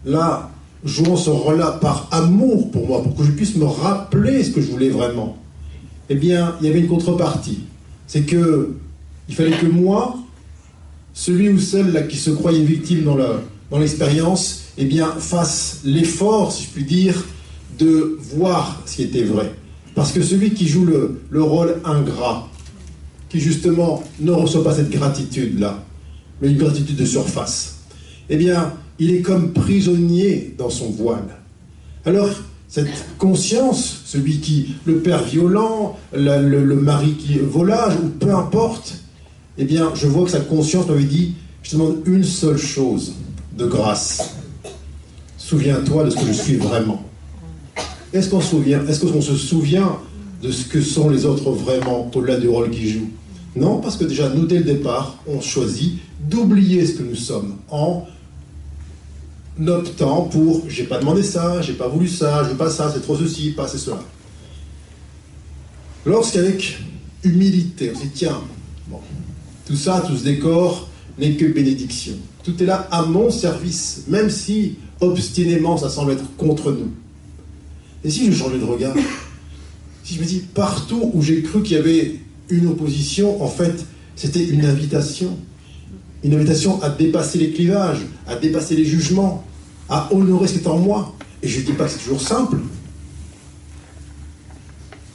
là, 0.05 0.49
jouant 0.85 1.17
ce 1.17 1.29
rôle-là 1.29 1.77
par 1.81 2.07
amour 2.11 2.71
pour 2.71 2.87
moi, 2.87 3.03
pour 3.03 3.15
que 3.15 3.23
je 3.23 3.31
puisse 3.31 3.55
me 3.55 3.65
rappeler 3.65 4.43
ce 4.43 4.51
que 4.51 4.61
je 4.61 4.71
voulais 4.71 4.89
vraiment, 4.89 5.37
eh 6.09 6.15
bien, 6.15 6.55
il 6.61 6.67
y 6.67 6.69
avait 6.69 6.79
une 6.79 6.87
contrepartie. 6.87 7.59
C'est 8.07 8.21
que 8.21 8.73
il 9.27 9.35
fallait 9.35 9.57
que 9.57 9.65
moi, 9.65 10.17
celui 11.13 11.49
ou 11.49 11.59
celle 11.59 11.91
là 11.91 12.01
qui 12.03 12.17
se 12.17 12.31
croyait 12.31 12.63
victime 12.63 13.03
dans, 13.03 13.17
dans 13.69 13.79
l'expérience, 13.79 14.63
eh 14.77 14.85
bien, 14.85 15.11
fasse 15.11 15.81
l'effort, 15.83 16.51
si 16.51 16.63
je 16.63 16.69
puis 16.69 16.83
dire, 16.83 17.23
de 17.77 18.17
voir 18.35 18.81
ce 18.85 18.95
qui 18.95 19.03
était 19.03 19.23
vrai. 19.23 19.53
Parce 19.95 20.11
que 20.11 20.21
celui 20.21 20.53
qui 20.53 20.67
joue 20.67 20.85
le, 20.85 21.21
le 21.29 21.43
rôle 21.43 21.77
ingrat, 21.83 22.47
qui 23.29 23.39
justement 23.39 24.03
ne 24.19 24.31
reçoit 24.31 24.63
pas 24.63 24.75
cette 24.75 24.89
gratitude-là, 24.89 25.83
mais 26.41 26.49
une 26.49 26.57
gratitude 26.57 26.95
de 26.95 27.05
surface, 27.05 27.79
eh 28.29 28.37
bien, 28.37 28.73
il 28.99 29.13
est 29.13 29.21
comme 29.21 29.51
prisonnier 29.53 30.55
dans 30.57 30.69
son 30.69 30.89
voile. 30.89 31.37
Alors, 32.05 32.29
cette 32.67 33.17
conscience, 33.17 34.03
celui 34.05 34.39
qui, 34.39 34.75
le 34.85 34.99
père 34.99 35.23
violent, 35.23 35.97
le, 36.13 36.75
mari 36.75 37.15
qui 37.15 37.37
volage, 37.37 37.95
ou 38.01 38.07
peu 38.07 38.33
importe, 38.33 38.95
eh 39.57 39.65
bien, 39.65 39.91
je 39.93 40.07
vois 40.07 40.23
que 40.23 40.31
sa 40.31 40.39
conscience 40.39 40.87
m'avait 40.87 41.03
dit, 41.03 41.35
je 41.63 41.71
te 41.71 41.75
demande 41.75 41.97
une 42.05 42.23
seule 42.23 42.57
chose 42.57 43.13
de 43.57 43.65
grâce. 43.65 44.35
Souviens-toi 45.37 46.05
de 46.05 46.09
ce 46.11 46.15
que 46.15 46.27
je 46.27 46.31
suis 46.31 46.55
vraiment. 46.55 47.03
Est-ce 48.13 48.29
qu'on 48.29 48.41
se 48.41 49.35
souvient 49.35 49.97
de 50.41 50.51
ce 50.51 50.65
que 50.65 50.81
sont 50.81 51.09
les 51.09 51.25
autres 51.25 51.51
vraiment 51.51 52.09
au-delà 52.13 52.37
du 52.37 52.49
rôle 52.49 52.69
qu'ils 52.69 52.89
jouent? 52.89 53.11
Non, 53.55 53.77
parce 53.79 53.97
que 53.97 54.05
déjà, 54.05 54.29
nous, 54.29 54.45
dès 54.45 54.59
le 54.59 54.63
départ, 54.63 55.17
on 55.27 55.41
choisit 55.41 55.99
d'oublier 56.19 56.85
ce 56.85 56.93
que 56.93 57.03
nous 57.03 57.15
sommes 57.15 57.55
en 57.69 58.05
optant 59.67 60.23
pour 60.23 60.63
j'ai 60.67 60.85
pas 60.85 60.97
demandé 60.97 61.23
ça, 61.23 61.61
j'ai 61.61 61.73
pas 61.73 61.87
voulu 61.87 62.07
ça, 62.07 62.43
je 62.43 62.49
veux 62.49 62.57
pas 62.57 62.69
ça, 62.69 62.91
c'est 62.93 63.01
trop 63.01 63.15
ceci, 63.17 63.51
pas 63.51 63.67
c'est 63.67 63.77
cela. 63.77 63.99
Lorsqu'avec 66.05 66.79
humilité, 67.23 67.91
on 67.93 67.97
se 67.97 68.03
dit 68.03 68.11
tiens, 68.13 68.41
bon, 68.87 68.99
tout 69.67 69.75
ça, 69.75 70.03
tout 70.07 70.15
ce 70.15 70.23
décor 70.23 70.89
n'est 71.19 71.35
que 71.35 71.45
bénédiction. 71.45 72.13
Tout 72.43 72.61
est 72.63 72.65
là 72.65 72.87
à 72.89 73.03
mon 73.03 73.29
service, 73.29 74.05
même 74.07 74.29
si 74.29 74.77
obstinément 74.99 75.77
ça 75.77 75.89
semble 75.89 76.13
être 76.13 76.35
contre 76.37 76.71
nous. 76.71 76.91
Et 78.03 78.09
si 78.09 78.31
je 78.31 78.37
changeais 78.37 78.59
de 78.59 78.63
regard 78.63 78.95
Si 80.03 80.15
je 80.15 80.21
me 80.21 80.25
dis 80.25 80.39
partout 80.53 81.11
où 81.13 81.21
j'ai 81.21 81.41
cru 81.43 81.61
qu'il 81.61 81.77
y 81.77 81.79
avait 81.79 82.15
une 82.49 82.67
opposition, 82.67 83.41
en 83.41 83.47
fait, 83.47 83.85
c'était 84.15 84.43
une 84.43 84.65
invitation. 84.65 85.37
Une 86.23 86.33
invitation 86.33 86.81
à 86.81 86.89
dépasser 86.89 87.37
les 87.37 87.51
clivages, 87.51 88.01
à 88.27 88.35
dépasser 88.35 88.75
les 88.75 88.85
jugements, 88.85 89.45
à 89.89 90.13
honorer 90.13 90.47
ce 90.47 90.53
qui 90.53 90.59
est 90.59 90.67
en 90.67 90.77
moi. 90.77 91.15
Et 91.43 91.47
je 91.47 91.59
ne 91.59 91.65
dis 91.65 91.73
pas 91.73 91.85
que 91.85 91.91
c'est 91.91 91.99
toujours 91.99 92.21
simple. 92.21 92.57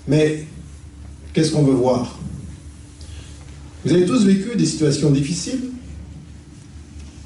Mais 0.09 0.47
qu'est-ce 1.33 1.53
qu'on 1.53 1.63
veut 1.65 1.75
voir? 1.75 2.19
Vous 3.85 3.93
avez 3.93 4.07
tous 4.07 4.25
vécu 4.25 4.57
des 4.57 4.67
situations 4.67 5.11
difficiles, 5.11 5.71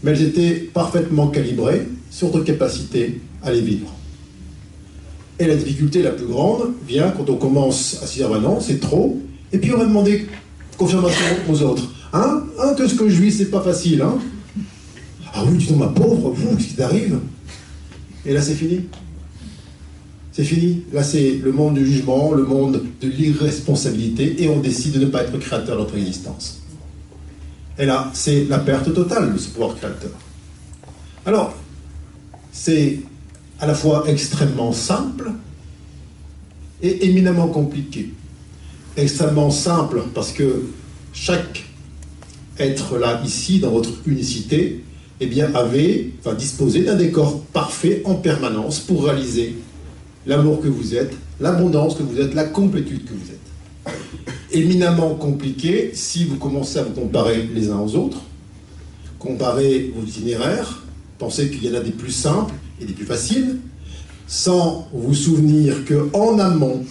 mais 0.03 0.11
elles 0.11 0.23
étaient 0.23 0.71
parfaitement 0.75 1.29
calibrées 1.29 1.87
sur 2.11 2.29
votre 2.29 2.45
capacité 2.45 3.21
à 3.43 3.53
les 3.53 3.61
vivre. 3.61 3.95
Et 5.41 5.47
la 5.47 5.57
difficulté 5.57 6.03
la 6.03 6.11
plus 6.11 6.27
grande 6.27 6.75
vient 6.87 7.11
quand 7.11 7.31
on 7.31 7.37
commence 7.37 7.99
à 8.03 8.07
se 8.07 8.17
dire, 8.17 8.29
bah 8.29 8.39
non, 8.39 8.61
c'est 8.61 8.79
trop, 8.79 9.19
et 9.53 9.59
puis 9.59 9.73
on 9.73 9.79
va 9.79 9.87
demander 9.87 10.27
confirmation 10.77 11.25
aux 11.49 11.63
autres. 11.63 11.91
Hein, 12.13 12.43
hein 12.59 12.75
que 12.77 12.87
ce 12.87 12.95
que 12.95 13.09
je 13.09 13.23
vis, 13.23 13.33
c'est 13.33 13.51
pas 13.51 13.63
facile, 13.63 14.03
hein? 14.03 14.19
Ah 15.33 15.43
oui, 15.47 15.57
tu 15.57 15.69
dis, 15.69 15.75
ma 15.75 15.87
pauvre, 15.87 16.31
vous, 16.31 16.57
qu'est-ce 16.57 16.69
qui 16.69 16.75
t'arrive? 16.75 17.21
Et 18.27 18.35
là, 18.35 18.43
c'est 18.43 18.55
fini. 18.55 18.83
C'est 20.31 20.45
fini. 20.45 20.83
Là, 20.93 21.03
c'est 21.03 21.41
le 21.43 21.53
monde 21.53 21.75
du 21.75 21.87
jugement, 21.87 22.33
le 22.33 22.45
monde 22.45 22.83
de 23.01 23.09
l'irresponsabilité, 23.09 24.43
et 24.43 24.49
on 24.51 24.61
décide 24.61 24.93
de 24.93 25.07
ne 25.07 25.07
pas 25.07 25.23
être 25.23 25.39
créateur 25.39 25.77
de 25.77 25.81
notre 25.81 25.97
existence. 25.97 26.61
Et 27.79 27.87
là, 27.87 28.11
c'est 28.13 28.45
la 28.45 28.59
perte 28.59 28.93
totale 28.93 29.33
de 29.33 29.39
ce 29.39 29.49
pouvoir 29.49 29.75
créateur. 29.75 30.11
Alors, 31.25 31.55
c'est 32.53 32.99
à 33.61 33.67
la 33.67 33.75
fois 33.75 34.05
extrêmement 34.09 34.73
simple 34.73 35.31
et 36.83 37.07
éminemment 37.07 37.49
compliqué. 37.49 38.13
Extrêmement 38.97 39.51
simple 39.51 40.03
parce 40.15 40.33
que 40.33 40.65
chaque 41.13 41.65
être 42.59 42.99
là, 42.99 43.21
ici, 43.25 43.59
dans 43.59 43.71
votre 43.71 43.91
unicité, 44.07 44.85
eh 45.21 45.27
bien, 45.27 45.55
avait, 45.55 46.11
enfin, 46.21 46.35
disposé 46.35 46.83
d'un 46.83 46.97
décor 46.97 47.43
parfait 47.53 48.03
en 48.05 48.15
permanence 48.15 48.81
pour 48.81 49.05
réaliser 49.05 49.57
l'amour 50.27 50.61
que 50.61 50.69
vous 50.69 50.95
êtes, 50.95 51.15
l'abondance 51.41 51.95
que 51.95 52.03
vous 52.03 52.21
êtes, 52.21 52.35
la 52.35 52.45
complétude 52.45 53.05
que 53.05 53.13
vous 53.13 53.31
êtes. 53.31 53.95
Éminemment 54.53 55.15
compliqué 55.15 55.93
si 55.95 56.25
vous 56.25 56.37
commencez 56.37 56.79
à 56.79 56.83
vous 56.83 56.93
comparer 56.93 57.49
les 57.55 57.71
uns 57.71 57.79
aux 57.79 57.95
autres, 57.95 58.21
comparer 59.19 59.93
vos 59.95 60.07
itinéraires, 60.07 60.83
pensez 61.19 61.51
qu'il 61.51 61.65
y 61.65 61.71
en 61.71 61.79
a 61.79 61.81
des 61.81 61.93
plus 61.93 62.13
simples 62.13 62.55
et 62.81 62.85
des 62.85 62.93
plus 62.93 63.07
faciles, 63.07 63.59
sans 64.27 64.89
vous 64.93 65.15
souvenir 65.15 65.85
qu'en 65.85 66.39
amont, 66.39 66.85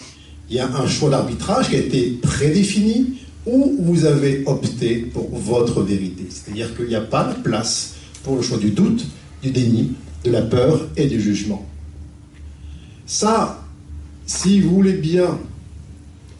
il 0.49 0.55
y 0.55 0.59
a 0.59 0.67
un 0.75 0.87
choix 0.87 1.09
d'arbitrage 1.09 1.69
qui 1.69 1.75
a 1.75 1.79
été 1.79 2.19
prédéfini 2.21 3.19
où 3.45 3.77
vous 3.79 4.05
avez 4.05 4.43
opté 4.45 4.97
pour 4.97 5.29
votre 5.31 5.81
vérité. 5.81 6.27
C'est-à-dire 6.29 6.75
qu'il 6.75 6.87
n'y 6.87 6.95
a 6.95 7.01
pas 7.01 7.23
de 7.23 7.41
place 7.41 7.95
pour 8.23 8.35
le 8.35 8.41
choix 8.41 8.57
du 8.57 8.71
doute, 8.71 9.05
du 9.41 9.51
déni, 9.51 9.93
de 10.25 10.31
la 10.31 10.41
peur 10.41 10.87
et 10.97 11.07
du 11.07 11.21
jugement. 11.21 11.65
Ça, 13.05 13.65
si 14.25 14.59
vous 14.59 14.75
voulez 14.75 14.93
bien 14.93 15.39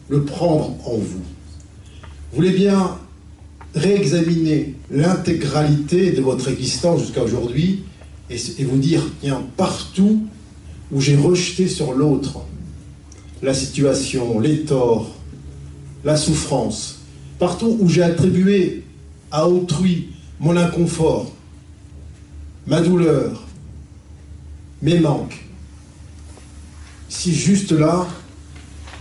le 0.08 0.24
prendre 0.24 0.76
en 0.84 0.96
vous, 0.96 1.22
vous 2.32 2.36
voulez 2.36 2.50
bien 2.50 2.96
réexaminer 3.74 4.74
l'intégralité 4.90 6.12
de 6.12 6.20
votre 6.20 6.48
existence 6.48 7.00
jusqu'à 7.00 7.22
aujourd'hui 7.22 7.84
et, 8.30 8.64
vous 8.64 8.78
dire, 8.78 9.02
tiens, 9.20 9.42
partout 9.56 10.26
où 10.92 11.00
j'ai 11.00 11.16
rejeté 11.16 11.68
sur 11.68 11.92
l'autre 11.92 12.40
la 13.42 13.54
situation, 13.54 14.38
les 14.38 14.64
torts, 14.64 15.10
la 16.04 16.16
souffrance, 16.16 17.00
partout 17.38 17.76
où 17.80 17.88
j'ai 17.88 18.02
attribué 18.02 18.84
à 19.30 19.48
autrui 19.48 20.10
mon 20.38 20.56
inconfort, 20.56 21.32
ma 22.66 22.80
douleur, 22.80 23.46
mes 24.82 25.00
manques, 25.00 25.44
si 27.08 27.34
juste 27.34 27.72
là, 27.72 28.06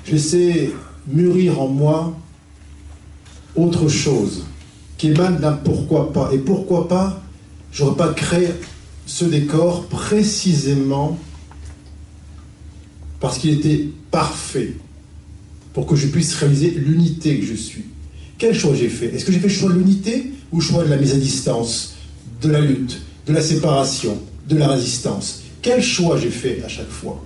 je 0.05 0.13
laissais 0.13 0.71
mûrir 1.07 1.61
en 1.61 1.67
moi 1.67 2.13
autre 3.55 3.87
chose 3.87 4.45
qui 4.97 5.09
émane 5.09 5.37
d'un 5.37 5.53
pourquoi 5.53 6.11
pas. 6.11 6.29
Et 6.33 6.39
pourquoi 6.39 6.87
pas, 6.87 7.21
j'aurais 7.71 7.95
pas 7.95 8.13
créé 8.13 8.49
ce 9.09 9.25
décor 9.25 9.87
précisément 9.87 11.17
parce 13.19 13.39
qu'il 13.39 13.49
était 13.49 13.89
parfait 14.11 14.75
pour 15.73 15.87
que 15.87 15.95
je 15.95 16.07
puisse 16.07 16.35
réaliser 16.35 16.69
l'unité 16.69 17.39
que 17.39 17.45
je 17.45 17.55
suis. 17.55 17.85
Quel 18.37 18.53
choix 18.53 18.75
j'ai 18.75 18.87
fait? 18.87 19.07
Est-ce 19.07 19.25
que 19.25 19.31
j'ai 19.31 19.39
fait 19.39 19.47
le 19.47 19.53
choix 19.53 19.71
de 19.71 19.79
l'unité 19.79 20.31
ou 20.51 20.59
le 20.59 20.61
choix 20.61 20.83
de 20.83 20.89
la 20.89 20.97
mise 20.97 21.13
à 21.13 21.17
distance, 21.17 21.95
de 22.43 22.49
la 22.49 22.61
lutte, 22.61 23.01
de 23.25 23.33
la 23.33 23.41
séparation, 23.41 24.15
de 24.47 24.55
la 24.55 24.67
résistance? 24.67 25.41
Quel 25.63 25.81
choix 25.81 26.17
j'ai 26.17 26.29
fait 26.29 26.61
à 26.63 26.67
chaque 26.67 26.91
fois? 26.91 27.25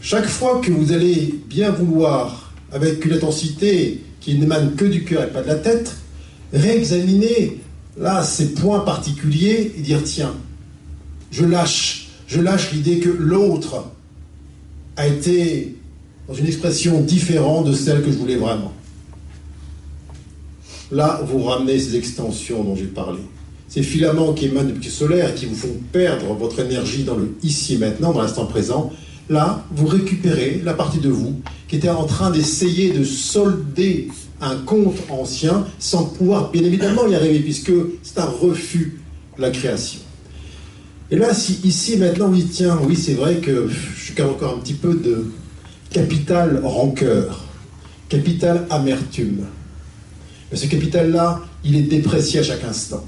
Chaque 0.00 0.26
fois 0.26 0.60
que 0.60 0.72
vous 0.72 0.90
allez 0.90 1.36
bien 1.48 1.70
vouloir, 1.70 2.52
avec 2.72 3.04
une 3.04 3.12
intensité 3.12 4.02
qui 4.20 4.34
n'émane 4.34 4.74
que 4.74 4.86
du 4.86 5.04
cœur 5.04 5.22
et 5.22 5.30
pas 5.30 5.42
de 5.42 5.48
la 5.48 5.54
tête, 5.54 5.94
réexaminer 6.52 7.60
là 7.96 8.22
ces 8.22 8.54
points 8.54 8.80
particuliers 8.80 9.72
et 9.76 9.80
dire 9.80 10.02
tiens, 10.04 10.34
je 11.30 11.44
lâche, 11.44 12.08
je 12.26 12.40
lâche 12.40 12.72
l'idée 12.72 12.98
que 12.98 13.08
l'autre 13.08 13.84
a 14.96 15.06
été 15.06 15.76
dans 16.28 16.34
une 16.34 16.46
expression 16.46 17.00
différente 17.00 17.66
de 17.66 17.72
celle 17.72 18.02
que 18.02 18.10
je 18.10 18.16
voulais 18.16 18.36
vraiment. 18.36 18.72
Là, 20.90 21.22
vous 21.26 21.42
ramenez 21.42 21.78
ces 21.78 21.96
extensions 21.96 22.62
dont 22.62 22.76
j'ai 22.76 22.84
parlé. 22.84 23.20
Ces 23.66 23.82
filaments 23.82 24.34
qui 24.34 24.46
émanent 24.46 24.70
du 24.70 24.90
solaire 24.90 25.34
qui 25.34 25.46
vous 25.46 25.54
font 25.54 25.80
perdre 25.90 26.34
votre 26.34 26.60
énergie 26.60 27.04
dans 27.04 27.16
le 27.16 27.34
ici 27.42 27.74
et 27.74 27.78
maintenant, 27.78 28.12
dans 28.12 28.20
l'instant 28.20 28.44
présent. 28.44 28.92
Là, 29.30 29.64
vous 29.74 29.86
récupérez 29.86 30.60
la 30.62 30.74
partie 30.74 30.98
de 30.98 31.08
vous 31.08 31.40
qui 31.68 31.76
était 31.76 31.88
en 31.88 32.04
train 32.04 32.30
d'essayer 32.30 32.92
de 32.92 33.04
solder 33.04 34.08
un 34.42 34.56
compte 34.56 34.96
ancien 35.08 35.66
sans 35.78 36.04
pouvoir 36.04 36.50
bien 36.50 36.62
évidemment 36.62 37.06
y 37.06 37.14
arriver, 37.14 37.40
puisque 37.40 37.72
c'est 38.02 38.18
un 38.18 38.26
refus 38.26 39.00
de 39.36 39.42
la 39.42 39.50
création. 39.50 40.00
Et 41.10 41.16
là, 41.16 41.32
si 41.32 41.60
ici 41.64 41.96
maintenant 41.96 42.28
oui, 42.28 42.46
tiens, 42.50 42.78
oui, 42.86 42.96
c'est 42.96 43.14
vrai 43.14 43.36
que 43.36 43.68
je 43.68 44.12
garde 44.14 44.32
encore 44.32 44.56
un 44.56 44.58
petit 44.58 44.74
peu 44.74 44.94
de 44.94 45.30
capital 45.90 46.60
rancœur, 46.64 47.44
capital 48.08 48.66
amertume. 48.70 49.46
Mais 50.50 50.56
ce 50.56 50.66
capital-là, 50.66 51.40
il 51.64 51.76
est 51.76 51.82
déprécié 51.82 52.40
à 52.40 52.42
chaque 52.42 52.64
instant. 52.64 53.04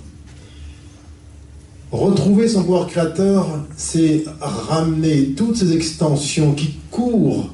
Retrouver 1.90 2.48
son 2.48 2.62
pouvoir 2.62 2.86
créateur, 2.86 3.46
c'est 3.76 4.24
ramener 4.40 5.34
toutes 5.36 5.56
ces 5.56 5.72
extensions 5.72 6.52
qui 6.52 6.74
courent 6.90 7.50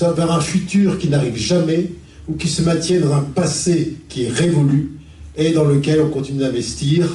vers 0.00 0.32
un 0.32 0.40
futur 0.40 0.98
qui 0.98 1.08
n'arrive 1.08 1.36
jamais 1.36 1.90
ou 2.28 2.34
qui 2.34 2.48
se 2.48 2.62
maintiennent 2.62 3.02
dans 3.02 3.14
un 3.14 3.22
passé 3.22 3.96
qui 4.08 4.24
est 4.24 4.30
révolu 4.30 4.92
et 5.36 5.52
dans 5.52 5.64
lequel 5.64 6.00
on 6.00 6.08
continue 6.08 6.40
d'investir 6.40 7.08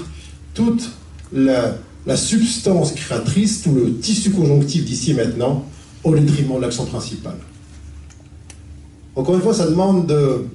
toute 0.54 0.90
la, 1.34 1.76
substance 2.16 2.94
créatrice, 2.94 3.62
tout 3.62 3.74
le 3.74 3.94
tissu 3.98 4.32
conjonctif 4.32 4.84
d'ici 4.84 5.12
et 5.12 5.14
maintenant, 5.14 5.66
au 6.04 6.16
détriment 6.16 6.58
de 6.58 6.62
l'action 6.62 6.86
principale. 6.86 7.38
Encore 9.16 9.36
une 9.36 9.42
fois, 9.42 9.54
ça 9.54 9.68
demande 9.68 10.08
de 10.08 10.46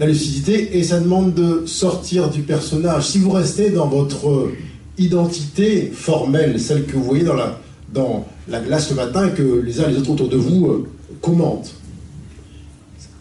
la 0.00 0.06
lucidité 0.06 0.78
et 0.78 0.82
ça 0.82 0.98
demande 0.98 1.34
de 1.34 1.64
sortir 1.66 2.28
du 2.28 2.42
personnage. 2.42 3.06
Si 3.06 3.18
vous 3.18 3.30
restez 3.30 3.70
dans 3.70 3.86
votre 3.86 4.50
identité 4.98 5.92
formelle, 5.94 6.58
celle 6.58 6.86
que 6.86 6.96
vous 6.96 7.04
voyez 7.04 7.24
dans, 7.24 7.34
la, 7.34 7.60
dans 7.92 8.26
la 8.48 8.60
glace 8.60 8.90
le 8.90 8.96
matin 8.96 9.28
et 9.28 9.32
que 9.32 9.60
les 9.64 9.80
uns 9.80 9.88
et 9.88 9.92
les 9.92 9.98
autres 9.98 10.10
autour 10.12 10.28
de 10.28 10.36
vous 10.36 10.66
euh, 10.66 10.88
commentent. 11.20 11.74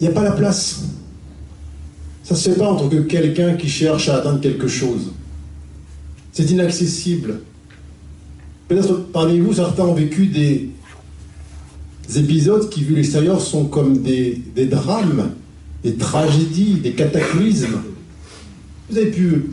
Il 0.01 0.05
n'y 0.05 0.09
a 0.09 0.13
pas 0.15 0.23
la 0.23 0.31
place. 0.31 0.81
Ça 2.23 2.33
ne 2.33 2.39
se 2.39 2.49
fait 2.49 2.57
pas 2.57 2.71
entre 2.71 2.89
que 2.89 3.01
quelqu'un 3.01 3.53
qui 3.53 3.69
cherche 3.69 4.09
à 4.09 4.15
atteindre 4.15 4.41
quelque 4.41 4.67
chose. 4.67 5.11
C'est 6.33 6.49
inaccessible. 6.49 7.41
Peut-être 8.67 9.11
parmi 9.11 9.39
vous, 9.39 9.53
certains 9.53 9.83
ont 9.83 9.93
vécu 9.93 10.25
des, 10.25 10.69
épisodes 12.15 12.67
qui, 12.69 12.83
vu 12.83 12.95
l'extérieur, 12.95 13.39
sont 13.39 13.65
comme 13.65 14.01
des, 14.01 14.41
drames, 14.55 15.33
des 15.83 15.93
tragédies, 15.93 16.79
des 16.81 16.93
cataclysmes. 16.93 17.81
Vous 18.89 18.97
avez 18.97 19.11
pu, 19.11 19.51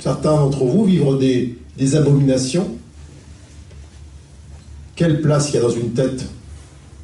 certains 0.00 0.32
d'entre 0.32 0.64
vous, 0.64 0.84
vivre 0.84 1.16
des, 1.16 1.56
des 1.78 1.94
abominations. 1.94 2.76
Quelle 4.96 5.20
place 5.20 5.50
il 5.50 5.54
y 5.54 5.58
a 5.58 5.62
dans 5.62 5.70
une 5.70 5.92
tête 5.92 6.24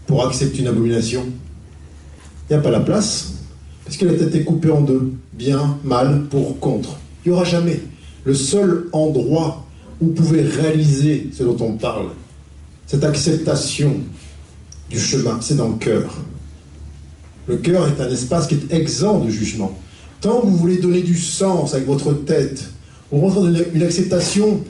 pour 0.07 0.27
accepter 0.27 0.61
une 0.61 0.67
abomination? 0.67 1.27
N'y 2.53 2.59
a 2.59 2.63
pas 2.63 2.71
la 2.71 2.81
place, 2.81 3.35
parce 3.85 3.97
que 3.97 4.05
la 4.05 4.15
tête 4.15 4.35
est 4.35 4.45
coupée 4.45 4.71
en 4.71 4.83
deux, 4.83 5.13
bien, 5.33 5.79
mal, 5.85 6.25
pour, 6.31 6.59
contre. 6.61 6.99
Il 7.25 7.31
n'y 7.31 7.35
aura 7.35 7.45
jamais. 7.45 7.81
Le 8.25 8.35
seul 8.35 8.89
endroit 8.93 9.67
où 10.01 10.07
vous 10.07 10.13
pouvez 10.13 10.43
réaliser 10.43 11.31
ce 11.33 11.43
dont 11.45 11.57
on 11.61 11.73
parle, 11.73 12.07
cette 12.87 13.05
acceptation 13.05 13.95
du 14.91 14.99
chemin, 14.99 15.39
c'est 15.41 15.57
dans 15.57 15.69
le 15.69 15.77
cœur. 15.77 16.15
Le 17.47 17.57
cœur 17.57 17.89
est 17.89 18.01
un 18.01 18.11
espace 18.11 18.47
qui 18.47 18.55
est 18.55 18.73
exempt 18.73 19.21
de 19.21 19.31
jugement. 19.31 19.77
Tant 20.21 20.41
que 20.41 20.47
vous 20.47 20.57
voulez 20.57 20.79
donner 20.79 21.03
du 21.03 21.17
sens 21.17 21.75
avec 21.75 21.87
votre 21.87 22.13
tête, 22.13 22.71
vous 23.11 23.21
rentrez 23.21 23.41
dans 23.41 23.59
une 23.75 23.83
acceptation 23.83 24.61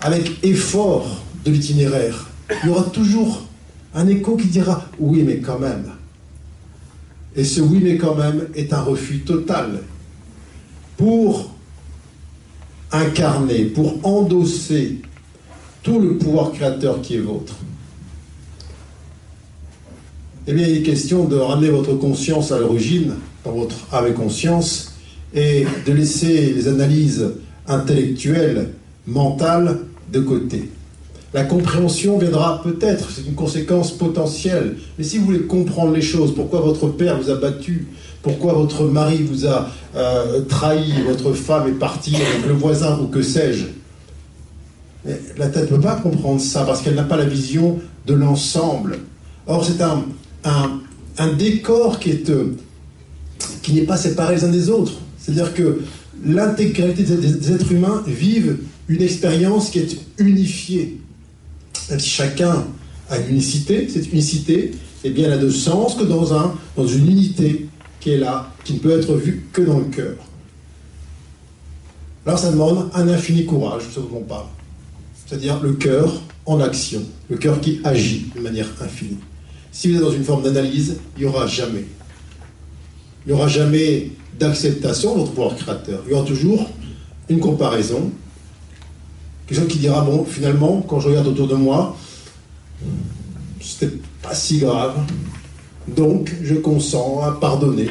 avec 0.00 0.44
effort 0.44 1.22
de 1.44 1.50
l'itinéraire, 1.50 2.28
il 2.62 2.68
y 2.68 2.70
aura 2.70 2.84
toujours 2.84 3.46
un 3.94 4.06
écho 4.06 4.36
qui 4.36 4.48
dira 4.48 4.84
oui, 4.98 5.22
mais 5.22 5.38
quand 5.38 5.58
même. 5.58 5.95
Et 7.36 7.44
ce 7.44 7.60
oui, 7.60 7.80
mais 7.82 7.96
quand 7.96 8.14
même 8.14 8.48
est 8.54 8.72
un 8.72 8.80
refus 8.80 9.20
total. 9.20 9.82
Pour 10.96 11.54
incarner, 12.92 13.66
pour 13.66 13.98
endosser 14.06 14.96
tout 15.82 16.00
le 16.00 16.16
pouvoir 16.16 16.52
créateur 16.52 17.02
qui 17.02 17.16
est 17.16 17.20
vôtre. 17.20 17.54
Eh 20.46 20.52
bien, 20.52 20.66
il 20.66 20.78
est 20.78 20.82
question 20.82 21.24
de 21.24 21.36
ramener 21.36 21.70
votre 21.70 21.94
conscience 21.94 22.52
à 22.52 22.58
l'origine, 22.58 23.14
dans 23.44 23.52
votre 23.52 23.92
âme 23.92 24.14
conscience, 24.14 24.94
et 25.34 25.66
de 25.84 25.92
laisser 25.92 26.52
les 26.52 26.68
analyses 26.68 27.32
intellectuelles, 27.66 28.70
mentales, 29.06 29.80
de 30.12 30.20
côté. 30.20 30.70
La 31.34 31.44
compréhension 31.44 32.18
viendra 32.18 32.62
peut-être, 32.62 33.10
c'est 33.10 33.26
une 33.26 33.34
conséquence 33.34 33.92
potentielle. 33.92 34.76
Mais 34.96 35.04
si 35.04 35.18
vous 35.18 35.26
voulez 35.26 35.42
comprendre 35.42 35.92
les 35.92 36.02
choses, 36.02 36.34
pourquoi 36.34 36.60
votre 36.60 36.88
père 36.88 37.20
vous 37.20 37.30
a 37.30 37.34
battu, 37.34 37.88
pourquoi 38.22 38.54
votre 38.54 38.84
mari 38.84 39.22
vous 39.22 39.46
a 39.46 39.68
euh, 39.96 40.42
trahi, 40.42 41.02
votre 41.06 41.32
femme 41.32 41.68
est 41.68 41.78
partie 41.78 42.16
avec 42.16 42.46
le 42.46 42.54
voisin 42.54 42.98
ou 43.00 43.06
que 43.06 43.22
sais-je, 43.22 43.66
la 45.36 45.48
tête 45.48 45.70
ne 45.70 45.76
peut 45.76 45.82
pas 45.82 45.96
comprendre 45.96 46.40
ça 46.40 46.64
parce 46.64 46.82
qu'elle 46.82 46.94
n'a 46.94 47.04
pas 47.04 47.16
la 47.16 47.26
vision 47.26 47.78
de 48.06 48.14
l'ensemble. 48.14 48.98
Or, 49.46 49.64
c'est 49.64 49.82
un, 49.82 51.32
décor 51.36 52.00
euh, 52.06 52.44
qui 53.62 53.72
n'est 53.72 53.82
pas 53.82 53.96
séparé 53.96 54.36
les 54.36 54.44
uns 54.44 54.48
des 54.48 54.70
autres. 54.70 54.94
C'est-à-dire 55.18 55.54
que 55.54 55.82
l'intégralité 56.24 57.02
des 57.02 57.52
êtres 57.52 57.72
humains 57.72 58.02
vivent 58.06 58.58
une 58.88 59.02
expérience 59.02 59.70
qui 59.70 59.80
est 59.80 59.98
unifiée. 60.18 61.00
Si 61.88 62.08
chacun 62.08 62.66
a 63.08 63.18
une 63.18 63.30
unicité, 63.30 63.88
cette 63.88 64.12
unicité, 64.12 64.72
eh 65.04 65.10
bien, 65.10 65.24
elle 65.24 65.30
n'a 65.30 65.38
de 65.38 65.50
sens 65.50 65.94
que 65.94 66.02
dans, 66.02 66.34
un, 66.34 66.54
dans 66.76 66.86
une 66.86 67.08
unité 67.08 67.68
qui 68.00 68.10
est 68.10 68.18
là, 68.18 68.52
qui 68.64 68.74
ne 68.74 68.78
peut 68.78 68.98
être 68.98 69.14
vue 69.14 69.46
que 69.52 69.62
dans 69.62 69.78
le 69.78 69.84
cœur. 69.84 70.16
Alors 72.26 72.38
ça 72.40 72.50
demande 72.50 72.90
un 72.92 73.06
infini 73.08 73.46
courage, 73.46 73.82
ce 73.94 74.00
dont 74.00 74.10
on 74.16 74.22
parle. 74.22 74.46
C'est-à-dire 75.14 75.60
le 75.62 75.74
cœur 75.74 76.20
en 76.44 76.60
action, 76.60 77.02
le 77.30 77.36
cœur 77.36 77.60
qui 77.60 77.80
agit 77.84 78.26
de 78.34 78.40
manière 78.40 78.66
infinie. 78.80 79.18
Si 79.70 79.88
vous 79.88 79.96
êtes 79.96 80.02
dans 80.02 80.10
une 80.10 80.24
forme 80.24 80.42
d'analyse, 80.42 80.96
il 81.16 81.20
n'y 81.20 81.28
aura 81.28 81.46
jamais. 81.46 81.84
Il 83.24 83.32
n'y 83.32 83.38
aura 83.38 83.46
jamais 83.46 84.10
d'acceptation 84.38 85.14
de 85.14 85.20
votre 85.20 85.32
pouvoir 85.32 85.56
créateur. 85.56 86.02
Il 86.06 86.12
y 86.12 86.14
aura 86.14 86.26
toujours 86.26 86.68
une 87.28 87.38
comparaison, 87.38 88.10
Quelqu'un 89.46 89.66
qui 89.66 89.78
dira, 89.78 90.00
bon, 90.02 90.24
finalement, 90.24 90.82
quand 90.88 91.00
je 91.00 91.08
regarde 91.08 91.28
autour 91.28 91.46
de 91.46 91.54
moi, 91.54 91.96
c'était 93.60 93.92
pas 94.22 94.34
si 94.34 94.58
grave. 94.58 94.96
Donc, 95.88 96.34
je 96.42 96.54
consens 96.54 97.22
à 97.22 97.32
pardonner. 97.32 97.88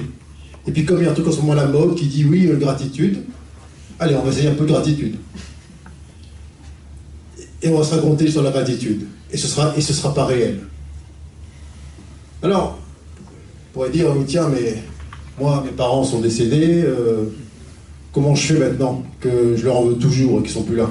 Et 0.68 0.72
puis, 0.72 0.84
comme 0.84 0.98
il 0.98 1.06
y 1.06 1.08
a 1.08 1.12
un 1.12 1.14
truc 1.14 1.28
en 1.28 1.32
ce 1.32 1.38
moment 1.38 1.54
à 1.54 1.56
la 1.56 1.68
mode 1.68 1.96
qui 1.96 2.08
dit, 2.08 2.26
oui, 2.26 2.50
gratitude, 2.60 3.24
allez, 4.00 4.16
on 4.16 4.24
va 4.24 4.32
essayer 4.32 4.50
un 4.50 4.56
peu 4.56 4.66
de 4.66 4.72
gratitude. 4.72 5.16
Et 7.62 7.70
on 7.70 7.78
va 7.78 7.84
se 7.86 7.96
raconter 7.96 8.30
sur 8.30 8.44
la 8.44 8.52
gratitude. 8.52 9.08
Et 9.32 9.38
ce 9.38 9.48
sera, 9.48 9.74
et 9.78 9.82
ce 9.82 9.94
sera 9.94 10.14
pas 10.14 10.26
réel. 10.26 10.60
Alors, 12.44 12.78
on 13.28 13.74
pourrait 13.74 13.90
dire, 13.92 14.08
tiens, 14.28 14.50
mais 14.50 14.84
moi, 15.40 15.64
mes 15.66 15.72
parents 15.72 16.04
sont 16.04 16.20
décédés, 16.20 16.84
euh, 16.84 17.26
comment 18.12 18.36
je 18.36 18.54
fais 18.54 18.60
maintenant 18.60 19.04
que 19.20 19.56
je 19.56 19.66
leur 19.66 19.78
en 19.78 19.86
veux 19.86 19.96
toujours 19.96 20.40
et 20.40 20.44
qu'ils 20.44 20.52
sont 20.52 20.64
plus 20.64 20.76
là? 20.76 20.90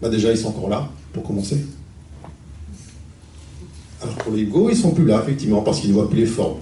Bah 0.00 0.08
déjà 0.08 0.30
ils 0.30 0.38
sont 0.38 0.48
encore 0.48 0.68
là, 0.68 0.88
pour 1.12 1.22
commencer. 1.22 1.64
Alors 4.02 4.14
pour 4.16 4.32
l'ego, 4.32 4.70
ils 4.70 4.76
sont 4.76 4.92
plus 4.92 5.04
là, 5.04 5.20
effectivement, 5.22 5.62
parce 5.62 5.80
qu'ils 5.80 5.90
ne 5.90 5.94
voient 5.94 6.08
plus 6.08 6.20
les 6.20 6.26
formes. 6.26 6.58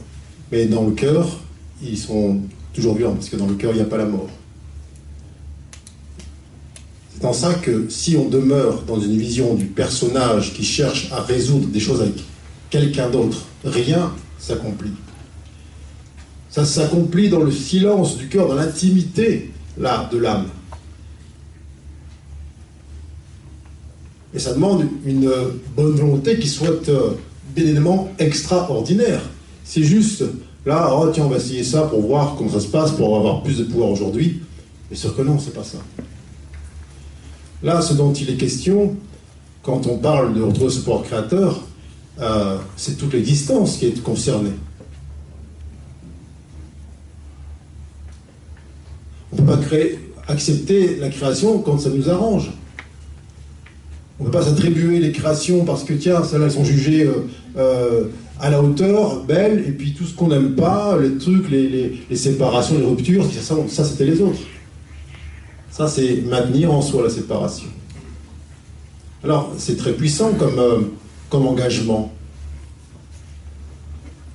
Mais 0.50 0.66
dans 0.66 0.84
le 0.84 0.92
cœur, 0.92 1.40
ils 1.82 1.98
sont 1.98 2.40
toujours 2.72 2.96
vivants, 2.96 3.14
parce 3.14 3.28
que 3.28 3.36
dans 3.36 3.46
le 3.46 3.54
cœur, 3.54 3.72
il 3.72 3.76
n'y 3.76 3.82
a 3.82 3.86
pas 3.86 3.98
la 3.98 4.06
mort. 4.06 4.28
C'est 7.14 7.24
en 7.26 7.32
ça 7.32 7.54
que 7.54 7.88
si 7.88 8.16
on 8.16 8.28
demeure 8.28 8.82
dans 8.82 9.00
une 9.00 9.16
vision 9.16 9.54
du 9.54 9.66
personnage 9.66 10.54
qui 10.54 10.64
cherche 10.64 11.10
à 11.12 11.20
résoudre 11.20 11.66
des 11.68 11.80
choses 11.80 12.00
avec 12.00 12.14
quelqu'un 12.70 13.10
d'autre, 13.10 13.46
rien 13.64 14.12
s'accomplit. 14.38 14.92
Ça 16.48 16.64
s'accomplit 16.64 17.28
dans 17.28 17.40
le 17.40 17.50
silence 17.50 18.16
du 18.16 18.28
cœur, 18.28 18.48
dans 18.48 18.54
l'intimité, 18.54 19.52
là, 19.76 20.08
de 20.12 20.18
l'âme. 20.18 20.46
Et 24.34 24.38
ça 24.38 24.52
demande 24.52 24.86
une 25.04 25.30
bonne 25.76 25.92
volonté 25.92 26.38
qui 26.38 26.48
soit 26.48 26.88
euh, 26.88 27.12
bien 27.54 27.64
évidemment 27.64 28.10
extraordinaire. 28.18 29.22
C'est 29.64 29.82
juste, 29.82 30.24
là, 30.66 30.90
oh, 30.94 31.08
tiens, 31.12 31.24
on 31.24 31.28
va 31.28 31.36
essayer 31.36 31.64
ça 31.64 31.82
pour 31.82 32.02
voir 32.02 32.34
comment 32.36 32.50
ça 32.50 32.60
se 32.60 32.68
passe, 32.68 32.92
pour 32.92 33.16
avoir 33.16 33.42
plus 33.42 33.58
de 33.58 33.64
pouvoir 33.64 33.90
aujourd'hui. 33.90 34.42
Mais 34.90 34.96
sûr 34.96 35.16
que 35.16 35.22
non, 35.22 35.38
c'est 35.38 35.54
pas 35.54 35.64
ça. 35.64 35.78
Là, 37.62 37.80
ce 37.80 37.94
dont 37.94 38.12
il 38.12 38.30
est 38.30 38.36
question, 38.36 38.96
quand 39.62 39.86
on 39.86 39.98
parle 39.98 40.34
de 40.34 40.42
retrouver 40.42 40.70
ce 40.70 40.78
pouvoir 40.80 41.02
créateur, 41.02 41.60
euh, 42.20 42.58
c'est 42.76 42.96
toute 42.96 43.12
l'existence 43.12 43.76
qui 43.76 43.86
est 43.86 44.02
concernée. 44.02 44.52
On 49.32 49.36
ne 49.36 49.40
peut 49.40 49.56
pas 49.56 49.58
créer, 49.58 49.98
accepter 50.26 50.96
la 50.96 51.10
création 51.10 51.58
quand 51.58 51.78
ça 51.78 51.90
nous 51.90 52.08
arrange. 52.08 52.50
On 54.20 54.24
ne 54.24 54.28
peut 54.28 54.38
pas 54.38 54.44
s'attribuer 54.44 54.98
les 54.98 55.12
créations 55.12 55.64
parce 55.64 55.84
que, 55.84 55.94
tiens, 55.94 56.24
celles-là, 56.24 56.46
elles 56.46 56.52
sont 56.52 56.64
jugées 56.64 57.04
euh, 57.04 57.28
euh, 57.56 58.04
à 58.40 58.50
la 58.50 58.60
hauteur, 58.60 59.22
belles, 59.24 59.64
et 59.66 59.70
puis 59.70 59.94
tout 59.94 60.04
ce 60.04 60.14
qu'on 60.14 60.28
n'aime 60.28 60.56
pas, 60.56 60.98
les 60.98 61.18
trucs, 61.18 61.48
les, 61.50 62.16
séparations, 62.16 62.78
les 62.78 62.84
ruptures, 62.84 63.24
ça, 63.40 63.84
c'était 63.84 64.04
les 64.04 64.20
autres. 64.20 64.40
Ça, 65.70 65.86
c'est 65.86 66.22
maintenir 66.22 66.72
en 66.72 66.82
soi 66.82 67.04
la 67.04 67.10
séparation. 67.10 67.68
Alors, 69.22 69.52
c'est 69.56 69.76
très 69.76 69.92
puissant 69.92 70.32
comme, 70.32 70.58
euh, 70.58 70.80
comme 71.30 71.46
engagement. 71.46 72.12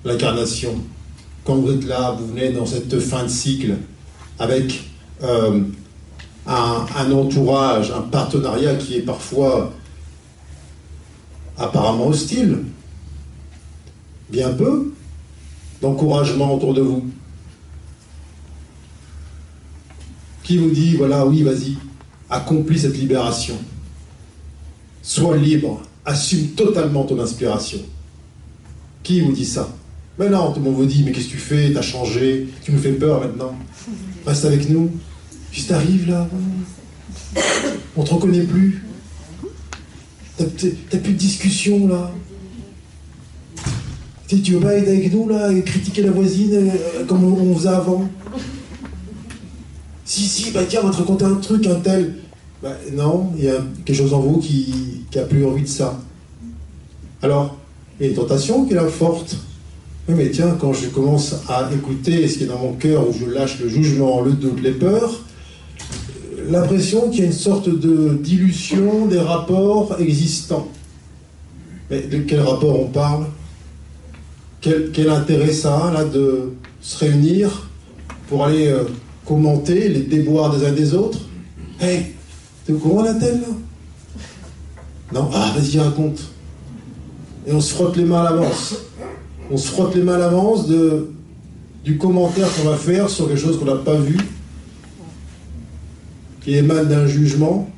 L'incarnation. 0.06 0.76
Quand 1.44 1.56
vous 1.56 1.74
êtes 1.74 1.86
là, 1.86 2.16
vous 2.18 2.28
venez 2.28 2.52
dans 2.52 2.66
cette 2.66 3.00
fin 3.00 3.24
de 3.24 3.30
cycle 3.30 3.76
avec 4.40 4.82
un, 6.46 7.12
entourage, 7.12 7.92
un 7.92 8.02
partenariat 8.02 8.76
qui 8.76 8.98
est 8.98 9.02
parfois 9.02 9.74
apparemment 11.58 12.08
hostile, 12.08 12.64
bien 14.30 14.52
peu 14.52 14.92
d'encouragement 15.82 16.54
autour 16.56 16.74
de 16.74 16.82
vous. 16.82 17.06
Qui 20.44 20.58
vous 20.58 20.72
dit, 20.72 20.96
voilà, 20.98 21.26
oui, 21.26 21.44
vas-y, 21.44 21.78
accomplis 22.30 22.80
cette 22.80 22.98
libération. 22.98 23.56
Sois 25.02 25.38
libre, 25.38 25.82
assume 26.06 26.50
totalement 26.50 27.04
ton 27.04 27.20
inspiration. 27.20 27.80
Qui 29.04 29.22
vous 29.22 29.32
dit 29.32 29.46
ça? 29.46 29.70
Mais 30.20 30.30
non, 30.30 30.52
tout 30.52 30.60
le 30.60 30.66
monde 30.66 30.76
vous 30.76 30.86
dit, 30.86 31.04
mais 31.04 31.12
qu'est-ce 31.12 31.28
que 31.28 31.32
tu 31.32 31.38
fais? 31.38 31.72
T'as 31.74 31.82
changé, 31.82 32.48
tu 32.64 32.72
nous 32.72 32.80
fais 32.80 32.92
peur 32.92 33.22
maintenant. 33.22 33.56
Reste 34.26 34.46
avec 34.46 34.70
nous. 34.70 34.92
Juste 35.54 35.72
arrive 35.72 36.10
là. 36.10 36.28
On 37.96 38.04
te 38.04 38.14
reconnaît 38.14 38.44
plus. 38.44 38.84
T'as 40.38 40.46
plus 40.46 41.14
de 41.14 41.18
discussion 41.18 41.88
là. 41.88 42.12
Tu 44.28 44.54
veux 44.54 44.60
pas 44.62 44.74
être 44.74 44.88
avec 44.88 45.14
nous 45.14 45.30
là 45.30 45.52
et 45.52 45.62
critiquer 45.62 46.02
la 46.02 46.10
voisine 46.10 46.56
euh, 46.56 47.06
comme 47.08 47.24
on 47.24 47.56
faisait 47.56 47.70
avant? 47.70 48.10
Si, 50.06 50.24
si, 50.24 50.50
bah 50.50 50.62
tiens, 50.68 50.80
on 50.84 50.88
va 50.88 50.92
te 50.92 50.98
raconter 50.98 51.26
un 51.26 51.36
truc, 51.36 51.68
un 51.68 51.80
tel. 51.80 52.16
Bah, 52.64 52.76
non, 52.94 53.32
il 53.38 53.44
y 53.44 53.50
a 53.50 53.58
quelque 53.86 53.96
chose 53.96 54.14
en 54.14 54.22
vous 54.22 54.40
qui, 54.40 55.06
qui 55.12 55.20
a 55.20 55.24
plus 55.24 55.46
envie 55.46 55.62
de 55.62 55.68
ça. 55.68 56.02
Alors, 57.22 57.60
il 58.00 58.06
y 58.06 58.08
a 58.08 58.10
une 58.10 58.16
tentation 58.16 58.66
qui 58.66 58.74
est 58.74 58.76
là 58.76 58.88
forte. 58.88 59.38
Oui, 60.10 60.16
mais 60.18 60.32
tiens, 60.32 60.58
quand 60.60 60.74
je 60.74 60.88
commence 60.88 61.36
à 61.48 61.70
écouter 61.72 62.28
ce 62.28 62.40
qui 62.40 62.46
est 62.46 62.48
dans 62.48 62.60
mon 62.60 62.74
cœur, 62.74 63.08
où 63.08 63.14
je 63.14 63.26
lâche 63.26 63.60
le 63.60 63.70
jugement, 63.70 64.22
le 64.22 64.32
doute, 64.32 64.62
les 64.64 64.72
peurs, 64.72 65.22
l'impression 66.50 67.10
qu'il 67.10 67.20
y 67.20 67.24
a 67.24 67.26
une 67.26 67.32
sorte 67.32 67.70
de 67.70 68.18
dilution 68.22 69.06
des 69.06 69.20
rapports 69.20 69.96
existants. 70.00 70.68
Mais 71.90 72.02
de 72.02 72.20
quel 72.20 72.42
rapport 72.42 72.80
on 72.80 72.88
parle? 72.88 73.26
Quel, 74.62 75.10
intérêt 75.10 75.52
ça 75.52 75.88
a, 75.88 75.92
là, 75.92 76.06
de 76.06 76.54
se 76.82 77.04
réunir 77.04 77.70
pour 78.30 78.46
aller 78.46 78.68
euh, 78.68 78.84
commenter 79.26 79.90
les 79.90 80.02
déboires 80.02 80.56
des 80.56 80.66
uns 80.66 80.72
des 80.72 80.94
autres? 80.94 81.20
Hey, 81.82 82.14
t'es 82.66 82.72
au 82.72 82.78
courant, 82.78 83.04
la 83.04 83.14
telle, 83.16 83.42
là? 83.42 83.48
Non 85.14 85.30
Ah, 85.34 85.54
vas-y, 85.56 85.80
raconte. 85.80 86.22
Et 87.46 87.52
on 87.52 87.60
se 87.60 87.74
frotte 87.74 87.98
les 87.98 88.06
mains 88.06 88.22
à 88.22 88.32
l'avance. 88.32 88.76
On 89.52 89.58
se 89.58 89.68
frotte 89.68 89.96
les 89.96 90.02
mains 90.02 90.16
à 90.16 90.20
l'avance 90.20 90.68
de, 90.68 91.12
du 91.84 91.98
commentaire 91.98 92.48
qu'on 92.56 92.70
va 92.70 92.78
faire 92.78 93.10
sur 93.10 93.28
quelque 93.28 93.40
chose 93.40 93.60
qu'on 93.60 93.66
n'a 93.66 93.76
pas 93.76 93.96
vu, 93.96 94.18
qui 96.44 96.56
émane 96.56 96.88
d'un 96.88 97.08
jugement, 97.08 97.70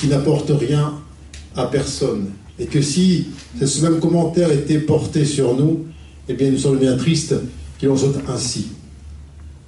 qui 0.00 0.08
n'apporte 0.08 0.50
rien 0.50 0.94
à 1.56 1.66
personne. 1.66 2.30
Et 2.58 2.66
que 2.66 2.82
si 2.82 3.28
ce 3.64 3.82
même 3.82 4.00
commentaire 4.00 4.50
était 4.50 4.80
porté 4.80 5.24
sur 5.24 5.56
nous, 5.56 5.86
eh 6.28 6.34
bien, 6.34 6.50
nous 6.50 6.58
sommes 6.58 6.78
bien 6.78 6.96
tristes 6.96 7.34
qu'il 7.78 7.88
en 7.88 7.96
soit 7.96 8.12
ainsi. 8.28 8.68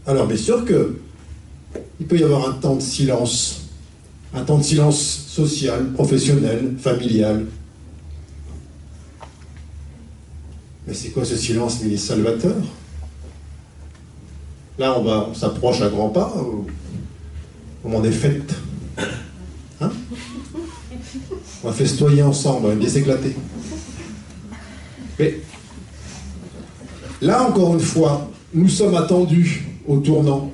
Alors, 0.06 0.26
bien 0.26 0.36
sûr 0.36 0.64
que 0.64 0.96
il 2.00 2.06
peut 2.06 2.18
y 2.18 2.24
avoir 2.24 2.48
un 2.48 2.52
temps 2.52 2.76
de 2.76 2.82
silence, 2.82 3.62
un 4.34 4.42
temps 4.42 4.58
de 4.58 4.62
silence 4.62 5.26
social, 5.28 5.92
professionnel, 5.92 6.74
familial. 6.78 7.46
Mais 10.86 10.94
c'est 10.94 11.10
quoi 11.10 11.24
ce 11.24 11.36
silence 11.36 11.78
Il 11.84 11.92
est 11.92 11.96
salvateur. 11.96 12.56
Là, 14.78 14.98
on, 14.98 15.06
on 15.06 15.34
s'approche 15.34 15.80
à 15.80 15.88
grands 15.88 16.08
pas 16.08 16.34
au 17.84 17.88
moment 17.88 18.02
des 18.02 18.12
fêtes. 18.12 18.54
Hein 19.80 19.90
on 21.62 21.68
va 21.68 21.72
festoyer 21.72 22.22
ensemble, 22.22 22.66
on 22.66 22.68
va 22.70 22.74
bien 22.74 22.88
s'éclater. 22.88 23.34
Mais 25.18 25.40
Là, 27.22 27.44
encore 27.44 27.74
une 27.74 27.80
fois, 27.80 28.28
nous 28.52 28.68
sommes 28.68 28.96
attendus 28.96 29.64
au 29.86 29.98
tournant. 29.98 30.50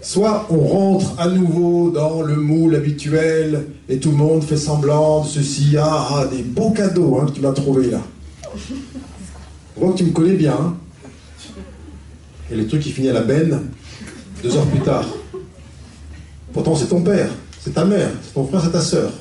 Soit 0.00 0.46
on 0.48 0.60
rentre 0.60 1.18
à 1.18 1.28
nouveau 1.28 1.90
dans 1.90 2.22
le 2.22 2.36
moule 2.36 2.76
habituel 2.76 3.66
et 3.88 3.98
tout 3.98 4.12
le 4.12 4.16
monde 4.16 4.44
fait 4.44 4.56
semblant 4.56 5.24
de 5.24 5.26
ceci, 5.26 5.76
ah, 5.76 6.08
ah 6.12 6.26
des 6.26 6.42
beaux 6.42 6.70
cadeaux 6.70 7.18
hein, 7.20 7.26
que 7.26 7.32
tu 7.32 7.40
m'as 7.40 7.52
trouvé 7.52 7.90
là. 7.90 8.00
On 9.80 9.90
tu 9.92 10.04
me 10.04 10.12
connais 10.12 10.36
bien. 10.36 10.52
Hein. 10.54 10.76
et 12.52 12.54
le 12.54 12.68
truc 12.68 12.82
qui 12.82 12.92
finit 12.92 13.08
à 13.08 13.12
la 13.12 13.22
benne 13.22 13.70
deux 14.42 14.56
heures 14.56 14.66
plus 14.66 14.80
tard. 14.80 15.06
Pourtant, 16.52 16.74
c'est 16.74 16.86
ton 16.86 17.02
père, 17.02 17.30
c'est 17.60 17.74
ta 17.74 17.84
mère, 17.84 18.10
c'est 18.22 18.34
ton 18.34 18.46
frère, 18.46 18.62
c'est 18.62 18.72
ta 18.72 18.80
sœur. 18.80 19.12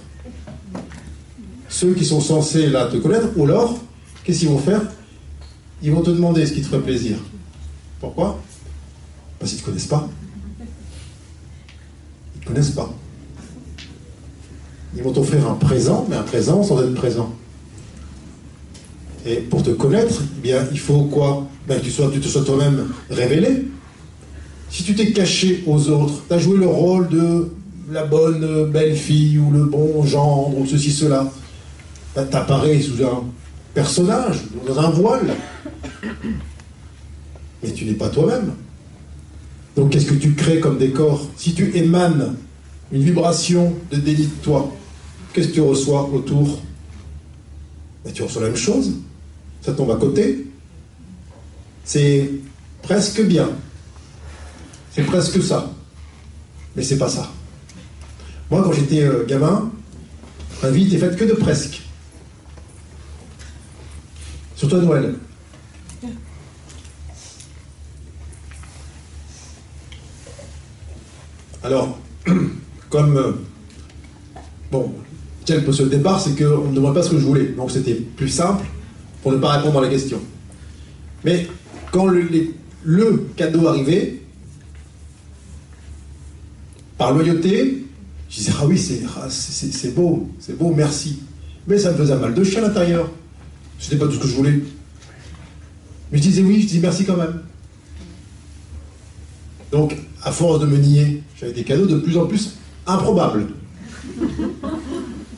Ceux 1.68 1.94
qui 1.94 2.06
sont 2.06 2.22
censés 2.22 2.68
là 2.68 2.88
te 2.88 2.98
connaître, 2.98 3.28
ou 3.36 3.44
alors 3.44 3.80
Qu'est-ce 4.30 4.42
qu'ils 4.42 4.50
vont 4.50 4.60
faire? 4.60 4.82
Ils 5.82 5.92
vont 5.92 6.04
te 6.04 6.12
demander 6.12 6.46
ce 6.46 6.54
qui 6.54 6.62
te 6.62 6.68
ferait 6.68 6.84
plaisir. 6.84 7.18
Pourquoi? 8.00 8.40
Parce 9.40 9.52
qu'ils 9.52 9.62
ne 9.62 9.64
te 9.64 9.70
connaissent 9.70 9.88
pas. 9.88 10.08
Ils 12.36 12.38
ne 12.38 12.42
te 12.44 12.48
connaissent 12.48 12.70
pas. 12.70 12.94
Ils 14.96 15.02
vont 15.02 15.14
t'offrir 15.14 15.50
un 15.50 15.56
présent, 15.56 16.06
mais 16.08 16.16
un 16.16 16.22
présent 16.22 16.62
sans 16.62 16.80
être 16.84 16.94
présent. 16.94 17.34
Et 19.26 19.38
pour 19.38 19.64
te 19.64 19.72
connaître, 19.72 20.22
eh 20.38 20.42
bien, 20.42 20.68
il 20.72 20.80
faut 20.80 21.06
quoi? 21.06 21.48
Ben, 21.68 21.80
que 21.80 21.86
tu, 21.86 21.92
tu 21.92 22.20
te 22.20 22.28
sois 22.28 22.44
toi-même 22.44 22.88
révélé. 23.10 23.66
Si 24.70 24.84
tu 24.84 24.96
t'es 24.96 25.12
caché 25.12 25.64
aux 25.66 25.90
autres, 25.90 26.24
tu 26.28 26.34
as 26.34 26.40
joué 26.40 26.58
le 26.58 26.68
rôle 26.68 27.10
de 27.10 27.50
la 27.92 28.06
bonne 28.06 28.70
belle 28.72 28.96
fille 28.96 29.40
ou 29.40 29.52
le 29.52 29.66
bon 29.66 30.06
gendre 30.06 30.58
ou 30.60 30.66
ceci, 30.66 30.92
cela, 30.92 31.32
ben, 32.16 32.28
tu 32.30 32.38
apparais 32.38 32.80
sous 32.80 33.04
un 33.04 33.24
personnage, 33.74 34.42
dans 34.68 34.80
un 34.80 34.90
voile. 34.92 35.36
Mais 37.64 37.72
tu 37.72 37.86
n'es 37.86 37.94
pas 37.94 38.10
toi-même. 38.10 38.54
Donc 39.76 39.92
qu'est-ce 39.92 40.06
que 40.06 40.16
tu 40.16 40.34
crées 40.34 40.60
comme 40.60 40.78
décor? 40.78 41.28
Si 41.36 41.54
tu 41.54 41.76
émanes 41.76 42.36
une 42.92 43.02
vibration 43.04 43.76
de 43.92 43.98
délit 43.98 44.28
de 44.28 44.44
toi, 44.44 44.72
qu'est-ce 45.34 45.50
que 45.50 45.54
tu 45.54 45.62
reçois 45.62 46.10
autour? 46.14 46.60
Ben, 48.06 48.14
Tu 48.14 48.22
reçois 48.22 48.44
la 48.44 48.50
même 48.50 48.58
chose. 48.58 48.94
Ça 49.62 49.74
tombe 49.74 49.92
à 49.92 49.96
côté. 49.96 50.46
C'est 51.84 52.30
presque 52.82 53.22
bien. 53.24 53.50
C'est 54.92 55.04
presque 55.04 55.42
ça. 55.42 55.72
Mais 56.76 56.84
c'est 56.84 56.98
pas 56.98 57.10
ça. 57.10 57.30
Moi, 58.50 58.64
quand 58.64 58.72
j'étais 58.72 59.04
euh, 59.04 59.26
gamin, 59.26 59.72
ma 60.64 60.70
vie 60.70 60.88
était 60.88 60.98
faite 60.98 61.16
que 61.16 61.26
de 61.26 61.34
presque. 61.34 61.82
Surtout 64.56 64.78
à 64.78 64.80
Noël. 64.80 65.16
Alors, 71.64 71.98
comme. 72.90 73.18
Euh, 73.18 73.32
bon, 74.72 74.94
poste 75.66 75.80
le 75.82 75.90
départ, 75.90 76.20
c'est 76.20 76.36
qu'on 76.38 76.72
ne 76.72 76.80
me 76.80 76.94
pas 76.94 77.04
ce 77.04 77.12
que 77.12 77.20
je 77.20 77.26
voulais. 77.26 77.48
Donc 77.48 77.72
c'était 77.72 77.96
plus 77.96 78.30
simple 78.30 78.66
pour 79.22 79.32
ne 79.32 79.38
pas 79.38 79.58
répondre 79.58 79.80
à 79.80 79.82
la 79.82 79.90
question. 79.90 80.20
Mais 81.26 81.48
quand 81.92 82.08
le 82.08 83.26
cadeau 83.36 83.68
arrivait, 83.68 84.22
par 87.00 87.14
loyauté, 87.14 87.86
je 88.30 88.36
disais 88.36 88.52
Ah 88.60 88.68
oui, 88.68 88.80
ah, 89.18 89.28
c'est 89.30 89.96
beau, 89.96 90.30
c'est 90.38 90.56
beau, 90.56 90.72
merci. 90.76 91.24
Mais 91.66 91.80
ça 91.80 91.92
me 91.94 91.98
faisait 91.98 92.16
mal 92.18 92.36
de 92.36 92.44
chien 92.44 92.62
à 92.64 92.68
l'intérieur. 92.68 93.10
Ce 93.80 93.86
n'était 93.90 94.06
pas 94.06 94.12
tout 94.12 94.18
ce 94.18 94.20
que 94.20 94.28
je 94.28 94.36
voulais. 94.36 94.62
Mais 96.12 96.18
je 96.18 96.24
disais 96.24 96.42
oui, 96.42 96.62
je 96.62 96.68
disais 96.68 96.82
merci 96.82 97.06
quand 97.06 97.16
même. 97.16 97.42
Donc, 99.72 99.96
à 100.24 100.32
force 100.32 100.60
de 100.60 100.66
me 100.66 100.78
nier, 100.78 101.24
j'avais 101.40 101.54
des 101.54 101.64
cadeaux 101.64 101.86
de 101.86 101.98
plus 101.98 102.18
en 102.18 102.26
plus 102.26 102.56
improbables. 102.86 103.48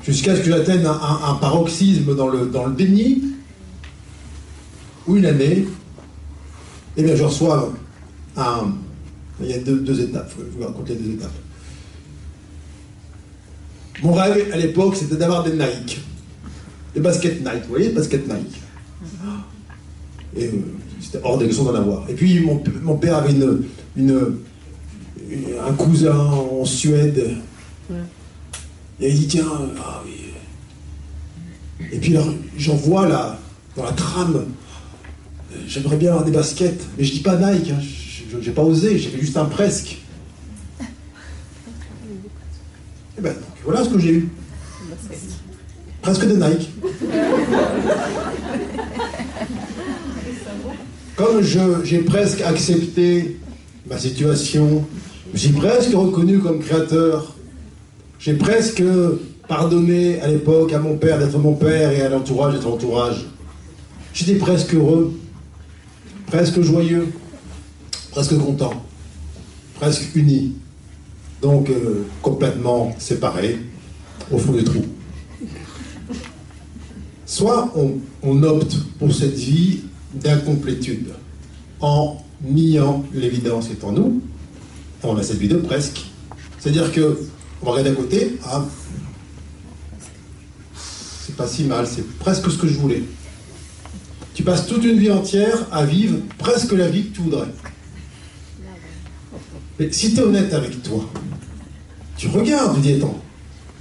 Jusqu'à 0.03 0.36
ce 0.36 0.41
que 0.41 0.49
j'atteigne 0.49 0.86
un, 0.86 1.36
paroxysme 1.36 2.16
dans 2.16 2.28
le, 2.28 2.49
déni, 2.76 3.22
ou 5.05 5.18
une 5.18 5.26
année, 5.28 5.68
eh 6.97 7.03
bien 7.03 7.16
je 7.16 7.24
reçois 7.24 7.72
un. 8.36 8.74
Il 9.39 9.49
y 9.49 9.53
a 9.53 9.59
deux, 9.59 10.01
étapes, 10.01 10.32
je 10.38 10.57
vous 10.57 10.66
raconter 10.66 10.93
les 10.93 10.99
deux 10.99 11.14
étapes. 11.14 11.32
Mon 14.03 14.13
rêve 14.13 14.49
à 14.51 14.57
l'époque, 14.57 14.95
c'était 14.95 15.15
d'avoir 15.15 15.43
des 15.43 15.53
Nike. 15.53 16.01
Les 16.95 17.01
baskets 17.01 17.39
Nike, 17.39 17.63
vous 17.63 17.69
voyez, 17.69 17.87
les 17.89 17.93
baskets 17.93 18.27
Nike. 18.27 18.61
Et 20.35 20.45
euh, 20.45 20.51
c'était 20.99 21.19
hors 21.23 21.37
de 21.37 21.45
question 21.45 21.65
d'en 21.65 21.75
avoir. 21.75 22.09
Et 22.09 22.13
puis 22.13 22.39
mon, 22.39 22.63
mon 22.81 22.97
père 22.97 23.17
avait 23.17 23.31
une, 23.31 23.63
une, 23.95 24.37
un 25.65 25.73
cousin 25.73 26.15
en 26.17 26.65
Suède. 26.65 27.37
Et 28.99 29.09
il 29.09 29.19
dit 29.19 29.27
tiens, 29.27 29.45
ah 29.79 30.01
oui. 30.05 30.31
Et 31.91 31.97
puis 31.97 32.15
j'en 32.57 32.75
vois 32.75 33.07
là, 33.07 33.39
dans 33.75 33.83
la 33.83 33.91
trame, 33.91 34.45
j'aimerais 35.67 35.97
bien 35.97 36.11
avoir 36.11 36.25
des 36.25 36.31
baskets, 36.31 36.81
mais 36.97 37.03
je 37.03 37.11
dis 37.11 37.19
pas 37.19 37.35
Nike, 37.35 37.71
hein, 37.71 37.79
j'ai 38.41 38.51
pas 38.51 38.63
osé, 38.63 38.97
j'ai 38.97 39.09
fait 39.09 39.19
juste 39.19 39.37
un 39.37 39.45
presque. 39.45 39.97
Et 43.17 43.21
ben 43.21 43.35
voilà 43.64 43.84
ce 43.84 43.89
que 43.89 43.99
j'ai 43.99 44.14
eu. 44.14 44.30
Presque 46.01 46.28
de 46.28 46.36
Nike. 46.36 46.70
Comme 51.16 51.41
j'ai 51.84 51.99
presque 51.99 52.41
accepté 52.41 53.38
ma 53.88 53.97
situation, 53.97 54.86
j'ai 55.34 55.49
presque 55.49 55.93
reconnu 55.93 56.39
comme 56.39 56.59
créateur, 56.59 57.36
j'ai 58.20 58.34
presque 58.34 58.84
pardonné 59.47 60.20
à 60.22 60.28
l'époque 60.28 60.74
à 60.74 60.80
mon 60.80 60.97
père 60.97 61.20
d'être 61.20 61.38
mon 61.38 61.53
père 61.53 61.91
et 61.91 62.01
à 62.01 62.09
l'entourage 62.09 62.53
d'être 62.53 62.68
entourage. 62.68 63.26
J'étais 64.14 64.36
presque 64.36 64.74
heureux, 64.74 65.14
presque 66.28 66.62
joyeux, 66.62 67.09
presque 68.12 68.38
content, 68.38 68.74
presque 69.76 70.16
uni. 70.16 70.55
Donc 71.41 71.69
euh, 71.69 72.05
complètement 72.21 72.95
séparés 72.99 73.59
au 74.31 74.37
fond 74.37 74.53
du 74.53 74.63
trou. 74.63 74.85
Soit 77.25 77.73
on, 77.75 78.43
opte 78.43 78.75
pour 78.99 79.13
cette 79.13 79.35
vie 79.35 79.81
d'incomplétude 80.13 81.13
en 81.79 82.17
niant 82.43 83.05
l'évidence 83.13 83.67
qui 83.67 83.73
est 83.73 83.83
en 83.83 83.93
nous. 83.93 84.21
On 85.03 85.15
a 85.15 85.23
cette 85.23 85.37
vie 85.37 85.47
de 85.47 85.57
presque. 85.57 86.05
C'est-à-dire 86.59 86.91
que 86.91 87.19
on 87.61 87.67
va 87.67 87.71
regarder 87.71 87.91
à 87.91 87.95
côté, 87.95 88.37
ah, 88.45 88.65
c'est 90.75 91.35
pas 91.35 91.47
si 91.47 91.63
mal, 91.63 91.87
c'est 91.87 92.05
presque 92.19 92.51
ce 92.51 92.57
que 92.57 92.67
je 92.67 92.77
voulais. 92.77 93.03
Tu 94.33 94.43
passes 94.43 94.67
toute 94.67 94.83
une 94.83 94.97
vie 94.97 95.11
entière 95.11 95.67
à 95.71 95.85
vivre 95.85 96.17
presque 96.37 96.71
la 96.73 96.87
vie 96.87 97.05
que 97.05 97.15
tu 97.15 97.21
voudrais. 97.21 97.47
Mais 99.79 99.91
si 99.91 100.13
tu 100.13 100.19
es 100.19 100.23
honnête 100.23 100.53
avec 100.53 100.83
toi, 100.83 101.09
tu 102.22 102.28
regardes, 102.28 102.80
dis 102.82 102.93
attends, 102.93 103.19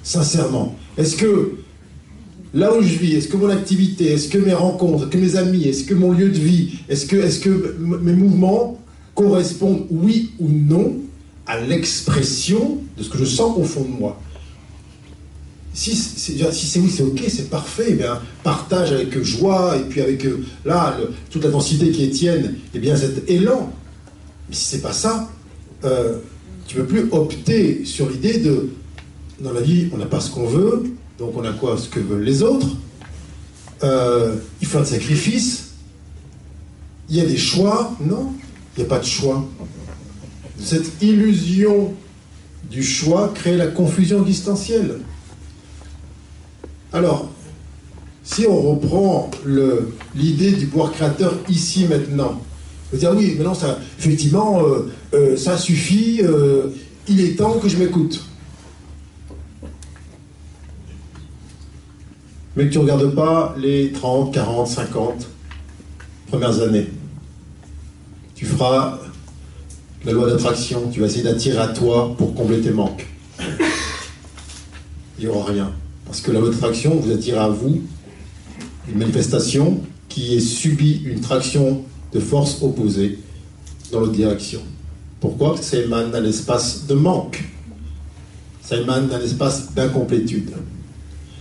sincèrement, 0.02 0.74
est-ce 0.96 1.14
que 1.14 1.58
là 2.54 2.74
où 2.74 2.80
je 2.80 2.96
vis, 2.96 3.16
est-ce 3.16 3.28
que 3.28 3.36
mon 3.36 3.50
activité, 3.50 4.12
est-ce 4.12 4.30
que 4.30 4.38
mes 4.38 4.54
rencontres, 4.54 5.10
que 5.10 5.18
mes 5.18 5.36
amis, 5.36 5.64
est-ce 5.64 5.84
que 5.84 5.92
mon 5.92 6.12
lieu 6.12 6.30
de 6.30 6.38
vie, 6.38 6.78
est-ce 6.88 7.04
que, 7.04 7.16
est 7.16 7.38
que 7.42 7.76
mes 7.78 8.14
mouvements 8.14 8.80
correspondent, 9.14 9.84
oui 9.90 10.30
ou 10.38 10.48
non, 10.48 10.94
à 11.46 11.60
l'expression 11.60 12.78
de 12.96 13.02
ce 13.02 13.10
que 13.10 13.18
je 13.18 13.26
sens 13.26 13.58
au 13.58 13.64
fond 13.64 13.82
de 13.82 13.90
moi? 13.90 14.18
Si 15.74 15.94
c'est 15.94 16.80
oui, 16.80 16.90
c'est 16.90 17.02
ok, 17.02 17.22
c'est 17.28 17.50
parfait, 17.50 17.88
eh 17.90 17.94
bien, 17.94 18.22
partage 18.42 18.90
avec 18.90 19.22
joie 19.22 19.76
et 19.76 19.82
puis 19.82 20.00
avec 20.00 20.24
euh, 20.24 20.46
là 20.64 20.96
toute 21.28 21.44
la 21.44 21.50
densité 21.50 21.90
qui 21.90 22.04
est 22.04 22.10
tienne, 22.10 22.54
et 22.54 22.76
eh 22.76 22.78
bien 22.78 22.96
cet 22.96 23.28
élan. 23.28 23.70
Mais 24.48 24.54
si 24.54 24.64
c'est 24.64 24.82
pas 24.82 24.94
ça, 24.94 25.30
euh, 25.84 26.18
tu 26.70 26.78
ne 26.78 26.82
peux 26.82 26.88
plus 26.88 27.08
opter 27.10 27.84
sur 27.84 28.08
l'idée 28.08 28.38
de 28.38 28.70
dans 29.40 29.52
la 29.52 29.60
vie, 29.60 29.88
on 29.92 29.96
n'a 29.96 30.06
pas 30.06 30.20
ce 30.20 30.30
qu'on 30.30 30.46
veut, 30.46 30.84
donc 31.18 31.32
on 31.36 31.42
a 31.42 31.52
quoi 31.52 31.76
Ce 31.76 31.88
que 31.88 31.98
veulent 31.98 32.22
les 32.22 32.44
autres. 32.44 32.68
Euh, 33.82 34.36
il 34.60 34.68
faut 34.68 34.78
un 34.78 34.84
sacrifice. 34.84 35.70
Il 37.08 37.16
y 37.16 37.20
a 37.20 37.26
des 37.26 37.38
choix. 37.38 37.96
Non, 38.00 38.34
il 38.76 38.80
n'y 38.80 38.86
a 38.86 38.88
pas 38.88 39.00
de 39.00 39.04
choix. 39.04 39.44
Cette 40.60 41.02
illusion 41.02 41.92
du 42.70 42.84
choix 42.84 43.32
crée 43.34 43.56
la 43.56 43.66
confusion 43.66 44.22
existentielle. 44.22 45.00
Alors, 46.92 47.30
si 48.22 48.46
on 48.46 48.60
reprend 48.60 49.28
l'idée 50.14 50.52
du 50.52 50.66
pouvoir 50.66 50.92
créateur 50.92 51.34
ici 51.48 51.86
maintenant, 51.88 52.40
on 52.92 52.96
dire 52.96 53.12
oui, 53.16 53.34
maintenant 53.34 53.54
ça, 53.54 53.80
effectivement, 53.98 54.62
euh, 54.62 54.88
euh, 55.12 55.36
ça 55.36 55.58
suffit, 55.58 56.20
euh, 56.22 56.68
il 57.08 57.20
est 57.20 57.36
temps 57.36 57.58
que 57.58 57.68
je 57.68 57.76
m'écoute. 57.76 58.24
Mais 62.56 62.66
que 62.66 62.72
tu 62.72 62.78
ne 62.78 62.82
regardes 62.82 63.14
pas 63.14 63.54
les 63.58 63.92
30, 63.92 64.32
40, 64.34 64.68
50 64.68 65.28
premières 66.28 66.60
années. 66.60 66.88
Tu 68.34 68.46
feras 68.46 68.98
la 70.04 70.12
loi 70.12 70.30
d'attraction, 70.30 70.88
tu 70.90 71.00
vas 71.00 71.06
essayer 71.06 71.24
d'attirer 71.24 71.58
à 71.58 71.68
toi 71.68 72.14
pour 72.16 72.34
combler 72.34 72.60
tes 72.60 72.70
manques. 72.70 73.06
Il 75.18 75.26
n'y 75.26 75.26
aura 75.26 75.52
rien. 75.52 75.72
Parce 76.06 76.20
que 76.20 76.30
la 76.30 76.40
loi 76.40 76.50
d'attraction 76.50 76.96
vous 76.96 77.12
attire 77.12 77.40
à 77.40 77.48
vous 77.48 77.82
une 78.88 78.98
manifestation 78.98 79.80
qui 80.08 80.36
est 80.36 80.40
subie 80.40 81.02
une 81.04 81.20
traction 81.20 81.84
de 82.12 82.20
force 82.20 82.62
opposée 82.62 83.18
dans 83.92 84.00
l'autre 84.00 84.12
direction. 84.12 84.60
Pourquoi 85.20 85.50
Parce 85.50 85.60
que 85.60 85.76
ça 85.76 85.82
émane 85.82 86.10
d'un 86.10 86.24
espace 86.24 86.86
de 86.86 86.94
manque. 86.94 87.44
Ça 88.62 88.76
émane 88.76 89.08
d'un 89.08 89.20
espace 89.20 89.72
d'incomplétude. 89.74 90.50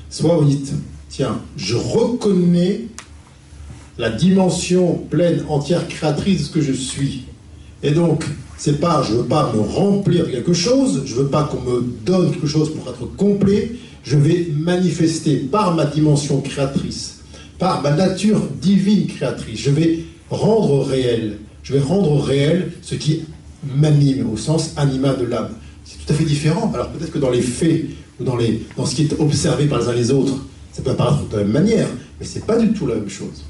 Soit 0.10 0.36
vous 0.36 0.46
dites, 0.46 0.74
tiens, 1.10 1.40
je 1.56 1.76
reconnais 1.76 2.82
la 3.98 4.10
dimension 4.10 4.96
pleine, 5.10 5.44
entière, 5.50 5.88
créatrice 5.88 6.40
de 6.40 6.44
ce 6.46 6.52
que 6.52 6.62
je 6.62 6.74
suis. 6.74 7.26
Et 7.84 7.92
donc, 7.92 8.26
c'est 8.58 8.80
pas, 8.80 9.04
je 9.04 9.14
veux 9.14 9.26
pas 9.26 9.54
me 9.54 9.62
remplir 9.62 10.30
quelque 10.30 10.54
chose, 10.54 11.04
je 11.06 11.16
veux 11.16 11.28
pas 11.28 11.44
qu'on 11.44 11.62
me 11.62 11.82
donne 12.06 12.32
quelque 12.32 12.48
chose 12.48 12.74
pour 12.74 12.90
être 12.90 13.06
complet, 13.16 13.72
je 14.04 14.18
vais 14.18 14.48
manifester 14.54 15.36
par 15.38 15.76
ma 15.76 15.86
dimension 15.86 16.42
créatrice, 16.42 17.20
par 17.58 17.82
ma 17.82 17.92
nature 17.92 18.42
divine 18.62 19.08
créatrice, 19.08 19.60
je 19.60 19.70
vais 19.70 20.00
rendre 20.30 20.84
réel, 20.84 21.38
je 21.64 21.74
vais 21.74 21.80
rendre 21.80 22.20
réel 22.22 22.72
ce 22.82 22.96
qui 22.96 23.22
m'anime 23.76 24.30
au 24.32 24.38
sens 24.38 24.74
anima 24.78 25.14
de 25.14 25.26
l'âme. 25.26 25.50
C'est 25.86 26.06
tout 26.06 26.14
à 26.14 26.16
fait 26.16 26.26
différent. 26.26 26.72
Alors 26.74 26.90
peut-être 26.90 27.12
que 27.12 27.20
dans 27.20 27.30
les 27.30 27.42
faits 27.42 27.86
ou 28.20 28.24
dans, 28.24 28.38
les, 28.38 28.66
dans 28.78 28.86
ce 28.86 28.96
qui 28.96 29.04
est 29.04 29.20
observé 29.20 29.66
par 29.66 29.80
les 29.80 29.88
uns 29.88 29.94
les 29.94 30.12
autres, 30.12 30.36
ça 30.72 30.82
peut 30.82 30.92
apparaître 30.92 31.28
de 31.30 31.38
la 31.38 31.44
même 31.44 31.54
manière, 31.54 31.88
mais 32.20 32.26
ce 32.26 32.36
n'est 32.36 32.46
pas 32.46 32.58
du 32.58 32.72
tout 32.74 32.88
la 32.88 32.96
même 32.96 33.10
chose. 33.10 33.46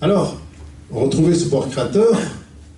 Alors, 0.00 0.36
retrouver 0.90 1.34
ce 1.34 1.44
pouvoir 1.44 1.68
créateur 1.68 2.18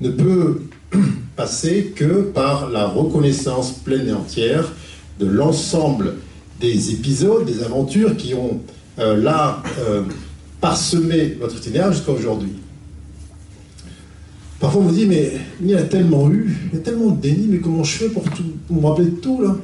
ne 0.01 0.11
peut 0.11 0.62
passer 1.37 1.93
que 1.97 2.22
par 2.22 2.68
la 2.68 2.87
reconnaissance 2.87 3.72
pleine 3.72 4.09
et 4.09 4.12
entière 4.12 4.70
de 5.18 5.27
l'ensemble 5.27 6.14
des 6.61 6.93
épisodes, 6.93 7.45
des 7.45 7.62
aventures 7.62 8.16
qui 8.16 8.35
ont 8.35 8.61
euh, 8.99 9.16
là 9.16 9.62
euh, 9.81 10.03
parsemé 10.61 11.37
votre 11.41 11.57
itinéraire 11.57 11.93
jusqu'à 11.93 12.12
aujourd'hui. 12.12 12.53
Parfois 14.61 14.83
on 14.83 14.85
vous 14.85 14.95
dit, 14.95 15.07
mais 15.07 15.33
il 15.61 15.69
y 15.69 15.75
a 15.75 15.83
tellement 15.83 16.31
eu, 16.31 16.57
il 16.73 16.79
y 16.79 16.81
a 16.81 16.83
tellement 16.83 17.11
de 17.11 17.21
déni, 17.21 17.47
mais 17.49 17.59
comment 17.59 17.85
je 17.85 17.97
fais 17.99 18.09
pour, 18.09 18.23
tout, 18.25 18.45
pour 18.67 18.81
me 18.81 18.87
rappeler 18.87 19.07
de 19.07 19.17
tout 19.17 19.43
là? 19.43 19.57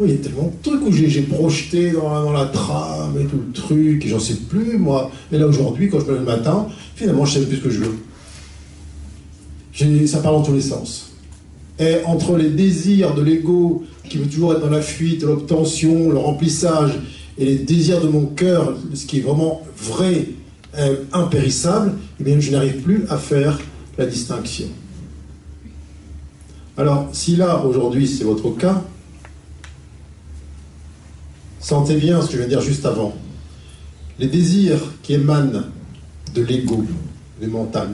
Oui, 0.00 0.10
il 0.10 0.14
y 0.14 0.18
a 0.18 0.22
tellement 0.22 0.44
de 0.44 0.62
trucs 0.62 0.80
où 0.86 0.92
j'ai 0.92 1.22
projeté 1.22 1.90
dans 1.90 2.30
la, 2.30 2.46
trame 2.46 3.18
et 3.20 3.24
tout 3.24 3.42
le 3.44 3.52
truc, 3.52 4.06
et 4.06 4.08
j'en 4.08 4.20
sais 4.20 4.36
plus 4.48 4.78
moi. 4.78 5.10
Et 5.32 5.38
là 5.38 5.46
aujourd'hui, 5.46 5.90
quand 5.90 5.98
je 5.98 6.04
me 6.04 6.12
lève 6.12 6.20
le 6.20 6.26
matin, 6.26 6.68
finalement 6.94 7.24
je 7.24 7.40
sais 7.40 7.46
plus 7.46 7.56
ce 7.56 7.62
que 7.62 7.70
je 7.70 7.80
veux. 7.80 7.96
Ça 10.06 10.18
parle 10.18 10.36
dans 10.36 10.42
tous 10.42 10.54
les 10.54 10.60
sens. 10.60 11.12
Et 11.80 11.96
entre 12.04 12.36
les 12.36 12.50
désirs 12.50 13.14
de 13.14 13.22
l'ego 13.22 13.84
qui 14.08 14.18
veut 14.18 14.26
toujours 14.26 14.52
être 14.52 14.60
dans 14.60 14.70
la 14.70 14.80
fuite, 14.80 15.22
l'obtention, 15.22 16.10
le 16.10 16.18
remplissage, 16.18 16.98
et 17.36 17.44
les 17.44 17.56
désirs 17.56 18.00
de 18.00 18.08
mon 18.08 18.26
cœur, 18.26 18.76
ce 18.94 19.06
qui 19.06 19.18
est 19.18 19.22
vraiment 19.22 19.62
vrai, 19.76 20.28
euh, 20.76 21.04
impérissable, 21.12 21.92
eh 22.20 22.24
bien, 22.24 22.40
je 22.40 22.50
n'arrive 22.50 22.82
plus 22.82 23.04
à 23.08 23.16
faire 23.16 23.58
la 23.96 24.06
distinction. 24.06 24.66
Alors, 26.76 27.08
si 27.12 27.36
là, 27.36 27.64
aujourd'hui, 27.64 28.06
c'est 28.06 28.24
votre 28.24 28.50
cas, 28.50 28.84
sentez 31.60 31.96
bien 31.96 32.20
ce 32.20 32.26
que 32.26 32.32
je 32.32 32.38
viens 32.38 32.46
de 32.46 32.50
dire 32.50 32.60
juste 32.60 32.86
avant. 32.86 33.14
Les 34.18 34.28
désirs 34.28 34.80
qui 35.02 35.14
émanent 35.14 35.64
de 36.34 36.42
l'ego, 36.42 36.84
du 37.40 37.46
mental, 37.46 37.90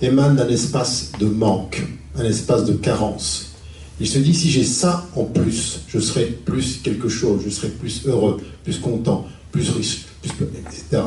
émanent 0.00 0.34
d'un 0.34 0.48
espace 0.48 1.12
de 1.18 1.26
manque 1.26 1.86
un 2.18 2.24
espace 2.24 2.64
de 2.64 2.72
carence. 2.74 3.52
Il 4.00 4.06
se 4.06 4.18
dit, 4.18 4.34
si 4.34 4.50
j'ai 4.50 4.64
ça 4.64 5.06
en 5.16 5.24
plus, 5.24 5.80
je 5.88 5.98
serai 5.98 6.26
plus 6.26 6.80
quelque 6.82 7.08
chose, 7.08 7.42
je 7.44 7.50
serai 7.50 7.68
plus 7.68 8.06
heureux, 8.06 8.40
plus 8.64 8.78
content, 8.78 9.26
plus 9.50 9.70
riche, 9.70 10.06
plus, 10.22 10.30
etc. 10.30 11.02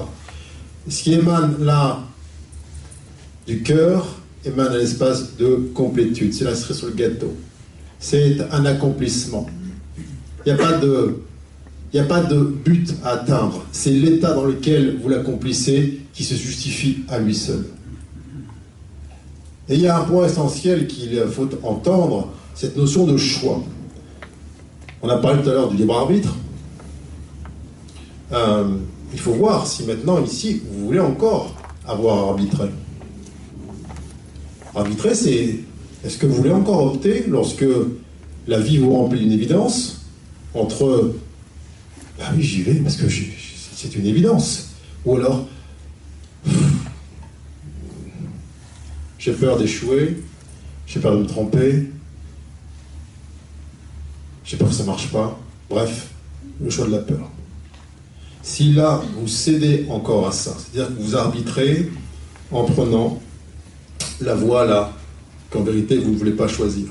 Ce 0.89 1.03
qui 1.03 1.13
émane 1.13 1.63
là 1.63 1.99
du 3.47 3.61
cœur 3.61 4.21
émane 4.45 4.73
un 4.73 4.79
espace 4.79 5.35
de 5.37 5.69
complétude. 5.73 6.33
C'est 6.33 6.45
la 6.45 6.55
cerise 6.55 6.77
sur 6.77 6.87
le 6.87 6.93
gâteau. 6.93 7.35
C'est 7.99 8.37
un 8.51 8.65
accomplissement. 8.65 9.47
Il 10.45 10.53
n'y 10.53 10.59
a 10.59 10.63
pas 10.63 10.77
de... 10.77 11.17
Il 11.93 11.99
n'y 11.99 12.05
a 12.05 12.07
pas 12.07 12.21
de 12.21 12.39
but 12.39 12.95
à 13.03 13.09
atteindre. 13.09 13.65
C'est 13.73 13.91
l'état 13.91 14.33
dans 14.33 14.45
lequel 14.45 14.97
vous 15.01 15.09
l'accomplissez 15.09 15.99
qui 16.13 16.23
se 16.23 16.35
justifie 16.35 16.99
à 17.09 17.19
lui 17.19 17.35
seul. 17.35 17.65
Et 19.67 19.75
il 19.75 19.81
y 19.81 19.87
a 19.87 19.99
un 19.99 20.03
point 20.05 20.25
essentiel 20.25 20.87
qu'il 20.87 21.21
faut 21.29 21.49
entendre, 21.63 22.31
cette 22.55 22.77
notion 22.77 23.05
de 23.05 23.17
choix. 23.17 23.61
On 25.01 25.09
a 25.09 25.17
parlé 25.17 25.43
tout 25.43 25.49
à 25.49 25.53
l'heure 25.53 25.69
du 25.69 25.75
libre 25.75 25.97
arbitre. 25.97 26.33
Euh, 28.31 28.77
il 29.13 29.19
faut 29.19 29.33
voir 29.33 29.67
si 29.67 29.83
maintenant, 29.83 30.23
ici, 30.23 30.61
vous 30.71 30.85
voulez 30.85 30.99
encore 30.99 31.55
avoir 31.85 32.29
arbitré. 32.29 32.69
Arbitrer, 34.73 35.15
c'est 35.15 35.59
est-ce 36.03 36.17
que 36.17 36.25
vous 36.25 36.35
voulez 36.35 36.51
encore 36.51 36.85
opter 36.93 37.25
lorsque 37.27 37.65
la 38.47 38.59
vie 38.59 38.77
vous 38.77 38.93
remplit 38.93 39.19
d'une 39.19 39.31
évidence 39.31 40.05
entre 40.53 41.13
bah 42.17 42.25
oui, 42.35 42.43
j'y 42.43 42.61
vais 42.61 42.75
parce 42.75 42.97
que 42.97 43.05
c'est 43.09 43.95
une 43.95 44.05
évidence, 44.05 44.69
ou 45.05 45.15
alors 45.15 45.47
J'ai 49.17 49.33
peur 49.33 49.57
d'échouer, 49.57 50.21
j'ai 50.87 50.99
peur 50.99 51.13
de 51.13 51.23
me 51.23 51.27
tromper, 51.27 51.89
j'ai 54.43 54.57
peur 54.57 54.69
que 54.69 54.73
ça 54.73 54.83
ne 54.83 54.87
marche 54.87 55.11
pas. 55.11 55.39
Bref, 55.69 56.09
le 56.59 56.69
choix 56.69 56.85
de 56.85 56.91
la 56.91 56.99
peur. 56.99 57.29
Si 58.43 58.73
là, 58.73 59.01
vous 59.19 59.27
cédez 59.27 59.85
encore 59.89 60.27
à 60.27 60.31
ça, 60.31 60.55
c'est-à-dire 60.57 60.95
que 60.95 61.01
vous 61.01 61.15
arbitrez 61.15 61.91
en 62.51 62.63
prenant 62.63 63.19
la 64.19 64.35
voie 64.35 64.65
là, 64.65 64.93
qu'en 65.49 65.61
vérité 65.61 65.97
vous 65.97 66.11
ne 66.11 66.17
voulez 66.17 66.31
pas 66.31 66.47
choisir. 66.47 66.87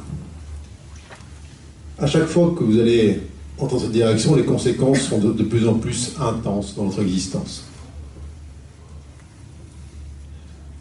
À 1.99 2.07
chaque 2.07 2.27
fois 2.27 2.55
que 2.57 2.65
vous 2.65 2.79
allez 2.79 3.21
entrer 3.59 3.77
dans 3.77 3.83
cette 3.83 3.93
direction, 3.93 4.37
les 4.37 4.45
conséquences 4.45 5.01
sont 5.01 5.19
de, 5.19 5.43
plus 5.43 5.67
en 5.67 5.75
plus 5.75 6.13
intenses 6.21 6.75
dans 6.75 6.85
notre 6.85 7.03
existence. 7.03 7.65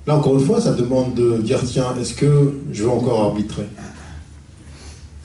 Là, 0.08 0.16
encore 0.16 0.40
une 0.40 0.46
fois, 0.46 0.62
ça 0.62 0.74
demande 0.74 1.14
de 1.14 1.38
dire 1.38 1.60
tiens, 1.66 1.96
est-ce 2.00 2.14
que 2.14 2.54
je 2.72 2.84
veux 2.84 2.90
encore 2.90 3.22
arbitrer? 3.22 3.66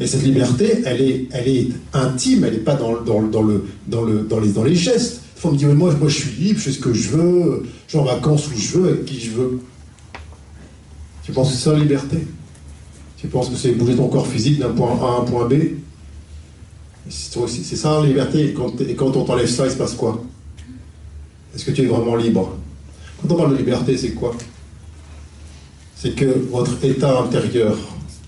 Et 0.00 0.06
cette 0.06 0.24
liberté, 0.24 0.82
elle 0.84 1.00
est, 1.00 1.28
elle 1.30 1.48
est 1.48 1.68
intime, 1.92 2.44
elle 2.44 2.54
n'est 2.54 2.58
pas 2.58 2.74
dans, 2.74 3.00
dans, 3.00 3.22
dans, 3.22 3.42
le, 3.42 3.64
dans, 3.86 4.02
le, 4.02 4.22
dans, 4.22 4.40
les, 4.40 4.48
dans 4.50 4.64
les 4.64 4.74
gestes. 4.74 5.23
Faut 5.44 5.50
me 5.50 5.58
dire 5.58 5.68
mais 5.68 5.74
moi, 5.74 5.92
moi, 5.96 6.08
je 6.08 6.20
suis 6.20 6.30
libre, 6.42 6.58
je 6.58 6.64
fais 6.64 6.72
ce 6.72 6.78
que 6.78 6.94
je 6.94 7.10
veux, 7.10 7.66
je 7.84 7.90
suis 7.90 7.98
en 7.98 8.04
vacances 8.04 8.48
où 8.48 8.56
je 8.56 8.78
veux, 8.78 8.88
avec 8.88 9.04
qui 9.04 9.20
je 9.20 9.32
veux. 9.32 9.60
Tu 11.22 11.32
penses 11.32 11.50
que 11.50 11.56
c'est 11.56 11.64
ça 11.64 11.72
la 11.74 11.80
liberté? 11.80 12.26
Tu 13.18 13.26
penses 13.26 13.50
que 13.50 13.56
c'est 13.56 13.72
bouger 13.72 13.94
ton 13.94 14.08
corps 14.08 14.26
physique 14.26 14.58
d'un 14.58 14.70
point 14.70 14.98
A 15.02 15.18
à 15.18 15.20
un 15.20 15.24
point 15.24 15.46
B? 15.46 15.54
C'est 17.10 17.76
ça 17.76 18.00
la 18.00 18.06
liberté. 18.06 18.42
Et 18.46 18.54
quand, 18.54 18.80
et 18.80 18.94
quand 18.94 19.14
on 19.18 19.24
t'enlève 19.24 19.46
ça, 19.46 19.66
il 19.66 19.70
se 19.70 19.76
passe 19.76 19.92
quoi? 19.92 20.24
Est-ce 21.54 21.66
que 21.66 21.72
tu 21.72 21.82
es 21.82 21.86
vraiment 21.88 22.16
libre? 22.16 22.56
Quand 23.20 23.34
on 23.34 23.36
parle 23.36 23.52
de 23.52 23.58
liberté, 23.58 23.98
c'est 23.98 24.12
quoi? 24.12 24.34
C'est 25.94 26.14
que 26.16 26.24
votre 26.50 26.82
état 26.82 27.20
intérieur, 27.20 27.76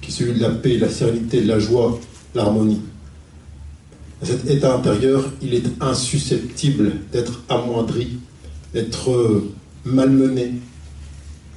qui 0.03 0.11
est 0.11 0.15
celui 0.15 0.35
de 0.35 0.43
la 0.43 0.51
paix, 0.51 0.77
de 0.77 0.83
la 0.83 0.91
sérénité, 0.91 1.41
de 1.41 1.49
la 1.49 1.61
joie, 1.61 1.99
l'harmonie, 2.35 2.83
cet 4.23 4.49
état 4.49 4.75
intérieur, 4.75 5.25
il 5.43 5.55
est 5.55 5.65
insusceptible 5.81 6.93
d'être 7.13 7.43
amoindri, 7.49 8.19
d'être 8.73 9.45
malmené, 9.85 10.55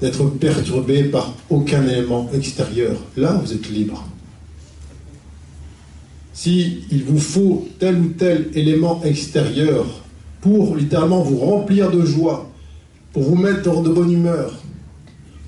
d'être 0.02 0.26
perturbé 0.26 1.04
par 1.04 1.34
aucun 1.50 1.88
élément 1.88 2.30
extérieur. 2.34 2.98
Là, 3.16 3.34
vous 3.34 3.54
êtes 3.54 3.70
libre. 3.70 4.06
Si 6.34 6.84
il 6.92 7.04
vous 7.04 7.20
faut 7.20 7.68
tel 7.80 8.00
ou 8.00 8.08
tel 8.18 8.50
élément 8.54 9.02
extérieur 9.04 9.86
pour 10.42 10.76
littéralement 10.76 11.22
vous 11.22 11.38
remplir 11.38 11.92
de 11.92 12.06
joie, 12.06 12.50
pour 13.12 13.24
vous 13.24 13.36
mettre 13.36 13.82
de 13.82 13.90
bonne 13.90 14.12
humeur, 14.12 14.54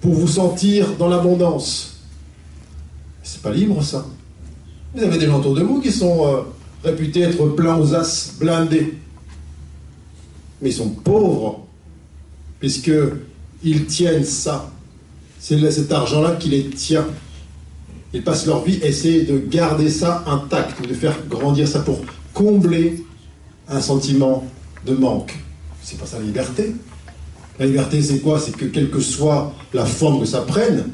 pour 0.01 0.13
vous 0.13 0.27
sentir 0.27 0.97
dans 0.97 1.07
l'abondance. 1.07 2.01
C'est 3.23 3.41
pas 3.41 3.51
libre 3.51 3.83
ça. 3.83 4.05
Vous 4.93 5.03
avez 5.03 5.17
des 5.17 5.27
gens 5.27 5.39
autour 5.39 5.53
de 5.53 5.61
vous 5.61 5.79
qui 5.79 5.91
sont 5.91 6.25
euh, 6.27 6.41
réputés 6.83 7.21
être 7.21 7.45
pleins 7.47 7.77
aux 7.77 7.93
as, 7.93 8.35
blindés. 8.39 8.93
Mais 10.61 10.69
ils 10.69 10.73
sont 10.73 10.89
pauvres, 10.89 11.65
puisque 12.59 12.91
ils 13.63 13.85
tiennent 13.85 14.23
ça. 14.23 14.71
C'est 15.39 15.71
cet 15.71 15.91
argent-là 15.91 16.35
qui 16.35 16.49
les 16.49 16.69
tient. 16.69 17.07
Ils 18.13 18.23
passent 18.23 18.45
leur 18.45 18.63
vie 18.63 18.79
à 18.83 18.87
essayer 18.87 19.23
de 19.23 19.39
garder 19.39 19.89
ça 19.89 20.23
intact, 20.27 20.87
de 20.87 20.93
faire 20.93 21.17
grandir 21.27 21.67
ça 21.67 21.79
pour 21.79 22.01
combler 22.33 23.03
un 23.67 23.81
sentiment 23.81 24.45
de 24.85 24.93
manque. 24.93 25.33
C'est 25.81 25.97
pas 25.97 26.05
ça 26.05 26.19
la 26.19 26.25
liberté. 26.25 26.75
La 27.57 27.65
liberté, 27.65 28.01
c'est 28.01 28.19
quoi? 28.19 28.39
C'est 28.39 28.55
que 28.55 28.65
quelle 28.65 28.89
que 28.89 28.99
soit 28.99 29.53
la 29.73 29.85
forme 29.85 30.19
que 30.19 30.25
ça 30.25 30.41
prenne, 30.41 30.85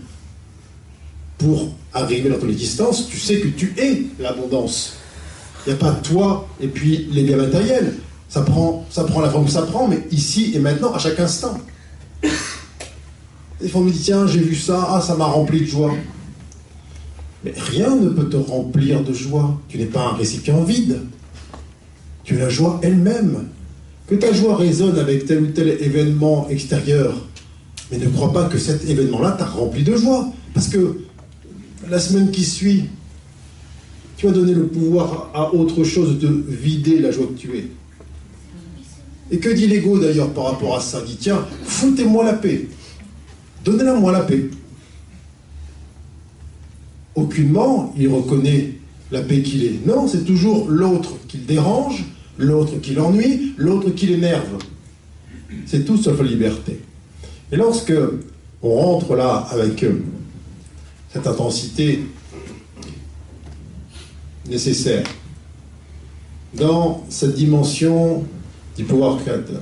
pour 1.37 1.69
arriver 1.93 2.29
dans 2.29 2.39
ton 2.39 2.49
existence, 2.49 3.07
tu 3.09 3.17
sais 3.17 3.39
que 3.39 3.47
tu 3.47 3.73
es 3.77 4.03
l'abondance. 4.19 4.96
Il 5.67 5.73
n'y 5.73 5.75
a 5.75 5.79
pas 5.79 5.91
toi 5.91 6.47
et 6.61 6.67
puis 6.67 7.09
les 7.11 7.23
biens 7.23 7.35
matériels. 7.35 7.93
Ça 8.29 8.41
prend, 8.41 8.85
la 8.95 9.29
forme 9.29 9.45
que 9.45 9.51
ça 9.51 9.63
prend, 9.63 9.85
mais 9.85 9.99
ici 10.11 10.53
et 10.55 10.59
maintenant, 10.59 10.93
à 10.93 10.97
chaque 10.99 11.19
instant. 11.19 11.57
Des 13.61 13.67
fois, 13.67 13.81
on 13.81 13.83
me 13.83 13.91
dit, 13.91 13.99
tiens, 13.99 14.27
j'ai 14.27 14.39
vu 14.39 14.55
ça, 14.55 14.87
ah, 14.91 15.01
ça 15.01 15.15
m'a 15.15 15.25
rempli 15.25 15.61
de 15.61 15.65
joie. 15.65 15.93
Mais 17.43 17.53
rien 17.57 17.95
ne 17.97 18.09
peut 18.09 18.29
te 18.29 18.37
remplir 18.37 19.03
de 19.03 19.11
joie. 19.11 19.59
Tu 19.67 19.77
n'es 19.77 19.85
pas 19.85 20.07
un 20.07 20.13
récipient 20.13 20.63
vide. 20.63 21.01
Tu 22.23 22.35
es 22.35 22.39
la 22.39 22.49
joie 22.49 22.79
elle-même. 22.81 23.47
Que 24.07 24.15
ta 24.15 24.31
joie 24.31 24.55
résonne 24.55 24.97
avec 24.97 25.25
tel 25.25 25.43
ou 25.43 25.47
tel 25.47 25.67
événement 25.67 26.47
extérieur, 26.49 27.13
mais 27.91 27.97
ne 27.97 28.07
crois 28.07 28.31
pas 28.31 28.45
que 28.45 28.57
cet 28.57 28.89
événement-là 28.89 29.31
t'a 29.31 29.45
rempli 29.45 29.83
de 29.83 29.97
joie. 29.97 30.29
Parce 30.53 30.69
que 30.69 30.99
la 31.89 31.99
semaine 31.99 32.31
qui 32.31 32.45
suit, 32.45 32.85
tu 34.17 34.25
vas 34.25 34.31
donner 34.31 34.53
le 34.53 34.65
pouvoir 34.65 35.29
à 35.33 35.53
autre 35.53 35.83
chose 35.83 36.17
de 36.17 36.27
vider 36.27 36.99
la 36.99 37.11
joie 37.11 37.27
que 37.27 37.39
tu 37.39 37.55
es. 37.55 37.67
Et 39.29 39.37
que 39.37 39.49
dit 39.49 39.67
l'ego 39.67 39.99
d'ailleurs 39.99 40.31
par 40.31 40.45
rapport 40.45 40.75
à 40.75 40.79
ça? 40.81 41.01
Il 41.05 41.11
dit 41.11 41.17
tiens, 41.17 41.45
foutez-moi 41.63 42.25
la 42.25 42.33
paix. 42.33 42.67
Donnez-la 43.63 43.93
moi 43.93 44.11
la 44.11 44.21
paix. 44.21 44.49
Aucunement, 47.13 47.93
il 47.97 48.07
reconnaît 48.09 48.73
la 49.11 49.21
paix 49.21 49.41
qu'il 49.41 49.65
est. 49.65 49.85
Non, 49.85 50.07
c'est 50.07 50.23
toujours 50.23 50.69
l'autre 50.69 51.17
qui 51.27 51.37
le 51.37 51.43
dérange, 51.43 52.05
l'autre 52.37 52.79
qui 52.81 52.93
l'ennuie, 52.93 53.53
l'autre 53.57 53.91
qui 53.91 54.07
l'énerve. 54.07 54.57
C'est 55.65 55.85
tout 55.85 55.97
sauf 55.97 56.19
la 56.19 56.27
liberté. 56.27 56.79
Et 57.51 57.55
lorsque 57.55 57.93
on 58.63 58.75
rentre 58.75 59.15
là 59.15 59.47
avec 59.51 59.83
euh, 59.83 60.01
cette 61.13 61.27
intensité 61.27 61.99
nécessaire 64.49 65.03
dans 66.53 67.05
cette 67.09 67.35
dimension 67.35 68.23
du 68.75 68.83
pouvoir 68.83 69.17
créateur, 69.17 69.61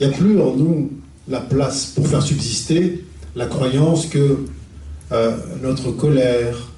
il 0.00 0.06
n'y 0.06 0.14
a 0.14 0.16
plus 0.16 0.40
en 0.40 0.54
nous 0.54 0.90
la 1.28 1.40
place 1.40 1.86
pour 1.86 2.06
faire 2.06 2.22
subsister 2.22 3.04
la 3.34 3.46
croyance 3.46 4.06
que 4.06 4.44
euh, 5.12 5.36
notre 5.62 5.90
colère, 5.90 6.70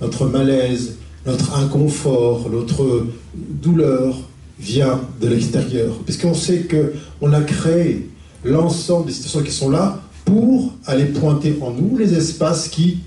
notre 0.00 0.26
malaise, 0.26 0.96
notre 1.26 1.56
inconfort, 1.56 2.48
notre 2.50 3.06
douleur 3.34 4.16
vient 4.58 5.00
de 5.20 5.28
l'extérieur. 5.28 5.98
Puisqu'on 6.04 6.34
sait 6.34 6.66
qu'on 6.66 7.32
a 7.32 7.40
créé 7.42 8.08
l'ensemble 8.44 9.06
des 9.06 9.12
situations 9.12 9.42
qui 9.42 9.52
sont 9.52 9.70
là 9.70 10.00
pour 10.24 10.72
aller 10.86 11.06
pointer 11.06 11.58
en 11.60 11.70
nous 11.70 11.96
les 11.96 12.14
espaces 12.14 12.68
qui, 12.68 13.00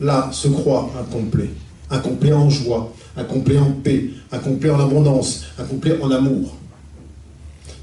là, 0.00 0.30
se 0.32 0.48
croient 0.48 0.90
incomplets. 1.00 1.50
Incomplets 1.90 2.32
en 2.32 2.50
joie, 2.50 2.92
incomplets 3.16 3.58
en 3.58 3.70
paix, 3.70 4.10
incomplets 4.32 4.70
en 4.70 4.80
abondance, 4.80 5.44
incomplets 5.58 6.00
en 6.02 6.10
amour. 6.10 6.56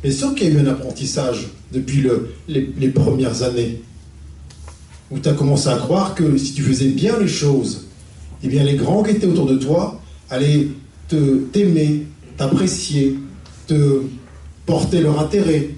Mais 0.04 0.12
sûr 0.12 0.36
qu'il 0.36 0.48
y 0.48 0.52
a 0.52 0.60
eu 0.60 0.60
un 0.60 0.68
apprentissage 0.68 1.48
depuis 1.72 2.06
les, 2.48 2.90
premières 2.90 3.44
années, 3.44 3.82
où 5.10 5.20
tu 5.20 5.30
as 5.30 5.34
commencé 5.34 5.70
à 5.70 5.78
croire 5.78 6.16
que 6.16 6.38
si 6.38 6.54
tu 6.54 6.62
faisais 6.62 6.90
bien 6.90 7.18
les 7.18 7.28
choses, 7.28 7.88
eh 8.44 8.48
bien 8.48 8.64
les 8.64 8.76
grands 8.76 9.04
qui 9.04 9.12
étaient 9.12 9.28
autour 9.28 9.46
de 9.46 9.56
toi 9.56 10.02
allaient 10.30 10.68
te 11.08 11.38
t'aimer, 11.52 12.06
t'apprécier, 12.36 13.18
te 13.68 14.02
porter 14.66 15.02
leur 15.02 15.20
intérêt. 15.20 15.70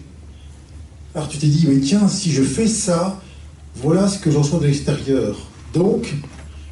Alors 1.13 1.29
tu 1.29 1.37
t'es 1.37 1.47
dit, 1.47 1.67
mais 1.69 1.79
tiens, 1.79 2.07
si 2.07 2.31
je 2.31 2.41
fais 2.41 2.67
ça, 2.67 3.21
voilà 3.75 4.07
ce 4.07 4.17
que 4.17 4.31
je 4.31 4.37
reçois 4.37 4.59
de 4.59 4.65
l'extérieur. 4.65 5.37
Donc, 5.73 6.13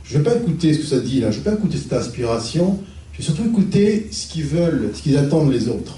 je 0.03 0.17
ne 0.17 0.23
vais 0.23 0.31
pas 0.31 0.37
écouter 0.37 0.73
ce 0.73 0.79
que 0.79 0.85
ça 0.85 0.99
dit 0.99 1.19
là, 1.19 1.31
je 1.31 1.39
ne 1.39 1.43
vais 1.43 1.51
pas 1.51 1.57
écouter 1.57 1.77
cette 1.77 1.93
aspiration, 1.93 2.79
je 3.13 3.19
vais 3.19 3.23
surtout 3.23 3.45
écouter 3.45 4.07
ce 4.11 4.27
qu'ils 4.27 4.45
veulent, 4.45 4.91
ce 4.93 5.01
qu'ils 5.01 5.17
attendent 5.17 5.51
les 5.51 5.69
autres. 5.69 5.97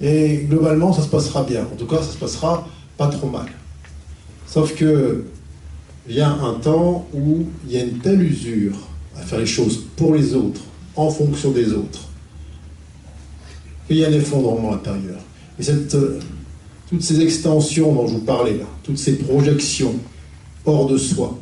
Et 0.00 0.46
globalement, 0.48 0.92
ça 0.92 1.02
se 1.02 1.08
passera 1.08 1.44
bien. 1.44 1.62
En 1.62 1.76
tout 1.76 1.86
cas, 1.86 1.98
ça 1.98 2.12
se 2.12 2.16
passera 2.16 2.66
pas 2.96 3.08
trop 3.08 3.28
mal. 3.28 3.46
Sauf 4.46 4.74
que 4.74 5.24
vient 6.06 6.38
un 6.42 6.54
temps 6.54 7.06
où 7.14 7.46
il 7.66 7.72
y 7.72 7.78
a 7.78 7.84
une 7.84 7.98
telle 7.98 8.22
usure 8.22 8.76
à 9.16 9.22
faire 9.22 9.38
les 9.38 9.46
choses 9.46 9.84
pour 9.96 10.14
les 10.14 10.34
autres, 10.34 10.60
en 10.96 11.10
fonction 11.10 11.50
des 11.50 11.72
autres, 11.72 12.08
qu'il 13.86 13.98
y 13.98 14.04
a 14.04 14.08
un 14.08 14.12
effondrement 14.12 14.74
intérieur. 14.74 15.18
Et 15.58 15.62
cette, 15.62 15.94
euh, 15.94 16.20
toutes 16.88 17.02
ces 17.02 17.20
extensions 17.20 17.92
dont 17.92 18.06
je 18.06 18.14
vous 18.14 18.20
parlais 18.20 18.58
là, 18.58 18.66
toutes 18.82 18.98
ces 18.98 19.16
projections 19.16 19.94
hors 20.66 20.88
de 20.88 20.98
soi, 20.98 21.38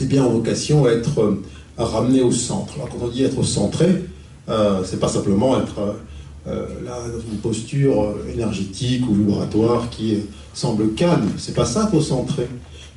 eh 0.00 0.04
bien, 0.04 0.24
ont 0.24 0.30
vocation 0.30 0.84
à 0.84 0.90
être 0.90 1.20
euh, 1.20 1.42
à 1.78 1.84
ramener 1.84 2.22
au 2.22 2.32
centre. 2.32 2.74
Alors, 2.74 2.88
quand 2.88 3.04
on 3.04 3.08
dit 3.08 3.22
être 3.22 3.42
centré, 3.42 4.04
euh, 4.48 4.82
c'est 4.84 5.00
pas 5.00 5.08
simplement 5.08 5.60
être 5.60 5.96
euh, 6.46 6.66
là 6.84 6.98
dans 7.12 7.20
une 7.20 7.38
posture 7.38 8.14
énergétique 8.32 9.08
ou 9.08 9.14
vibratoire 9.14 9.90
qui 9.90 10.18
semble 10.54 10.94
calme. 10.94 11.28
C'est 11.38 11.54
pas 11.54 11.66
ça 11.66 11.88
faut 11.88 12.00
centrer. 12.00 12.48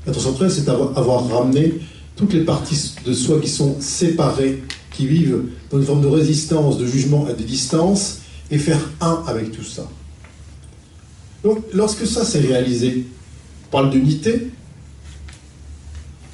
Être 0.07 0.19
centré, 0.19 0.49
c'est 0.49 0.69
avoir, 0.69 1.27
ramené 1.29 1.73
toutes 2.15 2.33
les 2.33 2.45
parties 2.45 2.93
de 3.05 3.13
soi 3.13 3.39
qui 3.39 3.49
sont 3.49 3.77
séparées, 3.79 4.63
qui 4.91 5.07
vivent 5.07 5.43
dans 5.69 5.79
une 5.79 5.85
forme 5.85 6.01
de 6.01 6.07
résistance, 6.07 6.77
de 6.77 6.85
jugement 6.85 7.25
à 7.27 7.33
des 7.33 7.43
distances, 7.43 8.19
et 8.51 8.57
faire 8.57 8.79
un 9.01 9.23
avec 9.27 9.51
tout 9.51 9.63
ça. 9.63 9.87
Donc, 11.43 11.59
lorsque 11.73 12.05
ça 12.05 12.25
s'est 12.25 12.39
réalisé, 12.39 13.05
on 13.67 13.71
parle 13.71 13.89
d'unité. 13.91 14.51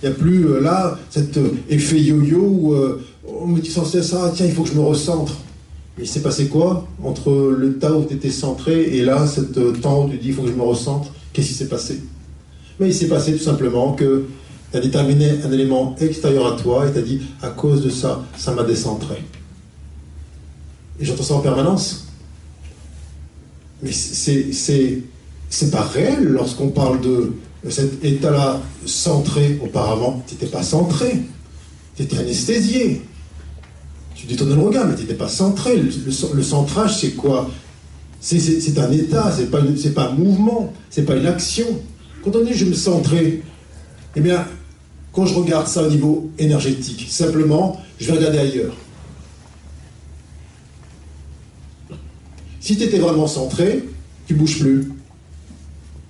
A 0.05 0.11
plus 0.11 0.47
euh, 0.47 0.61
là 0.61 0.99
cet 1.09 1.37
euh, 1.37 1.49
effet 1.69 1.99
yo-yo 1.99 2.39
où 2.39 2.73
euh, 2.73 3.01
on 3.27 3.47
me 3.47 3.59
dit 3.59 3.71
sans 3.71 3.85
cesse 3.85 4.09
ça, 4.09 4.31
tiens, 4.35 4.45
il 4.45 4.51
faut 4.51 4.63
que 4.63 4.69
je 4.69 4.75
me 4.75 4.83
recentre. 4.83 5.33
Il 5.97 6.07
s'est 6.07 6.21
passé 6.21 6.47
quoi 6.47 6.87
entre 7.03 7.31
le 7.57 7.79
temps 7.79 7.93
où 7.93 8.05
tu 8.05 8.13
étais 8.13 8.29
centré 8.29 8.97
et 8.97 9.03
là, 9.03 9.25
cet 9.25 9.53
temps 9.81 10.05
où 10.05 10.09
tu 10.09 10.17
dis 10.17 10.27
il 10.27 10.33
faut 10.33 10.43
que 10.43 10.49
je 10.49 10.53
me 10.53 10.61
recentre 10.61 11.11
Qu'est-ce 11.33 11.47
qui 11.47 11.53
s'est 11.53 11.67
passé? 11.67 12.01
Mais 12.79 12.89
il 12.89 12.93
s'est 12.93 13.07
passé 13.07 13.33
tout 13.33 13.43
simplement 13.43 13.93
que 13.93 14.25
Tu 14.71 14.77
as 14.77 14.81
déterminé 14.81 15.29
un 15.43 15.51
élément 15.51 15.95
extérieur 15.99 16.53
à 16.53 16.61
toi 16.61 16.87
et 16.87 16.91
tu 16.91 16.99
as 16.99 17.01
dit 17.01 17.21
à 17.41 17.49
cause 17.49 17.83
de 17.83 17.89
ça, 17.89 18.23
ça 18.37 18.53
m'a 18.53 18.63
décentré. 18.63 19.23
Et 20.99 21.05
j'entends 21.05 21.23
ça 21.23 21.33
en 21.35 21.39
permanence. 21.39 22.07
Mais 23.81 23.91
c'est 23.91 25.71
pas 25.71 25.81
réel 25.81 26.23
lorsqu'on 26.25 26.69
parle 26.69 27.01
de 27.01 27.33
cet 27.69 28.03
état-là 28.03 28.61
centré 28.85 29.59
auparavant. 29.63 30.23
Tu 30.27 30.33
n'étais 30.33 30.47
pas 30.47 30.63
centré, 30.63 31.21
tu 31.95 32.03
étais 32.03 32.17
anesthésié. 32.17 33.01
Tu 34.13 34.27
détournais 34.27 34.55
le 34.55 34.61
regard, 34.61 34.87
mais 34.87 34.95
tu 34.95 35.01
n'étais 35.01 35.15
pas 35.15 35.27
centré. 35.27 35.77
Le, 35.77 36.43
centrage, 36.43 36.99
c'est 36.99 37.11
quoi? 37.11 37.49
C'est 38.21 38.79
un 38.79 38.91
état, 38.91 39.31
c'est 39.35 39.51
pas, 39.51 39.61
pas 39.93 40.09
un 40.09 40.13
mouvement, 40.13 40.73
c'est 40.89 41.03
pas 41.03 41.15
une 41.15 41.27
action. 41.27 41.65
Quand 42.23 42.35
on 42.35 42.43
dit 42.43 42.53
je 42.53 42.65
me 42.65 42.73
centrer, 42.73 43.43
eh 44.15 44.21
bien, 44.21 44.47
quand 45.11 45.25
je 45.25 45.35
regarde 45.35 45.67
ça 45.67 45.83
au 45.83 45.89
niveau 45.89 46.31
énergétique, 46.39 47.07
simplement, 47.09 47.81
je 47.99 48.07
vais 48.07 48.17
regarder 48.17 48.39
ailleurs. 48.39 48.75
Si 52.59 52.75
tu 52.77 52.83
étais 52.83 52.97
vraiment 52.97 53.27
centré, 53.27 53.83
tu 54.25 54.33
bouges 54.33 54.59
plus 54.59 54.89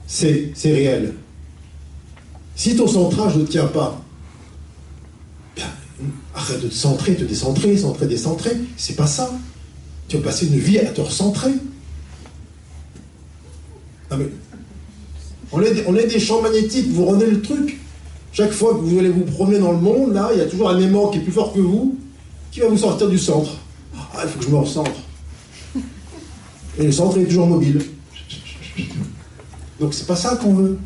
c'est 0.08 0.54
réel. 0.64 1.14
Si 2.56 2.76
ton 2.76 2.88
centrage 2.88 3.36
ne 3.36 3.46
tient 3.46 3.68
pas, 3.68 4.02
ben, 5.58 5.64
arrête 6.34 6.62
de 6.62 6.68
te 6.68 6.74
centrer, 6.74 7.16
te 7.16 7.24
décentrer, 7.24 7.78
centrer, 7.78 8.08
décentrer. 8.08 8.52
C'est 8.78 8.96
pas 8.96 9.08
ça. 9.08 9.32
Tu 10.08 10.18
vas 10.18 10.24
passer 10.24 10.48
une 10.48 10.58
vie 10.58 10.80
à 10.80 10.86
te 10.86 11.02
recentrer. 11.02 11.52
on, 15.52 15.62
est, 15.62 15.86
on 15.88 15.96
est 15.96 16.08
des 16.08 16.20
champs 16.20 16.42
magnétiques, 16.42 16.90
vous 16.92 17.06
rendez 17.06 17.26
le 17.26 17.42
truc. 17.42 17.80
Chaque 18.32 18.52
fois 18.52 18.74
que 18.74 18.80
vous 18.80 18.98
allez 19.00 19.10
vous 19.10 19.24
promener 19.24 19.60
dans 19.60 19.72
le 19.72 19.80
monde, 19.80 20.14
là, 20.14 20.30
il 20.34 20.40
y 20.40 20.42
a 20.42 20.46
toujours 20.46 20.70
un 20.70 20.80
aimant 20.80 21.10
qui 21.10 21.18
est 21.18 21.22
plus 21.22 21.32
fort 21.32 21.54
que 21.54 21.60
vous, 21.60 21.98
qui 22.52 22.60
va 22.62 22.68
vous 22.68 22.78
sortir 22.78 23.10
du 23.10 23.20
centre. 23.20 23.58
Ah, 24.14 24.22
il 24.24 24.30
faut 24.30 24.40
que 24.40 24.46
je 24.46 24.50
me 24.50 24.58
recentre. 24.58 24.92
Et 26.78 26.84
le 26.84 26.92
centre 26.92 27.18
est 27.18 27.26
toujours 27.26 27.48
mobile. 27.48 27.82
Donc 29.80 29.94
c'est 29.94 30.08
pas 30.08 30.16
ça 30.16 30.36
qu'on 30.36 30.54
veut. 30.54 30.78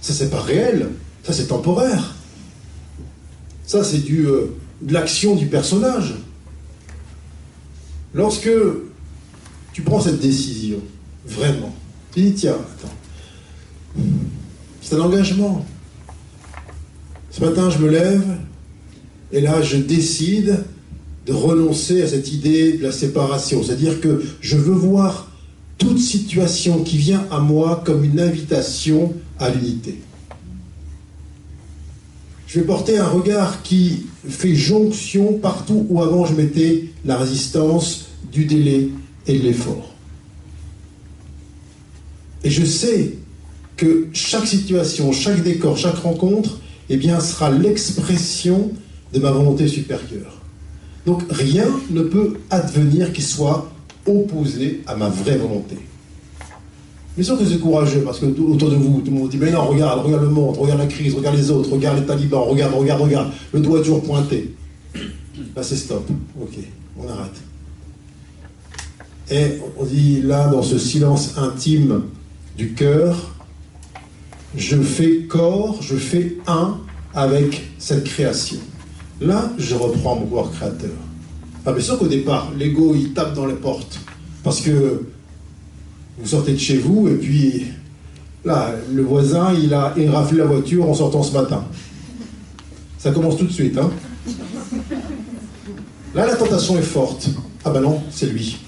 Ça 0.00 0.12
c'est 0.12 0.30
pas 0.30 0.40
réel. 0.40 0.90
Ça 1.28 1.34
c'est 1.34 1.48
temporaire. 1.48 2.14
Ça 3.66 3.84
c'est 3.84 3.98
du 3.98 4.24
euh, 4.28 4.56
de 4.80 4.94
l'action 4.94 5.36
du 5.36 5.44
personnage. 5.44 6.14
Lorsque 8.14 8.48
tu 9.74 9.82
prends 9.82 10.00
cette 10.00 10.20
décision, 10.20 10.78
vraiment, 11.26 11.74
tu 12.14 12.22
dis 12.22 12.32
tiens, 12.32 12.54
attends, 12.56 14.08
c'est 14.80 14.94
un 14.94 15.00
engagement. 15.00 15.66
Ce 17.30 17.44
matin 17.44 17.68
je 17.68 17.76
me 17.76 17.90
lève 17.90 18.24
et 19.30 19.42
là 19.42 19.60
je 19.60 19.76
décide 19.76 20.64
de 21.26 21.34
renoncer 21.34 22.00
à 22.00 22.08
cette 22.08 22.32
idée 22.32 22.78
de 22.78 22.82
la 22.82 22.92
séparation. 22.92 23.62
C'est-à-dire 23.62 24.00
que 24.00 24.24
je 24.40 24.56
veux 24.56 24.72
voir 24.72 25.30
toute 25.76 25.98
situation 25.98 26.82
qui 26.82 26.96
vient 26.96 27.26
à 27.30 27.40
moi 27.40 27.82
comme 27.84 28.02
une 28.02 28.18
invitation 28.18 29.12
à 29.38 29.50
l'unité. 29.50 30.00
Je 32.48 32.60
vais 32.60 32.66
porter 32.66 32.96
un 32.96 33.06
regard 33.06 33.62
qui 33.62 34.06
fait 34.26 34.54
jonction 34.54 35.34
partout 35.34 35.86
où 35.90 36.00
avant 36.00 36.24
je 36.24 36.32
mettais 36.32 36.86
la 37.04 37.18
résistance 37.18 38.06
du 38.32 38.46
délai 38.46 38.88
et 39.26 39.38
de 39.38 39.42
l'effort. 39.42 39.92
Et 42.42 42.48
je 42.50 42.64
sais 42.64 43.16
que 43.76 44.08
chaque 44.14 44.46
situation, 44.46 45.12
chaque 45.12 45.42
décor, 45.42 45.76
chaque 45.76 45.98
rencontre, 45.98 46.58
eh 46.88 46.98
sera 47.20 47.50
l'expression 47.50 48.72
de 49.12 49.18
ma 49.18 49.30
volonté 49.30 49.68
supérieure. 49.68 50.40
Donc 51.04 51.22
rien 51.28 51.68
ne 51.90 52.00
peut 52.00 52.38
advenir 52.48 53.12
qui 53.12 53.22
soit 53.22 53.70
opposé 54.06 54.80
à 54.86 54.96
ma 54.96 55.10
vraie 55.10 55.36
volonté. 55.36 55.76
Bien 57.18 57.24
sûr 57.24 57.36
que 57.36 57.44
c'est 57.44 57.58
courageux, 57.58 58.02
parce 58.02 58.20
que 58.20 58.26
autour 58.26 58.70
de 58.70 58.76
vous, 58.76 59.00
tout 59.00 59.10
le 59.10 59.16
monde 59.18 59.28
dit, 59.28 59.38
mais 59.38 59.50
non, 59.50 59.66
regarde, 59.66 60.06
regarde 60.06 60.22
le 60.22 60.28
monde, 60.28 60.56
regarde 60.56 60.78
la 60.78 60.86
crise, 60.86 61.16
regarde 61.16 61.34
les 61.34 61.50
autres, 61.50 61.68
regarde 61.68 61.98
les 61.98 62.06
talibans, 62.06 62.44
regarde, 62.48 62.72
regarde, 62.74 63.02
regarde, 63.02 63.32
le 63.52 63.58
doigt 63.58 63.80
toujours 63.80 64.04
pointé. 64.04 64.54
Là, 65.56 65.64
c'est 65.64 65.74
stop. 65.74 66.08
Ok, 66.40 66.60
on 66.96 67.08
arrête. 67.08 67.32
Et 69.32 69.60
on 69.76 69.84
dit 69.84 70.22
là, 70.22 70.46
dans 70.46 70.62
ce 70.62 70.78
silence 70.78 71.36
intime 71.38 72.02
du 72.56 72.74
cœur, 72.74 73.34
je 74.54 74.76
fais 74.76 75.22
corps, 75.22 75.78
je 75.82 75.96
fais 75.96 76.36
un 76.46 76.78
avec 77.14 77.68
cette 77.80 78.04
création. 78.04 78.58
Là, 79.20 79.50
je 79.58 79.74
reprends 79.74 80.14
mon 80.14 80.26
pouvoir 80.26 80.52
créateur. 80.52 80.94
Ah, 81.66 81.72
bien 81.72 81.82
sûr 81.82 81.98
qu'au 81.98 82.06
départ, 82.06 82.52
l'ego, 82.56 82.94
il 82.94 83.12
tape 83.12 83.34
dans 83.34 83.46
les 83.46 83.54
portes. 83.54 83.98
Parce 84.44 84.60
que 84.60 85.02
vous 86.18 86.26
sortez 86.26 86.52
de 86.52 86.58
chez 86.58 86.78
vous 86.78 87.08
et 87.08 87.14
puis 87.14 87.66
là, 88.44 88.74
le 88.92 89.02
voisin, 89.02 89.52
il 89.54 89.72
a 89.74 89.94
éraflé 89.96 90.38
la 90.38 90.46
voiture 90.46 90.88
en 90.88 90.94
sortant 90.94 91.22
ce 91.22 91.32
matin. 91.32 91.64
Ça 92.98 93.12
commence 93.12 93.36
tout 93.36 93.46
de 93.46 93.52
suite. 93.52 93.78
Hein 93.78 93.90
là, 96.14 96.26
la 96.26 96.34
tentation 96.34 96.76
est 96.78 96.82
forte. 96.82 97.28
Ah 97.64 97.70
ben 97.70 97.80
non, 97.80 98.02
c'est 98.10 98.26
lui. 98.26 98.58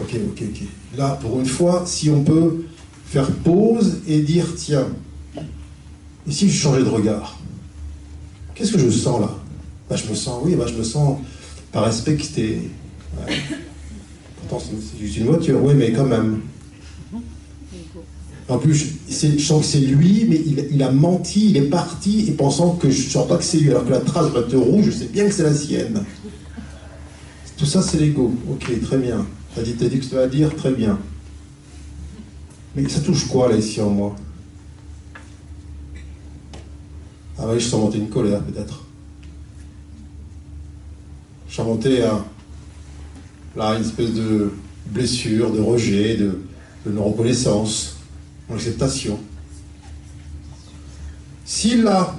Ok, 0.00 0.14
ok, 0.14 0.42
ok. 0.48 0.62
Là, 0.96 1.18
pour 1.20 1.38
une 1.38 1.46
fois, 1.46 1.84
si 1.86 2.10
on 2.10 2.22
peut 2.24 2.64
faire 3.06 3.30
pause 3.30 4.00
et 4.08 4.20
dire, 4.20 4.46
tiens, 4.56 4.86
ici 6.26 6.48
je 6.48 6.56
changeais 6.56 6.82
de 6.82 6.88
regard 6.88 7.38
Qu'est-ce 8.54 8.72
que 8.72 8.78
je 8.78 8.90
sens 8.90 9.20
là? 9.20 9.30
Bah, 9.88 9.96
Je 9.96 10.08
me 10.08 10.14
sens, 10.14 10.40
oui, 10.44 10.54
bah, 10.54 10.66
je 10.66 10.74
me 10.74 10.82
sens 10.82 11.18
par 11.72 11.84
respecter. 11.84 12.70
Pourtant, 14.48 14.64
c'est 14.64 14.98
juste 14.98 15.16
une 15.18 15.26
voiture, 15.26 15.62
oui, 15.62 15.74
mais 15.74 15.92
quand 15.92 16.04
même. 16.04 16.40
En 18.48 18.58
plus, 18.58 18.74
je, 19.08 19.38
sens 19.38 19.62
que 19.62 19.66
c'est 19.66 19.80
lui, 19.80 20.26
mais 20.28 20.40
il, 20.70 20.82
a 20.82 20.90
menti, 20.90 21.50
il 21.50 21.56
est 21.56 21.70
parti, 21.70 22.26
et 22.28 22.32
pensant 22.32 22.74
que 22.74 22.90
je 22.90 23.04
ne 23.04 23.10
sens 23.10 23.28
pas 23.28 23.36
que 23.36 23.44
c'est 23.44 23.58
lui, 23.58 23.70
alors 23.70 23.84
que 23.84 23.90
la 23.90 24.00
trace 24.00 24.30
va 24.30 24.40
être 24.40 24.56
rouge, 24.56 24.86
je 24.86 24.90
sais 24.90 25.06
bien 25.06 25.26
que 25.26 25.32
c'est 25.32 25.44
la 25.44 25.54
sienne. 25.54 26.04
Tout 27.56 27.66
ça, 27.66 27.80
c'est 27.82 27.98
l'ego. 27.98 28.34
Ok, 28.50 28.80
très 28.82 28.98
bien. 28.98 29.24
T'as 29.54 29.62
dit, 29.62 29.74
as 29.80 29.88
dit 29.88 30.00
que 30.00 30.04
tu 30.04 30.14
vas 30.14 30.26
dire, 30.26 30.54
très 30.56 30.72
bien. 30.72 30.98
Mais 32.74 32.88
ça 32.88 33.00
touche 33.00 33.28
quoi, 33.28 33.48
là, 33.48 33.56
ici, 33.56 33.80
en 33.80 33.90
moi? 33.90 34.16
Ah 37.38 37.44
oui, 37.48 37.60
je 37.60 37.66
sens 37.66 37.80
monter 37.80 37.98
une 37.98 38.08
colère, 38.08 38.42
peut-être 38.42 38.82
chanter 41.52 42.02
à 42.02 42.24
là, 43.56 43.74
une 43.74 43.82
espèce 43.82 44.14
de 44.14 44.52
blessure, 44.86 45.52
de 45.52 45.60
rejet, 45.60 46.16
de, 46.16 46.38
non-reconnaissance, 46.86 47.91
d'acceptation. 48.52 49.18
Si 51.44 51.76
là, 51.82 52.14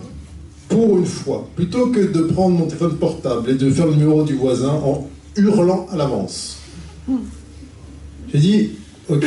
pour 0.69 0.97
une 0.97 1.05
fois, 1.05 1.49
plutôt 1.55 1.87
que 1.87 1.99
de 1.99 2.21
prendre 2.23 2.57
mon 2.57 2.65
téléphone 2.65 2.97
portable 2.97 3.49
et 3.51 3.55
de 3.55 3.69
faire 3.71 3.87
le 3.87 3.95
numéro 3.95 4.23
du 4.23 4.35
voisin 4.35 4.69
en 4.69 5.07
hurlant 5.35 5.87
à 5.91 5.95
l'avance, 5.95 6.57
j'ai 8.31 8.39
dit, 8.39 8.69
ok, 9.09 9.25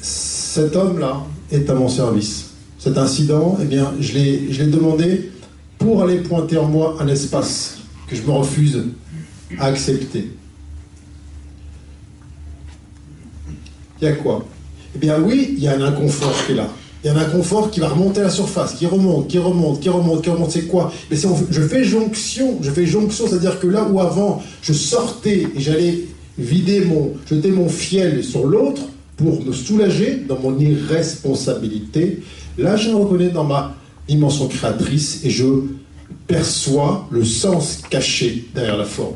cet 0.00 0.76
homme-là 0.76 1.24
est 1.50 1.68
à 1.70 1.74
mon 1.74 1.88
service. 1.88 2.50
Cet 2.78 2.96
incident, 2.98 3.58
eh 3.60 3.64
bien, 3.66 3.92
je 4.00 4.14
l'ai 4.14 4.66
demandé 4.66 5.30
pour 5.78 6.02
aller 6.02 6.18
pointer 6.18 6.58
en 6.58 6.66
moi 6.66 6.96
un 7.00 7.08
espace 7.08 7.78
que 8.06 8.16
je 8.16 8.22
me 8.22 8.30
refuse 8.30 8.84
à 9.58 9.66
accepter. 9.66 10.30
Il 14.00 14.04
y 14.04 14.08
a 14.08 14.12
quoi? 14.12 14.46
Eh 14.94 14.98
bien 14.98 15.18
oui, 15.20 15.54
il 15.56 15.62
y 15.62 15.68
a 15.68 15.76
un 15.76 15.82
inconfort 15.82 16.34
qui 16.46 16.52
est 16.52 16.56
là. 16.56 16.68
Il 17.02 17.06
y 17.06 17.10
a 17.10 17.14
un 17.14 17.20
inconfort 17.20 17.70
qui 17.70 17.80
va 17.80 17.88
remonter 17.88 18.20
à 18.20 18.24
la 18.24 18.30
surface, 18.30 18.74
qui 18.74 18.86
remonte, 18.86 19.28
qui 19.28 19.38
remonte, 19.38 19.80
qui 19.80 19.88
remonte, 19.88 20.22
qui 20.22 20.30
remonte. 20.30 20.50
C'est 20.50 20.66
quoi? 20.66 20.92
Mais 21.10 21.16
je 21.16 21.60
fais 21.62 21.84
jonction, 21.84 22.58
je 22.60 22.70
fais 22.70 22.84
jonction, 22.84 23.26
c'est-à-dire 23.26 23.58
que 23.58 23.66
là 23.66 23.86
où 23.90 24.00
avant 24.00 24.42
je 24.62 24.72
sortais 24.72 25.46
et 25.56 25.60
j'allais 25.60 26.00
vider 26.38 26.84
mon, 26.84 27.12
jeter 27.28 27.50
mon 27.50 27.68
fiel 27.68 28.22
sur 28.22 28.46
l'autre 28.46 28.82
pour 29.16 29.44
me 29.44 29.52
soulager 29.52 30.22
dans 30.28 30.38
mon 30.38 30.58
irresponsabilité, 30.58 32.22
là 32.58 32.76
je 32.76 32.90
me 32.90 32.96
reconnais 32.96 33.30
dans 33.30 33.44
ma 33.44 33.74
dimension 34.08 34.48
créatrice 34.48 35.20
et 35.24 35.30
je 35.30 35.46
perçois 36.26 37.08
le 37.10 37.24
sens 37.24 37.80
caché 37.88 38.46
derrière 38.54 38.76
la 38.76 38.84
forme. 38.84 39.14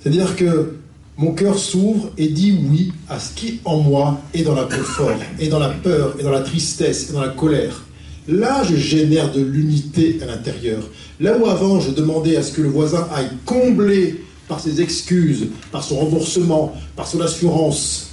C'est-à-dire 0.00 0.36
que 0.36 0.79
mon 1.20 1.32
cœur 1.32 1.58
s'ouvre 1.58 2.10
et 2.16 2.28
dit 2.28 2.58
oui 2.70 2.92
à 3.06 3.20
ce 3.20 3.34
qui 3.34 3.60
en 3.66 3.76
moi 3.76 4.18
est 4.32 4.42
dans 4.42 4.54
la 4.54 4.64
confort, 4.64 5.12
et 5.38 5.48
dans 5.48 5.58
la 5.58 5.68
peur, 5.68 6.16
et 6.18 6.22
dans 6.22 6.30
la 6.30 6.40
tristesse, 6.40 7.10
et 7.10 7.12
dans 7.12 7.20
la 7.20 7.28
colère. 7.28 7.84
Là, 8.26 8.62
je 8.64 8.74
génère 8.76 9.30
de 9.30 9.42
l'unité 9.42 10.18
à 10.22 10.26
l'intérieur. 10.26 10.82
Là 11.20 11.36
où 11.36 11.46
avant, 11.46 11.78
je 11.78 11.90
demandais 11.90 12.36
à 12.38 12.42
ce 12.42 12.52
que 12.52 12.62
le 12.62 12.70
voisin 12.70 13.06
aille 13.14 13.28
combler 13.44 14.24
par 14.48 14.60
ses 14.60 14.80
excuses, 14.80 15.48
par 15.70 15.84
son 15.84 15.96
remboursement, 15.96 16.74
par 16.96 17.06
son 17.06 17.20
assurance, 17.20 18.12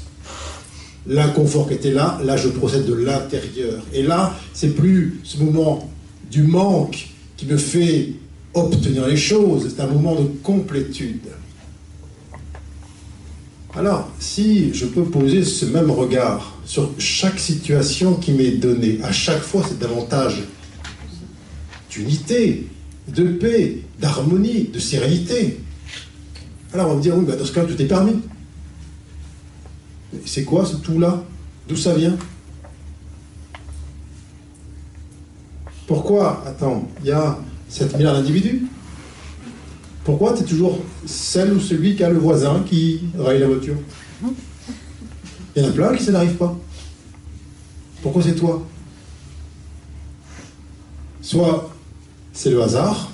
l'inconfort 1.08 1.70
qui 1.70 1.76
était 1.76 1.92
là, 1.92 2.20
là 2.26 2.36
je 2.36 2.50
procède 2.50 2.86
de 2.86 2.94
l'intérieur. 2.94 3.82
Et 3.94 4.04
là, 4.04 4.36
c'est 4.54 4.76
plus 4.76 5.22
ce 5.24 5.38
moment 5.38 5.90
du 6.30 6.44
manque 6.44 7.08
qui 7.38 7.46
me 7.46 7.56
fait 7.56 8.10
obtenir 8.54 9.08
les 9.08 9.16
choses, 9.16 9.74
c'est 9.74 9.82
un 9.82 9.88
moment 9.88 10.16
de 10.16 10.28
complétude. 10.44 11.22
Alors, 13.76 14.10
si 14.20 14.74
je 14.74 14.86
peux 14.86 15.04
poser 15.04 15.44
ce 15.44 15.66
même 15.66 15.92
regard 15.92 16.58
sur 16.66 16.90
chaque 16.98 17.40
situation 17.40 18.16
qui 18.16 18.32
m'est 18.32 18.52
donnée, 18.52 19.00
à 19.04 19.12
chaque 19.12 19.42
fois 19.42 19.64
c'est 19.68 19.78
davantage 19.78 20.44
d'unité, 21.90 22.68
de 23.08 23.24
paix, 23.24 23.80
d'harmonie, 24.00 24.70
de 24.74 24.80
sérénité. 24.80 25.60
Alors 26.74 26.88
on 26.88 26.90
va 26.92 26.96
me 26.98 27.02
dire, 27.02 27.16
oui, 27.18 27.26
bah, 27.26 27.36
dans 27.36 27.46
ce 27.46 27.52
cas, 27.52 27.66
tout 27.66 27.80
est 27.82 27.86
permis. 27.86 28.20
C'est 30.26 30.44
quoi 30.44 30.66
ce 30.66 30.78
tout-là? 30.78 31.24
D'où 31.68 31.76
ça 31.76 31.94
vient? 31.94 32.18
Pourquoi, 35.86 36.44
attends, 36.46 36.90
il 37.02 37.08
y 37.08 37.12
a 37.12 37.40
7 37.70 37.96
milliards 37.98 38.16
d'individus 38.16 38.66
Pourquoi 40.08 40.32
tu 40.32 40.44
es 40.44 40.46
toujours 40.46 40.80
celle 41.06 41.52
ou 41.52 41.60
celui 41.60 41.98
qui 41.98 42.04
a 42.06 42.10
le 42.10 42.18
voisin 42.18 42.64
qui 42.66 43.02
raille 43.20 43.42
la 43.42 43.48
voiture 43.48 43.76
Il 45.54 45.62
y 45.62 45.66
en 45.66 45.68
a 45.68 45.74
plein 45.74 45.94
qui 45.98 46.02
ça 46.02 46.14
n'arrive 46.14 46.36
pas. 46.36 46.58
Pourquoi 48.02 48.24
c'est 48.24 48.36
toi? 48.36 48.66
Soit 51.22 51.70
c'est 52.32 52.52
le 52.52 52.64
hasard, 52.64 53.12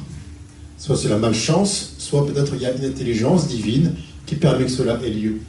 soit 0.78 0.96
c'est 0.96 1.10
la 1.10 1.18
malchance, 1.18 1.96
soit 1.98 2.28
peut-être 2.28 2.54
il 2.54 2.62
y 2.62 2.68
a 2.68 2.76
une 2.76 2.86
intelligence 2.86 3.48
divine 3.48 3.96
qui 4.28 4.36
permet 4.36 4.66
que 4.66 4.72
cela 4.72 5.00
ait 5.04 5.10
lieu. 5.10 5.40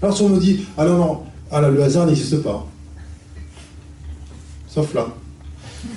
Alors 0.00 0.16
si 0.16 0.22
on 0.22 0.28
nous 0.28 0.38
dit, 0.38 0.66
ah 0.78 0.84
non, 0.84 0.98
non, 0.98 1.22
ah 1.50 1.60
là, 1.62 1.68
le 1.68 1.82
hasard 1.82 2.06
n'existe 2.06 2.44
pas. 2.44 2.64
Sauf 4.68 4.94
là. 4.94 5.08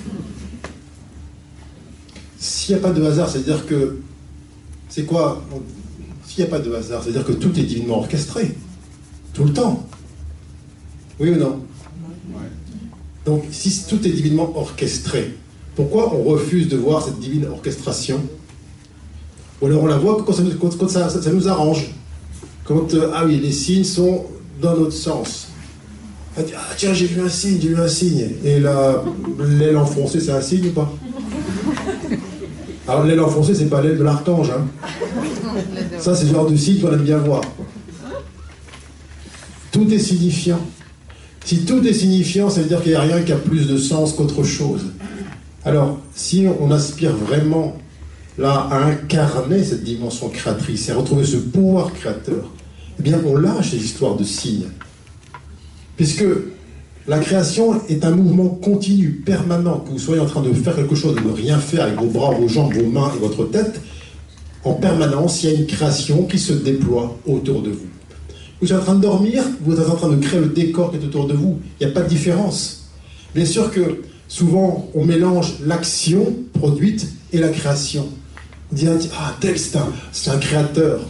S'il 2.40 2.74
n'y 2.74 2.80
a 2.80 2.88
pas 2.88 2.92
de 2.92 3.04
hasard, 3.04 3.30
c'est-à-dire 3.30 3.64
que. 3.66 4.00
C'est 4.90 5.04
quoi 5.04 5.40
S'il 6.26 6.44
n'y 6.44 6.50
a 6.50 6.50
pas 6.50 6.58
de 6.58 6.74
hasard, 6.74 7.02
c'est-à-dire 7.02 7.24
que 7.24 7.32
tout 7.32 7.58
est 7.58 7.62
divinement 7.62 7.98
orchestré. 7.98 8.54
Tout 9.32 9.44
le 9.44 9.52
temps. 9.52 9.86
Oui 11.20 11.30
ou 11.30 11.36
non 11.36 11.60
Donc, 13.24 13.44
si 13.52 13.84
tout 13.86 14.04
est 14.06 14.10
divinement 14.10 14.52
orchestré, 14.56 15.36
pourquoi 15.76 16.12
on 16.14 16.24
refuse 16.24 16.68
de 16.68 16.76
voir 16.76 17.04
cette 17.04 17.20
divine 17.20 17.46
orchestration? 17.46 18.20
Ou 19.62 19.66
alors 19.66 19.84
on 19.84 19.86
la 19.86 19.98
voit 19.98 20.24
quand 20.26 20.32
ça 20.32 20.42
nous, 20.42 21.48
arrange. 21.48 21.90
Quand, 22.64 22.92
euh, 22.94 23.10
ah 23.14 23.24
oui, 23.26 23.38
les 23.38 23.52
signes 23.52 23.84
sont 23.84 24.24
dans 24.60 24.76
notre 24.76 24.92
sens. 24.92 25.48
Ah 26.36 26.42
tiens, 26.76 26.94
j'ai 26.94 27.06
vu 27.06 27.20
un 27.20 27.28
signe, 27.28 27.58
j'ai 27.60 27.68
vu 27.68 27.76
un 27.76 27.88
signe. 27.88 28.30
Et 28.44 28.58
là, 28.58 29.04
l'aile 29.38 29.76
enfoncée, 29.76 30.20
c'est 30.20 30.32
un 30.32 30.40
signe 30.40 30.68
ou 30.68 30.72
pas? 30.72 30.92
Alors 32.90 33.04
l'aile 33.04 33.20
enfoncée, 33.20 33.54
c'est 33.54 33.66
pas 33.66 33.80
l'aile 33.80 33.98
de 33.98 34.02
l'archange. 34.02 34.50
Hein. 34.50 34.66
Ça, 36.00 36.16
c'est 36.16 36.24
le 36.24 36.32
genre 36.32 36.50
de 36.50 36.56
signe 36.56 36.80
qu'on 36.80 36.92
aime 36.92 37.04
bien 37.04 37.18
voir. 37.18 37.40
Tout 39.70 39.88
est 39.94 40.00
signifiant. 40.00 40.58
Si 41.44 41.64
tout 41.64 41.86
est 41.86 41.92
signifiant, 41.92 42.50
ça 42.50 42.62
veut 42.62 42.66
dire 42.66 42.82
qu'il 42.82 42.90
n'y 42.90 42.96
a 42.96 43.02
rien 43.02 43.22
qui 43.22 43.30
a 43.30 43.36
plus 43.36 43.68
de 43.68 43.78
sens 43.78 44.12
qu'autre 44.14 44.42
chose. 44.42 44.86
Alors, 45.64 46.00
si 46.16 46.48
on 46.58 46.72
aspire 46.72 47.14
vraiment 47.14 47.76
là 48.38 48.66
à 48.72 48.86
incarner 48.86 49.62
cette 49.62 49.84
dimension 49.84 50.28
créatrice 50.28 50.88
et 50.88 50.90
à 50.90 50.96
retrouver 50.96 51.24
ce 51.24 51.36
pouvoir 51.36 51.92
créateur, 51.92 52.50
eh 52.98 53.02
bien, 53.04 53.20
on 53.24 53.36
lâche 53.36 53.70
les 53.70 53.84
histoires 53.84 54.16
de 54.16 54.24
signes. 54.24 54.66
Puisque 55.96 56.24
la 57.10 57.18
création 57.18 57.84
est 57.88 58.04
un 58.04 58.12
mouvement 58.12 58.46
continu, 58.46 59.20
permanent, 59.26 59.80
que 59.80 59.90
vous 59.90 59.98
soyez 59.98 60.20
en 60.20 60.26
train 60.26 60.42
de 60.42 60.52
faire 60.52 60.76
quelque 60.76 60.94
chose, 60.94 61.16
de 61.16 61.20
ne 61.20 61.32
rien 61.32 61.58
faire 61.58 61.82
avec 61.82 61.98
vos 61.98 62.06
bras, 62.06 62.30
vos 62.30 62.46
jambes, 62.46 62.72
vos 62.72 62.86
mains 62.86 63.10
et 63.16 63.18
votre 63.18 63.50
tête, 63.50 63.80
en 64.62 64.74
permanence, 64.74 65.42
il 65.42 65.50
y 65.50 65.52
a 65.52 65.58
une 65.58 65.66
création 65.66 66.22
qui 66.26 66.38
se 66.38 66.52
déploie 66.52 67.18
autour 67.26 67.62
de 67.62 67.70
vous. 67.70 67.88
Vous 68.60 68.72
êtes 68.72 68.78
en 68.78 68.84
train 68.84 68.94
de 68.94 69.00
dormir, 69.00 69.42
vous 69.62 69.72
êtes 69.72 69.90
en 69.90 69.96
train 69.96 70.08
de 70.08 70.24
créer 70.24 70.38
le 70.38 70.50
décor 70.50 70.92
qui 70.92 70.98
est 70.98 71.04
autour 71.04 71.26
de 71.26 71.34
vous. 71.34 71.58
Il 71.80 71.84
n'y 71.84 71.90
a 71.90 71.94
pas 71.94 72.02
de 72.02 72.08
différence. 72.08 72.88
Bien 73.34 73.44
sûr 73.44 73.72
que 73.72 74.02
souvent, 74.28 74.88
on 74.94 75.04
mélange 75.04 75.54
l'action 75.66 76.32
produite 76.60 77.08
et 77.32 77.38
la 77.38 77.48
création. 77.48 78.06
On 78.70 78.76
dit, 78.76 78.86
ah, 79.18 79.34
tel, 79.40 79.58
c'est 79.58 79.76
un, 79.76 79.88
un 80.32 80.38
créateur. 80.38 81.00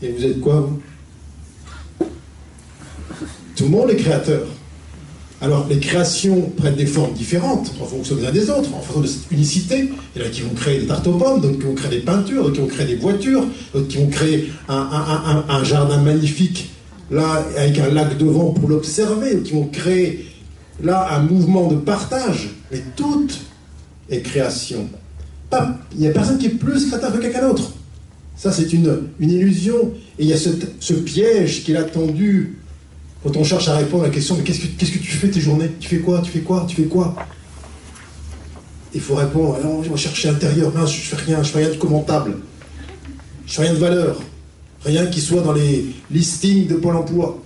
Et 0.00 0.10
vous 0.10 0.24
êtes 0.24 0.40
quoi, 0.40 0.60
vous? 0.60 0.80
Tout 3.56 3.64
le 3.64 3.70
monde 3.70 3.90
est 3.90 3.96
créateur. 3.96 4.46
Alors, 5.42 5.66
les 5.68 5.78
créations 5.78 6.50
prennent 6.56 6.76
des 6.76 6.86
formes 6.86 7.12
différentes 7.12 7.72
en 7.80 7.84
fonction 7.84 8.16
des 8.16 8.26
uns 8.26 8.32
des 8.32 8.48
autres, 8.48 8.74
en 8.74 8.80
fonction 8.80 9.00
de 9.02 9.06
cette 9.06 9.30
unicité. 9.30 9.90
Il 10.14 10.22
y 10.22 10.24
en 10.24 10.28
a 10.28 10.30
qui 10.30 10.40
vont 10.40 10.54
créer 10.54 10.80
des 10.80 10.86
tartes 10.86 11.06
aux 11.06 11.18
pommes, 11.18 11.40
d'autres 11.40 11.58
qui 11.58 11.64
vont 11.64 11.74
créer 11.74 11.90
des 11.90 12.04
peintures, 12.04 12.44
d'autres 12.44 12.54
qui 12.54 12.60
vont 12.60 12.66
créer 12.66 12.86
des 12.86 12.96
voitures, 12.96 13.44
d'autres 13.74 13.88
qui 13.88 13.98
vont 13.98 14.08
créer 14.08 14.50
un, 14.68 15.64
jardin 15.64 15.98
magnifique, 15.98 16.70
là, 17.10 17.44
avec 17.56 17.78
un 17.78 17.90
lac 17.90 18.16
devant 18.16 18.52
pour 18.52 18.68
l'observer, 18.68 19.34
d'autres 19.34 19.46
qui 19.46 19.52
vont 19.52 19.66
créer 19.66 20.26
là 20.82 21.08
un 21.12 21.22
mouvement 21.22 21.68
de 21.68 21.76
partage, 21.76 22.50
mais 22.72 22.82
tout 22.96 23.28
est 24.08 24.20
création. 24.20 24.88
il 25.92 26.00
n'y 26.00 26.06
a 26.06 26.12
personne 26.12 26.38
qui 26.38 26.46
est 26.46 26.50
plus 26.50 26.86
créateur 26.86 27.12
que 27.12 27.18
quelqu'un 27.18 27.48
d'autre. 27.48 27.72
Ça, 28.36 28.52
c'est 28.52 28.72
une, 28.72 29.08
illusion. 29.18 29.92
Et 30.18 30.24
il 30.24 30.28
y 30.28 30.32
a 30.32 30.36
ce, 30.36 30.92
piège 30.92 31.64
qui 31.64 31.72
est 31.72 31.76
attendu 31.76 32.58
quand 33.26 33.36
on 33.38 33.44
cherche 33.44 33.66
à 33.66 33.76
répondre 33.76 34.04
à 34.04 34.06
la 34.06 34.12
question, 34.12 34.36
mais 34.36 34.44
qu'est-ce 34.44 34.60
que, 34.60 34.98
tu 34.98 35.10
fais 35.10 35.28
tes 35.28 35.40
journées? 35.40 35.72
Tu 35.80 35.88
fais 35.88 35.98
quoi? 35.98 36.20
Tu 36.20 36.30
fais 36.30 36.40
quoi? 36.40 36.64
Tu 36.68 36.76
fais 36.76 36.84
quoi? 36.84 37.16
Il 38.94 39.00
faut 39.00 39.16
répondre, 39.16 39.58
non, 39.64 39.82
je 39.82 39.90
vais 39.90 39.96
chercher 39.96 40.28
l'intérieur, 40.28 40.72
non, 40.72 40.86
je 40.86 41.00
fais 41.00 41.16
rien, 41.16 41.42
je 41.42 41.50
fais 41.50 41.58
rien 41.58 41.70
de 41.70 41.74
commentable. 41.74 42.36
Je 43.44 43.52
fais 43.52 43.62
rien 43.62 43.74
de 43.74 43.78
valeur. 43.78 44.22
Rien 44.84 45.06
qui 45.06 45.20
soit 45.20 45.42
dans 45.42 45.52
les 45.52 45.86
listings 46.08 46.68
de 46.68 46.76
Pôle 46.76 46.94
emploi. 46.94 47.42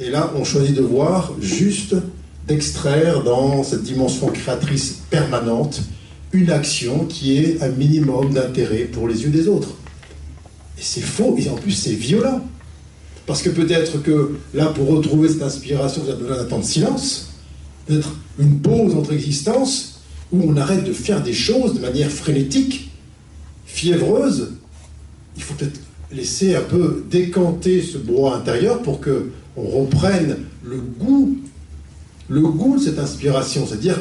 Et 0.00 0.10
là, 0.10 0.32
on 0.34 0.42
choisit 0.42 0.74
de 0.74 0.82
voir 0.82 1.34
juste 1.40 1.94
d'extraire 2.48 3.22
dans 3.22 3.62
cette 3.62 3.84
dimension 3.84 4.26
créatrice 4.26 5.02
permanente 5.08 5.82
une 6.32 6.50
action 6.50 7.04
qui 7.04 7.38
est 7.38 7.62
un 7.62 7.68
minimum 7.68 8.34
d'intérêt 8.34 8.86
pour 8.86 9.06
les 9.06 9.22
yeux 9.22 9.30
des 9.30 9.46
autres. 9.46 9.76
Et 10.78 10.82
c'est 10.82 11.00
faux, 11.00 11.36
et 11.38 11.48
en 11.48 11.54
plus 11.54 11.72
c'est 11.72 11.94
violent. 11.94 12.46
Parce 13.26 13.42
que 13.42 13.50
peut-être 13.50 14.02
que 14.02 14.36
là, 14.54 14.66
pour 14.66 14.88
retrouver 14.88 15.28
cette 15.28 15.42
inspiration, 15.42 16.02
vous 16.02 16.10
avez 16.10 16.22
besoin 16.22 16.36
d'un 16.36 16.44
temps 16.44 16.60
de 16.60 16.64
silence, 16.64 17.32
d'être 17.88 18.14
une 18.38 18.60
pause 18.60 18.94
entre 18.94 19.12
existences, 19.12 20.00
où 20.32 20.42
on 20.44 20.56
arrête 20.56 20.84
de 20.84 20.92
faire 20.92 21.22
des 21.22 21.32
choses 21.32 21.74
de 21.74 21.80
manière 21.80 22.10
frénétique, 22.10 22.90
fiévreuse. 23.64 24.52
Il 25.36 25.42
faut 25.42 25.54
peut-être 25.54 25.80
laisser 26.12 26.54
un 26.54 26.62
peu 26.62 27.04
décanter 27.10 27.82
ce 27.82 27.98
brouhaha 27.98 28.36
intérieur 28.36 28.82
pour 28.82 29.00
que 29.00 29.30
on 29.56 29.66
reprenne 29.68 30.38
le 30.64 30.78
goût, 30.78 31.36
le 32.28 32.42
goût 32.42 32.76
de 32.76 32.82
cette 32.82 32.98
inspiration, 32.98 33.66
c'est-à-dire 33.66 33.98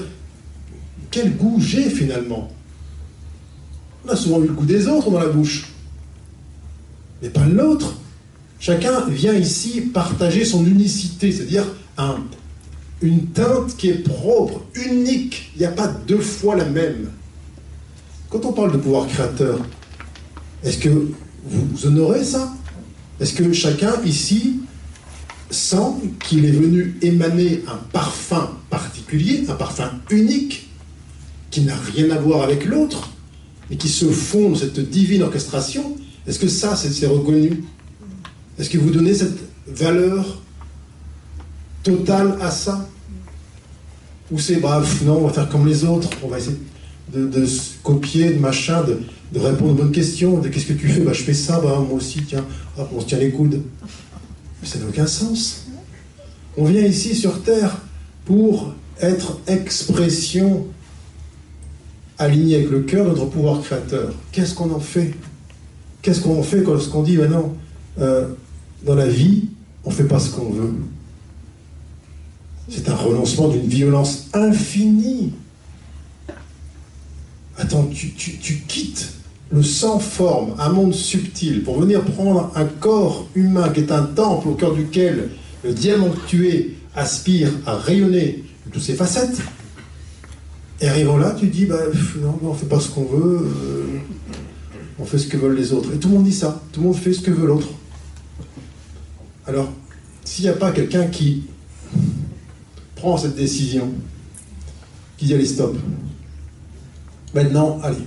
quel 1.12 1.36
goût 1.36 1.60
j'ai 1.60 1.90
finalement? 1.90 2.52
On 4.06 4.10
a 4.10 4.16
souvent 4.16 4.42
eu 4.44 4.48
le 4.48 4.54
goût 4.54 4.66
des 4.66 4.88
autres 4.88 5.10
dans 5.10 5.20
la 5.20 5.30
bouche, 5.30 5.72
pas 7.30 7.46
l'autre. 7.46 7.96
Chacun 8.60 9.08
vient 9.10 9.34
ici 9.34 9.82
partager 9.82 10.46
son 10.46 10.66
unicité, 10.66 11.32
c'est-à-dire 11.32 11.66
un, 11.98 12.18
une 13.02 13.28
teinte 13.28 13.76
qui 13.78 13.90
est 13.90 14.04
propre, 14.04 14.62
unique. 14.74 15.52
Il 15.56 15.60
n'y 15.60 15.66
a 15.66 15.72
pas 15.72 15.88
deux 15.88 16.20
fois 16.20 16.56
la 16.56 16.66
même. 16.66 17.10
Quand 18.30 18.46
on 18.46 18.54
parle 18.54 18.72
de 18.72 18.78
pouvoir 18.78 19.08
créateur, 19.08 19.60
est-ce 20.64 20.78
que 20.78 20.90
vous 21.46 21.86
honorez 21.86 22.24
ça? 22.24 22.54
Est-ce 23.20 23.34
que 23.34 23.54
chacun 23.54 24.02
ici 24.04 24.62
sent 25.52 25.94
qu'il 26.28 26.46
est 26.46 26.52
venu 26.52 26.98
émaner 27.02 27.64
un 27.68 27.78
parfum 27.94 28.50
particulier, 28.70 29.46
un 29.48 29.54
parfum 29.54 29.92
unique, 30.10 30.70
qui 31.52 31.62
n'a 31.62 31.76
rien 31.76 32.10
à 32.12 32.18
voir 32.18 32.42
avec 32.42 32.66
l'autre, 32.66 33.10
mais 33.70 33.78
qui 33.78 33.88
se 33.88 34.06
fond 34.06 34.50
dans 34.50 34.56
cette 34.56 34.80
divine 34.90 35.24
orchestration, 35.24 35.96
est-ce 36.28 36.40
que 36.40 36.48
ça, 36.48 36.76
c'est 36.76 37.06
reconnu? 37.06 37.64
Est-ce 38.58 38.70
que 38.70 38.78
vous 38.78 38.90
donnez 38.90 39.14
cette 39.14 39.38
valeur 39.68 40.42
totale 41.84 42.38
à 42.42 42.50
ça? 42.52 42.88
Ou 44.32 44.40
c'est, 44.40 44.56
bref, 44.56 45.04
non, 45.04 45.18
on 45.18 45.28
va 45.28 45.34
faire 45.34 45.50
comme 45.50 45.68
les 45.68 45.84
autres, 45.84 46.10
on 46.24 46.28
va 46.28 46.40
essayer 46.40 46.58
de, 47.14 47.46
copier, 47.84 48.32
de 48.32 48.40
machin, 48.40 48.84
de, 48.84 49.40
répondre 49.40 49.72
aux 49.72 49.76
bonnes 49.76 49.92
questions, 49.92 50.40
de 50.40 50.50
qu'est-ce 50.50 50.66
que 50.66 50.74
tu 50.74 50.88
fais? 50.88 51.02
Bah, 51.02 51.14
Je 51.14 51.22
fais 51.22 51.34
ça, 51.34 51.60
bah, 51.60 51.84
moi 51.88 51.98
aussi, 51.98 52.24
tiens, 52.24 52.46
on 52.78 53.02
se 53.02 53.06
tient 53.06 53.20
les 53.20 53.32
coudes. 53.32 53.62
Ça 54.64 54.80
n'a 54.80 54.88
aucun 54.88 55.06
sens. 55.06 55.68
On 56.58 56.66
vient 56.66 56.82
ici 56.82 57.14
sur 57.14 57.44
Terre 57.44 57.78
pour 58.24 58.74
être 59.00 59.40
expression 59.46 60.66
alignée 62.18 62.56
avec 62.56 62.72
le 62.72 62.82
cœur 62.82 63.06
de 63.06 63.10
notre 63.12 63.26
pouvoir 63.28 63.62
créateur. 63.62 64.14
Qu'est-ce 64.32 64.56
qu'on 64.56 64.72
en 64.72 64.80
fait? 64.80 65.14
Qu'est-ce 66.06 66.22
qu'on 66.22 66.44
fait 66.44 66.62
lorsqu'on 66.62 67.02
dit, 67.02 67.18
ben 67.18 67.32
non, 67.32 67.56
euh, 68.00 68.28
dans 68.86 68.94
la 68.94 69.08
vie, 69.08 69.46
on 69.84 69.90
ne 69.90 69.96
fait 69.96 70.04
pas 70.04 70.20
ce 70.20 70.30
qu'on 70.30 70.52
veut. 70.52 70.76
C'est 72.70 72.88
un 72.90 72.96
renoncement 72.96 73.48
d'une 73.48 73.66
violence 73.66 74.28
infinie. 74.36 75.34
Attends, 77.58 77.88
tu, 77.88 78.12
tu, 78.12 78.58
quittes 78.68 79.14
le 79.50 79.64
sans 79.64 79.98
forme, 79.98 80.54
un 80.60 80.70
monde 80.70 80.94
subtil, 80.94 81.64
pour 81.64 81.80
venir 81.80 82.04
prendre 82.04 82.52
un 82.54 82.66
corps 82.66 83.28
humain 83.34 83.70
qui 83.70 83.80
est 83.80 83.92
un 83.92 84.04
temple 84.04 84.50
au 84.50 84.54
cœur 84.54 84.76
duquel 84.76 85.30
le 85.64 85.74
diamant 85.74 86.14
tué 86.28 86.76
aspire 86.96 87.50
à 87.66 87.78
rayonner 87.78 88.44
de 88.68 88.72
toutes 88.74 88.84
ses 88.84 88.94
facettes. 88.94 89.42
Et 90.82 90.88
arrivant 90.88 91.18
là, 91.18 91.36
tu 91.36 91.48
dis, 91.48 91.66
bah, 91.66 91.80
non, 92.22 92.38
on 92.44 92.54
ne 92.54 92.56
fait 92.56 92.68
pas 92.68 92.80
ce 92.80 92.90
qu'on 92.90 93.06
veut, 93.06 93.40
euh, 93.42 93.86
on 95.00 95.06
fait 95.06 95.18
ce 95.18 95.28
que 95.28 95.38
veulent 95.38 95.56
les 95.56 95.74
autres. 95.74 95.94
Et 95.94 95.98
tout 95.98 96.08
le 96.10 96.16
monde 96.16 96.24
dit 96.26 96.34
ça, 96.34 96.62
tout 96.72 96.82
le 96.82 96.88
monde 96.88 96.96
fait 96.96 97.14
ce 97.14 97.22
que 97.22 97.32
veut 97.32 97.48
l'autre. 97.48 97.68
Alors, 99.48 99.70
s'il 100.24 100.46
n'y 100.46 100.50
a 100.50 100.54
pas 100.54 100.72
quelqu'un 100.72 101.08
qui 101.08 101.44
prend 102.96 103.18
cette 103.18 103.36
décision, 103.36 103.92
qui 105.18 105.26
dit 105.26 105.34
allez 105.34 105.46
stop, 105.46 105.78
maintenant, 107.34 107.80
allez, 107.84 107.98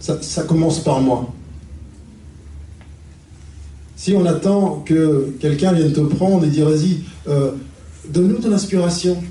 ça, 0.00 0.42
commence 0.42 0.82
par 0.82 1.00
moi. 1.00 1.32
Si 3.94 4.12
on 4.14 4.24
attend 4.26 4.82
que 4.84 5.32
quelqu'un 5.38 5.72
vienne 5.72 5.92
te 5.92 6.00
prendre 6.00 6.44
et 6.44 6.48
dire 6.48 6.68
vas-y, 6.68 7.02
euh, 7.28 7.52
donne-nous 8.08 8.38
ton 8.38 8.52
inspiration, 8.52 9.22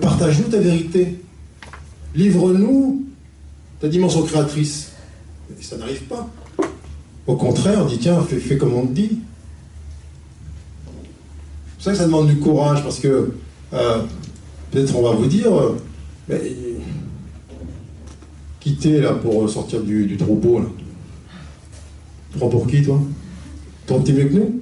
partage-nous 0.00 0.48
ta 0.48 0.58
vérité, 0.58 1.20
livre-nous 2.16 3.04
ta 3.80 3.88
dimension 3.88 4.22
créatrice, 4.22 4.90
ça 5.60 5.76
n'arrive 5.76 6.02
pas. 6.04 6.28
Au 7.26 7.36
contraire, 7.36 7.80
on 7.82 7.86
dit 7.86 7.98
tiens, 7.98 8.22
fais, 8.22 8.56
comme 8.56 8.74
on 8.74 8.86
te 8.86 8.92
dit 8.92 9.20
ça 11.86 11.92
que 11.92 11.98
ça 11.98 12.06
demande 12.06 12.26
du 12.26 12.38
courage, 12.38 12.82
parce 12.82 12.98
que 12.98 13.32
euh, 13.72 14.02
peut-être 14.72 14.96
on 14.96 15.02
va 15.02 15.12
vous 15.12 15.26
dire, 15.26 15.56
euh, 15.56 15.76
mais, 16.28 16.40
quitter 18.58 19.00
là 19.00 19.12
pour 19.12 19.48
sortir 19.48 19.82
du, 19.82 20.16
troupeau. 20.16 20.58
Là. 20.58 20.66
Tu 22.32 22.38
prends 22.38 22.48
pour 22.48 22.66
qui 22.66 22.82
toi? 22.82 23.00
Ton 23.86 24.02
petit 24.02 24.12
mieux 24.12 24.24
que 24.24 24.34
nous 24.34 24.60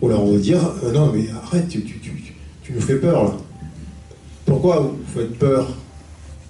Ou 0.00 0.08
là 0.08 0.18
on 0.18 0.32
va 0.32 0.38
dire, 0.38 0.60
euh, 0.82 0.92
non 0.92 1.12
mais 1.12 1.28
arrête, 1.30 1.68
tu, 1.68 1.84
tu, 1.84 2.72
nous 2.72 2.80
fais 2.80 2.96
peur 2.96 3.24
là. 3.24 3.36
Pourquoi 4.46 4.80
vous 4.80 4.96
faites 5.14 5.38
peur? 5.38 5.68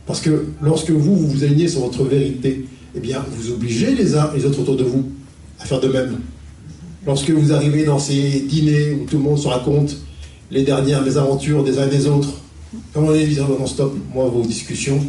Parce 0.07 0.21
que 0.21 0.47
lorsque 0.63 0.91
vous, 0.91 1.17
vous 1.17 1.29
vous 1.29 1.45
alignez 1.45 1.69
sur 1.69 1.81
votre 1.81 2.05
vérité, 2.05 2.67
eh 2.95 3.01
bien 3.01 3.25
vous 3.31 3.53
obligez 3.53 3.95
les 3.95 4.17
uns 4.17 4.31
et 4.35 4.39
les 4.39 4.45
autres 4.47 4.61
autour 4.61 4.77
de 4.77 4.85
vous 4.85 5.11
à 5.61 5.65
faire 5.65 5.81
de 5.81 5.89
même. 5.89 6.21
Lorsque 7.07 7.31
vous 7.31 7.53
arrivez 7.53 7.85
dans 7.85 7.99
ces 7.99 8.41
dîners 8.41 8.93
où 8.93 9.07
tout 9.07 9.17
le 9.17 9.23
monde 9.23 9.39
se 9.39 9.49
raconte 9.49 9.97
les 10.51 10.63
dernières 10.63 11.03
mésaventures 11.03 11.65
des 11.65 11.79
uns 11.79 11.87
et 11.87 11.91
des 11.91 12.07
autres, 12.07 12.35
comment 12.93 13.09
on 13.09 13.15
est 13.15 13.27
dit 13.27 13.39
non 13.39 13.67
stop, 13.67 13.95
moi 14.13 14.27
vos 14.29 14.43
discussions, 14.43 15.05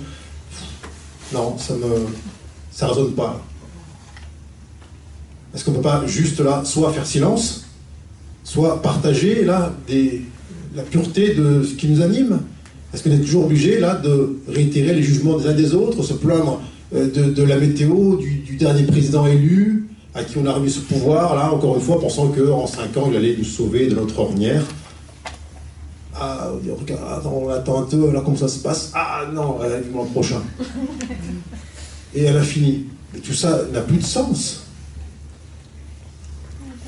non, 1.33 1.57
ça 1.57 1.73
ne 1.75 2.05
ça 2.71 2.87
résonne 2.87 3.13
pas. 3.13 3.41
Est-ce 5.53 5.63
qu'on 5.63 5.71
ne 5.71 5.77
peut 5.77 5.83
pas 5.83 6.05
juste 6.05 6.39
là, 6.41 6.63
soit 6.65 6.91
faire 6.91 7.05
silence, 7.05 7.65
soit 8.43 8.81
partager 8.81 9.45
là 9.45 9.73
des, 9.87 10.21
la 10.75 10.83
pureté 10.83 11.33
de 11.33 11.63
ce 11.63 11.75
qui 11.75 11.87
nous 11.87 12.01
anime 12.01 12.41
Est-ce 12.95 13.03
qu'on 13.03 13.11
est 13.11 13.19
toujours 13.19 13.43
obligé 13.43 13.77
là 13.77 13.95
de 13.95 14.37
réitérer 14.47 14.93
les 14.93 15.03
jugements 15.03 15.37
des 15.37 15.47
uns 15.47 15.53
des 15.53 15.73
autres, 15.73 16.01
se 16.01 16.13
plaindre 16.13 16.61
euh, 16.95 17.11
de, 17.11 17.43
la 17.43 17.57
météo, 17.57 18.15
du, 18.15 18.35
du 18.35 18.55
dernier 18.55 18.83
président 18.83 19.27
élu, 19.27 19.89
à 20.13 20.23
qui 20.23 20.37
on 20.37 20.45
a 20.45 20.53
remis 20.53 20.71
ce 20.71 20.79
pouvoir, 20.79 21.35
là, 21.35 21.51
encore 21.51 21.75
une 21.75 21.81
fois, 21.81 21.99
pensant 21.99 22.29
qu'en 22.29 22.65
5 22.65 22.95
ans, 22.95 23.07
il 23.11 23.17
allait 23.17 23.35
nous 23.37 23.43
sauver 23.43 23.87
de 23.87 23.95
notre 23.95 24.17
ornière? 24.17 24.63
Ah, 26.17 26.51
on 27.25 27.49
attend 27.49 27.81
un 27.81 27.85
peu, 27.85 28.13
là, 28.13 28.21
comment 28.23 28.37
ça 28.37 28.47
se 28.47 28.59
passe? 28.59 28.91
Ah 28.93 29.23
non, 29.33 29.57
elle 29.61 29.83
le 29.85 29.91
mois 29.91 30.05
prochain. 30.05 30.41
Et 32.15 32.23
elle 32.23 32.37
a 32.37 32.43
fini. 32.43 32.85
Et 33.13 33.19
tout 33.19 33.33
ça 33.33 33.59
n'a 33.73 33.81
plus 33.81 33.97
de 33.97 34.03
sens. 34.03 34.64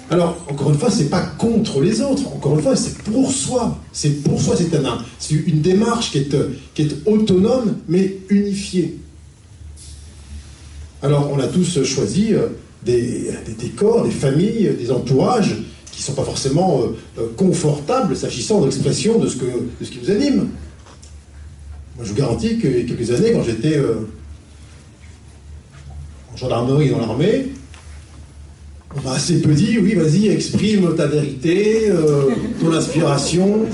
Alors, 0.09 0.37
encore 0.49 0.69
une 0.69 0.77
fois, 0.77 0.89
c'est 0.89 1.09
pas 1.09 1.21
contre 1.21 1.81
les 1.81 1.99
autres. 2.01 2.27
Encore 2.27 2.55
une 2.55 2.61
fois, 2.61 2.77
c'est 2.77 2.97
pour 2.99 3.29
soi. 3.31 3.77
C'est 3.91 4.23
pour 4.23 4.41
soi. 4.41 4.55
C'est 4.55 4.73
un, 4.73 5.03
une 5.31 5.61
démarche 5.61 6.11
qui 6.11 6.19
est, 6.19 7.07
autonome, 7.07 7.77
mais 7.89 8.15
unifiée. 8.29 8.97
Alors, 11.01 11.29
on 11.31 11.39
a 11.39 11.47
tous 11.47 11.83
choisi 11.83 12.33
euh, 12.33 12.47
des, 12.85 13.31
décors, 13.59 14.05
des 14.05 14.11
familles, 14.11 14.75
des 14.79 14.91
entourages 14.91 15.57
qui 15.91 16.01
ne 16.01 16.05
sont 16.05 16.13
pas 16.13 16.23
forcément 16.23 16.81
euh, 16.81 16.97
euh, 17.19 17.27
confortables 17.35 18.15
s'agissant 18.15 18.61
de 18.61 18.65
l'expression 18.65 19.19
de, 19.19 19.27
ce 19.27 19.37
de 19.37 19.85
ce 19.85 19.91
qui 19.91 19.99
nous 20.01 20.09
anime. 20.09 20.49
Moi, 21.97 22.05
je 22.05 22.09
vous 22.09 22.15
garantis 22.15 22.57
qu'il 22.59 22.77
y 22.77 22.81
a 22.81 22.85
quelques 22.85 23.11
années, 23.11 23.33
quand 23.33 23.43
j'étais 23.43 23.81
en 26.31 26.37
gendarmerie 26.37 26.91
dans 26.91 26.99
l'armée, 26.99 27.47
assez 29.05 29.41
peu 29.41 29.53
dit, 29.53 29.77
oui, 29.79 29.93
vas-y, 29.95 30.27
exprime 30.27 30.95
ta 30.95 31.07
vérité, 31.07 31.91
ton 32.59 32.71
inspiration. 32.73 33.65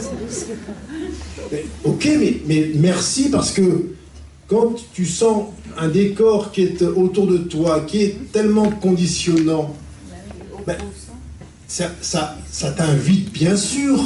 ok, 1.83 2.09
mais, 2.19 2.41
mais 2.47 2.71
merci 2.75 3.29
parce 3.29 3.51
que 3.51 3.93
quand 4.47 4.75
tu 4.93 5.05
sens 5.05 5.45
un 5.77 5.87
décor 5.87 6.51
qui 6.51 6.61
est 6.61 6.81
autour 6.81 7.27
de 7.27 7.37
toi, 7.37 7.81
qui 7.81 8.01
est 8.01 8.31
tellement 8.31 8.69
conditionnant, 8.69 9.75
ben, 10.65 10.77
ça, 11.67 11.91
ça, 12.01 12.71
t'invite 12.71 13.31
bien 13.33 13.55
sûr 13.55 13.99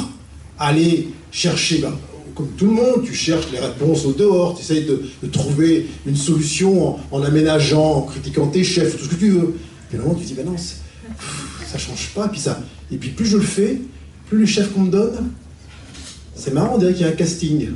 à 0.58 0.68
aller 0.68 1.08
chercher, 1.30 1.78
ben, 1.78 1.92
comme 2.34 2.48
tout 2.56 2.66
le 2.66 2.72
monde, 2.72 3.02
tu 3.04 3.14
cherches 3.14 3.50
les 3.52 3.58
réponses 3.58 4.06
au 4.06 4.12
dehors, 4.12 4.54
tu 4.54 4.62
essayes 4.62 4.86
de, 4.86 5.28
trouver 5.28 5.86
une 6.06 6.16
solution 6.16 6.96
en, 7.10 7.22
aménageant, 7.22 7.96
en 7.96 8.02
critiquant 8.02 8.46
tes 8.46 8.64
chefs, 8.64 8.96
tout 8.96 9.04
ce 9.04 9.10
que 9.10 9.16
tu 9.16 9.30
veux. 9.30 9.56
Et 9.92 9.96
à 9.96 10.00
un 10.00 10.02
moment, 10.04 10.14
tu 10.14 10.24
dis, 10.24 10.34
ben 10.34 10.46
non, 10.46 10.56
ça 11.70 11.78
change 11.78 12.10
pas. 12.14 12.26
Et 12.26 12.28
puis, 12.28 12.40
ça, 12.40 12.60
et 12.90 12.96
puis 12.96 13.10
plus 13.10 13.26
je 13.26 13.36
le 13.36 13.44
fais, 13.44 13.80
plus 14.28 14.40
les 14.40 14.46
chefs 14.46 14.72
qu'on 14.72 14.82
me 14.82 14.90
donne, 14.90 15.30
c'est 16.34 16.54
marrant, 16.54 16.74
on 16.74 16.78
dirait 16.78 16.92
qu'il 16.92 17.02
y 17.02 17.08
a 17.08 17.12
un 17.12 17.16
casting. 17.16 17.70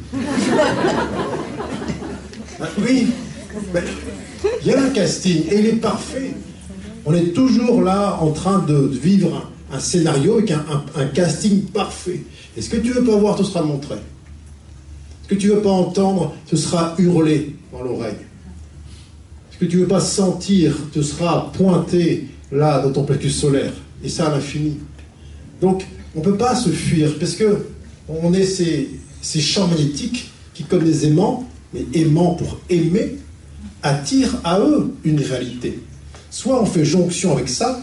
Ah, 2.61 2.69
oui, 2.79 3.09
il 4.61 4.69
y 4.69 4.73
a 4.73 4.81
un 4.81 4.91
casting 4.91 5.43
et 5.51 5.59
il 5.59 5.67
est 5.67 5.81
parfait. 5.81 6.33
On 7.05 7.13
est 7.13 7.33
toujours 7.35 7.83
là 7.83 8.19
en 8.21 8.31
train 8.31 8.61
de 8.61 8.77
vivre 8.77 9.51
un, 9.73 9.81
scénario 9.81 10.39
avec 10.39 10.53
un, 10.53 11.07
casting 11.07 11.63
parfait. 11.63 12.23
Et 12.57 12.63
ce 12.63 12.71
que 12.71 12.77
tu 12.77 12.93
veux 12.93 13.03
pas 13.03 13.17
voir, 13.17 13.35
te 13.35 13.43
sera 13.43 13.63
montré. 13.63 13.97
Ce 15.25 15.29
que 15.29 15.35
tu 15.35 15.49
veux 15.49 15.61
pas 15.61 15.71
entendre, 15.71 16.35
ce 16.47 16.57
sera 16.57 16.95
hurlé 16.99 17.57
dans 17.73 17.83
l'oreille. 17.83 18.15
Ce 19.51 19.59
que 19.59 19.65
tu 19.65 19.79
veux 19.79 19.89
pas 19.89 20.01
sentir, 20.01 20.77
te 20.93 21.03
sera 21.03 21.51
pointé 21.53 22.29
là 22.53 22.81
dans 22.81 22.93
ton 22.93 23.05
plexus 23.05 23.31
solaire. 23.31 23.73
Et 24.05 24.09
ça 24.09 24.27
à 24.27 24.31
l'infini. 24.31 24.79
Donc, 25.61 25.87
on 26.15 26.21
ne 26.21 26.25
peut 26.25 26.37
pas 26.37 26.55
se 26.55 26.69
fuir 26.69 27.19
parce 27.19 27.35
que 27.35 27.67
on 28.09 28.33
est 28.33 28.45
ces, 28.45 28.91
ces 29.21 29.41
champs 29.41 29.67
magnétiques 29.67 30.31
qui, 30.55 30.65
comme 30.65 30.85
des 30.85 31.07
aimants, 31.07 31.49
mais 31.73 31.87
aimant 31.95 32.35
pour 32.35 32.61
aimer, 32.69 33.17
attire 33.83 34.37
à 34.45 34.61
eux 34.61 34.93
une 35.05 35.21
réalité. 35.21 35.81
Soit 36.31 36.61
on 36.61 36.67
fait 36.67 36.85
jonction 36.85 37.33
avec 37.33 37.49
ça, 37.49 37.81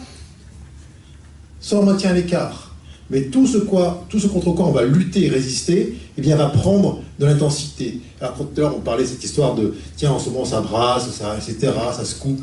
soit 1.60 1.80
on 1.80 1.86
maintient 1.86 2.14
l'écart. 2.14 2.76
Mais 3.10 3.24
tout 3.24 3.48
ce, 3.48 3.58
quoi, 3.58 4.06
tout 4.10 4.20
ce 4.20 4.28
contre 4.28 4.52
quoi 4.52 4.68
on 4.68 4.72
va 4.72 4.84
lutter 4.84 5.26
et 5.26 5.30
résister, 5.30 5.98
eh 6.18 6.22
bien, 6.22 6.36
va 6.36 6.50
prendre 6.50 7.02
de 7.18 7.26
l'intensité. 7.26 8.02
Alors, 8.22 8.38
tout 8.38 8.48
à 8.58 8.60
l'heure, 8.60 8.76
on 8.78 8.82
parlait 8.82 9.04
de 9.04 9.08
cette 9.08 9.24
histoire 9.24 9.56
de 9.56 9.74
tiens, 9.96 10.12
en 10.12 10.20
ce 10.20 10.30
moment, 10.30 10.46
ça 10.46 10.62
brasse, 10.62 11.10
ça, 11.12 11.36
etc., 11.36 11.74
ça 11.96 12.06
secoue. 12.06 12.38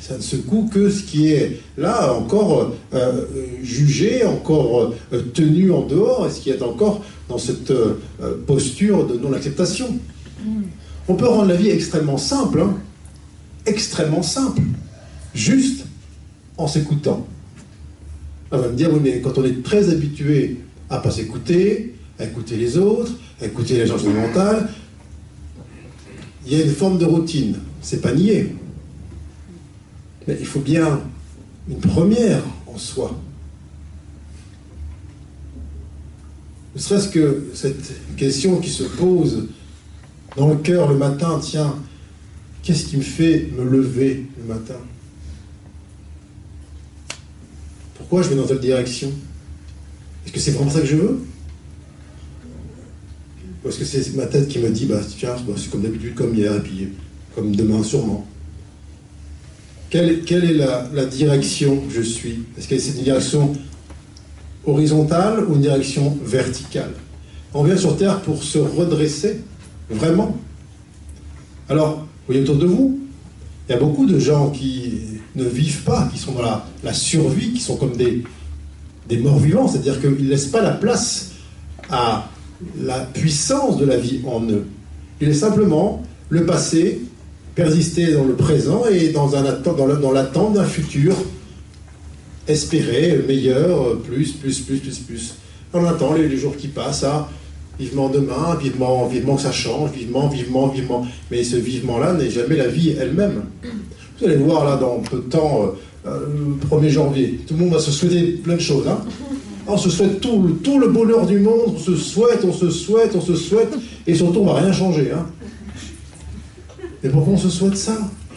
Ça 0.00 0.16
ne 0.16 0.22
secoue 0.22 0.68
que 0.72 0.90
ce 0.90 1.02
qui 1.02 1.28
est 1.28 1.60
là 1.76 2.12
encore 2.14 2.72
euh, 2.94 3.24
jugé, 3.62 4.24
encore 4.24 4.92
euh, 5.12 5.20
tenu 5.34 5.70
en 5.70 5.82
dehors, 5.82 6.26
et 6.26 6.30
ce 6.30 6.40
qui 6.40 6.50
est 6.50 6.62
encore 6.62 7.04
dans 7.28 7.38
cette 7.38 7.70
euh, 7.70 7.94
posture 8.46 9.06
de 9.06 9.16
non-acceptation. 9.16 9.98
On 11.08 11.14
peut 11.14 11.28
rendre 11.28 11.48
la 11.48 11.56
vie 11.56 11.68
extrêmement 11.68 12.18
simple, 12.18 12.60
hein. 12.60 12.76
extrêmement 13.66 14.22
simple, 14.22 14.62
juste 15.34 15.84
en 16.56 16.66
s'écoutant. 16.66 17.26
On 18.50 18.58
va 18.58 18.68
me 18.68 18.74
dire, 18.74 18.92
oui, 18.92 19.00
mais 19.02 19.20
quand 19.20 19.38
on 19.38 19.44
est 19.44 19.62
très 19.62 19.90
habitué 19.90 20.58
à 20.88 20.98
pas 20.98 21.10
s'écouter, 21.10 21.94
à 22.18 22.24
écouter 22.24 22.56
les 22.56 22.76
autres, 22.78 23.12
à 23.40 23.46
écouter 23.46 23.76
les 23.76 23.86
gens 23.86 23.96
mentale, 23.96 24.68
il 26.46 26.58
y 26.58 26.60
a 26.60 26.64
une 26.64 26.72
forme 26.72 26.98
de 26.98 27.04
routine. 27.04 27.56
C'est 27.80 28.00
pas 28.00 28.12
nier. 28.12 28.54
Mais 30.26 30.36
il 30.38 30.46
faut 30.46 30.60
bien 30.60 31.00
une 31.68 31.80
première 31.80 32.42
en 32.66 32.78
soi. 32.78 33.18
Ne 36.74 36.80
serait-ce 36.80 37.08
que 37.08 37.50
cette 37.54 38.16
question 38.16 38.60
qui 38.60 38.70
se 38.70 38.84
pose 38.84 39.48
dans 40.36 40.48
le 40.48 40.56
cœur 40.56 40.88
le 40.88 40.96
matin, 40.96 41.40
tiens, 41.42 41.74
qu'est-ce 42.62 42.86
qui 42.86 42.96
me 42.96 43.02
fait 43.02 43.48
me 43.56 43.64
lever 43.64 44.26
le 44.38 44.54
matin? 44.54 44.78
Pourquoi 47.94 48.22
je 48.22 48.28
vais 48.28 48.36
dans 48.36 48.46
telle 48.46 48.60
direction? 48.60 49.12
Est-ce 50.24 50.32
que 50.32 50.40
c'est 50.40 50.52
vraiment 50.52 50.70
ça 50.70 50.80
que 50.80 50.86
je 50.86 50.96
veux? 50.96 51.20
Ou 53.64 53.68
est-ce 53.68 53.78
que 53.78 53.84
c'est 53.84 54.14
ma 54.14 54.26
tête 54.26 54.48
qui 54.48 54.58
me 54.58 54.70
dit, 54.70 54.86
bah 54.86 55.00
tiens, 55.18 55.36
bah, 55.46 55.54
c'est 55.56 55.70
comme 55.70 55.82
d'habitude, 55.82 56.14
comme 56.14 56.34
hier, 56.34 56.54
et 56.54 56.60
puis 56.60 56.88
comme 57.34 57.54
demain 57.54 57.82
sûrement 57.82 58.26
quelle, 59.90 60.22
quelle 60.22 60.44
est 60.44 60.54
la, 60.54 61.04
direction 61.04 61.76
que 61.80 61.92
je 61.92 62.02
suis? 62.02 62.44
Est-ce 62.56 62.68
que 62.68 62.78
c'est 62.78 62.96
une 62.96 63.04
direction 63.04 63.52
horizontale 64.64 65.44
ou 65.44 65.56
une 65.56 65.62
direction 65.62 66.16
verticale? 66.24 66.92
On 67.52 67.64
vient 67.64 67.76
sur 67.76 67.96
Terre 67.96 68.20
pour 68.20 68.42
se 68.42 68.58
redresser, 68.58 69.40
vraiment. 69.90 70.36
Alors, 71.68 71.96
vous 71.96 72.06
voyez 72.28 72.42
autour 72.42 72.56
de 72.56 72.66
vous, 72.66 73.00
il 73.68 73.72
y 73.72 73.74
a 73.74 73.78
beaucoup 73.78 74.06
de 74.06 74.18
gens 74.18 74.50
qui 74.50 75.00
ne 75.34 75.44
vivent 75.44 75.82
pas, 75.82 76.08
qui 76.12 76.18
sont 76.18 76.32
dans 76.32 76.42
la, 76.42 76.66
la 76.84 76.92
survie, 76.92 77.52
qui 77.52 77.60
sont 77.60 77.76
comme 77.76 77.96
des, 77.96 78.22
des 79.08 79.18
morts 79.18 79.38
vivants, 79.38 79.66
c'est-à-dire 79.66 80.00
qu'ils 80.00 80.24
ne 80.24 80.30
laissent 80.30 80.46
pas 80.46 80.62
la 80.62 80.72
place 80.72 81.32
à 81.90 82.28
la 82.80 83.00
puissance 83.00 83.76
de 83.78 83.84
la 83.84 83.96
vie 83.96 84.20
en 84.26 84.42
eux. 84.48 84.66
Il 85.20 85.28
est 85.28 85.34
simplement 85.34 86.02
le 86.28 86.46
passé, 86.46 87.00
persister 87.62 88.12
dans 88.12 88.24
le 88.24 88.34
présent 88.34 88.84
et 88.90 89.10
dans, 89.10 89.30
l'attente 90.12 90.54
d'un 90.54 90.64
futur 90.64 91.14
espéré, 92.48 93.22
meilleur, 93.26 93.98
plus, 93.98 94.32
plus, 94.32 94.60
plus, 94.60 94.78
plus, 94.78 94.98
plus. 94.98 95.34
On 95.72 95.84
attend 95.84 96.14
les, 96.14 96.36
jours 96.36 96.56
qui 96.56 96.68
passent, 96.68 97.04
à 97.04 97.28
vivement 97.78 98.08
demain, 98.08 98.56
vivement, 98.60 99.06
vivement 99.06 99.36
que 99.36 99.42
ça 99.42 99.52
change, 99.52 99.90
vivement, 99.92 100.28
vivement, 100.28 100.68
vivement. 100.68 101.06
Mais 101.30 101.44
ce 101.44 101.56
vivement-là 101.56 102.14
n'est 102.14 102.30
jamais 102.30 102.56
la 102.56 102.66
vie 102.66 102.94
elle-même. 102.98 103.42
Vous 104.18 104.26
allez 104.26 104.36
voir 104.36 104.64
là 104.64 104.76
dans 104.76 104.98
peu 104.98 105.18
de 105.18 105.22
temps, 105.22 105.72
euh, 106.06 106.18
le 106.70 106.76
1er 106.76 106.88
janvier, 106.88 107.40
tout 107.46 107.54
le 107.54 107.60
monde 107.60 107.74
va 107.74 107.78
se 107.78 107.90
souhaiter 107.90 108.38
plein 108.42 108.56
de 108.56 108.60
choses. 108.60 108.88
Hein. 108.88 109.00
On 109.66 109.76
se 109.76 109.90
souhaite 109.90 110.20
tout, 110.20 110.58
tout 110.64 110.78
le 110.78 110.88
bonheur 110.88 111.26
du 111.26 111.38
monde, 111.38 111.74
on 111.76 111.78
se 111.78 111.94
souhaite, 111.94 112.44
on 112.44 112.52
se 112.52 112.70
souhaite, 112.70 113.14
on 113.14 113.20
se 113.20 113.36
souhaite, 113.36 113.72
et 114.06 114.14
surtout 114.14 114.40
on 114.40 114.46
va 114.46 114.60
rien 114.60 114.72
changer. 114.72 115.10
Hein. 115.14 115.26
Mais 117.02 117.10
pourquoi 117.10 117.34
on 117.34 117.38
se 117.38 117.48
souhaite 117.48 117.76
ça? 117.76 117.96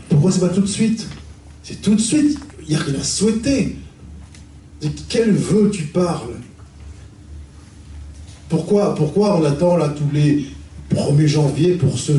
Pourquoi 0.10 0.32
c'est 0.32 0.40
pas 0.40 0.50
tout 0.50 0.62
de 0.62 0.68
suite? 0.68 1.08
C'est 1.64 1.82
tout 1.82 1.96
de 1.96 2.02
suite. 2.02 2.40
Il 2.62 2.70
n'y 2.70 2.76
a 2.76 2.80
rien 2.80 3.00
à 3.00 3.04
souhaiter. 3.04 3.78
De 4.82 4.90
quel 5.10 5.32
vœu 5.32 5.70
tu 5.72 5.84
parles? 5.84 6.36
Pourquoi, 8.50 8.96
pourquoi 8.96 9.40
on 9.40 9.44
attend 9.46 9.78
là 9.78 9.90
tous 9.90 10.14
les 10.14 10.46
1er 10.94 11.28
janvier 11.28 11.74
pour 11.74 11.98
se 11.98 12.12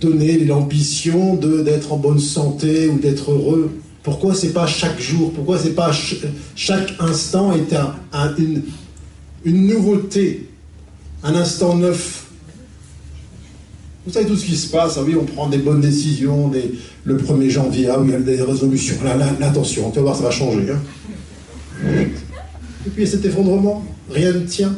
donner 0.00 0.38
l'ambition 0.44 1.36
d'être 1.36 1.92
en 1.92 1.96
bonne 1.96 2.18
santé 2.18 2.88
ou 2.88 2.98
d'être 2.98 3.30
heureux? 3.30 3.70
Pourquoi 4.02 4.34
c'est 4.34 4.52
pas 4.52 4.66
chaque 4.66 5.00
jour? 5.00 5.32
Pourquoi 5.32 5.58
c'est 5.58 5.74
pas 5.74 5.92
chaque 6.56 6.94
instant 6.98 7.52
est 7.54 7.72
un, 7.74 7.94
une, 8.36 8.62
une 9.44 9.66
nouveauté, 9.68 10.48
un 11.22 11.34
instant 11.34 11.76
neuf 11.76 12.26
vous 14.04 14.12
savez 14.12 14.26
tout 14.26 14.36
ce 14.36 14.44
qui 14.44 14.56
se 14.56 14.68
passe, 14.68 14.96
ah 14.98 15.02
oui, 15.06 15.14
on 15.20 15.24
prend 15.24 15.48
des 15.48 15.58
bonnes 15.58 15.80
décisions 15.80 16.50
le 17.04 17.16
1er 17.16 17.48
janvier, 17.48 17.88
ah 17.88 18.00
il 18.04 18.10
y 18.10 18.14
a 18.14 18.20
des 18.20 18.42
résolutions, 18.42 18.96
là, 19.04 19.16
tu 19.38 19.70
vas 19.96 20.00
voir, 20.00 20.16
ça 20.16 20.22
va 20.24 20.30
changer. 20.30 20.66
Hein. 20.70 20.80
Et 22.84 22.90
puis 22.90 23.06
cet 23.06 23.24
effondrement, 23.24 23.84
rien 24.10 24.32
ne 24.32 24.40
tient. 24.40 24.74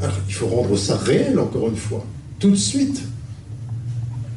Alors 0.00 0.14
il 0.28 0.34
faut 0.34 0.46
rendre 0.46 0.76
ça 0.76 0.96
réel, 0.96 1.38
encore 1.38 1.68
une 1.68 1.76
fois, 1.76 2.04
tout 2.38 2.50
de 2.50 2.56
suite. 2.56 3.02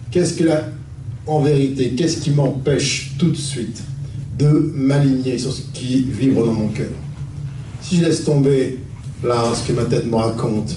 Qu'est-ce 0.09 0.33
que 0.33 0.43
là, 0.43 0.69
en 1.27 1.41
vérité, 1.41 1.91
qu'est-ce 1.91 2.17
qui 2.17 2.31
m'empêche 2.31 3.13
tout 3.17 3.29
de 3.29 3.35
suite 3.35 3.81
de 4.37 4.73
m'aligner 4.75 5.37
sur 5.37 5.53
ce 5.53 5.61
qui 5.73 6.03
vibre 6.03 6.45
dans 6.45 6.53
mon 6.53 6.69
cœur? 6.69 6.89
Si 7.81 7.97
je 7.97 8.05
laisse 8.05 8.23
tomber 8.23 8.79
là 9.23 9.53
ce 9.55 9.67
que 9.67 9.73
ma 9.73 9.85
tête 9.85 10.07
me 10.07 10.15
raconte, 10.15 10.75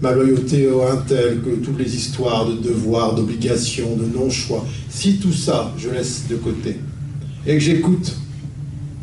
ma 0.00 0.12
loyauté 0.12 0.68
au 0.68 0.82
un 0.82 0.96
tel, 0.96 1.40
que 1.40 1.50
toutes 1.64 1.78
les 1.78 1.96
histoires 1.96 2.46
de 2.46 2.54
devoirs, 2.54 3.14
d'obligations, 3.14 3.96
de 3.96 4.04
non-choix, 4.04 4.64
si 4.88 5.18
tout 5.18 5.32
ça, 5.32 5.72
je 5.76 5.90
laisse 5.90 6.24
de 6.28 6.36
côté, 6.36 6.76
et 7.46 7.54
que 7.54 7.60
j'écoute 7.60 8.16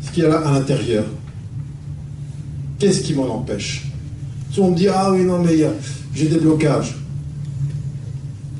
ce 0.02 0.10
qu'il 0.10 0.22
y 0.22 0.26
a 0.26 0.30
là 0.30 0.38
à 0.38 0.52
l'intérieur, 0.52 1.04
qu'est-ce 2.78 3.02
qui 3.02 3.14
m'en 3.14 3.28
empêche? 3.28 3.90
Si 4.50 4.60
on 4.60 4.70
me 4.70 4.76
dit, 4.76 4.88
ah 4.88 5.12
oui, 5.12 5.24
non, 5.24 5.42
mais 5.42 5.56
j'ai 6.14 6.28
des 6.28 6.38
blocages. 6.38 6.96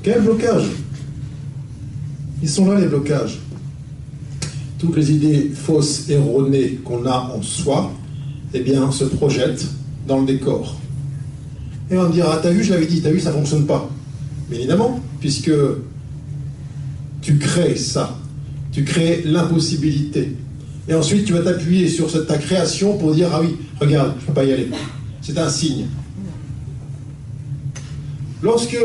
Quel 0.02 0.20
blocage 0.20 0.66
Ils 2.42 2.48
sont 2.48 2.70
là, 2.70 2.78
les 2.78 2.86
blocages. 2.86 3.38
Toutes 4.78 4.96
les 4.96 5.10
idées 5.10 5.50
fausses, 5.54 6.08
erronées 6.10 6.80
qu'on 6.84 7.06
a 7.06 7.32
en 7.34 7.40
soi, 7.40 7.92
eh 8.52 8.60
bien, 8.60 8.92
se 8.92 9.04
projettent 9.04 9.66
dans 10.06 10.20
le 10.20 10.26
décor. 10.26 10.76
Et 11.90 11.96
on 11.96 12.02
va 12.02 12.08
me 12.08 12.12
dire, 12.12 12.26
ah 12.28 12.38
t'as 12.42 12.50
vu, 12.50 12.64
je 12.64 12.72
l'avais 12.72 12.86
dit, 12.86 13.00
t'as 13.00 13.10
vu, 13.10 13.20
ça 13.20 13.30
ne 13.30 13.36
fonctionne 13.36 13.66
pas. 13.66 13.88
Mais 14.50 14.56
évidemment, 14.56 15.00
puisque 15.20 15.52
tu 17.20 17.38
crées 17.38 17.76
ça, 17.76 18.18
tu 18.72 18.84
crées 18.84 19.22
l'impossibilité. 19.24 20.36
Et 20.88 20.94
ensuite, 20.94 21.24
tu 21.24 21.32
vas 21.32 21.40
t'appuyer 21.40 21.88
sur 21.88 22.26
ta 22.26 22.38
création 22.38 22.96
pour 22.96 23.14
dire, 23.14 23.28
ah 23.32 23.40
oui, 23.40 23.56
regarde, 23.80 24.14
je 24.18 24.22
ne 24.22 24.26
peux 24.26 24.32
pas 24.32 24.44
y 24.44 24.52
aller. 24.52 24.68
C'est 25.20 25.38
un 25.38 25.48
signe. 25.48 25.86
Lorsque, 28.42 28.78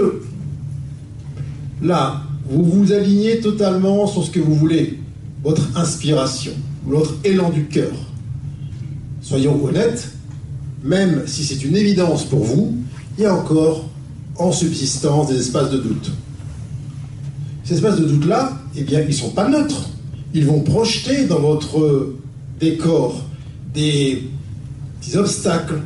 là, 1.82 2.24
vous 2.50 2.64
vous 2.64 2.92
alignez 2.92 3.40
totalement 3.40 4.08
sur 4.08 4.24
ce 4.24 4.32
que 4.32 4.40
vous 4.40 4.56
voulez, 4.56 5.00
votre 5.44 5.78
inspiration, 5.78 6.54
votre 6.86 7.16
élan 7.24 7.50
du 7.50 7.66
cœur, 7.66 7.92
soyons 9.22 9.64
honnêtes, 9.64 10.12
même 10.84 11.24
si 11.28 11.44
c'est 11.44 11.64
une 11.64 11.76
évidence 11.76 12.26
pour 12.26 12.44
vous, 12.44 12.76
il 13.18 13.24
y 13.24 13.26
a 13.26 13.36
encore 13.36 13.86
en 14.38 14.52
subsistance 14.52 15.28
des 15.28 15.40
espaces 15.40 15.70
de 15.70 15.78
doute. 15.78 16.12
Ces 17.64 17.76
espaces 17.76 18.00
de 18.00 18.06
doute-là, 18.06 18.58
eh 18.76 18.84
bien, 18.84 19.02
ils 19.02 19.08
ne 19.08 19.14
sont 19.14 19.30
pas 19.30 19.48
neutres. 19.48 19.90
Ils 20.34 20.46
vont 20.46 20.62
projeter 20.62 21.26
dans 21.26 21.40
votre 21.40 22.16
décor 22.60 23.24
des 23.74 24.30
petits 25.00 25.18
obstacles, 25.18 25.82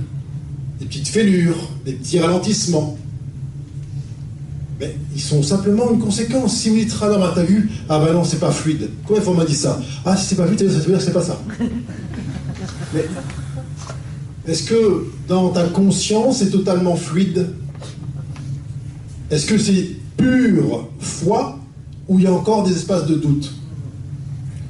des 0.79 0.85
petites 0.85 1.07
fêlures, 1.07 1.69
des 1.85 1.93
petits 1.93 2.19
ralentissements. 2.19 2.97
Mais 4.79 4.95
ils 5.15 5.21
sont 5.21 5.41
simplement 5.41 5.91
une 5.91 5.99
conséquence. 5.99 6.57
Si 6.57 6.69
vous 6.69 6.75
dites, 6.75 6.95
ah 7.01 7.09
non, 7.09 7.19
bah, 7.19 7.31
t'as 7.33 7.43
vu, 7.43 7.69
ah 7.89 7.99
ben 7.99 8.13
non, 8.13 8.23
c'est 8.23 8.39
pas 8.39 8.51
fluide. 8.51 8.89
Combien 9.07 9.23
de 9.23 9.27
on 9.27 9.33
m'a 9.33 9.45
dit 9.45 9.55
ça? 9.55 9.79
Ah, 10.05 10.17
si 10.17 10.27
c'est 10.27 10.35
pas 10.35 10.45
fluide, 10.45 10.59
ça 10.59 10.79
veut 10.79 10.85
dire 10.85 10.97
que 10.97 11.03
c'est 11.03 11.13
pas 11.13 11.21
ça. 11.21 11.41
Mais 12.93 13.05
est-ce 14.47 14.63
que 14.63 15.07
dans 15.27 15.49
ta 15.49 15.63
conscience 15.63 16.39
c'est 16.39 16.51
totalement 16.51 16.95
fluide? 16.95 17.49
Est-ce 19.31 19.47
que 19.47 19.57
c'est 19.57 19.87
pure 20.17 20.87
foi 20.99 21.59
ou 22.07 22.19
il 22.19 22.25
y 22.25 22.27
a 22.27 22.33
encore 22.33 22.63
des 22.63 22.73
espaces 22.73 23.07
de 23.07 23.15
doute? 23.15 23.53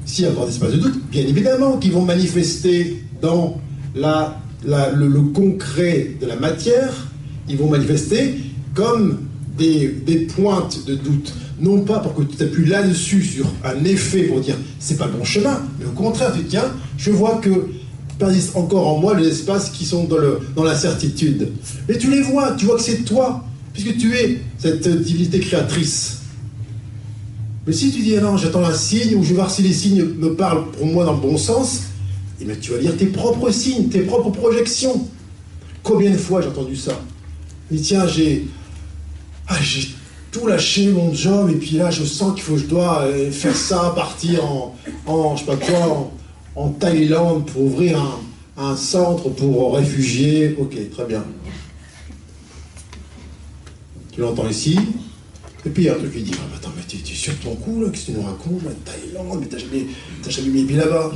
S'il 0.05 0.25
y 0.25 0.27
a 0.27 0.31
encore 0.31 0.45
des 0.45 0.53
espaces 0.53 0.71
de 0.71 0.77
doute, 0.77 1.09
bien 1.11 1.23
évidemment 1.23 1.77
qu'ils 1.77 1.91
vont 1.91 2.05
manifester 2.05 3.03
dans 3.21 3.59
le, 3.95 5.21
concret 5.33 6.15
de 6.21 6.25
la 6.25 6.37
matière, 6.37 7.11
ils 7.49 7.57
vont 7.57 7.69
manifester 7.69 8.35
comme 8.73 9.19
des, 9.57 9.87
des 10.05 10.19
pointes 10.19 10.85
de 10.85 10.95
doute. 10.95 11.33
Non 11.59 11.81
pas 11.81 11.99
pour 11.99 12.13
que 12.13 12.21
tu 12.23 12.35
t'appuies 12.37 12.67
là-dessus 12.67 13.23
sur 13.23 13.45
un 13.63 13.83
effet 13.85 14.23
pour 14.23 14.41
dire 14.41 14.55
c'est 14.79 14.97
pas 14.97 15.07
le 15.07 15.13
bon 15.13 15.23
chemin, 15.23 15.61
mais 15.79 15.85
au 15.85 15.91
contraire, 15.91 16.33
tu 16.33 16.43
tiens, 16.43 16.65
je 16.97 17.11
vois 17.11 17.37
que 17.37 17.69
persistent 18.17 18.55
encore 18.55 18.87
en 18.87 18.99
moi 18.99 19.17
les 19.17 19.27
espaces 19.27 19.69
qui 19.69 19.85
sont 19.85 20.05
dans, 20.05 20.17
le, 20.17 20.39
dans 20.55 20.63
l'incertitude. 20.63 21.51
Mais 21.87 21.97
tu 21.97 22.09
les 22.09 22.21
vois, 22.21 22.51
tu 22.53 22.65
vois 22.65 22.75
que 22.75 22.81
c'est 22.81 23.03
toi, 23.03 23.43
puisque 23.73 23.97
tu 23.97 24.15
es 24.15 24.39
cette 24.57 24.87
divinité 24.87 25.39
créatrice. 25.39 26.19
Mais 27.67 27.73
si 27.73 27.91
tu 27.91 28.01
dis, 28.01 28.15
ah 28.15 28.21
non, 28.21 28.37
j'attends 28.37 28.63
un 28.63 28.73
signe, 28.73 29.15
ou 29.15 29.23
je 29.23 29.29
vais 29.29 29.35
voir 29.35 29.49
si 29.49 29.63
les 29.63 29.73
signes 29.73 30.03
me 30.03 30.35
parlent 30.35 30.69
pour 30.71 30.85
moi 30.85 31.03
dans 31.05 31.13
le 31.13 31.21
bon 31.21 31.37
sens, 31.37 31.81
eh 32.39 32.45
bien, 32.45 32.55
tu 32.59 32.71
vas 32.71 32.77
lire 32.77 32.95
tes 32.95 33.07
propres 33.07 33.49
signes, 33.51 33.89
tes 33.89 34.01
propres 34.01 34.29
projections. 34.29 35.07
Combien 35.83 36.11
de 36.11 36.17
fois 36.17 36.41
j'ai 36.41 36.47
entendu 36.47 36.75
ça 36.75 36.99
Et 37.71 37.77
tiens, 37.77 38.07
j'ai, 38.07 38.47
ah, 39.47 39.55
tout 40.31 40.47
lâché 40.47 40.89
mon 40.89 41.13
job, 41.13 41.49
et 41.49 41.55
puis 41.55 41.77
là, 41.77 41.91
je 41.91 42.03
sens 42.03 42.33
qu'il 42.33 42.43
faut, 42.43 42.57
je 42.57 42.65
dois 42.65 43.03
euh, 43.03 43.31
faire 43.31 43.55
ça, 43.55 43.93
partir 43.95 44.43
en, 44.45 44.75
en 45.07 45.35
je 45.35 45.45
sais 45.45 45.45
pas 45.45 45.55
quoi, 45.55 46.11
Thaïlande 46.79 47.45
pour 47.45 47.63
ouvrir 47.63 48.19
un, 48.57 48.75
centre 48.75 49.29
pour 49.29 49.75
réfugiés. 49.75 50.55
Ok, 50.59 50.77
très 50.91 51.05
bien. 51.05 51.23
Tu 54.11 54.21
l'entends 54.21 54.47
ici? 54.47 54.77
Et 55.65 55.69
puis 55.69 55.83
il 55.83 55.85
y 55.87 55.89
a 55.89 55.95
un 55.95 55.97
truc 55.97 56.13
qui 56.13 56.21
dit 56.21 56.31
ah, 56.37 56.55
Attends, 56.55 56.71
mais 56.75 56.83
tu 56.87 56.97
es 56.97 57.15
sur 57.15 57.37
ton 57.39 57.55
coup 57.55 57.81
là, 57.81 57.89
qu'est-ce 57.89 58.07
que 58.07 58.11
tu 58.11 58.17
nous 58.17 58.23
racontes 58.23 58.61
Thaïlande, 58.85 59.39
mais 59.41 59.47
t'as 59.47 59.57
jamais, 59.57 59.87
jamais 60.27 60.49
mis 60.49 60.61
les 60.61 60.67
pieds 60.67 60.77
là-bas. 60.77 61.11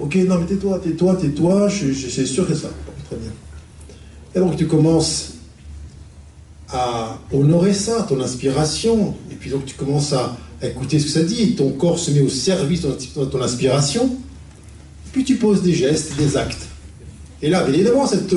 Ok, 0.00 0.14
non, 0.28 0.38
mais 0.38 0.46
tais-toi, 0.46 0.78
tais-toi, 0.78 1.16
tais-toi, 1.16 1.68
c'est 1.70 2.26
sûr 2.26 2.46
que 2.46 2.54
ça. 2.54 2.68
très 3.06 3.16
bien. 3.16 3.30
Et 4.34 4.38
donc 4.38 4.56
tu 4.56 4.66
commences 4.66 5.34
à 6.68 7.18
honorer 7.32 7.74
ça, 7.74 8.06
ton 8.08 8.20
inspiration, 8.20 9.14
et 9.30 9.34
puis 9.34 9.50
donc 9.50 9.66
tu 9.66 9.74
commences 9.74 10.12
à, 10.12 10.36
écouter 10.68 10.98
ce 10.98 11.04
que 11.06 11.10
ça 11.10 11.22
dit, 11.22 11.54
ton 11.54 11.70
corps 11.70 11.98
se 11.98 12.10
met 12.10 12.20
au 12.20 12.28
service 12.28 12.82
de 12.82 13.24
ton 13.24 13.42
inspiration, 13.42 14.16
puis 15.12 15.24
tu 15.24 15.36
poses 15.36 15.62
des 15.62 15.74
gestes, 15.74 16.16
des 16.16 16.36
actes. 16.36 16.68
Et 17.42 17.50
là, 17.50 17.66
évidemment, 17.68 18.06
cette, 18.06 18.34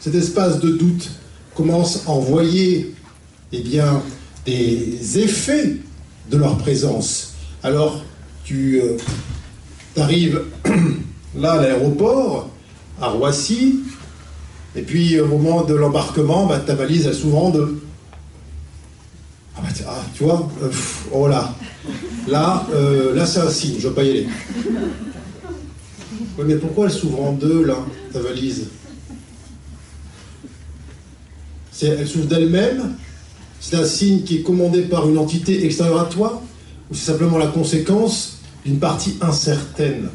cet 0.00 0.14
espace 0.14 0.60
de 0.60 0.70
doute 0.70 1.10
commence 1.54 2.04
à 2.06 2.10
envoyer 2.10 2.94
eh 3.52 3.62
des 4.46 5.18
effets 5.18 5.76
de 6.30 6.36
leur 6.36 6.56
présence. 6.58 7.34
Alors, 7.62 8.02
tu 8.44 8.80
euh, 8.80 8.96
arrives 9.96 10.42
là 11.36 11.52
à 11.52 11.62
l'aéroport, 11.62 12.48
à 13.00 13.08
Roissy, 13.08 13.80
et 14.76 14.82
puis 14.82 15.18
au 15.20 15.26
moment 15.26 15.64
de 15.64 15.74
l'embarquement, 15.74 16.46
bah, 16.46 16.60
ta 16.60 16.74
valise 16.74 17.06
elle 17.06 17.14
s'ouvre 17.14 17.52
de 17.52 17.80
ah, 19.58 19.62
bah, 19.62 19.84
ah, 19.88 20.04
tu 20.14 20.24
vois, 20.24 20.48
euh, 20.62 20.70
oh 21.12 21.26
là, 21.26 21.54
là, 22.28 22.66
euh, 22.72 23.14
là 23.14 23.26
c'est 23.26 23.40
un 23.40 23.50
signe, 23.50 23.76
je 23.78 23.84
ne 23.84 23.88
veux 23.88 23.94
pas 23.94 24.04
y 24.04 24.10
aller. 24.10 24.28
Oui, 26.38 26.44
mais 26.46 26.56
pourquoi 26.56 26.86
elle 26.86 26.92
s'ouvre 26.92 27.22
en 27.22 27.32
deux, 27.32 27.64
là, 27.64 27.76
ta 28.12 28.20
valise? 28.20 28.68
Elle 31.82 32.08
s'ouvre 32.08 32.26
d'elle-même? 32.26 32.94
C'est 33.60 33.76
un 33.76 33.84
signe 33.84 34.22
qui 34.22 34.36
est 34.36 34.42
commandé 34.42 34.82
par 34.82 35.08
une 35.08 35.18
entité 35.18 35.64
extérieure 35.64 36.00
à 36.00 36.04
toi? 36.06 36.42
Ou 36.90 36.94
c'est 36.94 37.06
simplement 37.10 37.38
la 37.38 37.48
conséquence 37.48 38.38
d'une 38.64 38.78
partie 38.78 39.16
incertaine? 39.20 40.08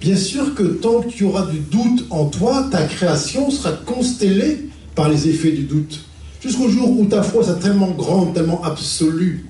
Bien 0.00 0.16
sûr 0.16 0.54
que 0.54 0.64
tant 0.64 1.00
que 1.00 1.08
tu 1.08 1.24
auras 1.24 1.46
du 1.46 1.60
doute 1.60 2.06
en 2.10 2.26
toi, 2.26 2.68
ta 2.70 2.84
création 2.84 3.50
sera 3.50 3.72
constellée 3.72 4.68
par 4.94 5.08
les 5.08 5.28
effets 5.28 5.52
du 5.52 5.62
doute. 5.62 6.00
Jusqu'au 6.42 6.68
jour 6.68 6.90
où 6.98 7.06
ta 7.06 7.22
foi 7.22 7.44
sera 7.44 7.54
tellement 7.54 7.90
grande, 7.90 8.34
tellement 8.34 8.64
absolue, 8.64 9.46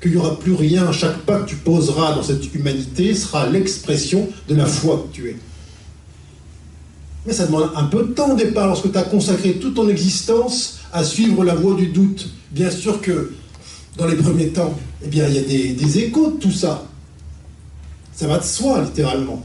qu'il 0.00 0.12
n'y 0.12 0.16
aura 0.16 0.38
plus 0.38 0.54
rien. 0.54 0.92
Chaque 0.92 1.18
pas 1.18 1.40
que 1.40 1.48
tu 1.48 1.56
poseras 1.56 2.14
dans 2.14 2.22
cette 2.22 2.54
humanité 2.54 3.14
sera 3.14 3.48
l'expression 3.48 4.28
de 4.48 4.54
la 4.54 4.66
foi 4.66 5.04
que 5.08 5.14
tu 5.14 5.28
es. 5.30 5.36
Mais 7.26 7.32
ça 7.32 7.46
demande 7.46 7.70
un 7.74 7.84
peu 7.84 8.04
de 8.04 8.12
temps 8.12 8.32
au 8.32 8.36
départ, 8.36 8.66
lorsque 8.66 8.90
tu 8.90 8.98
as 8.98 9.02
consacré 9.02 9.54
toute 9.54 9.74
ton 9.74 9.88
existence 9.88 10.80
à 10.92 11.04
suivre 11.04 11.44
la 11.44 11.54
voie 11.54 11.74
du 11.74 11.86
doute. 11.86 12.30
Bien 12.50 12.70
sûr 12.70 13.00
que 13.00 13.32
dans 13.96 14.06
les 14.06 14.16
premiers 14.16 14.48
temps, 14.48 14.74
eh 15.04 15.08
bien, 15.08 15.26
il 15.28 15.34
y 15.34 15.38
a 15.38 15.42
des, 15.42 15.98
échos 15.98 16.32
de 16.32 16.36
tout 16.36 16.52
ça. 16.52 16.84
Ça 18.14 18.26
va 18.26 18.38
de 18.38 18.44
soi, 18.44 18.82
littéralement. 18.82 19.44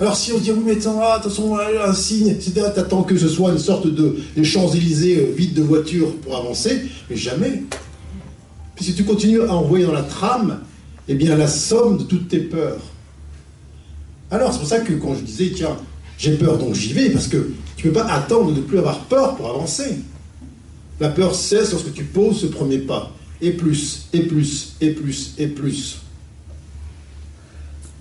Alors 0.00 0.16
si 0.16 0.32
on 0.32 0.38
dit, 0.38 0.50
oui, 0.50 0.62
mais 0.64 0.72
attends, 0.72 1.00
ah, 1.02 1.14
attention, 1.14 1.56
un 1.58 1.92
signe, 1.92 2.36
tu 2.38 2.58
attends 2.60 3.02
que 3.02 3.16
ce 3.16 3.28
soit 3.28 3.52
une 3.52 3.58
sorte 3.58 3.86
de 3.86 4.42
Champs-Élysées 4.42 5.18
euh, 5.18 5.34
vides 5.36 5.54
de 5.54 5.62
voitures 5.62 6.14
pour 6.16 6.36
avancer, 6.36 6.82
mais 7.08 7.16
jamais. 7.16 7.62
Puis 8.74 8.86
si 8.86 8.94
tu 8.94 9.04
continues 9.04 9.42
à 9.42 9.54
envoyer 9.54 9.84
dans 9.84 9.92
la 9.92 10.02
trame, 10.02 10.60
eh 11.08 11.14
bien 11.14 11.36
la 11.36 11.46
somme 11.46 11.98
de 11.98 12.04
toutes 12.04 12.28
tes 12.28 12.40
peurs. 12.40 12.80
Alors 14.30 14.52
c'est 14.52 14.58
pour 14.58 14.68
ça 14.68 14.80
que 14.80 14.94
quand 14.94 15.14
je 15.14 15.20
disais, 15.20 15.52
tiens, 15.54 15.76
j'ai 16.18 16.36
peur 16.36 16.58
donc 16.58 16.74
j'y 16.74 16.92
vais, 16.92 17.10
parce 17.10 17.28
que 17.28 17.52
tu 17.76 17.88
peux 17.88 17.92
pas 17.92 18.06
attendre 18.06 18.50
de 18.52 18.56
ne 18.56 18.62
plus 18.62 18.78
avoir 18.78 19.00
peur 19.00 19.36
pour 19.36 19.48
avancer. 19.50 19.98
La 21.00 21.08
peur 21.08 21.34
cesse 21.34 21.72
lorsque 21.72 21.92
tu 21.92 22.04
poses 22.04 22.40
ce 22.40 22.46
premier 22.46 22.78
pas. 22.78 23.12
Et 23.40 23.50
plus, 23.50 24.06
et 24.12 24.20
plus, 24.20 24.74
et 24.80 24.90
plus, 24.90 25.34
et 25.36 25.48
plus. 25.48 26.01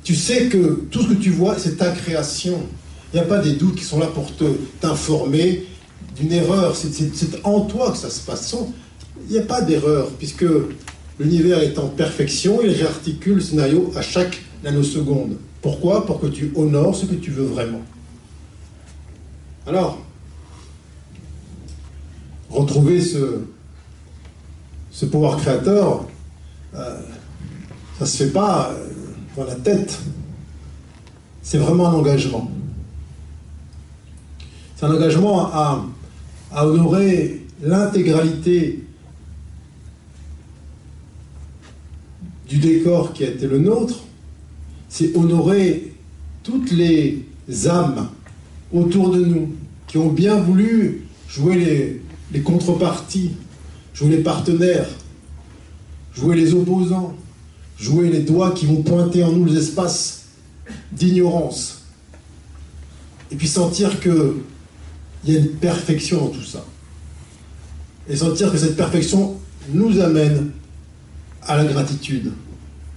Tu 0.03 0.15
sais 0.15 0.47
que 0.47 0.85
tout 0.89 1.03
ce 1.03 1.09
que 1.09 1.13
tu 1.13 1.29
vois, 1.29 1.57
c'est 1.57 1.77
ta 1.77 1.91
création. 1.91 2.59
Il 3.13 3.19
n'y 3.19 3.25
a 3.25 3.27
pas 3.27 3.39
des 3.39 3.53
doutes 3.53 3.75
qui 3.75 3.83
sont 3.83 3.99
là 3.99 4.07
pour 4.07 4.35
te 4.35 4.45
t'informer 4.79 5.65
d'une 6.15 6.31
erreur. 6.31 6.75
C'est 6.75 7.45
en 7.45 7.61
toi 7.61 7.91
que 7.91 7.97
ça 7.97 8.09
se 8.09 8.21
passe. 8.21 8.55
Il 9.27 9.33
n'y 9.33 9.39
a 9.39 9.43
pas 9.43 9.61
d'erreur, 9.61 10.09
puisque 10.17 10.45
l'univers 11.19 11.59
est 11.59 11.77
en 11.77 11.87
perfection, 11.87 12.59
il 12.63 12.71
réarticule 12.71 13.35
le 13.35 13.41
scénario 13.41 13.91
à 13.95 14.01
chaque 14.01 14.41
nanoseconde. 14.63 15.37
Pourquoi? 15.61 16.05
Pour 16.05 16.19
que 16.19 16.27
tu 16.27 16.51
honores 16.55 16.95
ce 16.95 17.05
que 17.05 17.15
tu 17.15 17.29
veux 17.29 17.45
vraiment. 17.45 17.81
Alors, 19.67 19.99
retrouver 22.49 22.99
ce, 22.99 23.41
ce 24.89 25.05
pouvoir 25.05 25.37
créateur, 25.37 26.05
euh, 26.73 26.99
ça 27.99 28.05
ne 28.05 28.05
se 28.05 28.23
fait 28.23 28.31
pas 28.31 28.71
euh, 28.71 28.87
dans 29.35 29.45
la 29.45 29.55
tête. 29.55 29.99
C'est 31.41 31.57
vraiment 31.57 31.89
un 31.89 31.93
engagement. 31.93 32.51
C'est 34.75 34.85
un 34.85 34.95
engagement 34.95 35.53
à, 35.53 35.85
à 36.51 36.67
honorer 36.67 37.45
l'intégralité 37.61 38.83
du 42.47 42.57
décor 42.57 43.13
qui 43.13 43.23
a 43.23 43.29
été 43.29 43.47
le 43.47 43.59
nôtre, 43.59 44.03
c'est 44.89 45.15
honorer 45.15 45.93
toutes 46.43 46.71
les 46.71 47.25
âmes 47.65 48.09
autour 48.73 49.11
de 49.11 49.23
nous 49.23 49.55
qui 49.87 49.97
ont 49.97 50.09
bien 50.09 50.35
voulu 50.35 51.05
jouer 51.29 52.01
les, 52.33 52.41
contreparties, 52.41 53.31
jouer 53.93 54.09
les 54.09 54.23
partenaires, 54.23 54.89
jouer 56.13 56.35
les 56.35 56.53
opposants, 56.53 57.15
jouer 57.81 58.09
les 58.11 58.19
doigts 58.19 58.51
qui 58.51 58.67
vont 58.67 58.83
pointer 58.83 59.23
en 59.23 59.31
nous 59.31 59.45
les 59.45 59.57
espaces 59.57 60.25
d'ignorance. 60.91 61.81
Et 63.31 63.35
puis 63.35 63.47
sentir 63.47 63.99
qu'il 63.99 64.33
y 65.25 65.35
a 65.35 65.39
une 65.39 65.49
perfection 65.49 66.19
dans 66.19 66.29
tout 66.29 66.43
ça. 66.43 66.63
Et 68.07 68.15
sentir 68.15 68.51
que 68.51 68.57
cette 68.57 68.75
perfection 68.75 69.37
nous 69.73 69.99
amène 69.99 70.51
à 71.41 71.57
la 71.57 71.65
gratitude. 71.65 72.31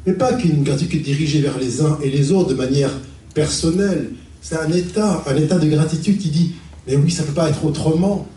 Mais 0.06 0.12
pas 0.12 0.35
qu'une 0.35 0.62
gratitude 0.62 1.02
dirigée 1.02 1.40
vers 1.40 1.59
les 1.59 1.81
uns 1.81 1.98
et 2.02 2.11
les 2.11 2.31
autres 2.31 2.51
de 2.51 2.55
manière 2.55 2.90
personnelle. 3.32 4.11
C'est 4.43 4.59
un 4.59 4.70
état, 4.70 5.24
un 5.27 5.36
état 5.36 5.59
de 5.59 5.69
gratitude 5.69 6.19
qui 6.19 6.28
dit 6.28 6.52
Mais 6.86 6.97
oui, 6.97 7.11
ça 7.11 7.23
ne 7.23 7.28
peut 7.28 7.35
pas 7.35 7.48
être 7.48 7.65
autrement. 7.65 8.28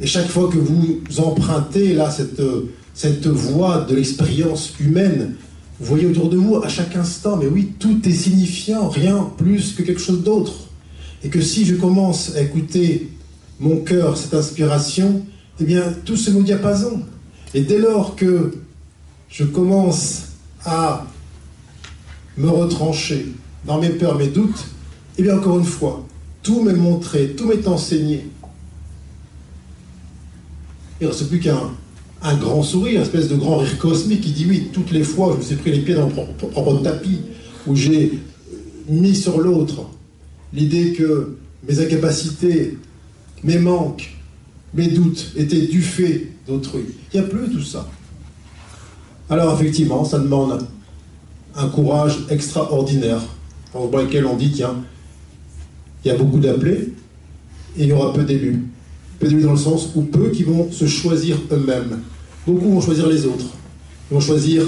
Et 0.00 0.06
chaque 0.06 0.28
fois 0.28 0.48
que 0.48 0.56
vous 0.56 1.02
empruntez 1.18 1.92
là 1.92 2.10
cette, 2.10 2.40
cette 2.94 3.26
voie 3.26 3.84
de 3.88 3.94
l'expérience 3.94 4.72
humaine, 4.80 5.34
vous 5.78 5.86
voyez 5.86 6.06
autour 6.06 6.30
de 6.30 6.36
vous 6.36 6.56
à 6.56 6.68
chaque 6.68 6.96
instant, 6.96 7.36
mais 7.36 7.46
oui, 7.46 7.72
tout 7.78 8.00
est 8.08 8.12
signifiant, 8.12 8.88
rien 8.88 9.30
plus 9.36 9.74
que 9.74 9.82
quelque 9.82 10.00
chose 10.00 10.22
d'autre. 10.22 10.52
Et 11.22 11.28
que 11.28 11.40
si 11.40 11.66
je 11.66 11.74
commence 11.74 12.34
à 12.34 12.40
écouter 12.40 13.10
mon 13.60 13.78
cœur, 13.78 14.16
cette 14.16 14.34
inspiration, 14.34 15.24
eh 15.60 15.64
bien, 15.64 15.92
tout 16.04 16.16
se 16.16 16.30
met 16.30 16.40
au 16.40 16.42
diapason. 16.42 17.02
Et 17.52 17.62
dès 17.62 17.78
lors 17.78 18.16
que 18.16 18.54
je 19.28 19.44
commence 19.44 20.28
à 20.64 21.06
me 22.36 22.48
retrancher 22.48 23.26
dans 23.66 23.78
mes 23.78 23.90
peurs, 23.90 24.16
mes 24.16 24.28
doutes, 24.28 24.66
eh 25.18 25.22
bien 25.22 25.36
encore 25.36 25.58
une 25.58 25.64
fois, 25.64 26.06
tout 26.42 26.62
m'est 26.62 26.74
montré, 26.74 27.34
tout 27.36 27.46
m'est 27.46 27.66
enseigné. 27.66 28.26
Il 31.00 31.06
ne 31.06 31.12
reste 31.12 31.28
plus 31.28 31.40
qu'un 31.40 31.70
un 32.22 32.36
grand 32.36 32.62
sourire, 32.62 32.96
une 32.96 33.02
espèce 33.02 33.28
de 33.28 33.36
grand 33.36 33.58
rire 33.58 33.78
cosmique 33.78 34.22
qui 34.22 34.30
dit 34.30 34.46
oui, 34.48 34.68
toutes 34.72 34.90
les 34.90 35.04
fois 35.04 35.32
je 35.32 35.38
me 35.38 35.42
suis 35.42 35.56
pris 35.56 35.72
les 35.72 35.80
pieds 35.80 35.94
dans 35.94 36.08
mon 36.08 36.26
propre 36.50 36.82
tapis, 36.82 37.20
où 37.66 37.76
j'ai 37.76 38.18
mis 38.88 39.14
sur 39.14 39.38
l'autre 39.40 39.86
l'idée 40.52 40.92
que 40.92 41.36
mes 41.68 41.80
incapacités, 41.80 42.78
mes 43.42 43.58
manques, 43.58 44.16
mes 44.74 44.88
doutes 44.88 45.32
étaient 45.36 45.66
du 45.66 45.82
fait 45.82 46.28
d'autrui. 46.46 46.84
Il 47.12 47.20
n'y 47.20 47.26
a 47.26 47.28
plus 47.28 47.50
tout 47.50 47.62
ça. 47.62 47.88
Alors 49.28 49.60
effectivement, 49.60 50.04
ça 50.04 50.18
demande 50.18 50.66
un 51.56 51.68
courage 51.68 52.18
extraordinaire, 52.30 53.22
pour 53.72 53.98
lequel 53.98 54.26
on 54.26 54.36
dit, 54.36 54.52
tiens, 54.52 54.76
il 56.04 56.08
y 56.08 56.10
a 56.10 56.16
beaucoup 56.16 56.38
d'appelés 56.38 56.92
et 57.76 57.82
il 57.82 57.86
y 57.86 57.92
aura 57.92 58.12
peu 58.12 58.24
d'élus. 58.24 58.62
Dans 59.20 59.52
le 59.52 59.56
sens 59.56 59.90
où 59.94 60.02
peu 60.02 60.30
qui 60.30 60.42
vont 60.42 60.70
se 60.70 60.86
choisir 60.86 61.38
eux-mêmes. 61.50 62.00
Beaucoup 62.46 62.70
vont 62.70 62.80
choisir 62.80 63.08
les 63.08 63.24
autres. 63.24 63.46
Ils 64.10 64.14
vont 64.14 64.20
choisir 64.20 64.62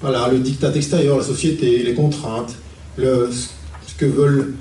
voilà, 0.00 0.28
le 0.28 0.40
dictat 0.40 0.74
extérieur, 0.74 1.16
la 1.16 1.24
société, 1.24 1.82
les 1.82 1.94
contraintes, 1.94 2.54
ce 2.98 3.94
que 3.96 4.04
veulent 4.04 4.54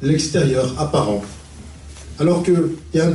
l'extérieur 0.00 0.74
apparent. 0.78 1.22
Alors 2.18 2.42
qu'il 2.42 2.54
y 2.94 3.00
a 3.00 3.08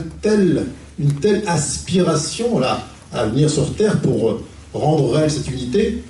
une 1.00 1.14
telle 1.14 1.44
aspiration 1.48 2.60
là, 2.60 2.86
à 3.12 3.26
venir 3.26 3.50
sur 3.50 3.74
Terre 3.76 4.00
pour 4.02 4.42
rendre 4.74 5.12
réelle 5.14 5.32
cette 5.32 5.50
unité, 5.50 6.04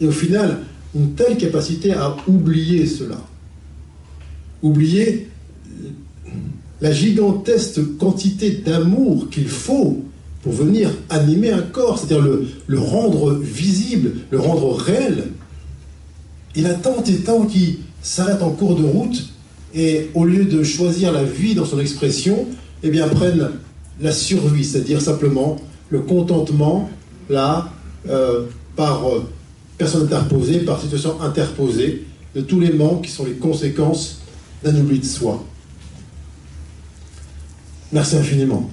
et 0.00 0.06
au 0.06 0.12
final, 0.12 0.60
une 0.94 1.14
telle 1.14 1.36
capacité 1.36 1.92
à 1.92 2.16
oublier 2.26 2.86
cela. 2.86 3.18
Oublier 4.62 5.28
la 6.80 6.92
gigantesque 6.92 7.80
quantité 7.98 8.50
d'amour 8.50 9.28
qu'il 9.30 9.48
faut 9.48 10.02
pour 10.42 10.52
venir 10.52 10.90
animer 11.10 11.50
un 11.50 11.62
corps, 11.62 11.98
c'est-à-dire 11.98 12.24
le, 12.66 12.78
rendre 12.78 13.34
visible, 13.34 14.12
le 14.30 14.38
rendre 14.38 14.74
réel. 14.74 15.28
Il 16.54 16.66
a 16.66 16.74
tant 16.74 17.02
et 17.02 17.16
tant 17.16 17.46
qui 17.46 17.80
s'arrête 18.02 18.42
en 18.42 18.50
cours 18.50 18.76
de 18.76 18.84
route 18.84 19.30
et 19.74 20.10
au 20.14 20.24
lieu 20.24 20.44
de 20.44 20.62
choisir 20.62 21.12
la 21.12 21.24
vie 21.24 21.54
dans 21.54 21.64
son 21.64 21.80
expression, 21.80 22.46
eh 22.82 22.90
bien, 22.90 23.08
prennent 23.08 23.50
la 24.00 24.12
survie, 24.12 24.64
c'est-à-dire 24.64 25.00
simplement 25.00 25.56
le 25.90 26.00
contentement, 26.00 26.88
là, 27.28 27.72
euh, 28.08 28.44
par 28.76 29.08
euh, 29.08 29.28
personne 29.78 30.04
interposée, 30.04 30.60
par 30.60 30.80
situation 30.80 31.20
interposée, 31.20 32.04
de 32.34 32.40
tous 32.40 32.60
les 32.60 32.72
manques 32.72 33.02
qui 33.02 33.10
sont 33.10 33.24
les 33.24 33.32
conséquences 33.32 34.20
d'un 34.62 34.76
oubli 34.76 34.98
de 34.98 35.04
soi. 35.04 35.42
Merci 37.92 38.16
infiniment. 38.16 38.68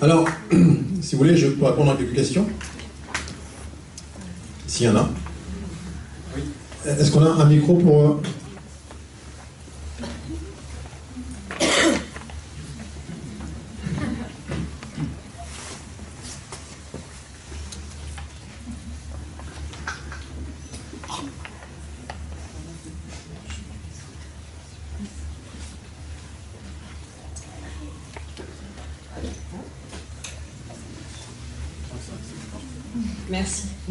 Alors, 0.00 0.28
si 1.02 1.14
vous 1.14 1.18
voulez, 1.18 1.36
je 1.36 1.48
peux 1.48 1.66
répondre 1.66 1.92
à 1.92 1.96
quelques 1.96 2.14
questions. 2.14 2.46
S'il 4.66 4.86
y 4.86 4.88
en 4.88 4.96
a. 4.96 5.10
Est-ce 6.86 7.10
qu'on 7.10 7.24
a 7.24 7.28
un 7.28 7.46
micro 7.46 7.74
pour... 7.74 8.02
Euh, 8.02 8.20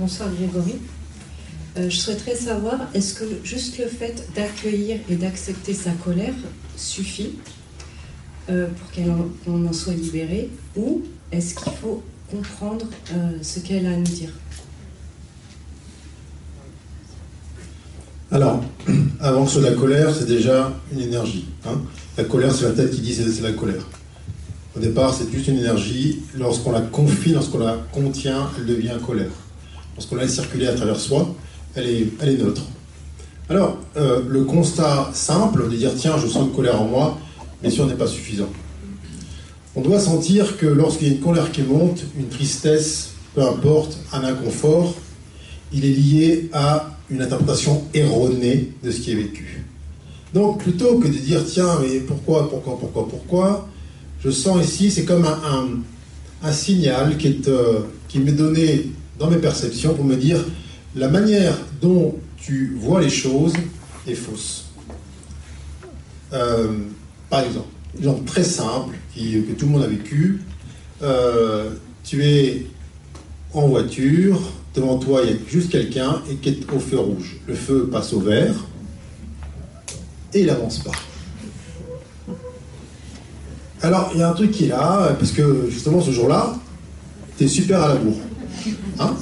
Bonsoir 0.06 0.30
Grégory. 0.38 0.76
Euh, 1.80 1.90
je 1.90 1.98
souhaiterais 1.98 2.36
savoir, 2.36 2.76
est-ce 2.94 3.16
que 3.16 3.26
juste 3.44 3.80
le 3.80 3.88
fait 3.88 4.24
d'accueillir 4.36 5.00
et 5.10 5.16
d'accepter 5.16 5.74
sa 5.74 5.90
colère 5.94 6.36
suffit 6.78 7.32
euh, 8.52 8.68
pour 8.68 8.92
qu'elle 8.92 9.10
en, 9.10 9.74
soit 9.74 9.96
libérée 9.96 10.52
ou 10.76 11.02
est-ce 11.32 11.56
qu'il 11.56 11.72
faut 11.82 12.04
comprendre 12.30 12.86
euh, 13.16 13.32
ce 13.42 13.60
qu'elle 13.62 13.88
a 13.88 13.94
à 13.94 13.96
nous 13.96 14.04
dire? 14.04 14.30
Alors, 18.30 18.64
avant 19.20 19.48
que 19.48 19.58
la 19.58 19.72
colère, 19.72 20.14
c'est 20.14 20.28
déjà 20.28 20.72
une 20.94 21.00
énergie. 21.00 21.48
Hein. 21.66 21.82
la 22.16 22.26
colère, 22.26 22.54
c'est 22.54 22.66
la 22.66 22.74
tête 22.74 22.92
qui 22.92 23.02
dit 23.02 23.16
c'est 23.16 23.42
la 23.42 23.54
colère. 23.54 23.88
Au 24.78 24.80
départ, 24.80 25.16
c'est 25.16 25.32
juste 25.32 25.48
une 25.48 25.58
énergie. 25.58 26.22
Lorsqu'on 26.38 26.74
la 26.74 26.82
confie, 26.82 27.32
lorsqu'on 27.32 27.58
la 27.58 27.80
contient, 27.92 28.52
elle 28.60 28.68
devient 28.68 29.00
colère 29.04 29.32
lorsqu'on 29.96 30.16
la 30.16 30.28
circuler 30.28 30.68
à 30.68 30.74
travers 30.74 31.00
soi, 31.00 31.34
elle 31.76 31.88
est, 31.88 32.38
neutre. 32.38 32.64
Alors, 33.50 33.78
euh, 33.98 34.22
le 34.28 34.44
constat 34.44 35.10
simple 35.14 35.70
de 35.70 35.76
dire 35.76 35.92
tiens, 35.96 36.16
je 36.22 36.28
sens 36.28 36.48
une 36.48 36.54
colère 36.54 36.82
en 36.82 36.86
moi, 36.86 37.18
bien 37.62 37.72
sûr, 37.72 37.86
n'est 37.86 37.96
pas 37.96 38.08
suffisant. 38.08 38.50
On 39.76 39.82
doit 39.82 40.00
sentir 40.00 40.58
que 40.58 40.66
lorsqu'il 40.66 41.08
y 41.10 41.12
a 41.12 41.14
une 41.16 41.22
colère 41.22 41.52
qui 41.52 41.62
monte, 41.62 42.06
une 42.18 42.28
tristesse, 42.28 43.12
peu 43.34 43.42
importe, 43.42 43.98
un 44.14 44.24
inconfort, 44.24 44.96
il 45.74 45.86
est 45.86 45.94
lié 45.94 46.50
à 46.54 46.96
une 47.10 47.22
interprétation 47.22 47.84
erronée 47.94 48.72
de 48.84 48.92
ce 48.92 49.02
qui 49.02 49.12
est 49.12 49.16
vécu. 49.16 49.66
Donc, 50.34 50.60
plutôt 50.60 50.98
que 51.00 51.08
de 51.08 51.14
dire 51.14 51.44
tiens, 51.46 51.78
mais 51.82 52.00
pourquoi, 52.00 52.50
pourquoi, 52.50 52.78
pourquoi, 52.80 53.08
pourquoi, 53.08 53.70
je 54.24 54.30
sens 54.30 54.66
ici, 54.66 54.90
c'est 54.90 55.06
comme 55.06 55.26
un, 55.26 55.82
un, 56.42 56.52
signal 56.52 57.18
qui, 57.18 57.28
est, 57.28 57.48
euh, 57.48 57.82
qui 58.08 58.20
m'est 58.20 58.32
donné 58.32 58.88
dans 59.20 59.30
mes 59.30 59.38
perceptions 59.38 59.94
pour 59.94 60.06
me 60.06 60.16
dire 60.16 60.44
la 60.96 61.08
manière 61.08 61.58
dont 61.82 62.16
tu 62.38 62.78
vois 62.80 63.02
les 63.02 63.10
choses 63.10 63.54
est 64.08 64.16
fausse. 64.16 64.66
Euh, 66.34 66.68
par 67.30 67.42
exemple, 67.42 67.68
exemple 67.98 68.26
très 68.26 68.44
simple 68.44 68.96
que 69.16 69.54
tout 69.54 69.66
le 69.66 69.72
monde 69.72 69.84
a 69.84 69.88
vécu. 69.88 70.42
Euh, 71.02 71.72
tu 72.04 72.24
es 72.24 72.68
en 73.54 73.68
voiture, 73.68 74.40
devant 74.74 74.98
toi 74.98 75.22
il 75.24 75.30
y 75.30 75.34
a 75.34 75.38
juste 75.48 75.72
quelqu'un 75.72 76.22
et 76.30 76.36
qui 76.36 76.50
est 76.50 76.74
au 76.74 76.80
feu 76.80 77.00
rouge. 77.00 77.38
Le 77.48 77.56
feu 77.56 77.88
passe 77.92 78.14
au 78.14 78.20
vert 78.20 78.54
et 80.34 80.42
il 80.42 80.50
avance 80.50 80.80
pas. 80.80 80.92
Alors 83.82 84.12
il 84.14 84.20
y 84.20 84.24
a 84.24 84.30
un 84.30 84.34
truc 84.34 84.52
qui 84.52 84.66
est 84.66 84.70
là, 84.70 85.16
parce 85.18 85.32
que 85.32 85.70
justement 85.70 86.02
ce 86.02 86.12
jour-là, 86.12 86.56
tu 87.38 87.46
es 87.46 87.48
super 87.48 87.84
à 87.84 87.90
la 87.90 87.96
bourre. 87.96 88.20
Hein 89.00 89.16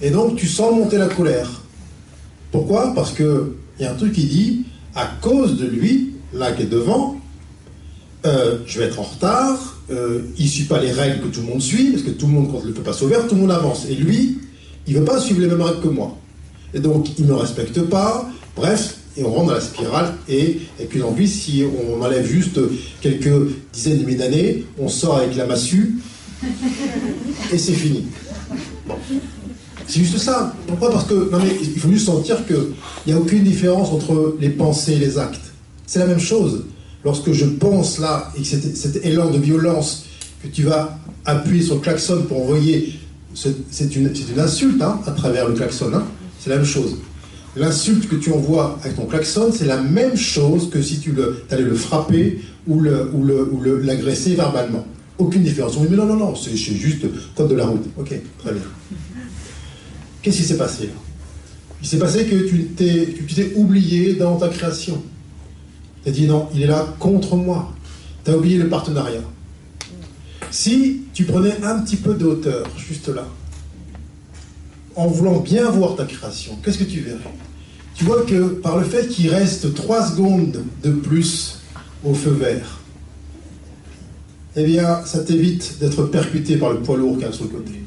Et 0.00 0.10
donc 0.10 0.36
tu 0.36 0.46
sens 0.46 0.74
monter 0.74 0.98
la 0.98 1.08
colère. 1.08 1.62
Pourquoi? 2.50 2.94
Parce 2.94 3.12
qu'il 3.12 3.52
y 3.80 3.84
a 3.84 3.92
un 3.92 3.94
truc 3.94 4.12
qui 4.12 4.24
dit, 4.24 4.64
à 4.94 5.06
cause 5.20 5.58
de 5.58 5.66
lui, 5.66 6.14
là 6.32 6.52
qui 6.52 6.62
est 6.62 6.66
devant, 6.66 7.20
euh, 8.26 8.58
je 8.66 8.78
vais 8.78 8.86
être 8.86 8.98
en 8.98 9.04
retard, 9.04 9.78
euh, 9.90 10.22
il 10.38 10.44
ne 10.44 10.50
suit 10.50 10.64
pas 10.64 10.80
les 10.80 10.92
règles 10.92 11.20
que 11.20 11.28
tout 11.28 11.40
le 11.40 11.46
monde 11.46 11.62
suit, 11.62 11.92
parce 11.92 12.02
que 12.02 12.10
tout 12.10 12.26
le 12.26 12.32
monde, 12.32 12.50
quand 12.50 12.64
le 12.64 12.72
feu 12.72 12.82
passe 12.82 13.02
au 13.02 13.08
vert, 13.08 13.26
tout 13.26 13.34
le 13.34 13.42
monde 13.42 13.52
avance. 13.52 13.86
Et 13.88 13.94
lui, 13.94 14.38
il 14.86 14.94
ne 14.94 15.00
veut 15.00 15.04
pas 15.04 15.20
suivre 15.20 15.40
les 15.40 15.46
mêmes 15.46 15.62
règles 15.62 15.80
que 15.80 15.88
moi. 15.88 16.16
Et 16.74 16.80
donc, 16.80 17.18
il 17.18 17.24
ne 17.26 17.30
me 17.30 17.36
respecte 17.36 17.80
pas. 17.82 18.28
Bref, 18.56 18.96
et 19.16 19.24
on 19.24 19.32
rentre 19.32 19.48
dans 19.48 19.54
la 19.54 19.60
spirale. 19.60 20.14
Et, 20.28 20.60
et 20.80 20.84
puis 20.84 21.02
en 21.02 21.12
plus, 21.12 21.26
si 21.26 21.64
on 21.64 22.02
enlève 22.02 22.26
juste 22.26 22.58
quelques 23.00 23.52
dizaines 23.72 23.98
de 23.98 24.04
milliers 24.04 24.18
d'années, 24.18 24.64
on 24.78 24.88
sort 24.88 25.16
avec 25.16 25.36
la 25.36 25.46
massue, 25.46 25.96
et 27.52 27.58
c'est 27.58 27.72
fini. 27.72 28.06
C'est 29.86 30.00
juste 30.00 30.18
ça. 30.18 30.54
Pourquoi? 30.66 30.90
Parce 30.92 31.06
que 31.06 31.30
non 31.30 31.38
mais 31.38 31.50
il 31.60 31.80
faut 31.80 31.90
juste 31.90 32.06
sentir 32.06 32.46
qu'il 32.46 32.56
n'y 33.06 33.12
a 33.12 33.18
aucune 33.18 33.42
différence 33.42 33.90
entre 33.90 34.36
les 34.40 34.50
pensées 34.50 34.94
et 34.94 34.98
les 34.98 35.18
actes. 35.18 35.52
C'est 35.86 35.98
la 35.98 36.06
même 36.06 36.20
chose. 36.20 36.66
Lorsque 37.04 37.32
je 37.32 37.46
pense 37.46 37.98
là, 37.98 38.30
et 38.36 38.42
que 38.42 38.46
cet, 38.46 39.04
élan 39.04 39.30
de 39.30 39.38
violence 39.38 40.04
que 40.42 40.48
tu 40.48 40.64
vas 40.64 40.98
appuyer 41.24 41.62
sur 41.62 41.76
le 41.76 41.80
klaxon 41.80 42.22
pour 42.28 42.42
envoyer, 42.42 42.98
c'est 43.34 43.96
une, 43.96 44.12
une, 44.32 44.40
insulte 44.40 44.82
hein, 44.82 45.00
à 45.06 45.12
travers 45.12 45.48
le 45.48 45.54
klaxon. 45.54 45.90
Hein. 45.94 46.04
c'est 46.40 46.50
la 46.50 46.56
même 46.56 46.66
chose. 46.66 46.96
L'insulte 47.56 48.08
que 48.08 48.16
tu 48.16 48.32
envoies 48.32 48.78
avec 48.82 48.96
ton 48.96 49.06
klaxon, 49.06 49.50
c'est 49.52 49.64
la 49.64 49.80
même 49.80 50.16
chose 50.16 50.70
que 50.70 50.82
si 50.82 50.98
tu 51.00 51.14
allais 51.50 51.62
le 51.62 51.74
frapper 51.74 52.40
ou 52.66 52.82
l'agresser 52.82 54.30
le, 54.30 54.34
ou 54.34 54.36
verbalement. 54.36 54.86
Aucune 55.18 55.42
différence. 55.42 55.76
On 55.76 55.82
dit, 55.82 55.88
mais 55.90 55.96
non, 55.96 56.06
non, 56.06 56.16
non, 56.16 56.34
c'est 56.36 56.56
juste 56.56 57.04
code 57.34 57.48
de 57.48 57.56
la 57.56 57.66
route. 57.66 57.84
Ok, 57.96 58.14
très 58.38 58.52
bien. 58.52 58.62
Qu'est-ce 60.22 60.36
qui 60.38 60.44
s'est 60.44 60.56
passé? 60.56 60.86
Là 60.86 60.92
Il 61.82 61.88
s'est 61.88 61.98
passé 61.98 62.24
que 62.26 62.48
tu 62.48 62.64
t'es 62.66 63.52
oublié 63.56 64.14
dans 64.14 64.36
ta 64.36 64.48
création. 64.48 65.02
Tu 66.02 66.08
as 66.08 66.12
dit, 66.12 66.26
non, 66.26 66.48
il 66.54 66.62
est 66.62 66.66
là 66.66 66.94
contre 66.98 67.36
moi. 67.36 67.74
Tu 68.24 68.30
as 68.30 68.36
oublié 68.36 68.58
le 68.58 68.68
partenariat. 68.68 69.22
Si 70.50 71.02
tu 71.12 71.24
prenais 71.24 71.56
un 71.62 71.80
petit 71.80 71.96
peu 71.96 72.14
de 72.14 72.24
hauteur, 72.24 72.66
juste 72.76 73.08
là, 73.08 73.26
en 74.94 75.06
voulant 75.06 75.40
bien 75.40 75.70
voir 75.70 75.96
ta 75.96 76.04
création, 76.04 76.56
qu'est-ce 76.62 76.78
que 76.78 76.84
tu 76.84 77.00
verrais? 77.00 77.18
Tu 77.94 78.04
vois 78.04 78.22
que 78.22 78.44
par 78.50 78.78
le 78.78 78.84
fait 78.84 79.08
qu'il 79.08 79.28
reste 79.30 79.74
3 79.74 80.10
secondes 80.10 80.62
de 80.82 80.90
plus 80.90 81.60
au 82.04 82.14
feu 82.14 82.30
vert, 82.30 82.77
eh 84.56 84.64
bien, 84.64 85.04
ça 85.04 85.20
t'évite 85.20 85.78
d'être 85.80 86.04
percuté 86.04 86.56
par 86.56 86.72
le 86.72 86.80
poids 86.80 86.96
lourd 86.96 87.18
y 87.18 87.24
a 87.24 87.32
sur 87.32 87.44
le 87.44 87.50
côté. 87.50 87.82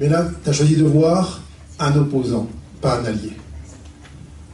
Mais 0.00 0.08
là, 0.08 0.28
tu 0.42 0.50
as 0.50 0.52
choisi 0.52 0.76
de 0.76 0.84
voir 0.84 1.42
un 1.78 1.94
opposant, 1.96 2.48
pas 2.80 3.00
un 3.00 3.04
allié. 3.04 3.32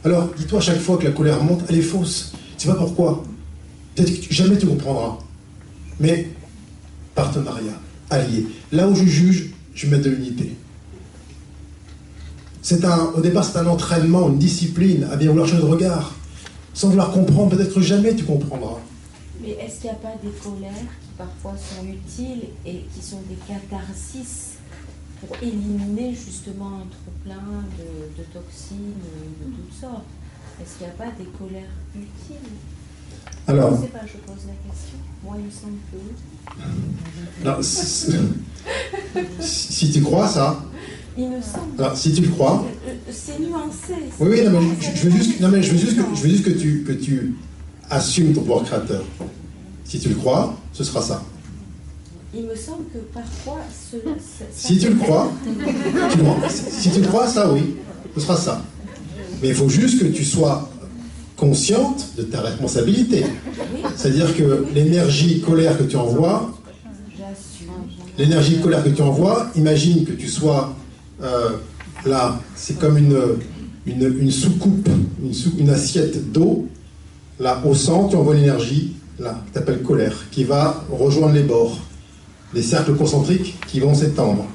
Alors, 0.03 0.29
dis-toi 0.37 0.59
chaque 0.59 0.79
fois 0.79 0.97
que 0.97 1.05
la 1.05 1.11
colère 1.11 1.43
monte, 1.43 1.61
elle 1.69 1.77
est 1.77 1.81
fausse. 1.81 2.33
Tu 2.57 2.67
sais 2.67 2.73
pas 2.73 2.79
pourquoi. 2.79 3.23
Peut-être 3.95 4.27
que 4.27 4.33
jamais 4.33 4.57
tu 4.57 4.67
comprendras. 4.67 5.17
Mais 5.99 6.29
partenariat, 7.15 7.79
allié. 8.09 8.47
Là 8.71 8.87
où 8.87 8.95
je 8.95 9.05
juge, 9.05 9.51
je 9.73 9.87
mets 9.87 9.99
de 9.99 10.09
l'unité. 10.09 10.55
C'est 12.61 12.85
un, 12.85 13.11
au 13.15 13.21
départ, 13.21 13.43
c'est 13.43 13.57
un 13.59 13.67
entraînement, 13.67 14.29
une 14.29 14.39
discipline 14.39 15.07
à 15.11 15.15
bien 15.15 15.29
vouloir 15.29 15.47
changer 15.47 15.61
de 15.61 15.67
regard. 15.67 16.13
Sans 16.73 16.89
vouloir 16.89 17.11
comprendre, 17.11 17.55
peut-être 17.55 17.81
jamais 17.81 18.15
tu 18.15 18.23
comprendras. 18.23 18.79
Mais 19.43 19.51
est-ce 19.51 19.81
qu'il 19.81 19.89
n'y 19.89 19.95
a 19.97 19.99
pas 19.99 20.15
des 20.23 20.31
colères 20.41 20.71
qui 20.71 21.09
parfois 21.17 21.55
sont 21.57 21.85
utiles 21.85 22.43
et 22.65 22.85
qui 22.93 23.01
sont 23.01 23.19
des 23.27 23.35
catharsis 23.45 24.53
pour 25.19 25.35
éliminer 25.41 26.15
justement 26.15 26.77
un 26.77 26.87
trop-plein 26.87 27.65
de, 27.77 28.23
toxines 28.31 28.93
de 29.41 29.51
toutes 29.51 29.81
sortes? 29.81 30.05
Est-ce 30.61 30.77
qu'il 30.77 30.87
n'y 30.87 30.93
a 30.93 30.95
pas 30.95 31.11
des 31.17 31.25
colères 31.37 31.75
utiles? 31.93 32.53
Alors, 33.45 33.71
je 33.71 33.75
ne 33.75 33.81
sais 33.81 33.87
pas, 33.87 34.05
je 34.05 34.17
pose 34.19 34.45
la 34.47 34.71
question. 34.71 34.97
Moi, 35.23 35.35
il 35.39 35.45
me 35.45 35.51
semble 35.51 35.79
que. 35.91 35.97
si, 39.43 39.91
tu 39.91 40.01
crois 40.01 40.27
ça. 40.27 40.63
Il 41.17 41.29
me 41.29 41.41
semble. 41.41 41.79
Alors, 41.79 41.97
si 41.97 42.13
tu 42.13 42.21
le 42.21 42.29
crois. 42.29 42.65
Euh, 42.87 42.93
c'est 43.11 43.39
nuancé. 43.39 43.95
Oui, 44.19 44.29
oui, 44.29 44.43
non, 44.49 44.61
mais 44.61 44.75
je, 44.79 45.09
veux 45.09 45.11
juste, 45.11 45.39
non, 45.41 45.49
mais 45.49 45.61
je 45.61 45.71
veux 45.71 45.77
juste 45.77 45.97
que, 45.97 46.15
je 46.15 46.21
veux 46.21 46.29
juste 46.29 46.45
que 46.45 46.51
tu, 46.51 46.83
que 46.83 46.93
tu 46.93 47.35
assume 47.93 48.33
ton 48.33 48.41
pouvoir 48.41 48.63
créateur. 48.63 49.03
Si 49.85 49.99
tu 49.99 50.09
le 50.09 50.15
crois, 50.15 50.55
ce 50.71 50.83
sera 50.83 51.01
ça. 51.01 51.23
il 52.33 52.43
me 52.43 52.55
semble 52.55 52.85
que 52.93 52.99
parfois. 53.13 53.59
Ce, 53.91 53.97
si 54.53 54.77
tu 54.77 54.89
le 54.89 54.95
crois, 54.95 55.31
si 56.49 56.89
tu 56.91 57.01
le 57.01 57.07
crois, 57.07 57.27
ça 57.27 57.51
oui, 57.51 57.75
ce 58.15 58.21
sera 58.21 58.37
ça. 58.37 58.61
Mais 59.41 59.49
il 59.49 59.55
faut 59.55 59.69
juste 59.69 59.99
que 59.99 60.05
tu 60.05 60.23
sois 60.23 60.69
consciente 61.35 62.09
de 62.17 62.23
ta 62.23 62.41
responsabilité. 62.41 63.25
C'est-à-dire 63.95 64.35
que 64.35 64.65
l'énergie 64.73 65.41
colère 65.41 65.77
que 65.77 65.83
tu 65.83 65.95
envoies, 65.95 66.53
l'énergie 68.17 68.59
colère 68.61 68.83
que 68.83 68.89
tu 68.89 69.01
envoies, 69.01 69.47
imagine 69.55 70.05
que 70.05 70.13
tu 70.13 70.27
sois 70.27 70.75
euh, 71.21 71.57
là, 72.05 72.39
c'est 72.55 72.79
comme 72.79 72.97
une, 72.97 73.17
une, 73.85 74.31
soucoupe, 74.31 74.87
une, 75.21 75.33
une 75.59 75.69
assiette 75.69 76.31
d'eau. 76.31 76.67
Là, 77.43 77.61
au 77.65 77.75
centre, 77.75 78.11
tu 78.11 78.15
envoies 78.15 78.35
l'énergie, 78.35 78.93
là, 79.19 79.43
appelles 79.53 79.81
colère, 79.81 80.15
qui 80.31 80.45
va 80.45 80.85
rejoindre 80.89 81.33
les 81.33 81.43
bords, 81.43 81.77
les 82.53 82.61
cercles 82.61 82.95
concentriques 82.95 83.59
qui 83.67 83.81
vont 83.81 83.93
s'étendre. 83.93 84.45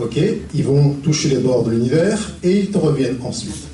Ok? 0.00 0.18
Ils 0.54 0.64
vont 0.64 0.94
toucher 1.04 1.28
les 1.28 1.36
bords 1.36 1.62
de 1.62 1.70
l'univers 1.70 2.18
et 2.42 2.58
ils 2.62 2.70
te 2.72 2.78
reviennent 2.78 3.18
ensuite. 3.22 3.68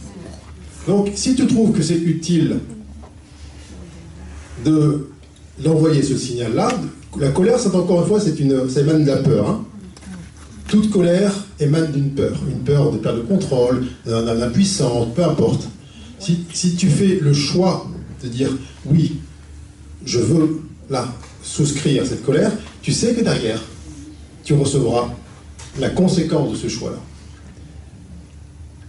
Donc, 0.86 1.12
si 1.14 1.34
tu 1.34 1.46
trouves 1.46 1.72
que 1.72 1.82
c'est 1.82 1.96
utile 1.96 2.58
de 4.66 5.08
l'envoyer 5.64 6.02
ce 6.02 6.18
signal-là, 6.18 6.68
la 7.18 7.30
colère, 7.30 7.58
c'est 7.58 7.74
encore 7.74 8.02
une 8.02 8.06
fois, 8.06 8.20
c'est 8.20 8.38
une, 8.38 8.68
ça 8.68 8.82
émane 8.82 9.04
de 9.04 9.10
la 9.12 9.16
peur. 9.16 9.48
Hein. 9.48 9.64
Toute 10.68 10.90
colère 10.90 11.32
émane 11.58 11.90
d'une 11.90 12.10
peur, 12.10 12.38
une 12.46 12.64
peur 12.64 12.92
de 12.92 12.98
perdre 12.98 13.20
le 13.20 13.24
contrôle, 13.24 13.86
d'impuissance, 14.04 15.08
peu 15.14 15.24
importe. 15.24 15.70
Si, 16.18 16.76
tu 16.76 16.88
fais 16.88 17.18
le 17.18 17.32
choix 17.32 17.86
de 18.22 18.28
dire 18.28 18.50
oui, 18.86 19.20
je 20.04 20.18
veux 20.18 20.62
là 20.88 21.08
souscrire 21.42 22.02
à 22.02 22.06
cette 22.06 22.24
colère, 22.24 22.52
tu 22.82 22.92
sais 22.92 23.14
que 23.14 23.22
derrière, 23.22 23.62
tu 24.44 24.54
recevras 24.54 25.10
la 25.78 25.90
conséquence 25.90 26.50
de 26.52 26.56
ce 26.56 26.68
choix-là. 26.68 26.98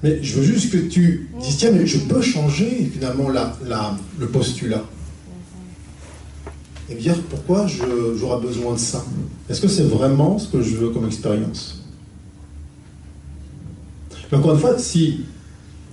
Mais 0.04 0.22
je 0.24 0.40
veux 0.40 0.44
juste 0.44 0.72
que 0.72 0.78
tu 0.78 1.30
dises, 1.40 1.58
tiens, 1.58 1.72
mais 1.72 1.86
je 1.86 2.00
peux 2.00 2.22
changer 2.22 2.90
finalement 2.92 3.30
la, 3.30 3.56
la, 3.66 3.96
le 4.20 4.28
postulat. 4.28 4.84
Et 6.90 6.96
dire, 6.96 7.22
pourquoi 7.30 7.68
j'aurai 7.68 8.42
besoin 8.42 8.74
de 8.74 8.80
ça? 8.80 9.06
Est-ce 9.48 9.62
que 9.62 9.68
c'est 9.68 9.84
vraiment 9.84 10.40
ce 10.40 10.48
que 10.48 10.62
je 10.62 10.76
veux 10.76 10.90
comme 10.90 11.06
expérience? 11.06 11.86
Mais 14.32 14.38
encore 14.38 14.56
une 14.56 14.60
fois, 14.60 14.78
si 14.80 15.22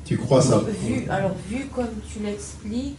tu 0.05 0.17
crois 0.17 0.41
ça... 0.41 0.65
Vu, 0.87 1.05
alors, 1.11 1.37
vu 1.51 1.67
comme 1.75 1.87
tu 2.13 2.21
l'expliques, 2.25 2.97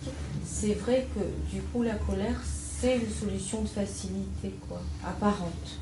c'est 0.60 0.73
vrai 0.73 1.07
que 1.15 1.56
du 1.56 1.61
coup, 1.61 1.84
la 1.84 1.95
colère, 1.95 2.36
c'est 2.81 2.98
une 2.98 3.10
solution 3.10 3.61
de 3.61 3.68
facilité, 3.68 4.53
quoi, 4.68 4.81
apparente. 5.06 5.80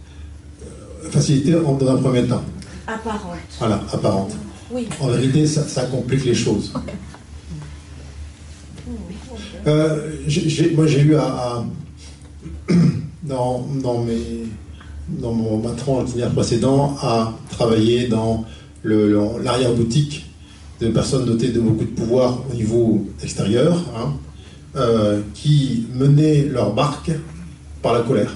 Euh, 0.61 1.09
facilité 1.09 1.51
dans 1.51 1.87
un 1.87 1.97
premier 1.97 2.25
temps. 2.27 2.43
Apparente. 2.85 3.37
Voilà, 3.59 3.81
apparente. 3.91 4.33
En 4.99 5.07
vérité, 5.07 5.47
ça, 5.47 5.85
complique 5.85 6.25
les 6.25 6.33
choses. 6.35 6.73
Euh, 9.65 10.11
moi, 10.75 10.87
j'ai 10.87 11.01
eu 11.01 11.15
à, 11.15 11.65
dans, 13.23 13.67
dans, 13.81 14.03
mes, 14.03 14.45
dans 15.07 15.33
mon, 15.33 15.57
ma 15.57 15.71
tranche 15.71 16.11
précédent 16.35 16.97
à 17.01 17.33
travailler 17.49 18.07
dans 18.07 18.45
l'arrière-boutique 18.83 20.25
de 20.79 20.89
personnes 20.89 21.25
dotées 21.25 21.49
de 21.49 21.59
beaucoup 21.59 21.83
de 21.83 21.89
pouvoir 21.89 22.43
au 22.49 22.53
niveau 22.53 23.07
extérieur, 23.23 23.83
hein, 23.95 24.13
euh, 24.77 25.21
qui 25.33 25.87
menaient 25.95 26.43
leur 26.43 26.73
barque 26.73 27.11
par 27.81 27.93
la 27.93 28.01
colère. 28.01 28.33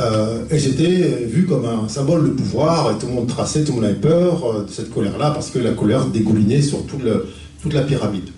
Euh, 0.00 0.44
et 0.50 0.58
c'était 0.58 1.26
vu 1.26 1.46
comme 1.46 1.66
un 1.66 1.88
symbole 1.88 2.24
de 2.24 2.30
pouvoir, 2.30 2.92
et 2.92 2.98
tout 2.98 3.06
le 3.06 3.12
monde 3.12 3.26
traçait, 3.26 3.64
tout 3.64 3.72
le 3.72 3.80
monde 3.80 3.84
avait 3.86 4.00
peur 4.00 4.44
euh, 4.44 4.64
de 4.64 4.70
cette 4.70 4.90
colère-là, 4.90 5.32
parce 5.32 5.50
que 5.50 5.58
la 5.58 5.72
colère 5.72 6.06
dégoulinait 6.06 6.62
sur 6.62 6.84
toute 6.86 7.74
la 7.74 7.82
pyramide. 7.82 8.30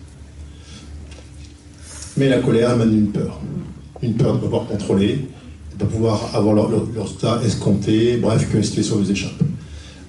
Mais 2.17 2.29
la 2.29 2.39
colère 2.39 2.71
amène 2.71 2.93
une 2.93 3.09
peur. 3.09 3.41
Une 4.03 4.15
peur 4.15 4.33
de 4.33 4.37
ne 4.37 4.41
pas 4.41 4.47
pouvoir 4.47 4.67
contrôler, 4.67 5.29
de 5.73 5.75
ne 5.75 5.79
pas 5.79 5.87
pouvoir 5.87 6.31
avoir 6.35 6.55
leur, 6.55 6.71
leur, 6.71 7.11
état 7.11 7.41
escompté, 7.45 8.17
bref, 8.17 8.51
que 8.51 8.57
la 8.57 8.63
situation 8.63 8.99
nous 8.99 9.11
échappe. 9.11 9.43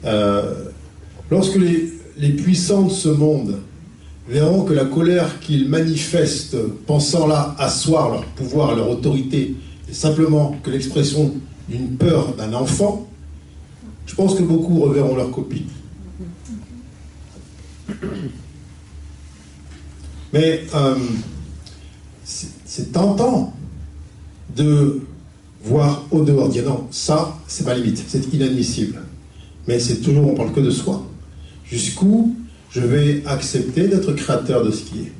Euh, 0.06 0.66
lorsque 1.30 1.56
les, 1.56 1.92
les 2.18 2.30
puissants 2.30 2.84
de 2.84 2.92
ce 2.92 3.10
monde 3.10 3.58
verront 4.28 4.64
que 4.64 4.74
la 4.74 4.86
colère 4.86 5.40
qu'ils 5.40 5.70
manifestent, 5.70 6.58
pensant 6.86 7.28
là 7.28 7.56
asseoir 7.60 8.10
leur 8.12 8.26
pouvoir, 8.26 8.76
leur 8.76 8.90
autorité, 8.90 9.56
simplement 9.92 10.56
que 10.64 10.72
l'expression 10.72 11.34
d'une 11.70 11.96
peur 11.98 12.36
d'un 12.36 12.54
enfant, 12.54 13.08
je 14.06 14.16
pense 14.16 14.36
que 14.36 14.44
beaucoup 14.44 14.80
reverront 14.80 15.16
leur 15.16 15.32
copie. 15.32 15.66
Mais 20.34 20.66
euh, 20.74 20.96
c'est 22.24 22.92
tentant 22.92 23.54
de 24.56 25.02
voir 25.64 26.06
au 26.12 26.24
dehors, 26.24 26.50
dire 26.50 26.66
non, 26.66 26.88
ça, 26.92 27.38
c'est 27.48 27.66
ma 27.66 27.74
limite, 27.76 28.04
c'est 28.08 28.34
inadmissible. 28.34 29.02
Mais 29.68 29.80
c'est 29.80 29.98
toujours, 29.98 30.30
on 30.30 30.36
parle 30.36 30.52
que 30.52 30.60
de 30.60 30.72
soi. 30.72 31.04
Jusqu'où 31.66 32.36
je 32.76 32.82
vais 32.82 33.24
accepter 33.26 33.88
d'être 33.88 34.12
créateur 34.14 34.64
de 34.64 34.72
ce 34.72 34.84
qui 34.84 35.00
est. 35.00 35.12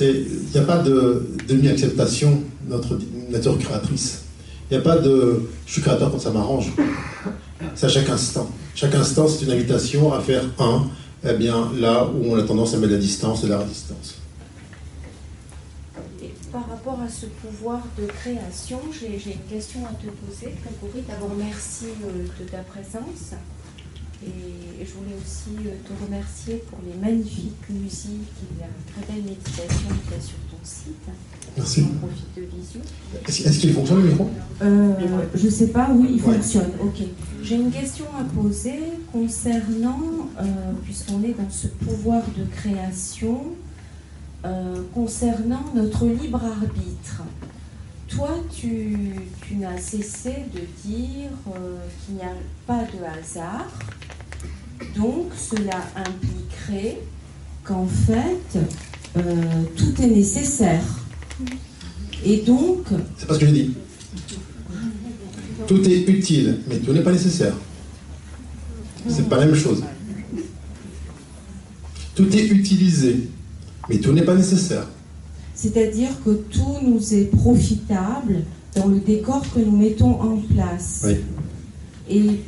il 0.00 0.50
n'y 0.52 0.58
a 0.58 0.64
pas 0.64 0.78
de 0.78 1.28
demi-acceptation 1.46 2.42
de 2.66 2.70
notre 2.72 2.98
nature 3.30 3.56
créatrice. 3.56 4.22
Il 4.68 4.76
n'y 4.76 4.80
a 4.80 4.84
pas 4.84 4.96
de 4.98 5.42
je 5.64 5.72
suis 5.74 5.82
créateur 5.82 6.10
quand 6.10 6.18
ça 6.18 6.30
m'arrange. 6.30 6.72
C'est 7.76 7.86
à 7.86 7.88
chaque 7.88 8.08
instant. 8.08 8.50
Chaque 8.74 8.96
instant, 8.96 9.28
c'est 9.28 9.44
une 9.44 9.52
invitation 9.52 10.12
à 10.12 10.20
faire 10.20 10.42
un, 10.58 10.88
eh 11.24 11.34
bien, 11.34 11.70
là 11.78 12.04
où 12.06 12.32
on 12.32 12.36
a 12.36 12.42
tendance 12.42 12.74
à 12.74 12.78
mettre 12.78 12.94
la 12.94 12.98
distance 12.98 13.44
et 13.44 13.46
la 13.46 13.58
résistance. 13.58 14.21
À 17.02 17.08
ce 17.08 17.26
pouvoir 17.26 17.82
de 17.98 18.06
création, 18.06 18.78
j'ai 18.92 19.32
une 19.32 19.50
question 19.50 19.80
à 19.86 19.92
te 19.94 20.06
poser, 20.06 20.54
Grégory. 20.62 21.02
D'abord, 21.08 21.34
merci 21.36 21.86
euh, 22.04 22.26
de 22.38 22.48
ta 22.48 22.58
présence. 22.58 23.34
Et 24.24 24.84
je 24.84 24.92
voulais 24.92 25.16
aussi 25.20 25.66
euh, 25.66 25.74
te 25.84 26.04
remercier 26.04 26.62
pour 26.70 26.78
les 26.86 26.94
magnifiques 26.94 27.68
musiques 27.70 28.30
et 28.44 28.60
la 28.60 28.68
très 28.92 29.12
belle 29.12 29.24
méditation 29.24 29.88
qu'il 29.88 30.12
y 30.12 30.16
a 30.16 30.20
sur 30.20 30.36
ton 30.48 30.58
site. 30.62 30.94
Merci. 31.56 31.86
On 31.92 32.06
profite 32.06 32.36
de 32.36 32.42
visu. 32.42 32.78
Est-ce 33.26 33.58
qu'il 33.58 33.72
fonctionne 33.72 34.02
le 34.02 34.08
micro? 34.10 34.30
Euh, 34.62 34.92
Je 35.34 35.46
ne 35.46 35.50
sais 35.50 35.68
pas, 35.68 35.88
oui, 35.92 36.10
il 36.12 36.20
fonctionne. 36.20 36.70
Ok. 36.80 37.02
J'ai 37.42 37.56
une 37.56 37.72
question 37.72 38.04
à 38.16 38.22
poser 38.22 38.78
concernant, 39.10 40.00
euh, 40.40 40.44
puisqu'on 40.84 41.20
est 41.24 41.34
dans 41.36 41.50
ce 41.50 41.66
pouvoir 41.66 42.22
de 42.38 42.44
création, 42.44 43.42
concernant 44.94 45.64
notre 45.74 46.06
libre 46.06 46.42
arbitre. 46.44 47.22
Toi, 48.08 48.30
tu, 48.54 48.98
n'as 49.58 49.78
cessé 49.78 50.34
de 50.52 50.60
dire 50.86 51.30
qu'il 52.04 52.16
n'y 52.16 52.22
a 52.22 52.34
pas 52.66 52.82
de 52.84 53.02
hasard, 53.04 53.70
donc 54.96 55.28
cela 55.36 55.80
impliquerait 55.96 56.98
qu'en 57.64 57.86
fait, 57.86 58.58
euh, 59.16 59.62
tout 59.76 60.02
est 60.02 60.08
nécessaire. 60.08 60.84
Et 62.24 62.38
donc... 62.42 62.86
C'est 63.16 63.26
pas 63.26 63.34
ce 63.34 63.38
que 63.38 63.46
je 63.46 63.52
dis. 63.52 63.74
Tout 65.66 65.88
est 65.88 66.08
utile, 66.08 66.58
mais 66.68 66.78
tout 66.78 66.92
n'est 66.92 67.02
pas 67.02 67.12
nécessaire. 67.12 67.54
C'est 69.08 69.28
pas 69.28 69.38
la 69.38 69.46
même 69.46 69.54
chose. 69.54 69.82
Tout 72.14 72.36
est 72.36 72.46
utilisé, 72.46 73.28
mais 73.88 73.98
tout 73.98 74.12
n'est 74.12 74.24
pas 74.24 74.34
nécessaire. 74.34 74.86
C'est-à-dire 75.54 76.10
que 76.24 76.30
tout 76.30 76.78
nous 76.82 77.14
est 77.14 77.24
profitable 77.24 78.42
dans 78.74 78.86
le 78.86 79.00
décor 79.00 79.42
que 79.54 79.60
nous 79.60 79.76
mettons 79.76 80.20
en 80.20 80.38
place. 80.54 81.04
Oui. 81.04 81.16
Et 82.08 82.40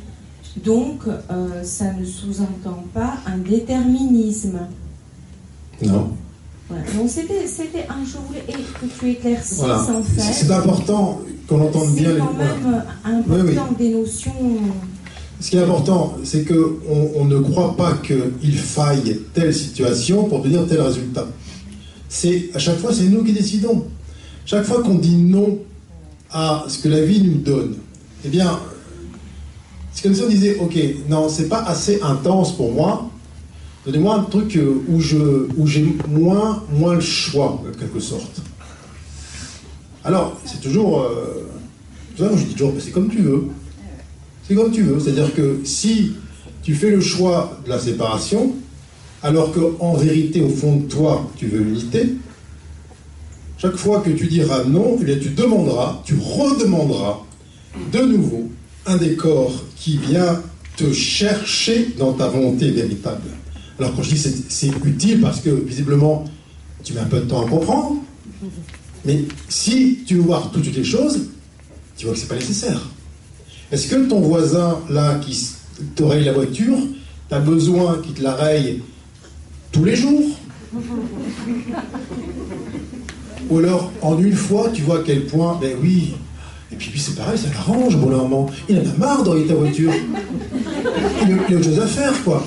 donc, 0.63 1.01
euh, 1.07 1.63
ça 1.63 1.93
ne 1.93 2.05
sous-entend 2.05 2.85
pas 2.93 3.15
un 3.25 3.37
déterminisme. 3.37 4.59
Non. 5.83 6.11
Donc, 6.69 7.09
c'était 7.09 7.85
un 7.89 8.03
jour 8.05 8.23
que 8.81 8.85
tu 8.99 9.11
éclaircisses 9.11 9.61
en 9.61 10.01
fait. 10.01 10.21
C'est 10.21 10.51
important 10.51 11.21
qu'on 11.47 11.61
entende 11.61 11.93
bien 11.93 12.09
les. 12.09 12.15
C'est 12.15 12.19
quand 12.19 12.33
même 12.33 12.83
important 13.03 13.71
des 13.77 13.89
notions. 13.89 14.33
Ce 15.39 15.49
qui 15.49 15.57
est 15.57 15.61
important, 15.61 16.17
c'est 16.23 16.45
qu'on 16.45 17.11
on 17.15 17.25
ne 17.25 17.39
croit 17.39 17.75
pas 17.75 17.93
qu'il 17.93 18.57
faille 18.57 19.19
telle 19.33 19.53
situation 19.53 20.23
pour 20.25 20.39
obtenir 20.39 20.65
tel 20.67 20.81
résultat. 20.81 21.27
C'est 22.07 22.49
à 22.53 22.59
chaque 22.59 22.77
fois, 22.77 22.93
c'est 22.93 23.05
nous 23.05 23.23
qui 23.23 23.33
décidons. 23.33 23.85
Chaque 24.45 24.63
fois 24.63 24.81
qu'on 24.81 24.95
dit 24.95 25.17
non 25.17 25.59
à 26.31 26.65
ce 26.67 26.79
que 26.79 26.87
la 26.87 27.01
vie 27.01 27.21
nous 27.21 27.39
donne, 27.39 27.75
eh 28.23 28.29
bien, 28.29 28.59
c'est 29.91 30.03
comme 30.03 30.13
si 30.13 30.21
on 30.23 30.29
disait, 30.29 30.57
ok, 30.59 30.77
non, 31.09 31.29
c'est 31.29 31.49
pas 31.49 31.63
assez 31.63 32.01
intense 32.01 32.55
pour 32.55 32.71
moi. 32.71 33.09
Donnez-moi 33.85 34.15
un 34.15 34.23
truc 34.23 34.55
euh, 34.55 34.83
où 34.87 34.99
je, 34.99 35.47
où 35.57 35.67
j'ai 35.67 35.95
moins, 36.09 36.63
moins 36.71 36.95
le 36.95 37.01
choix, 37.01 37.51
en 37.51 37.77
quelque 37.79 37.99
sorte. 37.99 38.41
Alors, 40.03 40.37
c'est 40.45 40.59
toujours. 40.59 41.01
Euh, 41.01 41.47
je 42.17 42.43
dis 42.43 42.53
toujours, 42.53 42.73
c'est 42.79 42.91
comme 42.91 43.09
tu 43.09 43.19
veux. 43.19 43.45
C'est 44.47 44.55
comme 44.55 44.71
tu 44.71 44.83
veux. 44.83 44.99
C'est-à-dire 44.99 45.33
que 45.33 45.59
si 45.63 46.13
tu 46.61 46.73
fais 46.73 46.91
le 46.91 47.01
choix 47.01 47.59
de 47.65 47.69
la 47.69 47.79
séparation, 47.79 48.53
alors 49.23 49.51
qu'en 49.51 49.95
vérité, 49.95 50.41
au 50.41 50.49
fond 50.49 50.77
de 50.77 50.85
toi, 50.85 51.29
tu 51.35 51.47
veux 51.47 51.59
l'unité, 51.59 52.15
chaque 53.57 53.77
fois 53.77 54.01
que 54.01 54.09
tu 54.11 54.27
diras 54.27 54.63
non, 54.65 54.99
eh 55.01 55.19
tu 55.19 55.29
demanderas, 55.29 56.01
tu 56.05 56.15
redemanderas 56.15 57.19
de 57.91 57.99
nouveau 57.99 58.49
un 58.85 58.97
décor 58.97 59.51
qui 59.75 59.97
vient 59.97 60.41
te 60.77 60.91
chercher 60.91 61.95
dans 61.97 62.13
ta 62.13 62.27
volonté 62.27 62.69
véritable. 62.69 63.29
Alors 63.79 63.95
quand 63.95 64.03
je 64.03 64.13
dis 64.13 64.43
c'est 64.49 64.71
utile 64.85 65.21
parce 65.21 65.41
que 65.41 65.49
visiblement 65.49 66.25
tu 66.83 66.93
mets 66.93 66.99
un 66.99 67.05
peu 67.05 67.19
de 67.19 67.25
temps 67.25 67.45
à 67.45 67.49
comprendre, 67.49 67.95
mais 69.05 69.23
si 69.49 69.99
tu 70.05 70.15
veux 70.15 70.21
voir 70.21 70.51
toutes 70.51 70.73
les 70.75 70.83
choses, 70.83 71.29
tu 71.97 72.05
vois 72.05 72.13
que 72.13 72.19
c'est 72.19 72.27
pas 72.27 72.35
nécessaire. 72.35 72.89
Est-ce 73.71 73.87
que 73.87 73.95
ton 74.07 74.19
voisin 74.21 74.79
là 74.89 75.15
qui 75.15 75.47
te 75.95 76.03
raye 76.03 76.23
la 76.23 76.33
voiture, 76.33 76.77
tu 77.29 77.35
as 77.35 77.39
besoin 77.39 77.99
qu'il 78.03 78.13
te 78.13 78.21
la 78.23 78.33
raye 78.33 78.81
tous 79.71 79.83
les 79.83 79.95
jours? 79.95 80.37
Ou 83.49 83.59
alors 83.59 83.91
en 84.01 84.17
une 84.19 84.33
fois, 84.35 84.69
tu 84.73 84.81
vois 84.81 84.99
à 84.99 85.03
quel 85.03 85.25
point, 85.25 85.57
ben 85.61 85.75
oui, 85.81 86.15
et 86.71 86.75
puis, 86.75 86.99
c'est 86.99 87.15
pareil, 87.15 87.37
ça 87.37 87.47
l'arrange, 87.53 87.95
bon 87.95 88.09
moment. 88.09 88.49
Il 88.67 88.77
en 88.77 88.81
a 88.81 88.97
marre 88.97 89.23
d'envoyer 89.23 89.45
ta 89.45 89.53
voiture. 89.53 89.93
Il 91.21 91.31
a, 91.31 91.57
autre 91.57 91.63
chose 91.63 91.79
à 91.79 91.87
faire, 91.87 92.23
quoi. 92.23 92.45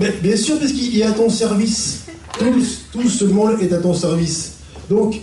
Mais 0.00 0.12
bien 0.22 0.36
sûr, 0.36 0.58
parce 0.58 0.72
qu'il 0.72 0.98
est 0.98 1.04
à 1.04 1.12
ton 1.12 1.30
service. 1.30 2.04
Tout, 2.38 3.08
ce 3.08 3.24
monde 3.24 3.62
est 3.62 3.72
à 3.72 3.78
ton 3.78 3.94
service. 3.94 4.54
Donc, 4.90 5.20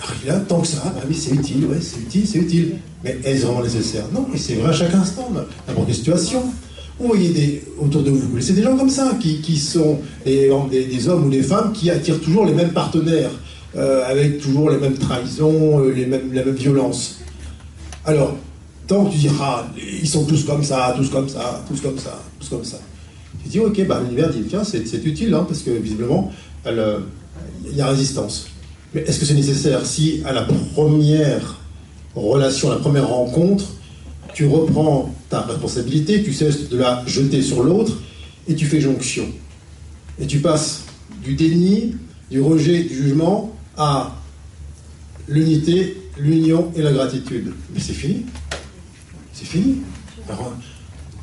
rien, 0.00 0.40
tant 0.40 0.60
que 0.60 0.66
ça, 0.66 0.82
bah 0.84 1.02
oui, 1.08 1.14
c'est 1.14 1.34
utile, 1.34 1.66
ouais, 1.66 1.78
c'est 1.80 2.00
utile, 2.00 2.26
c'est 2.26 2.38
utile. 2.38 2.76
Mais 3.04 3.18
est-ce 3.24 3.44
vraiment 3.44 3.62
nécessaire? 3.62 4.04
Non, 4.12 4.26
mais 4.30 4.38
c'est 4.38 4.54
vrai 4.54 4.70
à 4.70 4.72
chaque 4.72 4.94
instant, 4.94 5.30
n'importe 5.66 5.86
quelle 5.86 5.94
situation. 5.94 6.42
Vous 6.98 7.06
voyez 7.06 7.28
des, 7.30 7.62
autour 7.78 8.02
de 8.02 8.10
vous, 8.10 8.40
c'est 8.40 8.54
des 8.54 8.62
gens 8.62 8.76
comme 8.76 8.90
ça 8.90 9.16
qui, 9.20 9.56
sont 9.56 9.98
des, 10.24 10.50
hommes 11.08 11.26
ou 11.26 11.30
des 11.30 11.42
femmes 11.42 11.72
qui 11.72 11.90
attirent 11.90 12.20
toujours 12.20 12.44
les 12.44 12.54
mêmes 12.54 12.72
partenaires. 12.72 13.30
Euh, 13.76 14.02
avec 14.08 14.40
toujours 14.40 14.70
les 14.70 14.78
mêmes 14.78 14.96
trahisons, 14.96 15.80
euh, 15.80 15.92
les 15.92 16.06
mêmes, 16.06 16.32
la 16.32 16.42
même 16.42 16.54
violence. 16.54 17.20
Alors, 18.06 18.34
tant 18.86 19.04
que 19.04 19.12
tu 19.12 19.18
diras, 19.18 19.66
ah, 19.66 19.72
ils 19.76 20.08
sont 20.08 20.24
tous 20.24 20.44
comme 20.44 20.64
ça, 20.64 20.94
tous 20.96 21.10
comme 21.10 21.28
ça, 21.28 21.62
tous 21.68 21.78
comme 21.82 21.98
ça, 21.98 22.18
tous 22.40 22.48
comme 22.48 22.64
ça, 22.64 22.78
tu 23.42 23.50
dis, 23.50 23.60
ok, 23.60 23.86
bah, 23.86 24.00
l'univers 24.02 24.30
dit, 24.30 24.42
tiens, 24.48 24.64
c'est 24.64 24.82
utile, 25.04 25.34
hein, 25.34 25.44
parce 25.46 25.60
que 25.60 25.70
visiblement, 25.70 26.32
euh, 26.66 27.00
il 27.70 27.76
y 27.76 27.82
a 27.82 27.88
résistance. 27.88 28.48
Mais 28.94 29.02
est-ce 29.02 29.20
que 29.20 29.26
c'est 29.26 29.34
nécessaire 29.34 29.84
si, 29.84 30.22
à 30.24 30.32
la 30.32 30.42
première 30.42 31.60
relation, 32.14 32.70
à 32.70 32.74
la 32.74 32.80
première 32.80 33.08
rencontre, 33.08 33.64
tu 34.34 34.46
reprends 34.46 35.14
ta 35.28 35.42
responsabilité, 35.42 36.22
tu 36.22 36.32
cesses 36.32 36.68
de 36.68 36.78
la 36.78 37.04
jeter 37.06 37.42
sur 37.42 37.62
l'autre, 37.62 37.98
et 38.46 38.54
tu 38.54 38.66
fais 38.66 38.80
jonction. 38.80 39.26
Et 40.18 40.26
tu 40.26 40.38
passes 40.38 40.84
du 41.22 41.34
déni, 41.34 41.96
du 42.30 42.40
rejet, 42.40 42.82
du 42.84 42.94
jugement, 42.94 43.54
à 43.76 44.16
l'unité, 45.28 45.96
l'union 46.18 46.72
et 46.74 46.82
la 46.82 46.92
gratitude. 46.92 47.52
Mais 47.74 47.80
c'est 47.80 47.92
fini. 47.92 48.24
C'est 49.32 49.46
fini. 49.46 49.82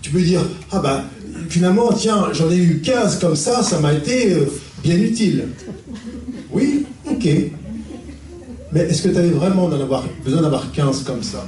tu 0.01 0.11
peux 0.11 0.21
dire, 0.21 0.41
ah 0.71 0.79
ben, 0.79 1.03
finalement, 1.49 1.91
tiens, 1.91 2.27
j'en 2.31 2.49
ai 2.49 2.57
eu 2.57 2.79
15 2.81 3.19
comme 3.19 3.35
ça, 3.35 3.63
ça 3.63 3.79
m'a 3.79 3.93
été 3.93 4.33
euh, 4.33 4.45
bien 4.83 4.97
utile. 4.97 5.49
Oui, 6.51 6.85
ok. 7.09 7.29
Mais 8.71 8.81
est-ce 8.81 9.03
que 9.03 9.09
tu 9.09 9.17
avais 9.17 9.29
vraiment 9.29 9.69
besoin 10.23 10.41
d'avoir 10.41 10.71
15 10.71 11.03
comme 11.03 11.23
ça? 11.23 11.45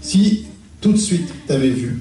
Si 0.00 0.46
tout 0.80 0.92
de 0.92 0.98
suite 0.98 1.28
tu 1.46 1.52
avais 1.52 1.70
vu. 1.70 2.00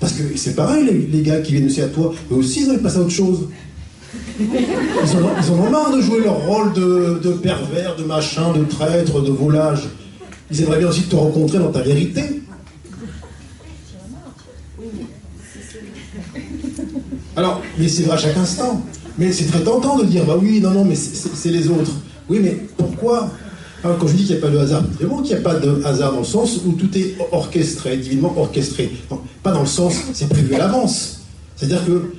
Parce 0.00 0.14
que 0.14 0.36
c'est 0.36 0.56
pareil, 0.56 1.08
les, 1.10 1.22
gars 1.22 1.40
qui 1.40 1.52
viennent 1.52 1.66
aussi 1.66 1.82
à 1.82 1.88
toi, 1.88 2.12
eux 2.32 2.34
aussi 2.34 2.64
ils 2.64 2.70
ont 2.70 2.78
passé 2.78 2.96
à 2.96 3.00
autre 3.00 3.10
chose. 3.10 3.48
Ils 4.40 5.50
en, 5.50 5.54
ont 5.54 5.70
marre 5.70 5.94
de 5.94 6.00
jouer 6.00 6.22
leur 6.24 6.38
rôle 6.46 6.72
de, 6.72 7.32
pervers, 7.42 7.96
de 7.96 8.04
machin, 8.04 8.52
de 8.52 8.64
traître, 8.64 9.22
de 9.22 9.30
volage. 9.30 9.82
Ils 10.50 10.62
aimeraient 10.62 10.78
bien 10.78 10.88
aussi 10.88 11.02
te 11.02 11.14
rencontrer 11.14 11.58
dans 11.58 11.70
ta 11.70 11.82
vérité. 11.82 12.22
Alors, 17.36 17.62
mais 17.78 17.88
c'est 17.88 18.02
vrai 18.02 18.14
à 18.14 18.18
chaque 18.18 18.36
instant. 18.36 18.82
Mais 19.20 19.32
c'est 19.32 19.44
très 19.44 19.60
tentant 19.62 19.98
de 19.98 20.06
dire, 20.06 20.24
bah 20.24 20.36
oui, 20.40 20.60
non, 20.60 20.70
non, 20.70 20.84
mais 20.84 20.96
c'est 20.96 21.50
les 21.50 21.68
autres. 21.68 21.92
Oui, 22.28 22.40
mais 22.42 22.56
pourquoi 22.76 23.30
quand 23.82 24.06
je 24.06 24.14
dis 24.14 24.24
qu'il 24.24 24.36
n'y 24.36 24.42
a 24.42 24.46
pas 24.46 24.50
de 24.50 24.58
hasard, 24.58 24.82
vraiment 24.98 25.22
qu'il 25.22 25.34
n'y 25.34 25.40
a 25.40 25.42
pas 25.42 25.54
de 25.54 25.82
hasard 25.84 26.12
dans 26.12 26.18
le 26.18 26.24
sens 26.24 26.60
où 26.66 26.72
tout 26.72 26.90
est 26.98 27.16
orchestré, 27.32 27.96
divinement 27.96 28.34
orchestré. 28.36 28.90
pas 29.42 29.52
dans 29.52 29.60
le 29.60 29.66
sens, 29.66 29.94
c'est 30.12 30.28
prévu 30.28 30.54
à 30.54 30.58
l'avance. 30.58 31.20
C'est-à-dire 31.56 31.84
que 31.86 32.12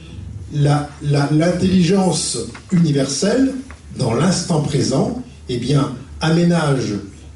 l'intelligence 0.53 2.39
universelle, 2.71 3.53
dans 3.97 4.13
l'instant 4.13 4.61
présent, 4.61 5.21
eh 5.49 5.57
bien, 5.57 5.93
aménage 6.19 6.95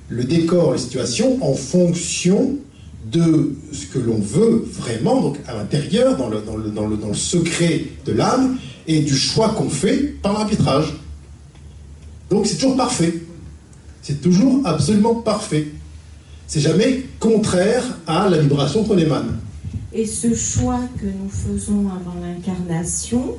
le 0.10 0.24
décor, 0.24 0.74
les 0.74 0.80
situations 0.80 1.38
en 1.42 1.54
fonction 1.54 2.58
de 3.12 3.56
ce 3.72 3.86
que 3.86 4.00
l'on 4.00 4.20
veut 4.20 4.66
vraiment, 4.72 5.22
donc 5.22 5.38
à 5.48 5.54
l'intérieur, 5.54 6.18
dans, 6.18 6.30
le, 6.30 6.42
dans 6.42 6.88
le, 6.88 7.14
secret 7.14 7.86
de 8.06 8.12
l'âme, 8.12 8.58
et 8.88 9.00
du 9.02 9.16
choix 9.16 9.50
qu'on 9.50 9.70
fait 9.70 9.98
par 10.22 10.34
l'arbitrage. 10.34 10.94
Donc 12.30 12.46
c'est 12.46 12.56
toujours 12.56 12.78
parfait. 12.78 13.22
C'est 14.02 14.22
toujours 14.22 14.62
absolument 14.66 15.16
parfait. 15.16 15.68
C'est 16.48 16.60
jamais 16.60 17.06
contraire 17.20 17.84
à 18.06 18.30
la 18.30 18.38
vibration 18.38 18.84
qu'on 18.84 18.98
émane. 18.98 19.38
Et 19.94 20.06
ce 20.06 20.34
choix 20.36 20.82
que 21.00 21.06
nous 21.06 21.30
faisons 21.30 21.88
avant 21.88 22.16
l'incarnation, 22.22 23.36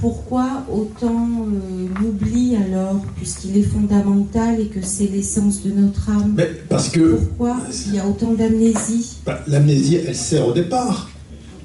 pourquoi 0.00 0.64
autant 0.72 1.28
euh, 1.40 1.86
l'oubli 2.00 2.56
alors, 2.56 3.00
puisqu'il 3.16 3.58
est 3.58 3.62
fondamental 3.62 4.60
et 4.60 4.66
que 4.66 4.80
c'est 4.80 5.06
l'essence 5.06 5.62
de 5.62 5.70
notre 5.70 6.08
âme? 6.10 6.34
Mais 6.36 6.50
Parce 6.68 6.88
que. 6.88 7.16
Pourquoi 7.16 7.56
il 7.86 7.94
y 7.94 7.98
a 7.98 8.06
autant 8.06 8.32
d'amnésie? 8.32 9.18
Bah, 9.26 9.40
L'amnésie, 9.46 9.96
elle 9.96 10.14
sert 10.14 10.46
au 10.46 10.52
départ. 10.52 11.10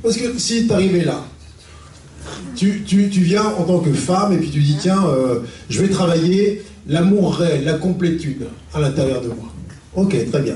Parce 0.01 0.17
que 0.17 0.37
si 0.37 0.67
tu 0.67 0.73
arrivé 0.73 1.03
là, 1.03 1.23
tu, 2.55 2.83
tu, 2.83 3.07
viens 3.07 3.45
en 3.45 3.63
tant 3.63 3.79
que 3.79 3.91
femme 3.91 4.33
et 4.33 4.37
puis 4.37 4.49
tu 4.49 4.59
dis 4.59 4.77
tiens, 4.79 5.05
euh, 5.07 5.39
je 5.69 5.81
vais 5.81 5.89
travailler 5.89 6.63
l'amour 6.87 7.35
réel, 7.35 7.65
la 7.65 7.73
complétude 7.73 8.47
à 8.73 8.79
l'intérieur 8.79 9.21
de 9.21 9.27
moi. 9.27 9.51
Ok, 9.95 10.15
très 10.31 10.41
bien. 10.41 10.55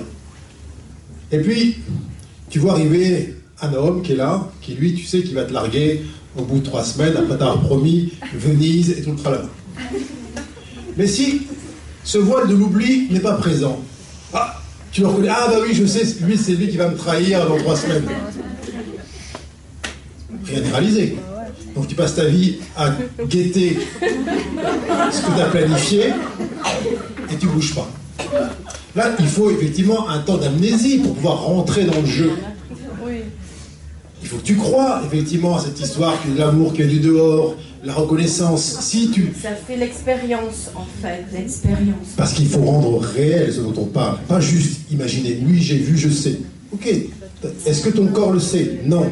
Et 1.31 1.39
puis, 1.39 1.77
tu 2.49 2.59
vois 2.59 2.73
arriver 2.73 3.35
un 3.61 3.73
homme 3.73 4.01
qui 4.01 4.13
est 4.13 4.15
là, 4.15 4.49
qui 4.61 4.73
lui, 4.73 4.93
tu 4.93 5.05
sais, 5.05 5.21
qui 5.21 5.33
va 5.33 5.43
te 5.43 5.53
larguer 5.53 6.01
au 6.37 6.43
bout 6.43 6.59
de 6.59 6.65
trois 6.65 6.83
semaines, 6.83 7.15
après 7.17 7.37
t'avoir 7.37 7.59
promis 7.61 8.13
Venise 8.33 8.91
et 8.91 9.01
tout 9.01 9.11
le 9.11 9.17
tralala. 9.17 9.49
Mais 10.95 11.07
si 11.07 11.47
ce 12.03 12.17
voile 12.17 12.47
de 12.47 12.55
l'oubli 12.55 13.07
n'est 13.09 13.19
pas 13.19 13.33
présent, 13.33 13.79
ah, 14.33 14.61
tu 14.91 15.01
le 15.01 15.07
reconnais, 15.07 15.29
ah 15.29 15.47
bah 15.49 15.57
oui, 15.61 15.73
je 15.73 15.85
sais, 15.85 16.03
lui, 16.23 16.37
c'est 16.37 16.53
lui 16.53 16.69
qui 16.69 16.77
va 16.77 16.89
me 16.89 16.97
trahir 16.97 17.47
dans 17.47 17.57
trois 17.57 17.75
semaines. 17.75 18.05
Rien 20.45 20.61
n'est 20.61 20.69
réalisé. 20.69 21.17
Donc 21.77 21.87
tu 21.87 21.93
passes 21.93 22.15
ta 22.15 22.25
vie 22.25 22.55
à 22.75 22.89
guetter 23.29 23.77
ce 25.11 25.21
que 25.21 25.35
tu 25.35 25.41
as 25.41 25.45
planifié 25.45 26.05
et 27.31 27.35
tu 27.39 27.45
bouges 27.45 27.75
pas. 27.75 27.87
Là, 28.95 29.11
il 29.19 29.27
faut 29.27 29.51
effectivement 29.51 30.09
un 30.09 30.17
temps 30.17 30.37
d'amnésie 30.37 30.97
pour 30.97 31.13
pouvoir 31.13 31.43
rentrer 31.43 31.83
dans 31.83 32.01
le 32.01 32.07
jeu. 32.07 32.31
Il 34.23 34.27
faut 34.27 34.37
que 34.37 34.43
tu 34.43 34.55
crois 34.55 35.03
effectivement 35.05 35.57
à 35.57 35.59
cette 35.59 35.79
histoire 35.79 36.15
que 36.23 36.35
l'amour 36.35 36.73
qui 36.73 36.81
est 36.81 36.87
du 36.87 36.99
dehors, 36.99 37.55
la 37.83 37.93
reconnaissance. 37.93 38.79
Si 38.81 39.11
tu... 39.11 39.31
Ça 39.39 39.49
fait 39.51 39.77
l'expérience 39.77 40.71
en 40.73 40.87
fait, 40.99 41.25
l'expérience. 41.31 42.07
Parce 42.17 42.33
qu'il 42.33 42.47
faut 42.47 42.61
rendre 42.61 42.99
réel 42.99 43.53
ce 43.53 43.61
dont 43.61 43.75
on 43.77 43.85
parle, 43.85 44.17
pas 44.27 44.39
juste 44.39 44.91
imaginer. 44.91 45.37
Oui, 45.45 45.61
j'ai 45.61 45.77
vu, 45.77 45.95
je 45.95 46.09
sais. 46.09 46.39
Ok. 46.73 46.91
Est-ce 47.67 47.83
que 47.83 47.89
ton 47.91 48.07
corps 48.07 48.31
le 48.31 48.39
sait? 48.39 48.79
Non. 48.83 49.05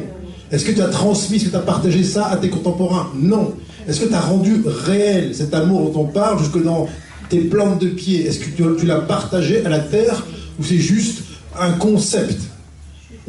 Est-ce 0.50 0.64
que 0.64 0.72
tu 0.72 0.80
as 0.80 0.88
transmis, 0.88 1.36
est-ce 1.36 1.46
que 1.46 1.50
tu 1.50 1.56
as 1.56 1.60
partagé 1.60 2.04
ça 2.04 2.26
à 2.26 2.36
tes 2.36 2.48
contemporains 2.48 3.10
Non. 3.16 3.54
Est-ce 3.88 4.00
que 4.00 4.06
tu 4.06 4.14
as 4.14 4.20
rendu 4.20 4.62
réel 4.64 5.34
cet 5.34 5.54
amour 5.54 5.90
dont 5.90 6.02
on 6.02 6.06
parle 6.06 6.38
jusque 6.38 6.62
dans 6.62 6.88
tes 7.28 7.40
plantes 7.40 7.80
de 7.80 7.88
pied 7.88 8.26
Est-ce 8.26 8.38
que 8.38 8.50
tu, 8.50 8.64
tu 8.78 8.86
l'as 8.86 9.00
partagé 9.00 9.64
à 9.64 9.68
la 9.68 9.80
terre 9.80 10.24
ou 10.58 10.64
c'est 10.64 10.78
juste 10.78 11.22
un 11.58 11.72
concept? 11.72 12.40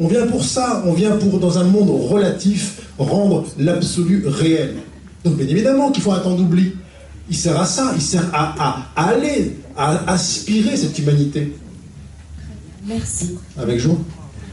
On 0.00 0.06
vient 0.06 0.26
pour 0.26 0.44
ça, 0.44 0.82
on 0.86 0.92
vient 0.92 1.16
pour, 1.16 1.40
dans 1.40 1.58
un 1.58 1.64
monde 1.64 1.90
relatif, 1.90 2.82
rendre 2.98 3.44
l'absolu 3.58 4.24
réel. 4.26 4.76
Donc 5.24 5.36
bien 5.36 5.48
évidemment 5.48 5.90
qu'il 5.90 6.02
faut 6.02 6.12
un 6.12 6.20
temps 6.20 6.36
d'oubli. 6.36 6.74
Il 7.28 7.36
sert 7.36 7.60
à 7.60 7.66
ça, 7.66 7.92
il 7.94 8.00
sert 8.00 8.24
à, 8.32 8.86
aller, 8.96 9.56
à 9.76 10.12
aspirer 10.12 10.76
cette 10.76 10.98
humanité. 10.98 11.52
Merci. 12.86 13.36
Avec 13.56 13.80
joie. 13.80 13.98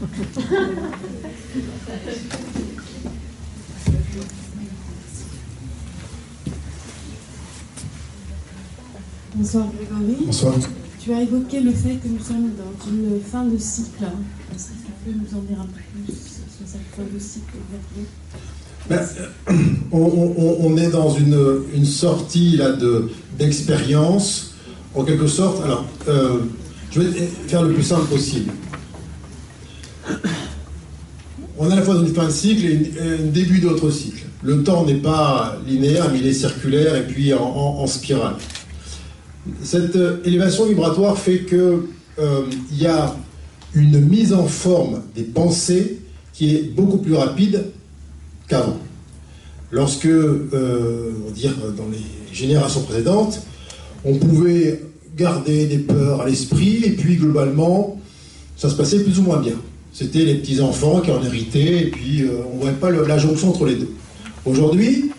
Bonsoir 9.36 9.66
Grégory. 9.76 10.24
Bonsoir. 10.24 10.54
Tu 10.98 11.12
as 11.12 11.20
évoqué 11.20 11.60
le 11.60 11.70
fait 11.70 11.96
que 12.02 12.08
nous 12.08 12.24
sommes 12.24 12.52
dans 12.56 12.88
une 12.90 13.20
fin 13.20 13.44
de 13.44 13.58
cycle. 13.58 14.04
Est-ce 14.54 14.68
que 14.68 14.72
tu 14.86 14.92
peux 15.04 15.10
nous 15.12 15.38
en 15.38 15.42
dire 15.42 15.60
un 15.60 15.66
peu 15.66 15.80
plus 16.04 16.14
sur 16.14 16.66
cette 16.66 16.80
fin 16.96 17.02
de 17.02 17.18
cycle 17.20 17.52
ben, 18.88 19.00
on, 19.92 19.98
on, 19.98 20.56
on, 20.60 20.76
est 20.78 20.90
dans 20.90 21.10
une, 21.10 21.38
une 21.74 21.84
sortie 21.84 22.56
là 22.56 22.72
de 22.72 23.10
d'expérience, 23.36 24.54
en 24.94 25.04
quelque 25.04 25.26
sorte. 25.26 25.62
Alors, 25.64 25.84
euh, 26.08 26.38
je 26.92 27.00
vais 27.00 27.26
faire 27.48 27.62
le 27.62 27.74
plus 27.74 27.82
simple 27.82 28.06
possible. 28.06 28.52
On 31.58 31.68
est 31.68 31.72
à 31.72 31.76
la 31.76 31.82
fois 31.82 31.94
dans 31.94 32.06
une 32.06 32.14
fin 32.14 32.26
de 32.26 32.30
cycle 32.30 32.64
et 32.64 32.92
un 33.00 33.26
début 33.26 33.58
d'autre 33.58 33.90
cycle. 33.90 34.24
Le 34.42 34.62
temps 34.62 34.86
n'est 34.86 34.94
pas 34.94 35.58
linéaire, 35.66 36.10
mais 36.10 36.20
il 36.20 36.26
est 36.26 36.32
circulaire 36.32 36.96
et 36.96 37.06
puis 37.06 37.34
en, 37.34 37.42
en, 37.42 37.82
en 37.82 37.86
spirale. 37.86 38.36
Cette 39.62 39.96
euh, 39.96 40.18
élévation 40.24 40.66
vibratoire 40.66 41.18
fait 41.18 41.44
qu'il 41.44 41.58
euh, 42.18 42.42
y 42.72 42.86
a 42.86 43.14
une 43.74 44.00
mise 44.00 44.32
en 44.32 44.46
forme 44.46 45.02
des 45.14 45.22
pensées 45.22 46.00
qui 46.32 46.54
est 46.54 46.62
beaucoup 46.74 46.98
plus 46.98 47.14
rapide 47.14 47.66
qu'avant. 48.48 48.78
Lorsque, 49.70 50.06
euh, 50.06 51.12
on 51.22 51.28
va 51.28 51.32
dire, 51.32 51.52
dans 51.76 51.88
les 51.90 52.34
générations 52.34 52.82
précédentes, 52.82 53.42
on 54.04 54.14
pouvait 54.14 54.82
garder 55.16 55.66
des 55.66 55.78
peurs 55.78 56.22
à 56.22 56.26
l'esprit 56.26 56.84
et 56.84 56.92
puis 56.92 57.16
globalement, 57.16 58.00
ça 58.56 58.68
se 58.68 58.74
passait 58.76 59.02
plus 59.02 59.18
ou 59.18 59.22
moins 59.22 59.38
bien. 59.38 59.54
C'était 59.92 60.24
les 60.24 60.36
petits-enfants 60.36 61.00
qui 61.00 61.10
en 61.10 61.22
héritaient 61.24 61.82
et 61.82 61.90
puis 61.90 62.24
on 62.52 62.56
ne 62.56 62.60
voyait 62.60 62.76
pas 62.76 62.90
la 62.90 63.18
jonction 63.18 63.50
entre 63.50 63.64
les 63.64 63.76
deux. 63.76 63.90
Aujourd'hui, 64.44 65.10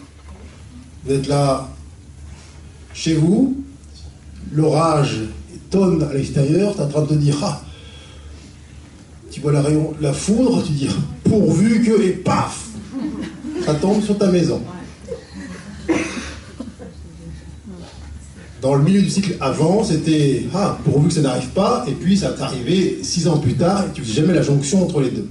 vous 1.05 1.13
êtes 1.13 1.27
là 1.27 1.69
chez 2.93 3.15
vous, 3.15 3.57
l'orage 4.53 5.21
tonne 5.69 6.03
à 6.03 6.13
l'extérieur, 6.13 6.73
tu 6.73 6.81
es 6.81 6.83
en 6.83 6.87
train 6.87 7.01
de 7.01 7.07
te 7.07 7.13
dire 7.13 7.37
Ah, 7.43 7.61
tu 9.31 9.41
vois 9.41 9.51
la, 9.51 9.61
rayon, 9.61 9.93
la 10.01 10.13
foudre, 10.13 10.63
tu 10.63 10.71
dis 10.71 10.89
pourvu 11.23 11.83
que, 11.83 12.01
et 12.01 12.11
paf 12.11 12.67
Ça 13.65 13.73
tombe 13.75 14.01
sur 14.03 14.17
ta 14.17 14.31
maison. 14.31 14.61
Dans 18.61 18.73
le 18.73 18.83
milieu 18.83 19.01
du 19.01 19.09
cycle 19.09 19.35
avant, 19.39 19.83
c'était 19.83 20.45
Ah, 20.53 20.77
pourvu 20.83 21.09
que 21.09 21.13
ça 21.13 21.21
n'arrive 21.21 21.49
pas, 21.49 21.85
et 21.87 21.91
puis 21.91 22.17
ça 22.17 22.29
t'est 22.29 22.41
arrivé 22.41 22.99
six 23.03 23.27
ans 23.27 23.37
plus 23.37 23.53
tard, 23.53 23.85
et 23.85 23.93
tu 23.93 24.01
faisais 24.01 24.21
jamais 24.21 24.33
la 24.33 24.41
jonction 24.41 24.83
entre 24.83 25.01
les 25.01 25.11
deux. 25.11 25.29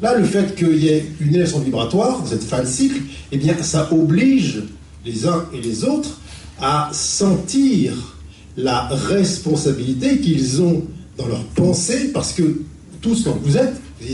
Là, 0.00 0.16
le 0.16 0.24
fait 0.24 0.54
qu'il 0.54 0.76
y 0.76 0.88
ait 0.88 1.04
une 1.20 1.34
élection 1.34 1.58
vibratoire, 1.58 2.22
cette 2.24 2.44
fin 2.44 2.60
de 2.60 2.66
cycle, 2.66 3.00
eh 3.32 3.38
bien, 3.38 3.56
ça 3.60 3.88
oblige 3.92 4.62
les 5.04 5.26
uns 5.26 5.46
et 5.52 5.60
les 5.60 5.84
autres 5.84 6.18
à 6.60 6.90
sentir 6.92 8.17
la 8.58 8.88
responsabilité 8.88 10.18
qu'ils 10.18 10.60
ont 10.60 10.82
dans 11.16 11.28
leur 11.28 11.44
pensée, 11.54 12.10
parce 12.12 12.32
que 12.32 12.62
tous 13.00 13.22
quand 13.22 13.38
vous 13.42 13.56
êtes, 13.56 13.74
vous 14.00 14.06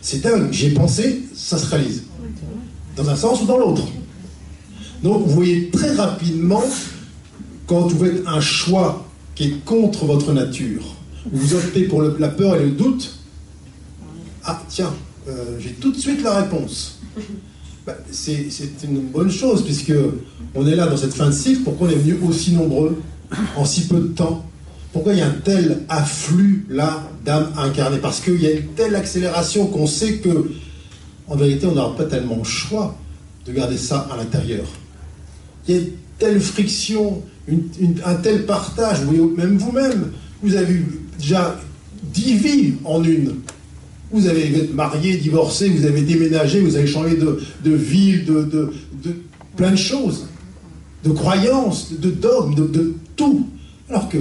c'est 0.00 0.22
dingue, 0.22 0.48
j'ai 0.52 0.70
pensé, 0.70 1.22
ça 1.34 1.58
se 1.58 1.66
réalise. 1.66 2.04
Dans 2.96 3.08
un 3.08 3.16
sens 3.16 3.42
ou 3.42 3.46
dans 3.46 3.58
l'autre. 3.58 3.86
Donc 5.02 5.26
vous 5.26 5.34
voyez 5.34 5.70
très 5.70 5.92
rapidement, 5.94 6.62
quand 7.66 7.88
vous 7.88 8.04
faites 8.04 8.22
un 8.26 8.40
choix 8.40 9.06
qui 9.34 9.44
est 9.44 9.64
contre 9.64 10.04
votre 10.04 10.32
nature, 10.32 10.82
vous 11.32 11.54
optez 11.54 11.84
pour 11.84 12.02
la 12.02 12.28
peur 12.28 12.56
et 12.56 12.64
le 12.64 12.70
doute, 12.70 13.18
ah 14.44 14.62
tiens, 14.68 14.92
euh, 15.28 15.58
j'ai 15.58 15.70
tout 15.70 15.90
de 15.90 15.98
suite 15.98 16.22
la 16.22 16.42
réponse. 16.42 17.00
Ben, 17.86 17.94
c'est 18.10 18.48
une 18.84 19.00
bonne 19.00 19.30
chose, 19.30 19.64
puisque 19.64 19.92
on 20.54 20.66
est 20.66 20.76
là 20.76 20.86
dans 20.86 20.96
cette 20.96 21.14
fin 21.14 21.26
de 21.26 21.34
cycle, 21.34 21.62
pourquoi 21.62 21.88
on 21.88 21.90
est 21.90 21.96
venu 21.96 22.18
aussi 22.28 22.52
nombreux? 22.52 23.00
En 23.56 23.64
si 23.64 23.86
peu 23.86 23.98
de 24.00 24.08
temps 24.08 24.44
Pourquoi 24.92 25.12
il 25.12 25.18
y 25.18 25.22
a 25.22 25.26
un 25.26 25.40
tel 25.44 25.80
afflux 25.88 26.66
là 26.68 27.08
d'âmes 27.24 27.50
incarnées? 27.56 27.98
Parce 27.98 28.20
qu'il 28.20 28.40
y 28.40 28.46
a 28.46 28.52
une 28.52 28.66
telle 28.68 28.96
accélération 28.96 29.66
qu'on 29.66 29.86
sait 29.86 30.14
que, 30.14 30.50
en 31.28 31.36
vérité, 31.36 31.66
on 31.66 31.74
n'aura 31.74 31.96
pas 31.96 32.04
tellement 32.04 32.38
le 32.38 32.44
choix 32.44 32.96
de 33.46 33.52
garder 33.52 33.76
ça 33.76 34.08
à 34.12 34.16
l'intérieur. 34.16 34.66
Il 35.68 35.74
y 35.74 35.78
a 35.78 35.80
une 35.80 35.90
telle 36.18 36.40
friction, 36.40 37.22
un 38.04 38.14
tel 38.14 38.46
partage, 38.46 39.02
vous 39.02 39.34
même 39.36 39.56
vous-même, 39.56 40.12
vous 40.42 40.56
avez 40.56 40.74
eu 40.74 40.86
déjà 41.18 41.58
dix 42.02 42.34
vies 42.34 42.74
en 42.84 43.02
une. 43.04 43.36
Vous 44.12 44.26
avez 44.26 44.48
été 44.48 44.72
marié, 44.72 45.16
divorcé, 45.18 45.68
vous 45.68 45.86
avez 45.86 46.02
déménagé, 46.02 46.60
vous 46.60 46.76
avez 46.76 46.88
changé 46.88 47.16
de, 47.16 47.40
de 47.64 47.70
ville, 47.70 48.24
de, 48.24 48.42
de, 48.42 48.72
plein 49.56 49.70
de 49.70 49.76
choses, 49.76 50.26
de 51.04 51.10
croyances, 51.10 51.92
de 51.92 52.10
dogmes, 52.10 52.54
de 52.56 52.94
Alors 53.88 54.08
que 54.08 54.18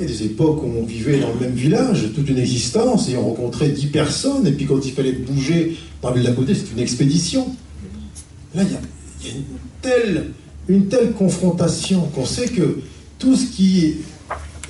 y 0.00 0.04
a 0.04 0.06
des 0.06 0.22
époques 0.24 0.62
où 0.62 0.66
on 0.66 0.84
vivait 0.84 1.18
dans 1.18 1.32
le 1.32 1.40
même 1.40 1.54
village, 1.54 2.10
toute 2.14 2.28
une 2.28 2.38
existence, 2.38 3.08
et 3.08 3.16
on 3.16 3.28
rencontrait 3.28 3.68
dix 3.68 3.86
personnes, 3.86 4.46
et 4.46 4.52
puis 4.52 4.66
quand 4.66 4.84
il 4.84 4.92
fallait 4.92 5.12
bouger 5.12 5.76
dans 6.02 6.10
la 6.10 6.16
ville 6.16 6.24
d'à 6.24 6.32
côté, 6.32 6.54
c'est 6.54 6.72
une 6.72 6.78
expédition. 6.78 7.46
Là, 8.54 8.62
il 8.62 8.72
y 8.72 9.30
a, 9.30 9.34
une, 10.68 10.86
telle, 10.88 11.12
confrontation 11.12 12.02
qu'on 12.14 12.24
sait 12.24 12.48
que 12.48 12.78
tout 13.18 13.36
ce 13.36 13.50
qui 13.50 13.96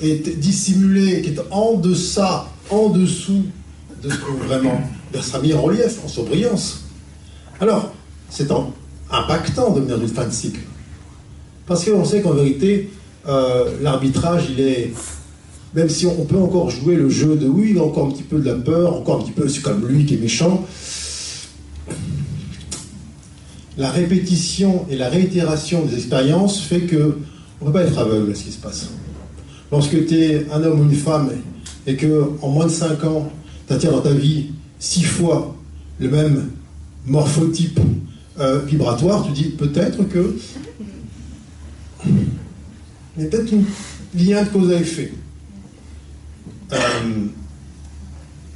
est 0.01 0.37
dissimulé, 0.37 1.21
qui 1.21 1.29
est 1.29 1.39
en 1.51 1.75
deçà, 1.75 2.49
en 2.69 2.89
dessous 2.89 3.43
de 4.03 4.09
ce 4.09 4.17
que 4.17 4.45
vraiment 4.45 4.81
sera 5.21 5.39
mis 5.39 5.53
en 5.53 5.61
relief, 5.61 5.99
en 6.03 6.07
surbrillance. 6.07 6.85
Alors, 7.59 7.93
c'est 8.29 8.49
impactant 9.11 9.71
de 9.71 9.81
venir 9.81 9.99
d'une 9.99 10.07
fin 10.07 10.25
de 10.25 10.33
cycle. 10.33 10.61
Parce 11.67 11.85
qu'on 11.85 12.03
sait 12.05 12.21
qu'en 12.21 12.33
vérité, 12.33 12.89
euh, 13.27 13.65
l'arbitrage, 13.81 14.47
il 14.49 14.59
est. 14.59 14.93
Même 15.73 15.87
si 15.87 16.05
on 16.05 16.25
peut 16.25 16.37
encore 16.37 16.69
jouer 16.69 16.95
le 16.95 17.09
jeu 17.09 17.37
de 17.37 17.47
oui, 17.47 17.79
encore 17.79 18.07
un 18.07 18.11
petit 18.11 18.23
peu 18.23 18.39
de 18.39 18.45
la 18.45 18.55
peur, 18.55 18.93
encore 18.93 19.21
un 19.21 19.23
petit 19.23 19.31
peu, 19.31 19.47
c'est 19.47 19.61
comme 19.61 19.87
lui 19.87 20.05
qui 20.05 20.15
est 20.15 20.17
méchant. 20.17 20.65
La 23.77 23.89
répétition 23.89 24.85
et 24.89 24.97
la 24.97 25.07
réitération 25.07 25.85
des 25.85 25.95
expériences 25.95 26.59
fait 26.59 26.81
que 26.81 27.17
on 27.61 27.65
ne 27.65 27.71
peut 27.71 27.79
pas 27.79 27.83
être 27.85 27.97
aveugle 27.97 28.31
à 28.31 28.35
ce 28.35 28.43
qui 28.43 28.51
se 28.51 28.59
passe. 28.59 28.89
Lorsque 29.71 30.05
tu 30.07 30.15
es 30.15 30.45
un 30.51 30.61
homme 30.63 30.81
ou 30.81 30.83
une 30.83 30.97
femme 30.97 31.31
et 31.87 31.95
que 31.95 32.31
en 32.41 32.49
moins 32.49 32.65
de 32.65 32.71
5 32.71 33.03
ans, 33.05 33.31
tu 33.67 33.73
attires 33.73 33.91
dans 33.91 34.01
ta 34.01 34.13
vie 34.13 34.47
six 34.77 35.03
fois 35.03 35.55
le 35.99 36.09
même 36.09 36.49
morphotype 37.05 37.79
euh, 38.39 38.59
vibratoire, 38.59 39.25
tu 39.25 39.31
dis 39.31 39.49
peut-être 39.49 40.03
que 40.09 40.35
il 43.21 43.25
y 43.25 43.27
a 43.27 43.29
peut-être 43.29 43.53
un 43.53 44.19
lien 44.19 44.43
de 44.43 44.49
cause 44.49 44.71
à 44.71 44.79
effet. 44.79 45.11
Euh, 46.73 46.77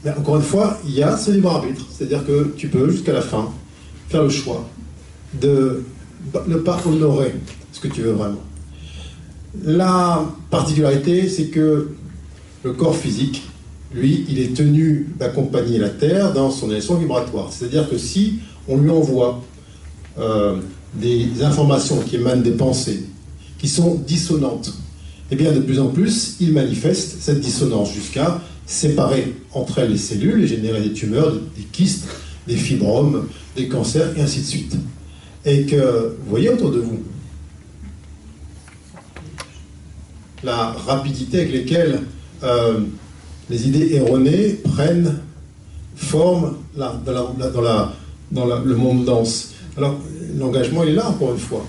mais 0.03 0.11
encore 0.11 0.37
une 0.37 0.41
fois, 0.41 0.79
il 0.85 0.95
y 0.95 1.03
a 1.03 1.15
ce 1.17 1.31
libre 1.31 1.51
arbitre, 1.51 1.85
c'est-à-dire 1.91 2.25
que 2.25 2.53
tu 2.57 2.67
peux 2.67 2.89
jusqu'à 2.89 3.13
la 3.13 3.21
fin 3.21 3.51
faire 4.09 4.23
le 4.23 4.29
choix 4.29 4.67
de 5.39 5.83
ne 6.47 6.55
pas 6.57 6.79
honorer 6.85 7.35
ce 7.71 7.79
que 7.79 7.87
tu 7.87 8.01
veux 8.01 8.13
vraiment. 8.13 8.41
La 9.63 10.25
particularité, 10.49 11.29
c'est 11.29 11.47
que 11.47 11.91
le 12.63 12.73
corps 12.73 12.95
physique, 12.95 13.43
lui, 13.93 14.25
il 14.29 14.39
est 14.39 14.55
tenu 14.55 15.09
d'accompagner 15.19 15.77
la 15.77 15.89
Terre 15.89 16.33
dans 16.33 16.49
son 16.49 16.71
élection 16.71 16.95
vibratoire. 16.95 17.51
C'est-à-dire 17.51 17.89
que 17.89 17.97
si 17.97 18.39
on 18.67 18.77
lui 18.77 18.89
envoie 18.89 19.43
euh, 20.17 20.57
des 20.95 21.43
informations 21.43 21.99
qui 22.01 22.15
émanent 22.15 22.41
des 22.41 22.51
pensées, 22.51 23.03
qui 23.59 23.67
sont 23.67 23.95
dissonantes, 23.95 24.73
eh 25.31 25.35
bien 25.35 25.51
de 25.51 25.59
plus 25.59 25.79
en 25.79 25.87
plus, 25.87 26.35
il 26.39 26.53
manifeste 26.53 27.17
cette 27.19 27.39
dissonance 27.39 27.93
jusqu'à 27.93 28.41
séparer 28.65 29.35
entre 29.53 29.79
elles 29.79 29.91
les 29.91 29.97
cellules 29.97 30.43
et 30.43 30.47
générer 30.47 30.81
des 30.81 30.93
tumeurs, 30.93 31.33
des 31.55 31.63
kystes, 31.63 32.07
des 32.47 32.55
fibromes, 32.55 33.27
des 33.55 33.67
cancers, 33.67 34.17
et 34.17 34.21
ainsi 34.21 34.41
de 34.41 34.45
suite. 34.45 34.75
Et 35.45 35.65
que 35.65 36.15
vous 36.23 36.29
voyez 36.29 36.49
autour 36.49 36.71
de 36.71 36.79
vous 36.79 36.99
la 40.43 40.71
rapidité 40.71 41.41
avec 41.41 41.53
laquelle 41.53 42.01
euh, 42.43 42.81
les 43.49 43.67
idées 43.67 43.95
erronées 43.95 44.59
prennent 44.63 45.19
forme 45.95 46.57
dans, 46.75 46.99
le 48.63 48.75
monde 48.75 49.05
dense. 49.05 49.53
Alors, 49.77 49.99
l'engagement, 50.37 50.83
est 50.83 50.91
là, 50.91 51.09
encore 51.09 51.33
une 51.33 51.39
fois. 51.39 51.65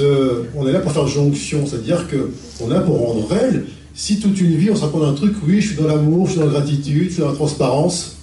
On 0.00 0.66
est 0.66 0.72
là 0.72 0.80
pour 0.80 0.92
faire 0.92 1.06
jonction, 1.06 1.66
c'est-à-dire 1.66 2.06
qu'on 2.08 2.70
est 2.70 2.74
là 2.74 2.80
pour 2.80 2.98
rendre 2.98 3.28
réel. 3.28 3.66
Si 3.94 4.20
toute 4.20 4.38
une 4.40 4.56
vie, 4.56 4.70
on 4.70 4.76
se 4.76 4.84
un 4.84 5.14
truc, 5.14 5.34
oui, 5.46 5.60
je 5.60 5.68
suis 5.68 5.76
dans 5.76 5.88
l'amour, 5.88 6.26
je 6.26 6.32
suis 6.32 6.40
dans 6.40 6.46
la 6.46 6.52
gratitude, 6.52 7.08
je 7.08 7.14
suis 7.14 7.22
dans 7.22 7.30
la 7.30 7.34
transparence, 7.34 8.16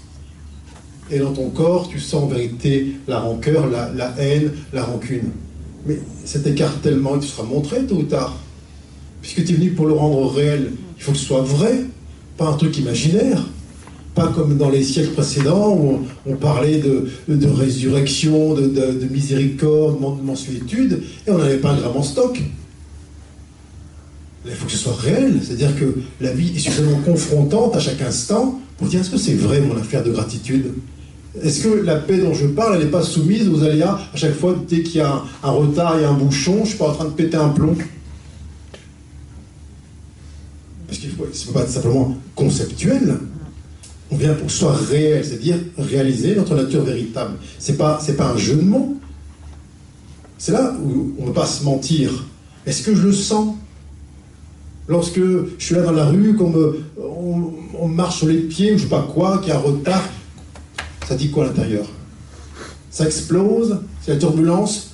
et 1.10 1.20
dans 1.20 1.34
ton 1.34 1.50
corps, 1.50 1.88
tu 1.90 2.00
sens 2.00 2.24
en 2.24 2.28
vérité 2.28 2.96
la 3.08 3.20
rancœur, 3.20 3.68
la, 3.68 4.14
haine, 4.20 4.52
la 4.72 4.84
rancune. 4.84 5.30
Mais 5.86 6.00
cet 6.26 6.48
écart 6.48 6.80
tellement, 6.82 7.16
il 7.16 7.22
te 7.22 7.26
sera 7.26 7.44
montré 7.44 7.86
tôt 7.86 7.96
ou 7.96 8.04
tard. 8.04 8.38
Puisque 9.22 9.44
tu 9.44 9.54
es 9.54 9.56
venu 9.56 9.72
pour 9.72 9.88
le 9.88 9.94
rendre 9.94 10.32
réel, 10.32 10.72
il 10.98 11.04
faut 11.04 11.12
que 11.12 11.18
ce 11.18 11.26
soit 11.26 11.42
vrai, 11.42 11.82
pas 12.38 12.48
un 12.48 12.54
truc 12.54 12.78
imaginaire. 12.78 13.46
Pas 14.16 14.28
comme 14.28 14.58
dans 14.58 14.70
les 14.70 14.84
siècles 14.84 15.14
précédents 15.14 15.76
où 15.76 16.02
on, 16.26 16.36
parlait 16.36 16.78
de, 16.80 17.08
résurrection, 17.48 18.54
de, 18.54 18.68
de, 18.68 19.00
de, 19.00 19.08
miséricorde, 19.12 20.00
de 20.00 20.24
mensuétude, 20.24 21.02
et 21.26 21.32
on 21.32 21.38
n'avait 21.40 21.58
pas 21.58 21.72
un 21.72 21.78
gramme 21.78 21.98
en 21.98 22.04
stock. 22.04 22.40
il 24.46 24.52
faut 24.52 24.66
que 24.66 24.72
ce 24.72 24.78
soit 24.78 24.96
réel. 24.96 25.40
C'est-à-dire 25.42 25.76
que 25.80 25.96
la 26.22 26.32
vie 26.32 26.54
est 26.56 26.60
suffisamment 26.60 27.00
confrontante 27.00 27.76
à 27.76 27.80
chaque 27.80 28.02
instant 28.02 28.60
pour 28.78 28.88
dire 28.88 29.02
est-ce 29.02 29.10
que 29.10 29.18
c'est 29.18 29.34
vrai 29.34 29.62
mon 29.62 29.78
affaire 29.78 30.04
de 30.04 30.12
gratitude? 30.12 30.74
Est-ce 31.42 31.64
que 31.64 31.70
la 31.84 31.96
paix 31.96 32.18
dont 32.18 32.34
je 32.34 32.46
parle, 32.46 32.76
elle 32.76 32.86
n'est 32.86 32.92
pas 32.92 33.02
soumise 33.02 33.48
aux 33.50 33.64
aléas 33.64 34.00
à 34.14 34.18
chaque 34.18 34.36
fois 34.36 34.56
dès 34.68 34.84
qu'il 34.84 34.98
y 34.98 35.02
a 35.02 35.24
un, 35.42 35.50
retard, 35.50 35.96
il 35.98 36.04
y 36.04 36.06
a 36.06 36.10
un 36.10 36.14
bouchon, 36.14 36.58
je 36.58 36.62
ne 36.62 36.66
suis 36.66 36.78
pas 36.78 36.90
en 36.90 36.94
train 36.94 37.06
de 37.06 37.12
péter 37.12 37.38
un 37.38 37.50
plomb? 37.50 37.76
Parce 40.86 41.00
qu'il 41.00 41.10
faut, 41.10 41.26
c'est 41.34 41.52
pas 41.52 41.62
être 41.62 41.72
simplement 41.72 42.16
conceptuel. 42.36 43.18
On 44.14 44.16
vient 44.16 44.36
pour 44.36 44.46
que 44.46 44.52
ce 44.52 44.66
réel, 44.66 45.26
c'est-à-dire 45.26 45.56
réaliser 45.76 46.36
notre 46.36 46.54
nature 46.54 46.84
véritable. 46.84 47.34
Pas, 47.80 48.00
c'est 48.00 48.16
pas 48.16 48.30
un 48.30 48.38
jeu 48.38 48.58
de 48.58 48.62
mots. 48.62 48.96
C'est 50.38 50.52
là 50.52 50.72
où 50.84 51.16
on 51.18 51.22
ne 51.24 51.28
peut 51.28 51.34
pas 51.34 51.48
se 51.48 51.64
mentir. 51.64 52.28
Est-ce 52.68 52.84
que 52.84 52.94
je 52.94 53.08
le 53.08 53.12
sens? 53.12 53.56
Lorsque 54.88 55.20
je 55.20 55.48
suis 55.58 55.74
là 55.74 55.82
dans 55.82 55.94
la 55.94 56.06
rue, 56.06 56.36
qu'on 56.36 56.52
me, 56.52 57.88
marche 57.88 58.18
sur 58.18 58.28
les 58.28 58.38
pieds 58.38 58.74
ou 58.74 58.78
je 58.78 58.84
sais 58.84 58.90
pas 58.90 59.02
quoi, 59.02 59.40
qu'il 59.40 59.48
y 59.48 59.52
a 59.52 59.56
un 59.56 59.62
retard, 59.62 60.08
ça 61.08 61.16
dit 61.16 61.32
quoi 61.32 61.46
à 61.46 61.48
l'intérieur? 61.48 61.88
Ça 62.92 63.06
explose 63.06 63.80
C'est 64.04 64.12
la 64.12 64.18
turbulence 64.18 64.92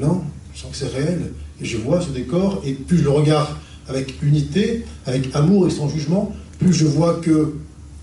Non, 0.00 0.22
je 0.54 0.62
sens 0.62 0.70
que 0.70 0.76
c'est 0.78 0.96
réel. 0.96 1.34
Et 1.60 1.66
je 1.66 1.76
vois 1.76 2.00
ce 2.00 2.08
décor, 2.08 2.62
et 2.64 2.72
plus 2.72 2.96
je 2.96 3.04
le 3.04 3.10
regarde 3.10 3.50
avec 3.86 4.22
unité, 4.22 4.86
avec 5.04 5.28
amour 5.34 5.66
et 5.66 5.70
sans 5.70 5.90
jugement, 5.90 6.34
plus 6.58 6.72
je 6.72 6.86
vois 6.86 7.20
que 7.20 7.52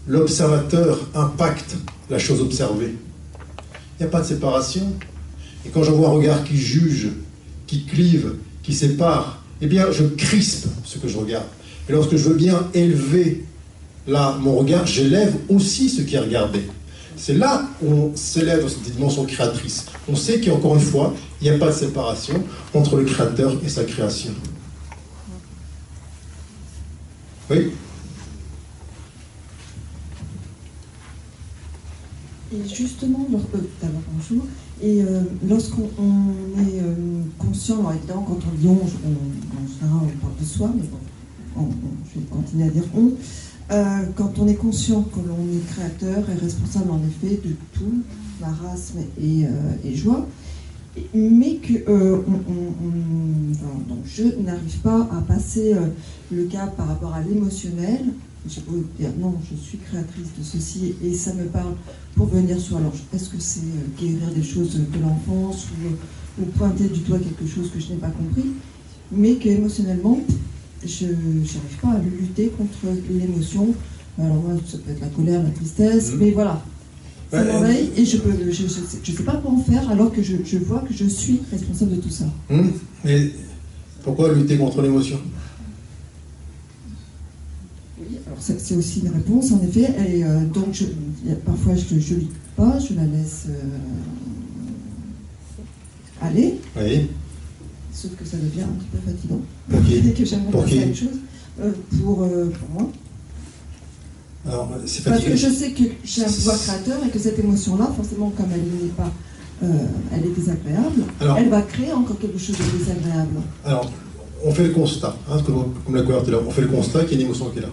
l'observateur 0.08 1.00
impacte 1.14 1.76
la 2.10 2.20
chose 2.20 2.42
observée. 2.42 2.96
Il 4.00 4.04
n'y 4.04 4.06
a 4.08 4.10
pas 4.10 4.22
de 4.22 4.28
séparation. 4.28 4.94
Et 5.66 5.70
quand 5.70 5.84
je 5.84 5.92
vois 5.92 6.10
un 6.10 6.12
regard 6.12 6.44
qui 6.44 6.58
juge, 6.58 7.10
qui 7.66 7.86
clive, 7.86 8.36
qui 8.64 8.74
sépare, 8.74 9.44
eh 9.62 9.68
bien, 9.68 9.92
je 9.92 10.04
crispe 10.04 10.68
ce 10.84 10.98
que 10.98 11.08
je 11.08 11.18
regarde. 11.18 11.46
Et 11.90 11.92
lorsque 11.92 12.16
je 12.16 12.30
veux 12.30 12.36
bien 12.36 12.68
élever 12.74 13.44
là 14.08 14.38
mon 14.40 14.56
regard, 14.56 14.86
j'élève 14.86 15.36
aussi 15.50 15.90
ce 15.90 16.02
qui 16.02 16.16
est 16.16 16.20
regardé. 16.20 16.62
C'est 17.18 17.34
là 17.34 17.68
où 17.82 17.92
on 17.92 18.16
s'élève 18.16 18.62
dans 18.62 18.70
cette 18.70 18.84
dimension 18.84 19.26
créatrice. 19.26 19.86
On 20.08 20.16
sait 20.16 20.40
qu'encore 20.40 20.76
une 20.76 20.82
fois, 20.82 21.14
il 21.42 21.50
n'y 21.50 21.56
a 21.56 21.58
pas 21.58 21.68
de 21.68 21.76
séparation 21.76 22.44
entre 22.74 22.98
le 22.98 23.06
créateur 23.06 23.58
et 23.66 23.70
sa 23.70 23.84
création. 23.84 24.32
Oui? 27.50 27.72
Et 32.54 32.68
justement, 32.68 33.28
euh, 33.34 33.58
d'abord 33.82 34.02
bonjour. 34.14 34.46
Et 34.82 35.02
euh, 35.02 35.22
lorsqu'on 35.48 35.90
on 36.00 36.60
est 36.62 36.80
euh, 36.82 37.22
conscient, 37.38 37.80
alors 37.80 37.94
évidemment, 37.94 38.22
quand 38.24 38.40
on 38.52 38.56
dit 38.58 38.68
on, 38.68 38.74
on, 38.74 39.68
général, 39.68 40.08
on 40.16 40.20
parle 40.20 40.34
de 40.40 40.46
soi, 40.46 40.72
mais 40.76 40.84
bon, 40.84 40.98
on- 41.62 41.70
je 42.14 42.20
vais 42.20 42.26
continuer 42.28 42.66
à 42.66 42.70
dire 42.70 42.84
on. 42.96 43.12
Euh, 43.70 44.04
quand 44.16 44.40
on 44.40 44.48
est 44.48 44.56
conscient 44.56 45.02
que 45.04 45.20
l'on 45.20 45.44
est 45.58 45.66
créateur 45.74 46.30
et 46.30 46.36
responsable 46.36 46.90
en 46.92 47.02
effet 47.06 47.36
de 47.44 47.54
tout, 47.74 48.02
marasme 48.40 49.00
et, 49.22 49.46
euh, 49.46 49.50
et 49.84 49.96
joie, 49.96 50.26
mais 51.14 51.56
que 51.56 51.74
on- 51.90 53.90
donc 53.90 54.00
je 54.06 54.24
n'arrive 54.42 54.78
pas 54.80 55.02
à 55.12 55.22
passer 55.28 55.76
le 56.32 56.44
cap 56.46 56.78
par 56.78 56.88
rapport 56.88 57.14
à 57.14 57.22
l'émotionnel. 57.22 58.06
J'ai 58.50 58.62
beau 58.62 58.84
dire 58.98 59.10
non, 59.20 59.36
je 59.50 59.56
suis 59.58 59.78
créatrice 59.78 60.28
de 60.38 60.44
ceci 60.44 60.96
et 61.04 61.14
ça 61.14 61.34
me 61.34 61.44
parle 61.46 61.74
pour 62.16 62.28
venir 62.28 62.60
sur. 62.60 62.78
Alors, 62.78 62.94
est-ce 63.14 63.30
que 63.30 63.40
c'est 63.40 63.60
euh, 63.62 64.00
guérir 64.02 64.32
des 64.34 64.44
choses 64.44 64.76
de 64.76 65.00
l'enfance 65.02 65.68
ou, 65.72 66.42
ou 66.42 66.46
pointer 66.58 66.86
du 66.86 67.02
doigt 67.02 67.20
quelque 67.20 67.46
chose 67.50 67.70
que 67.74 67.80
je 67.80 67.90
n'ai 67.90 67.96
pas 67.98 68.10
compris, 68.10 68.46
mais 69.12 69.36
que 69.36 69.50
émotionnellement, 69.50 70.20
je 70.86 71.06
n'arrive 71.08 71.78
pas 71.82 71.90
à 71.90 72.00
lutter 72.00 72.48
contre 72.58 72.78
l'émotion. 73.12 73.74
Alors 74.20 74.36
moi, 74.36 74.54
ça 74.66 74.78
peut 74.78 74.92
être 74.92 75.02
la 75.02 75.08
colère, 75.08 75.44
la 75.44 75.50
tristesse, 75.50 76.14
Mhm. 76.14 76.20
mais 76.20 76.32
voilà. 76.32 76.64
Ça 77.30 77.44
m'envahit 77.44 77.92
et 77.98 78.06
je 78.06 78.18
je, 78.52 78.68
sais- 78.68 79.00
je 79.04 79.12
sais 79.12 79.24
pas 79.24 79.36
quoi 79.36 79.52
en 79.52 79.58
faire 79.62 79.90
alors 79.92 80.14
que 80.14 80.24
je, 80.24 80.38
je 80.46 80.58
vois 80.60 80.80
que 80.80 80.94
je 80.94 81.06
suis 81.06 81.42
responsable 81.52 81.98
de 81.98 82.02
tout 82.02 82.10
ça. 82.10 82.24
Hum, 82.50 82.72
Mais 83.04 83.32
pourquoi 84.04 84.34
lutter 84.34 84.56
contre 84.58 84.82
l'émotion? 84.82 85.20
C'est 88.40 88.76
aussi 88.76 89.02
une 89.02 89.10
réponse 89.12 89.52
en 89.52 89.62
effet. 89.62 89.94
Et 90.08 90.24
euh, 90.24 90.46
donc 90.46 90.68
je, 90.74 90.86
parfois 91.46 91.74
je 91.76 91.96
ne 91.96 92.20
lis 92.20 92.30
pas, 92.56 92.78
je 92.80 92.94
la 92.96 93.06
laisse 93.06 93.46
euh, 93.50 93.54
aller. 96.22 96.60
Oui. 96.80 97.08
Sauf 97.92 98.16
que 98.16 98.26
ça 98.26 98.38
devient 98.38 98.62
un 98.64 98.68
petit 98.68 98.88
peu 98.92 99.00
fatigant. 99.00 99.42
Pour 99.70 99.84
qui 99.84 100.02
Dès 100.02 100.12
que 100.12 100.26
j'aimerais 100.26 100.52
Pour 100.52 100.66
qui 100.66 100.96
chose. 100.96 101.08
Euh, 101.60 101.72
pour, 102.00 102.18
pour 102.18 102.70
moi. 102.74 102.92
Alors, 104.46 104.70
c'est 104.86 105.04
Parce 105.04 105.24
que 105.24 105.36
je 105.36 105.48
sais 105.50 105.72
que 105.72 105.84
j'ai 106.06 106.24
un 106.24 106.28
pouvoir 106.28 106.58
créateur 106.60 107.00
et 107.06 107.10
que 107.10 107.20
cette 107.20 107.40
émotion-là, 107.40 107.92
forcément, 107.96 108.30
comme 108.30 108.46
elle 108.54 108.62
n'est 108.62 108.94
pas. 108.94 109.12
elle 110.14 110.26
est 110.26 110.36
désagréable, 110.36 111.04
Alors- 111.20 111.38
elle 111.38 111.50
va 111.50 111.64
créer 111.64 111.92
encore 111.92 112.18
quelque 112.20 112.38
chose 112.38 112.56
de 112.56 112.78
désagréable. 112.78 113.42
Alors, 113.66 113.92
on 114.46 114.54
fait 114.54 114.68
le 114.68 114.74
constat, 114.74 115.18
hein, 115.30 115.40
comme, 115.44 115.74
comme 115.84 115.96
la 115.96 116.04
couleur 116.04 116.22
tout 116.22 116.30
à 116.30 116.32
l'heure, 116.34 116.44
on 116.48 116.52
fait 116.52 116.62
le 116.62 116.68
constat 116.68 117.04
qu'il 117.06 117.14
y 117.14 117.16
a 117.16 117.20
une 117.22 117.26
émotion 117.26 117.50
qui 117.50 117.58
est 117.58 117.64
là. 117.64 117.70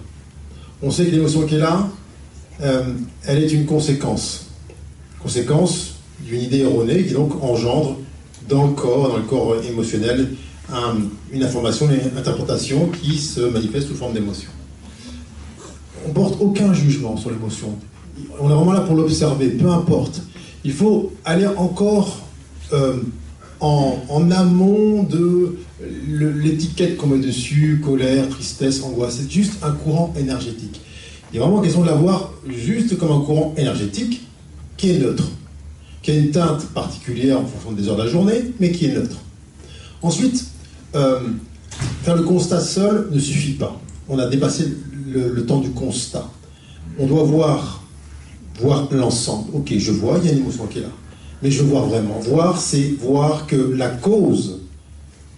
On 0.84 0.90
sait 0.90 1.06
que 1.06 1.10
l'émotion 1.12 1.46
qui 1.46 1.54
est 1.54 1.58
là, 1.58 1.88
euh, 2.62 2.82
elle 3.26 3.42
est 3.42 3.50
une 3.52 3.64
conséquence. 3.64 4.46
Conséquence 5.22 5.94
d'une 6.20 6.42
idée 6.42 6.58
erronée 6.60 7.04
qui 7.04 7.14
donc 7.14 7.42
engendre 7.42 7.96
dans 8.48 8.66
le 8.66 8.72
corps, 8.74 9.08
dans 9.08 9.16
le 9.16 9.22
corps 9.22 9.56
émotionnel, 9.64 10.28
un- 10.70 10.96
une 11.32 11.42
information, 11.42 11.88
une 11.90 12.18
interprétation 12.18 12.88
qui 12.88 13.16
se 13.18 13.40
manifeste 13.40 13.88
sous 13.88 13.94
forme 13.94 14.12
d'émotion. 14.12 14.50
On 16.06 16.10
porte 16.12 16.36
aucun 16.40 16.74
jugement 16.74 17.16
sur 17.16 17.30
l'émotion. 17.30 17.70
On 18.38 18.50
est 18.50 18.54
vraiment 18.54 18.74
là 18.74 18.80
pour 18.80 18.94
l'observer, 18.96 19.48
peu 19.48 19.70
importe. 19.70 20.20
Il 20.64 20.72
faut 20.72 21.12
aller 21.24 21.46
encore 21.46 22.18
euh, 22.72 22.96
en, 23.60 24.30
amont 24.30 25.02
de 25.04 25.56
l'étiquette 26.08 26.96
qu'on 26.96 27.08
met 27.08 27.18
dessus, 27.18 27.80
colère, 27.82 28.28
tristesse, 28.28 28.82
angoisse. 28.82 29.18
C'est 29.20 29.30
juste 29.30 29.54
un 29.62 29.72
courant 29.72 30.14
énergétique. 30.18 30.80
Il 31.32 31.36
est 31.36 31.40
vraiment 31.40 31.60
question 31.60 31.82
de 31.82 31.86
l'avoir 31.86 32.32
juste 32.48 32.96
comme 32.98 33.10
un 33.10 33.20
courant 33.20 33.54
énergétique 33.56 34.26
qui 34.76 34.90
est 34.90 34.98
neutre, 34.98 35.28
qui 36.02 36.10
a 36.12 36.14
une 36.14 36.30
teinte 36.30 36.66
particulière 36.66 37.40
en 37.40 37.44
fonction 37.44 37.72
des 37.72 37.88
heures 37.88 37.96
de 37.96 38.02
la 38.02 38.08
journée, 38.08 38.52
mais 38.60 38.70
qui 38.70 38.86
est 38.86 38.94
neutre. 38.94 39.16
Ensuite, 40.02 40.44
euh, 40.94 41.20
faire 42.02 42.16
le 42.16 42.22
constat 42.22 42.60
seul 42.60 43.08
ne 43.10 43.18
suffit 43.18 43.54
pas. 43.54 43.80
On 44.08 44.18
a 44.18 44.28
dépassé 44.28 44.68
le, 45.08 45.32
le 45.32 45.46
temps 45.46 45.60
du 45.60 45.70
constat. 45.70 46.30
On 46.98 47.06
doit 47.06 47.24
voir, 47.24 47.82
voir 48.60 48.88
l'ensemble. 48.92 49.48
Ok, 49.54 49.72
je 49.76 49.92
vois, 49.92 50.18
il 50.22 50.26
y 50.26 50.30
a 50.30 50.32
une 50.32 50.40
émotion 50.40 50.66
qui 50.66 50.78
est 50.78 50.82
là. 50.82 50.88
Mais 51.42 51.50
je 51.50 51.62
voir 51.62 51.86
vraiment. 51.86 52.18
Voir, 52.20 52.60
c'est 52.60 52.94
voir 53.00 53.46
que 53.46 53.56
la 53.56 53.88
cause 53.88 54.60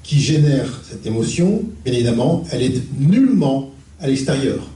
qui 0.07 0.21
génère 0.21 0.83
cette 0.89 1.05
émotion, 1.05 1.65
bien 1.85 1.93
évidemment, 1.93 2.45
elle 2.53 2.63
est 2.63 2.81
nullement 2.97 3.71
à 4.01 4.07
l'extérieur. 4.07 4.71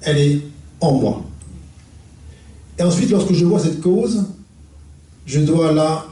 Elle 0.00 0.18
est 0.18 0.40
en 0.80 0.92
moi. 0.92 1.24
Et 2.78 2.82
ensuite, 2.82 3.10
lorsque 3.10 3.32
je 3.32 3.44
vois 3.44 3.60
cette 3.60 3.80
cause, 3.80 4.24
je 5.24 5.38
dois 5.38 5.72
là 5.72 6.06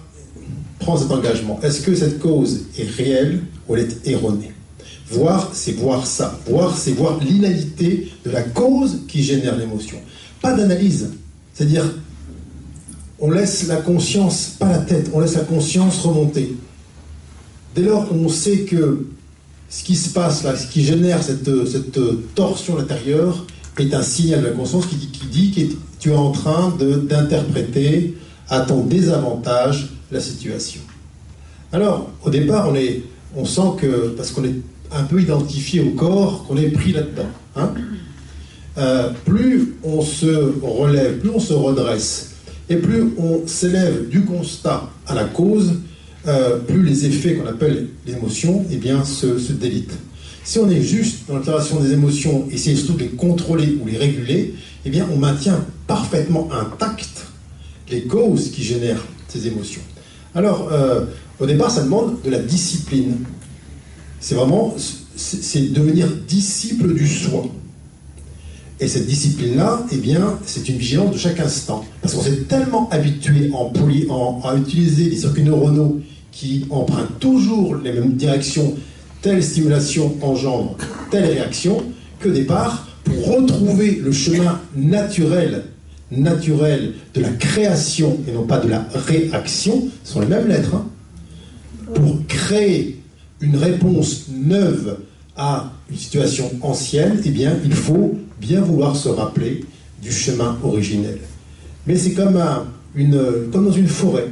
prendre 0.78 1.00
cet 1.00 1.10
engagement. 1.10 1.58
Est-ce 1.64 1.80
que 1.80 1.96
cette 1.96 2.20
cause 2.20 2.66
est 2.78 2.88
réelle 2.88 3.42
ou 3.68 3.74
elle 3.74 3.82
est 3.82 4.08
erronée? 4.08 4.52
Voir, 5.10 5.50
c'est 5.52 5.72
voir 5.72 6.06
ça. 6.06 6.38
Voir, 6.46 6.78
c'est 6.78 6.92
voir 6.92 7.18
l'inanité 7.18 8.08
de 8.24 8.30
la 8.30 8.42
cause 8.42 9.00
qui 9.08 9.24
génère 9.24 9.56
l'émotion. 9.56 9.98
Pas 10.40 10.54
d'analyse. 10.54 11.10
C'est-à-dire, 11.52 11.92
on 13.18 13.32
laisse 13.32 13.66
la 13.66 13.76
conscience, 13.76 14.54
pas 14.58 14.70
la 14.70 14.78
tête, 14.78 15.10
on 15.12 15.18
laisse 15.18 15.34
la 15.34 15.42
conscience 15.42 15.98
remonter. 15.98 16.54
Dès 17.74 17.82
lors 17.82 18.08
qu'on 18.08 18.28
sait 18.28 18.60
que 18.60 19.06
ce 19.68 19.84
qui 19.84 19.94
se 19.96 20.10
passe 20.10 20.42
là, 20.42 20.56
ce 20.56 20.66
qui 20.66 20.84
génère 20.84 21.22
cette, 21.22 21.48
cette 21.66 21.98
torsion 22.34 22.78
intérieure, 22.78 23.46
est 23.78 23.94
un 23.94 24.02
signal 24.02 24.40
de 24.42 24.46
la 24.46 24.52
conscience 24.52 24.86
qui, 24.86 24.96
dit- 24.96 25.08
qui 25.08 25.26
dit 25.26 25.50
que 25.52 25.74
tu 26.00 26.10
es 26.10 26.14
en 26.16 26.32
train 26.32 26.74
d'interpréter 26.78 28.14
à 28.48 28.60
ton 28.60 28.84
désavantage 28.84 29.90
la 30.10 30.20
situation. 30.20 30.80
Alors, 31.72 32.10
au 32.24 32.30
départ, 32.30 32.68
on, 32.68 32.74
est, 32.74 33.02
on 33.36 33.44
sent 33.44 33.76
que, 33.80 34.08
parce 34.16 34.32
qu'on 34.32 34.44
est 34.44 34.56
un 34.92 35.04
peu 35.04 35.22
identifié 35.22 35.80
au 35.80 35.90
corps, 35.90 36.44
qu'on 36.46 36.56
est 36.56 36.68
pris 36.70 36.92
là-dedans. 36.92 37.28
hein. 37.56 37.70
Euh, 38.78 39.10
plus 39.24 39.74
on 39.82 40.00
se 40.02 40.52
relève, 40.62 41.18
plus 41.18 41.30
on 41.30 41.40
se 41.40 41.52
redresse, 41.52 42.30
et 42.68 42.76
plus 42.76 43.14
on 43.18 43.46
s'élève 43.46 44.08
du 44.08 44.24
constat 44.24 44.90
à 45.06 45.14
la 45.14 45.24
cause, 45.24 45.72
euh, 46.26 46.58
plus 46.58 46.82
les 46.82 47.06
effets 47.06 47.34
qu'on 47.34 47.46
appelle 47.46 47.88
l'émotion 48.06 48.64
eh 48.70 48.76
bien, 48.76 49.04
se, 49.04 49.38
se 49.38 49.52
délitent. 49.52 49.98
Si 50.44 50.58
on 50.58 50.68
est 50.68 50.82
juste 50.82 51.28
dans 51.28 51.36
l'observation 51.36 51.80
des 51.80 51.92
émotions, 51.92 52.46
et 52.50 52.54
essayer 52.54 52.76
surtout 52.76 52.94
de 52.94 53.00
les 53.00 53.08
contrôler 53.08 53.78
ou 53.80 53.86
les 53.86 53.96
réguler, 53.96 54.54
eh 54.84 54.90
bien, 54.90 55.06
on 55.12 55.16
maintient 55.16 55.64
parfaitement 55.86 56.48
intactes 56.52 57.26
les 57.90 58.02
causes 58.02 58.50
qui 58.50 58.62
génèrent 58.62 59.04
ces 59.28 59.46
émotions. 59.46 59.82
Alors, 60.34 60.70
euh, 60.72 61.04
au 61.38 61.46
départ, 61.46 61.70
ça 61.70 61.82
demande 61.82 62.20
de 62.22 62.30
la 62.30 62.38
discipline. 62.38 63.16
C'est 64.20 64.34
vraiment, 64.34 64.74
c'est 65.16 65.72
devenir 65.72 66.06
disciple 66.28 66.94
du 66.94 67.06
soi. 67.06 67.46
Et 68.82 68.88
cette 68.88 69.06
discipline-là, 69.06 69.84
eh 69.92 69.96
bien, 69.96 70.38
c'est 70.46 70.66
une 70.70 70.78
vigilance 70.78 71.12
de 71.12 71.18
chaque 71.18 71.38
instant. 71.38 71.84
Parce 72.00 72.14
qu'on 72.14 72.22
s'est 72.22 72.44
tellement 72.48 72.88
habitué 72.88 73.50
en 73.52 73.70
en, 74.08 74.40
à 74.42 74.56
utiliser 74.56 75.10
les 75.10 75.16
circuits 75.16 75.42
neuronaux 75.42 76.00
qui 76.32 76.64
empruntent 76.70 77.18
toujours 77.18 77.76
les 77.76 77.92
mêmes 77.92 78.14
directions, 78.14 78.74
telle 79.20 79.42
stimulation 79.42 80.16
engendre 80.22 80.76
telle 81.10 81.26
réaction, 81.26 81.82
que 82.20 82.30
départ, 82.30 82.88
pour 83.04 83.34
retrouver 83.34 84.00
le 84.02 84.12
chemin 84.12 84.60
naturel, 84.74 85.64
naturel 86.10 86.94
de 87.14 87.20
la 87.20 87.30
création 87.30 88.18
et 88.26 88.32
non 88.32 88.44
pas 88.44 88.58
de 88.58 88.68
la 88.68 88.86
réaction, 88.94 89.88
ce 90.04 90.14
sont 90.14 90.20
les 90.20 90.26
mêmes 90.26 90.48
lettres, 90.48 90.74
hein, 90.74 90.86
pour 91.94 92.26
créer 92.26 92.98
une 93.40 93.56
réponse 93.56 94.26
neuve 94.30 94.98
à 95.36 95.72
une 95.90 95.96
situation 95.96 96.50
ancienne, 96.62 97.20
eh 97.24 97.30
bien, 97.30 97.56
il 97.64 97.72
faut 97.72 98.18
bien 98.40 98.60
vouloir 98.60 98.96
se 98.96 99.08
rappeler 99.08 99.64
du 100.02 100.10
chemin 100.10 100.58
originel. 100.62 101.18
Mais 101.86 101.96
c'est 101.96 102.12
comme, 102.12 102.40
dans 103.52 103.72
une 103.72 103.88
forêt. 103.88 104.28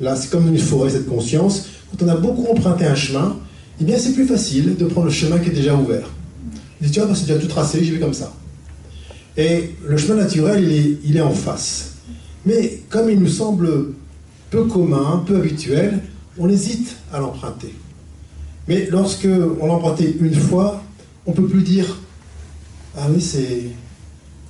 Là, 0.00 0.16
c'est 0.16 0.30
comme 0.30 0.44
dans 0.44 0.52
une 0.52 0.58
forêt, 0.58 0.90
cette 0.90 1.08
conscience. 1.08 1.66
Quand 1.90 2.04
on 2.04 2.08
a 2.08 2.16
beaucoup 2.16 2.46
emprunté 2.50 2.84
un 2.84 2.94
chemin, 2.94 3.36
eh 3.80 3.84
bien, 3.84 3.98
c'est 3.98 4.12
plus 4.12 4.26
facile 4.26 4.76
de 4.76 4.84
prendre 4.86 5.06
le 5.06 5.12
chemin 5.12 5.38
qui 5.38 5.50
est 5.50 5.54
déjà 5.54 5.74
ouvert. 5.74 6.08
On 6.80 6.84
dit, 6.84 6.90
tiens, 6.90 7.06
bah, 7.06 7.14
c'est 7.14 7.26
déjà 7.26 7.38
tout 7.38 7.46
tracé, 7.46 7.84
j'y 7.84 7.92
vais 7.92 8.00
comme 8.00 8.14
ça. 8.14 8.32
Et 9.36 9.70
le 9.86 9.96
chemin 9.96 10.16
naturel, 10.16 10.98
il 11.04 11.16
est, 11.16 11.20
en 11.20 11.30
face. 11.30 11.92
Mais 12.44 12.82
comme 12.88 13.10
il 13.10 13.20
nous 13.20 13.28
semble 13.28 13.94
peu 14.50 14.64
commun, 14.64 15.22
peu 15.26 15.36
habituel, 15.36 16.00
on 16.38 16.48
hésite 16.48 16.96
à 17.12 17.20
l'emprunter. 17.20 17.74
Mais 18.66 18.88
lorsque 18.90 19.28
on 19.60 19.66
l'a 19.66 19.74
emprunté 19.74 20.16
une 20.20 20.34
fois, 20.34 20.82
on 21.26 21.30
ne 21.30 21.36
peut 21.36 21.46
plus 21.46 21.62
dire 21.62 22.00
Ah 22.96 23.06
oui, 23.10 23.20
c'est, 23.20 23.70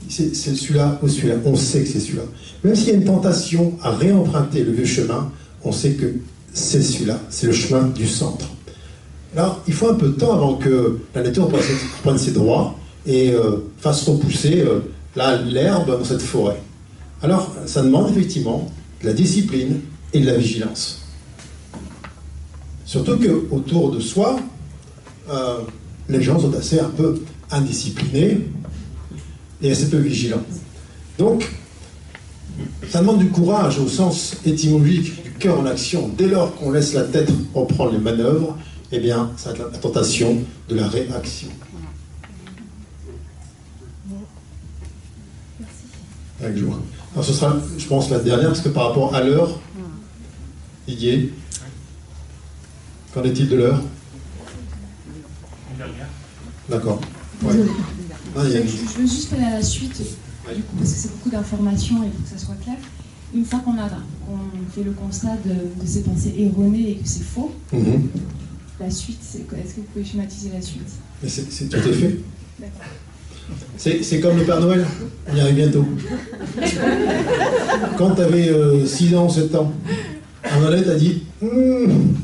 c'est, 0.09 0.35
celui-là 0.35 0.99
ou 1.03 1.09
celui-là. 1.09 1.37
On 1.45 1.57
sait 1.57 1.83
que 1.83 1.89
c'est 1.89 2.01
celui-là. 2.01 2.25
Même 2.65 2.75
s'il 2.75 2.89
y 2.89 2.93
a 2.93 2.95
une 2.95 3.05
tentation 3.05 3.75
à 3.83 3.91
réemprunter 3.91 4.65
le 4.65 4.73
vieux 4.73 4.85
chemin, 4.85 5.31
on 5.63 5.73
sait 5.73 5.93
que 5.93 6.15
c'est 6.53 6.83
celui-là. 6.83 7.21
C'est 7.29 7.47
le 7.47 7.53
chemin 7.53 7.83
du 7.89 8.07
centre. 8.07 8.47
Alors, 9.37 9.63
il 9.69 9.75
faut 9.75 9.89
un 9.89 9.95
peu 9.95 10.09
de 10.09 10.15
temps 10.15 10.33
avant 10.33 10.55
que 10.55 10.99
la 11.15 11.23
nature 11.23 11.49
prenne 12.03 12.19
ses 12.19 12.33
droits 12.33 12.77
et 13.07 13.31
euh, 13.31 13.59
fasse 13.79 14.09
repousser 14.09 14.63
euh, 14.63 14.81
l'herbe 15.17 15.99
dans 15.99 16.05
cette 16.05 16.23
forêt. 16.23 16.61
Alors, 17.23 17.55
ça 17.67 17.83
demande 17.83 18.11
effectivement 18.11 18.71
de 19.03 19.07
la 19.07 19.13
discipline 19.13 19.81
et 20.13 20.21
de 20.21 20.27
la 20.27 20.37
vigilance. 20.37 21.03
Surtout 22.85 23.19
qu'autour 23.19 23.93
de 23.93 24.01
soi, 24.01 24.41
euh, 25.31 25.59
les 26.09 26.21
gens 26.23 26.41
sont 26.41 26.53
assez 26.55 26.81
un 26.81 26.89
peu 26.89 27.21
indisciplinés 27.51 28.47
et 29.63 29.71
assez 29.71 29.89
peu 29.89 29.99
vigilants. 29.99 30.45
Donc, 31.19 31.49
ça 32.89 33.01
demande 33.01 33.19
du 33.19 33.29
courage 33.29 33.79
au 33.79 33.89
sens 33.89 34.37
étymologique 34.45 35.23
du 35.23 35.31
cœur 35.33 35.61
en 35.61 35.67
action. 35.67 36.09
Dès 36.09 36.29
lors 36.29 36.55
qu'on 36.57 36.71
laisse 36.71 36.93
la 36.95 37.05
tête 37.05 37.31
reprendre 37.55 37.93
les 37.93 37.99
manœuvres, 37.99 38.57
eh 38.93 38.99
bien, 38.99 39.31
ça 39.37 39.53
va 39.53 39.57
être 39.57 39.73
la 39.73 39.79
tentation 39.79 40.43
de 40.69 40.75
la 40.75 40.89
réaction. 40.89 41.49
Alors, 46.43 47.25
ce 47.25 47.33
sera, 47.33 47.57
je 47.77 47.87
pense, 47.87 48.11
la 48.11 48.19
dernière, 48.19 48.49
parce 48.49 48.63
que 48.63 48.71
par 48.71 48.89
rapport 48.89 49.15
à 49.15 49.23
l'heure, 49.23 49.61
Didier, 50.89 51.33
Qu'en 53.13 53.25
est-il 53.25 53.49
de 53.49 53.57
l'heure? 53.57 53.81
D'accord. 56.69 57.01
Ah, 57.47 58.43
je, 58.45 59.01
veux 59.01 59.07
juste 59.07 59.33
aller 59.33 59.45
à 59.45 59.51
la 59.51 59.63
suite, 59.63 59.97
du 59.99 60.63
coup, 60.63 60.77
parce 60.79 60.93
que 60.93 60.99
c'est 60.99 61.13
beaucoup 61.13 61.31
d'informations 61.31 62.03
et 62.03 62.07
il 62.07 62.13
faut 62.13 62.23
que 62.23 62.41
ça 62.41 62.47
soit 62.47 62.57
clair. 62.63 62.77
Une 63.35 63.45
fois 63.45 63.61
qu'on 63.61 63.79
a 63.79 63.89
fait 64.75 64.83
le 64.83 64.93
constat 64.93 65.37
de, 65.45 65.87
ces 65.87 66.03
pensées 66.03 66.35
erronées 66.39 66.91
et 66.91 66.97
que 66.97 67.09
c'est 67.09 67.23
faux, 67.23 67.53
mhm. 67.73 68.09
la 68.79 68.91
suite, 68.91 69.21
Est-ce 69.23 69.75
que 69.75 69.81
vous 69.81 69.87
pouvez 69.93 70.05
schématiser 70.05 70.51
la 70.53 70.63
suite? 70.63 70.91
C'est 71.27 71.69
tout 71.69 71.77
à 71.77 71.93
fait. 71.93 72.21
C'est 73.77 74.21
comme 74.21 74.37
le 74.37 74.45
Père 74.45 74.61
Noël, 74.61 74.85
on 75.31 75.37
y 75.37 75.41
arrive 75.41 75.55
bientôt. 75.55 75.85
Quand 77.97 78.15
tu 78.15 78.23
avais 78.23 78.87
6 78.87 79.15
ans, 79.17 79.29
7 79.29 79.55
ans, 79.55 79.73
Arnolet 80.45 80.89
a 80.89 80.95
dit 80.95 81.23
hum, 81.43 82.15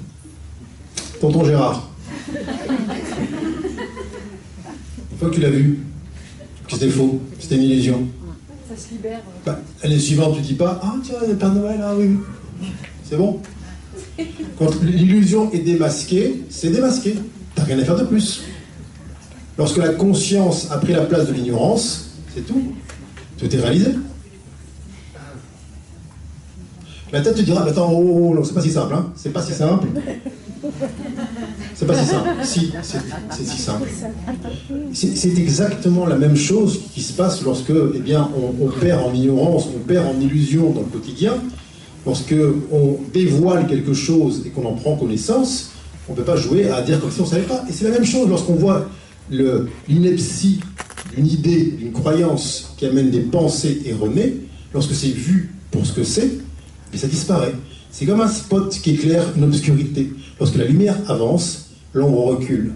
Tonton 1.21 1.45
Gérard. 1.45 1.91
Une 5.17 5.21
fois 5.21 5.31
que 5.31 5.35
tu 5.37 5.41
l'as 5.41 5.49
vu, 5.49 5.79
que 6.67 6.75
c'était 6.75 6.91
faux, 6.91 7.23
c'était 7.39 7.57
une 7.57 7.63
illusion. 7.63 8.07
Ça 8.69 8.77
se 8.77 8.91
libère. 8.91 9.23
Bah, 9.47 9.59
L'année 9.83 9.99
suivante, 9.99 10.37
tu 10.37 10.43
dis 10.43 10.53
pas 10.53 10.79
Ah, 10.83 10.95
tiens, 11.03 11.15
a 11.23 11.35
Père 11.35 11.55
Noël, 11.55 11.81
ah 11.83 11.95
oui. 11.97 12.19
C'est 13.03 13.17
bon. 13.17 13.41
Quand 14.59 14.83
l'illusion 14.83 15.51
est 15.53 15.61
démasquée, 15.61 16.43
c'est 16.51 16.69
démasqué. 16.69 17.15
T'as 17.55 17.65
rien 17.65 17.79
à 17.79 17.85
faire 17.87 17.97
de 17.97 18.05
plus. 18.05 18.43
Lorsque 19.57 19.79
la 19.79 19.95
conscience 19.95 20.71
a 20.71 20.77
pris 20.77 20.93
la 20.93 21.07
place 21.07 21.29
de 21.29 21.33
l'ignorance, 21.33 22.11
c'est 22.35 22.47
tout. 22.47 22.75
Tout 23.39 23.57
est 23.57 23.59
réalisé. 23.59 23.93
La 27.11 27.23
tête 27.23 27.37
te 27.37 27.41
dira, 27.41 27.63
attends, 27.63 27.91
oh, 27.91 28.35
oh, 28.35 28.37
oh 28.39 28.45
c'est 28.45 28.53
pas 28.53 28.61
si 28.61 28.71
simple, 28.71 28.93
hein. 28.93 29.15
C'est 29.17 29.33
pas 29.33 29.41
si 29.41 29.55
simple. 29.55 29.87
C'est 31.87 31.93
pas 31.93 32.03
si 32.03 32.09
simple. 32.09 32.29
Si, 32.43 32.73
c'est 33.31 33.45
si 33.45 33.59
simple. 33.59 33.89
C'est 34.93 35.39
exactement 35.39 36.07
la 36.07 36.17
même 36.17 36.37
chose 36.37 36.81
qui 36.95 37.03
se 37.03 37.13
passe 37.13 37.43
lorsque, 37.43 37.73
eh 37.95 37.99
bien, 37.99 38.29
on, 38.61 38.69
perd 38.69 39.03
en 39.05 39.13
ignorance, 39.13 39.69
on 39.75 39.79
perd 39.81 40.07
en 40.07 40.21
illusion 40.21 40.71
dans 40.71 40.81
le 40.81 40.87
quotidien. 40.87 41.35
Lorsque 42.05 42.35
on 42.73 42.99
dévoile 43.13 43.67
quelque 43.67 43.95
chose 43.95 44.43
et 44.47 44.51
qu'on 44.51 44.65
en 44.65 44.75
prend 44.75 44.97
connaissance, 44.97 45.73
on 46.09 46.13
ne 46.13 46.17
peut 46.17 46.25
pas 46.25 46.37
jouer 46.37 46.71
à 46.71 46.83
dire 46.83 47.01
comme 47.01 47.11
si 47.11 47.21
on 47.21 47.25
ne 47.25 47.31
savait 47.31 47.43
pas. 47.43 47.65
Et 47.69 47.73
c'est 47.73 47.85
la 47.85 47.91
même 47.91 48.05
chose 48.05 48.29
lorsqu'on 48.29 48.55
voit 48.55 48.89
l'ineptie 49.31 50.61
d'une 51.15 51.27
idée, 51.27 51.75
d'une 51.79 51.93
croyance 51.93 52.75
qui 52.77 52.87
amène 52.87 53.11
des 53.11 53.21
pensées 53.21 53.83
erronées, 53.87 54.37
lorsque 54.73 54.95
c'est 54.95 55.09
vu 55.09 55.55
pour 55.71 55.85
ce 55.85 55.93
que 55.93 56.05
c'est, 56.05 56.31
et 56.93 56.97
ça 56.97 57.09
disparaît. 57.09 57.55
C'est 57.91 58.07
comme 58.07 58.21
un 58.21 58.29
spot 58.29 58.71
qui 58.71 58.91
éclaire 58.91 59.25
une 59.37 59.45
obscurité. 59.45 60.13
Lorsque 60.39 60.57
la 60.57 60.65
lumière 60.65 60.97
avance, 61.09 61.66
l'ombre 61.97 62.25
recule. 62.27 62.73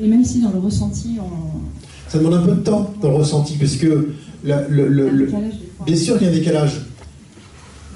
Et 0.00 0.06
même 0.06 0.24
si 0.24 0.40
dans 0.40 0.52
le 0.52 0.58
ressenti, 0.58 1.16
on... 1.20 2.10
Ça 2.10 2.18
demande 2.18 2.34
un 2.34 2.42
peu 2.42 2.52
de 2.52 2.60
temps 2.60 2.94
dans 3.02 3.10
le 3.10 3.16
ressenti, 3.16 3.56
parce 3.58 3.76
que 3.76 4.08
le, 4.44 5.28
bien 5.84 5.96
sûr 5.96 6.18
qu'il 6.18 6.26
y 6.26 6.30
a 6.30 6.32
un 6.32 6.36
décalage. 6.36 6.80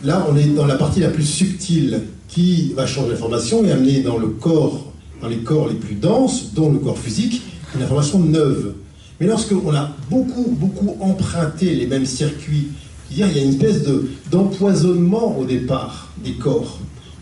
Là, 0.05 0.27
on 0.31 0.37
est 0.37 0.47
dans 0.47 0.67
la 0.67 0.75
partie 0.75 1.01
la 1.01 1.09
plus 1.09 1.25
subtile 1.25 2.03
qui 2.29 2.73
va 2.75 2.87
changer 2.87 3.11
l'information 3.11 3.65
et 3.65 3.71
amener 3.71 4.01
dans 4.01 4.19
le 4.19 4.29
corps, 4.29 4.93
dans 5.21 5.29
les 5.29 5.39
corps 5.39 5.69
les 5.69 5.77
plus 5.77 5.95
denses, 5.95 6.53
dont 6.55 6.73
le 6.73 6.79
corps 6.79 6.99
physique, 6.99 7.43
une 7.75 7.83
information 7.83 8.19
neuve. 8.19 8.75
Mais 9.21 9.27
lorsque 9.27 9.53
on 9.53 9.73
a 9.75 9.95
beaucoup, 10.11 10.57
beaucoup 10.59 10.97
emprunté 11.01 11.75
les 11.75 11.87
mêmes 11.87 12.07
circuits, 12.07 12.69
il 13.11 13.19
y 13.19 13.23
a 13.23 13.29
une 13.29 13.51
espèce 13.51 13.83
d'empoisonnement 14.31 15.39
au 15.39 15.45
départ 15.45 16.11
des 16.25 16.33
corps 16.33 16.81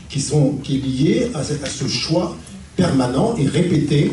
qui, 0.09 0.21
sont, 0.21 0.53
qui 0.63 0.77
est 0.77 0.79
lié 0.79 1.31
à, 1.35 1.43
ce 1.43 1.89
choix 1.89 2.37
permanent 2.81 3.35
et 3.37 3.47
répété 3.47 4.11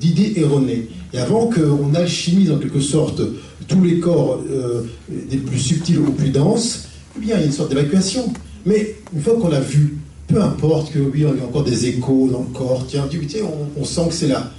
d'idées 0.00 0.34
erronées. 0.36 0.88
Et 1.14 1.18
avant 1.18 1.48
qu'on 1.48 1.94
alchimise 1.94 2.50
en 2.50 2.58
quelque 2.58 2.80
sorte 2.80 3.22
tous 3.66 3.82
les 3.82 4.00
corps 4.00 4.42
euh, 4.50 4.82
des 5.08 5.38
plus 5.38 5.58
subtils 5.58 5.98
aux 5.98 6.12
plus 6.12 6.28
denses, 6.28 6.88
eh 7.16 7.20
bien, 7.20 7.36
il 7.36 7.40
y 7.40 7.42
a 7.44 7.46
une 7.46 7.52
sorte 7.52 7.70
d'évacuation. 7.70 8.32
Mais 8.66 8.96
une 9.14 9.22
fois 9.22 9.36
qu'on 9.40 9.52
a 9.52 9.60
vu, 9.60 9.96
peu 10.26 10.42
importe 10.42 10.92
que 10.92 10.98
oui, 10.98 11.24
on 11.24 11.42
a 11.42 11.46
encore 11.46 11.64
des 11.64 11.86
échos 11.86 12.28
dans 12.30 12.40
le 12.40 12.52
corps, 12.52 12.84
tiens, 12.86 13.08
on, 13.42 13.80
on 13.80 13.84
sent 13.84 14.08
que 14.08 14.14
c'est 14.14 14.28
là. 14.28 14.50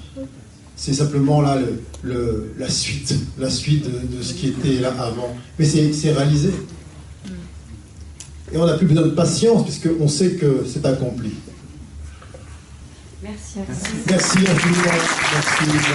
C'est 0.76 0.94
simplement 0.94 1.42
là 1.42 1.60
le, 2.02 2.54
la 2.58 2.70
suite, 2.70 3.14
la 3.40 3.50
suite 3.50 3.86
de, 3.86 4.18
de, 4.18 4.24
ce 4.24 4.34
qui 4.34 4.48
était 4.48 4.82
là 4.82 4.94
avant. 5.00 5.30
Mais 5.60 5.66
c'est 5.66 6.12
réalisé. 6.12 6.50
Et 8.54 8.58
on 8.58 8.66
n'a 8.66 8.74
plus 8.74 8.88
besoin 8.88 9.04
de 9.04 9.12
patience 9.12 9.64
puisqu'on 9.64 10.08
sait 10.08 10.32
que 10.32 10.64
c'est 10.68 10.86
accompli. 10.86 11.32
Merci. 13.26 13.60
Merci. 13.68 13.92
Merci 14.08 14.38
infiniment. 14.52 14.92
Merci, 15.34 15.66
merci. 15.66 15.90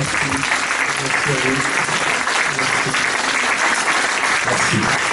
Merci 1.01 1.31
à 1.31 1.35
vous. 1.45 1.59
Merci. 4.47 5.10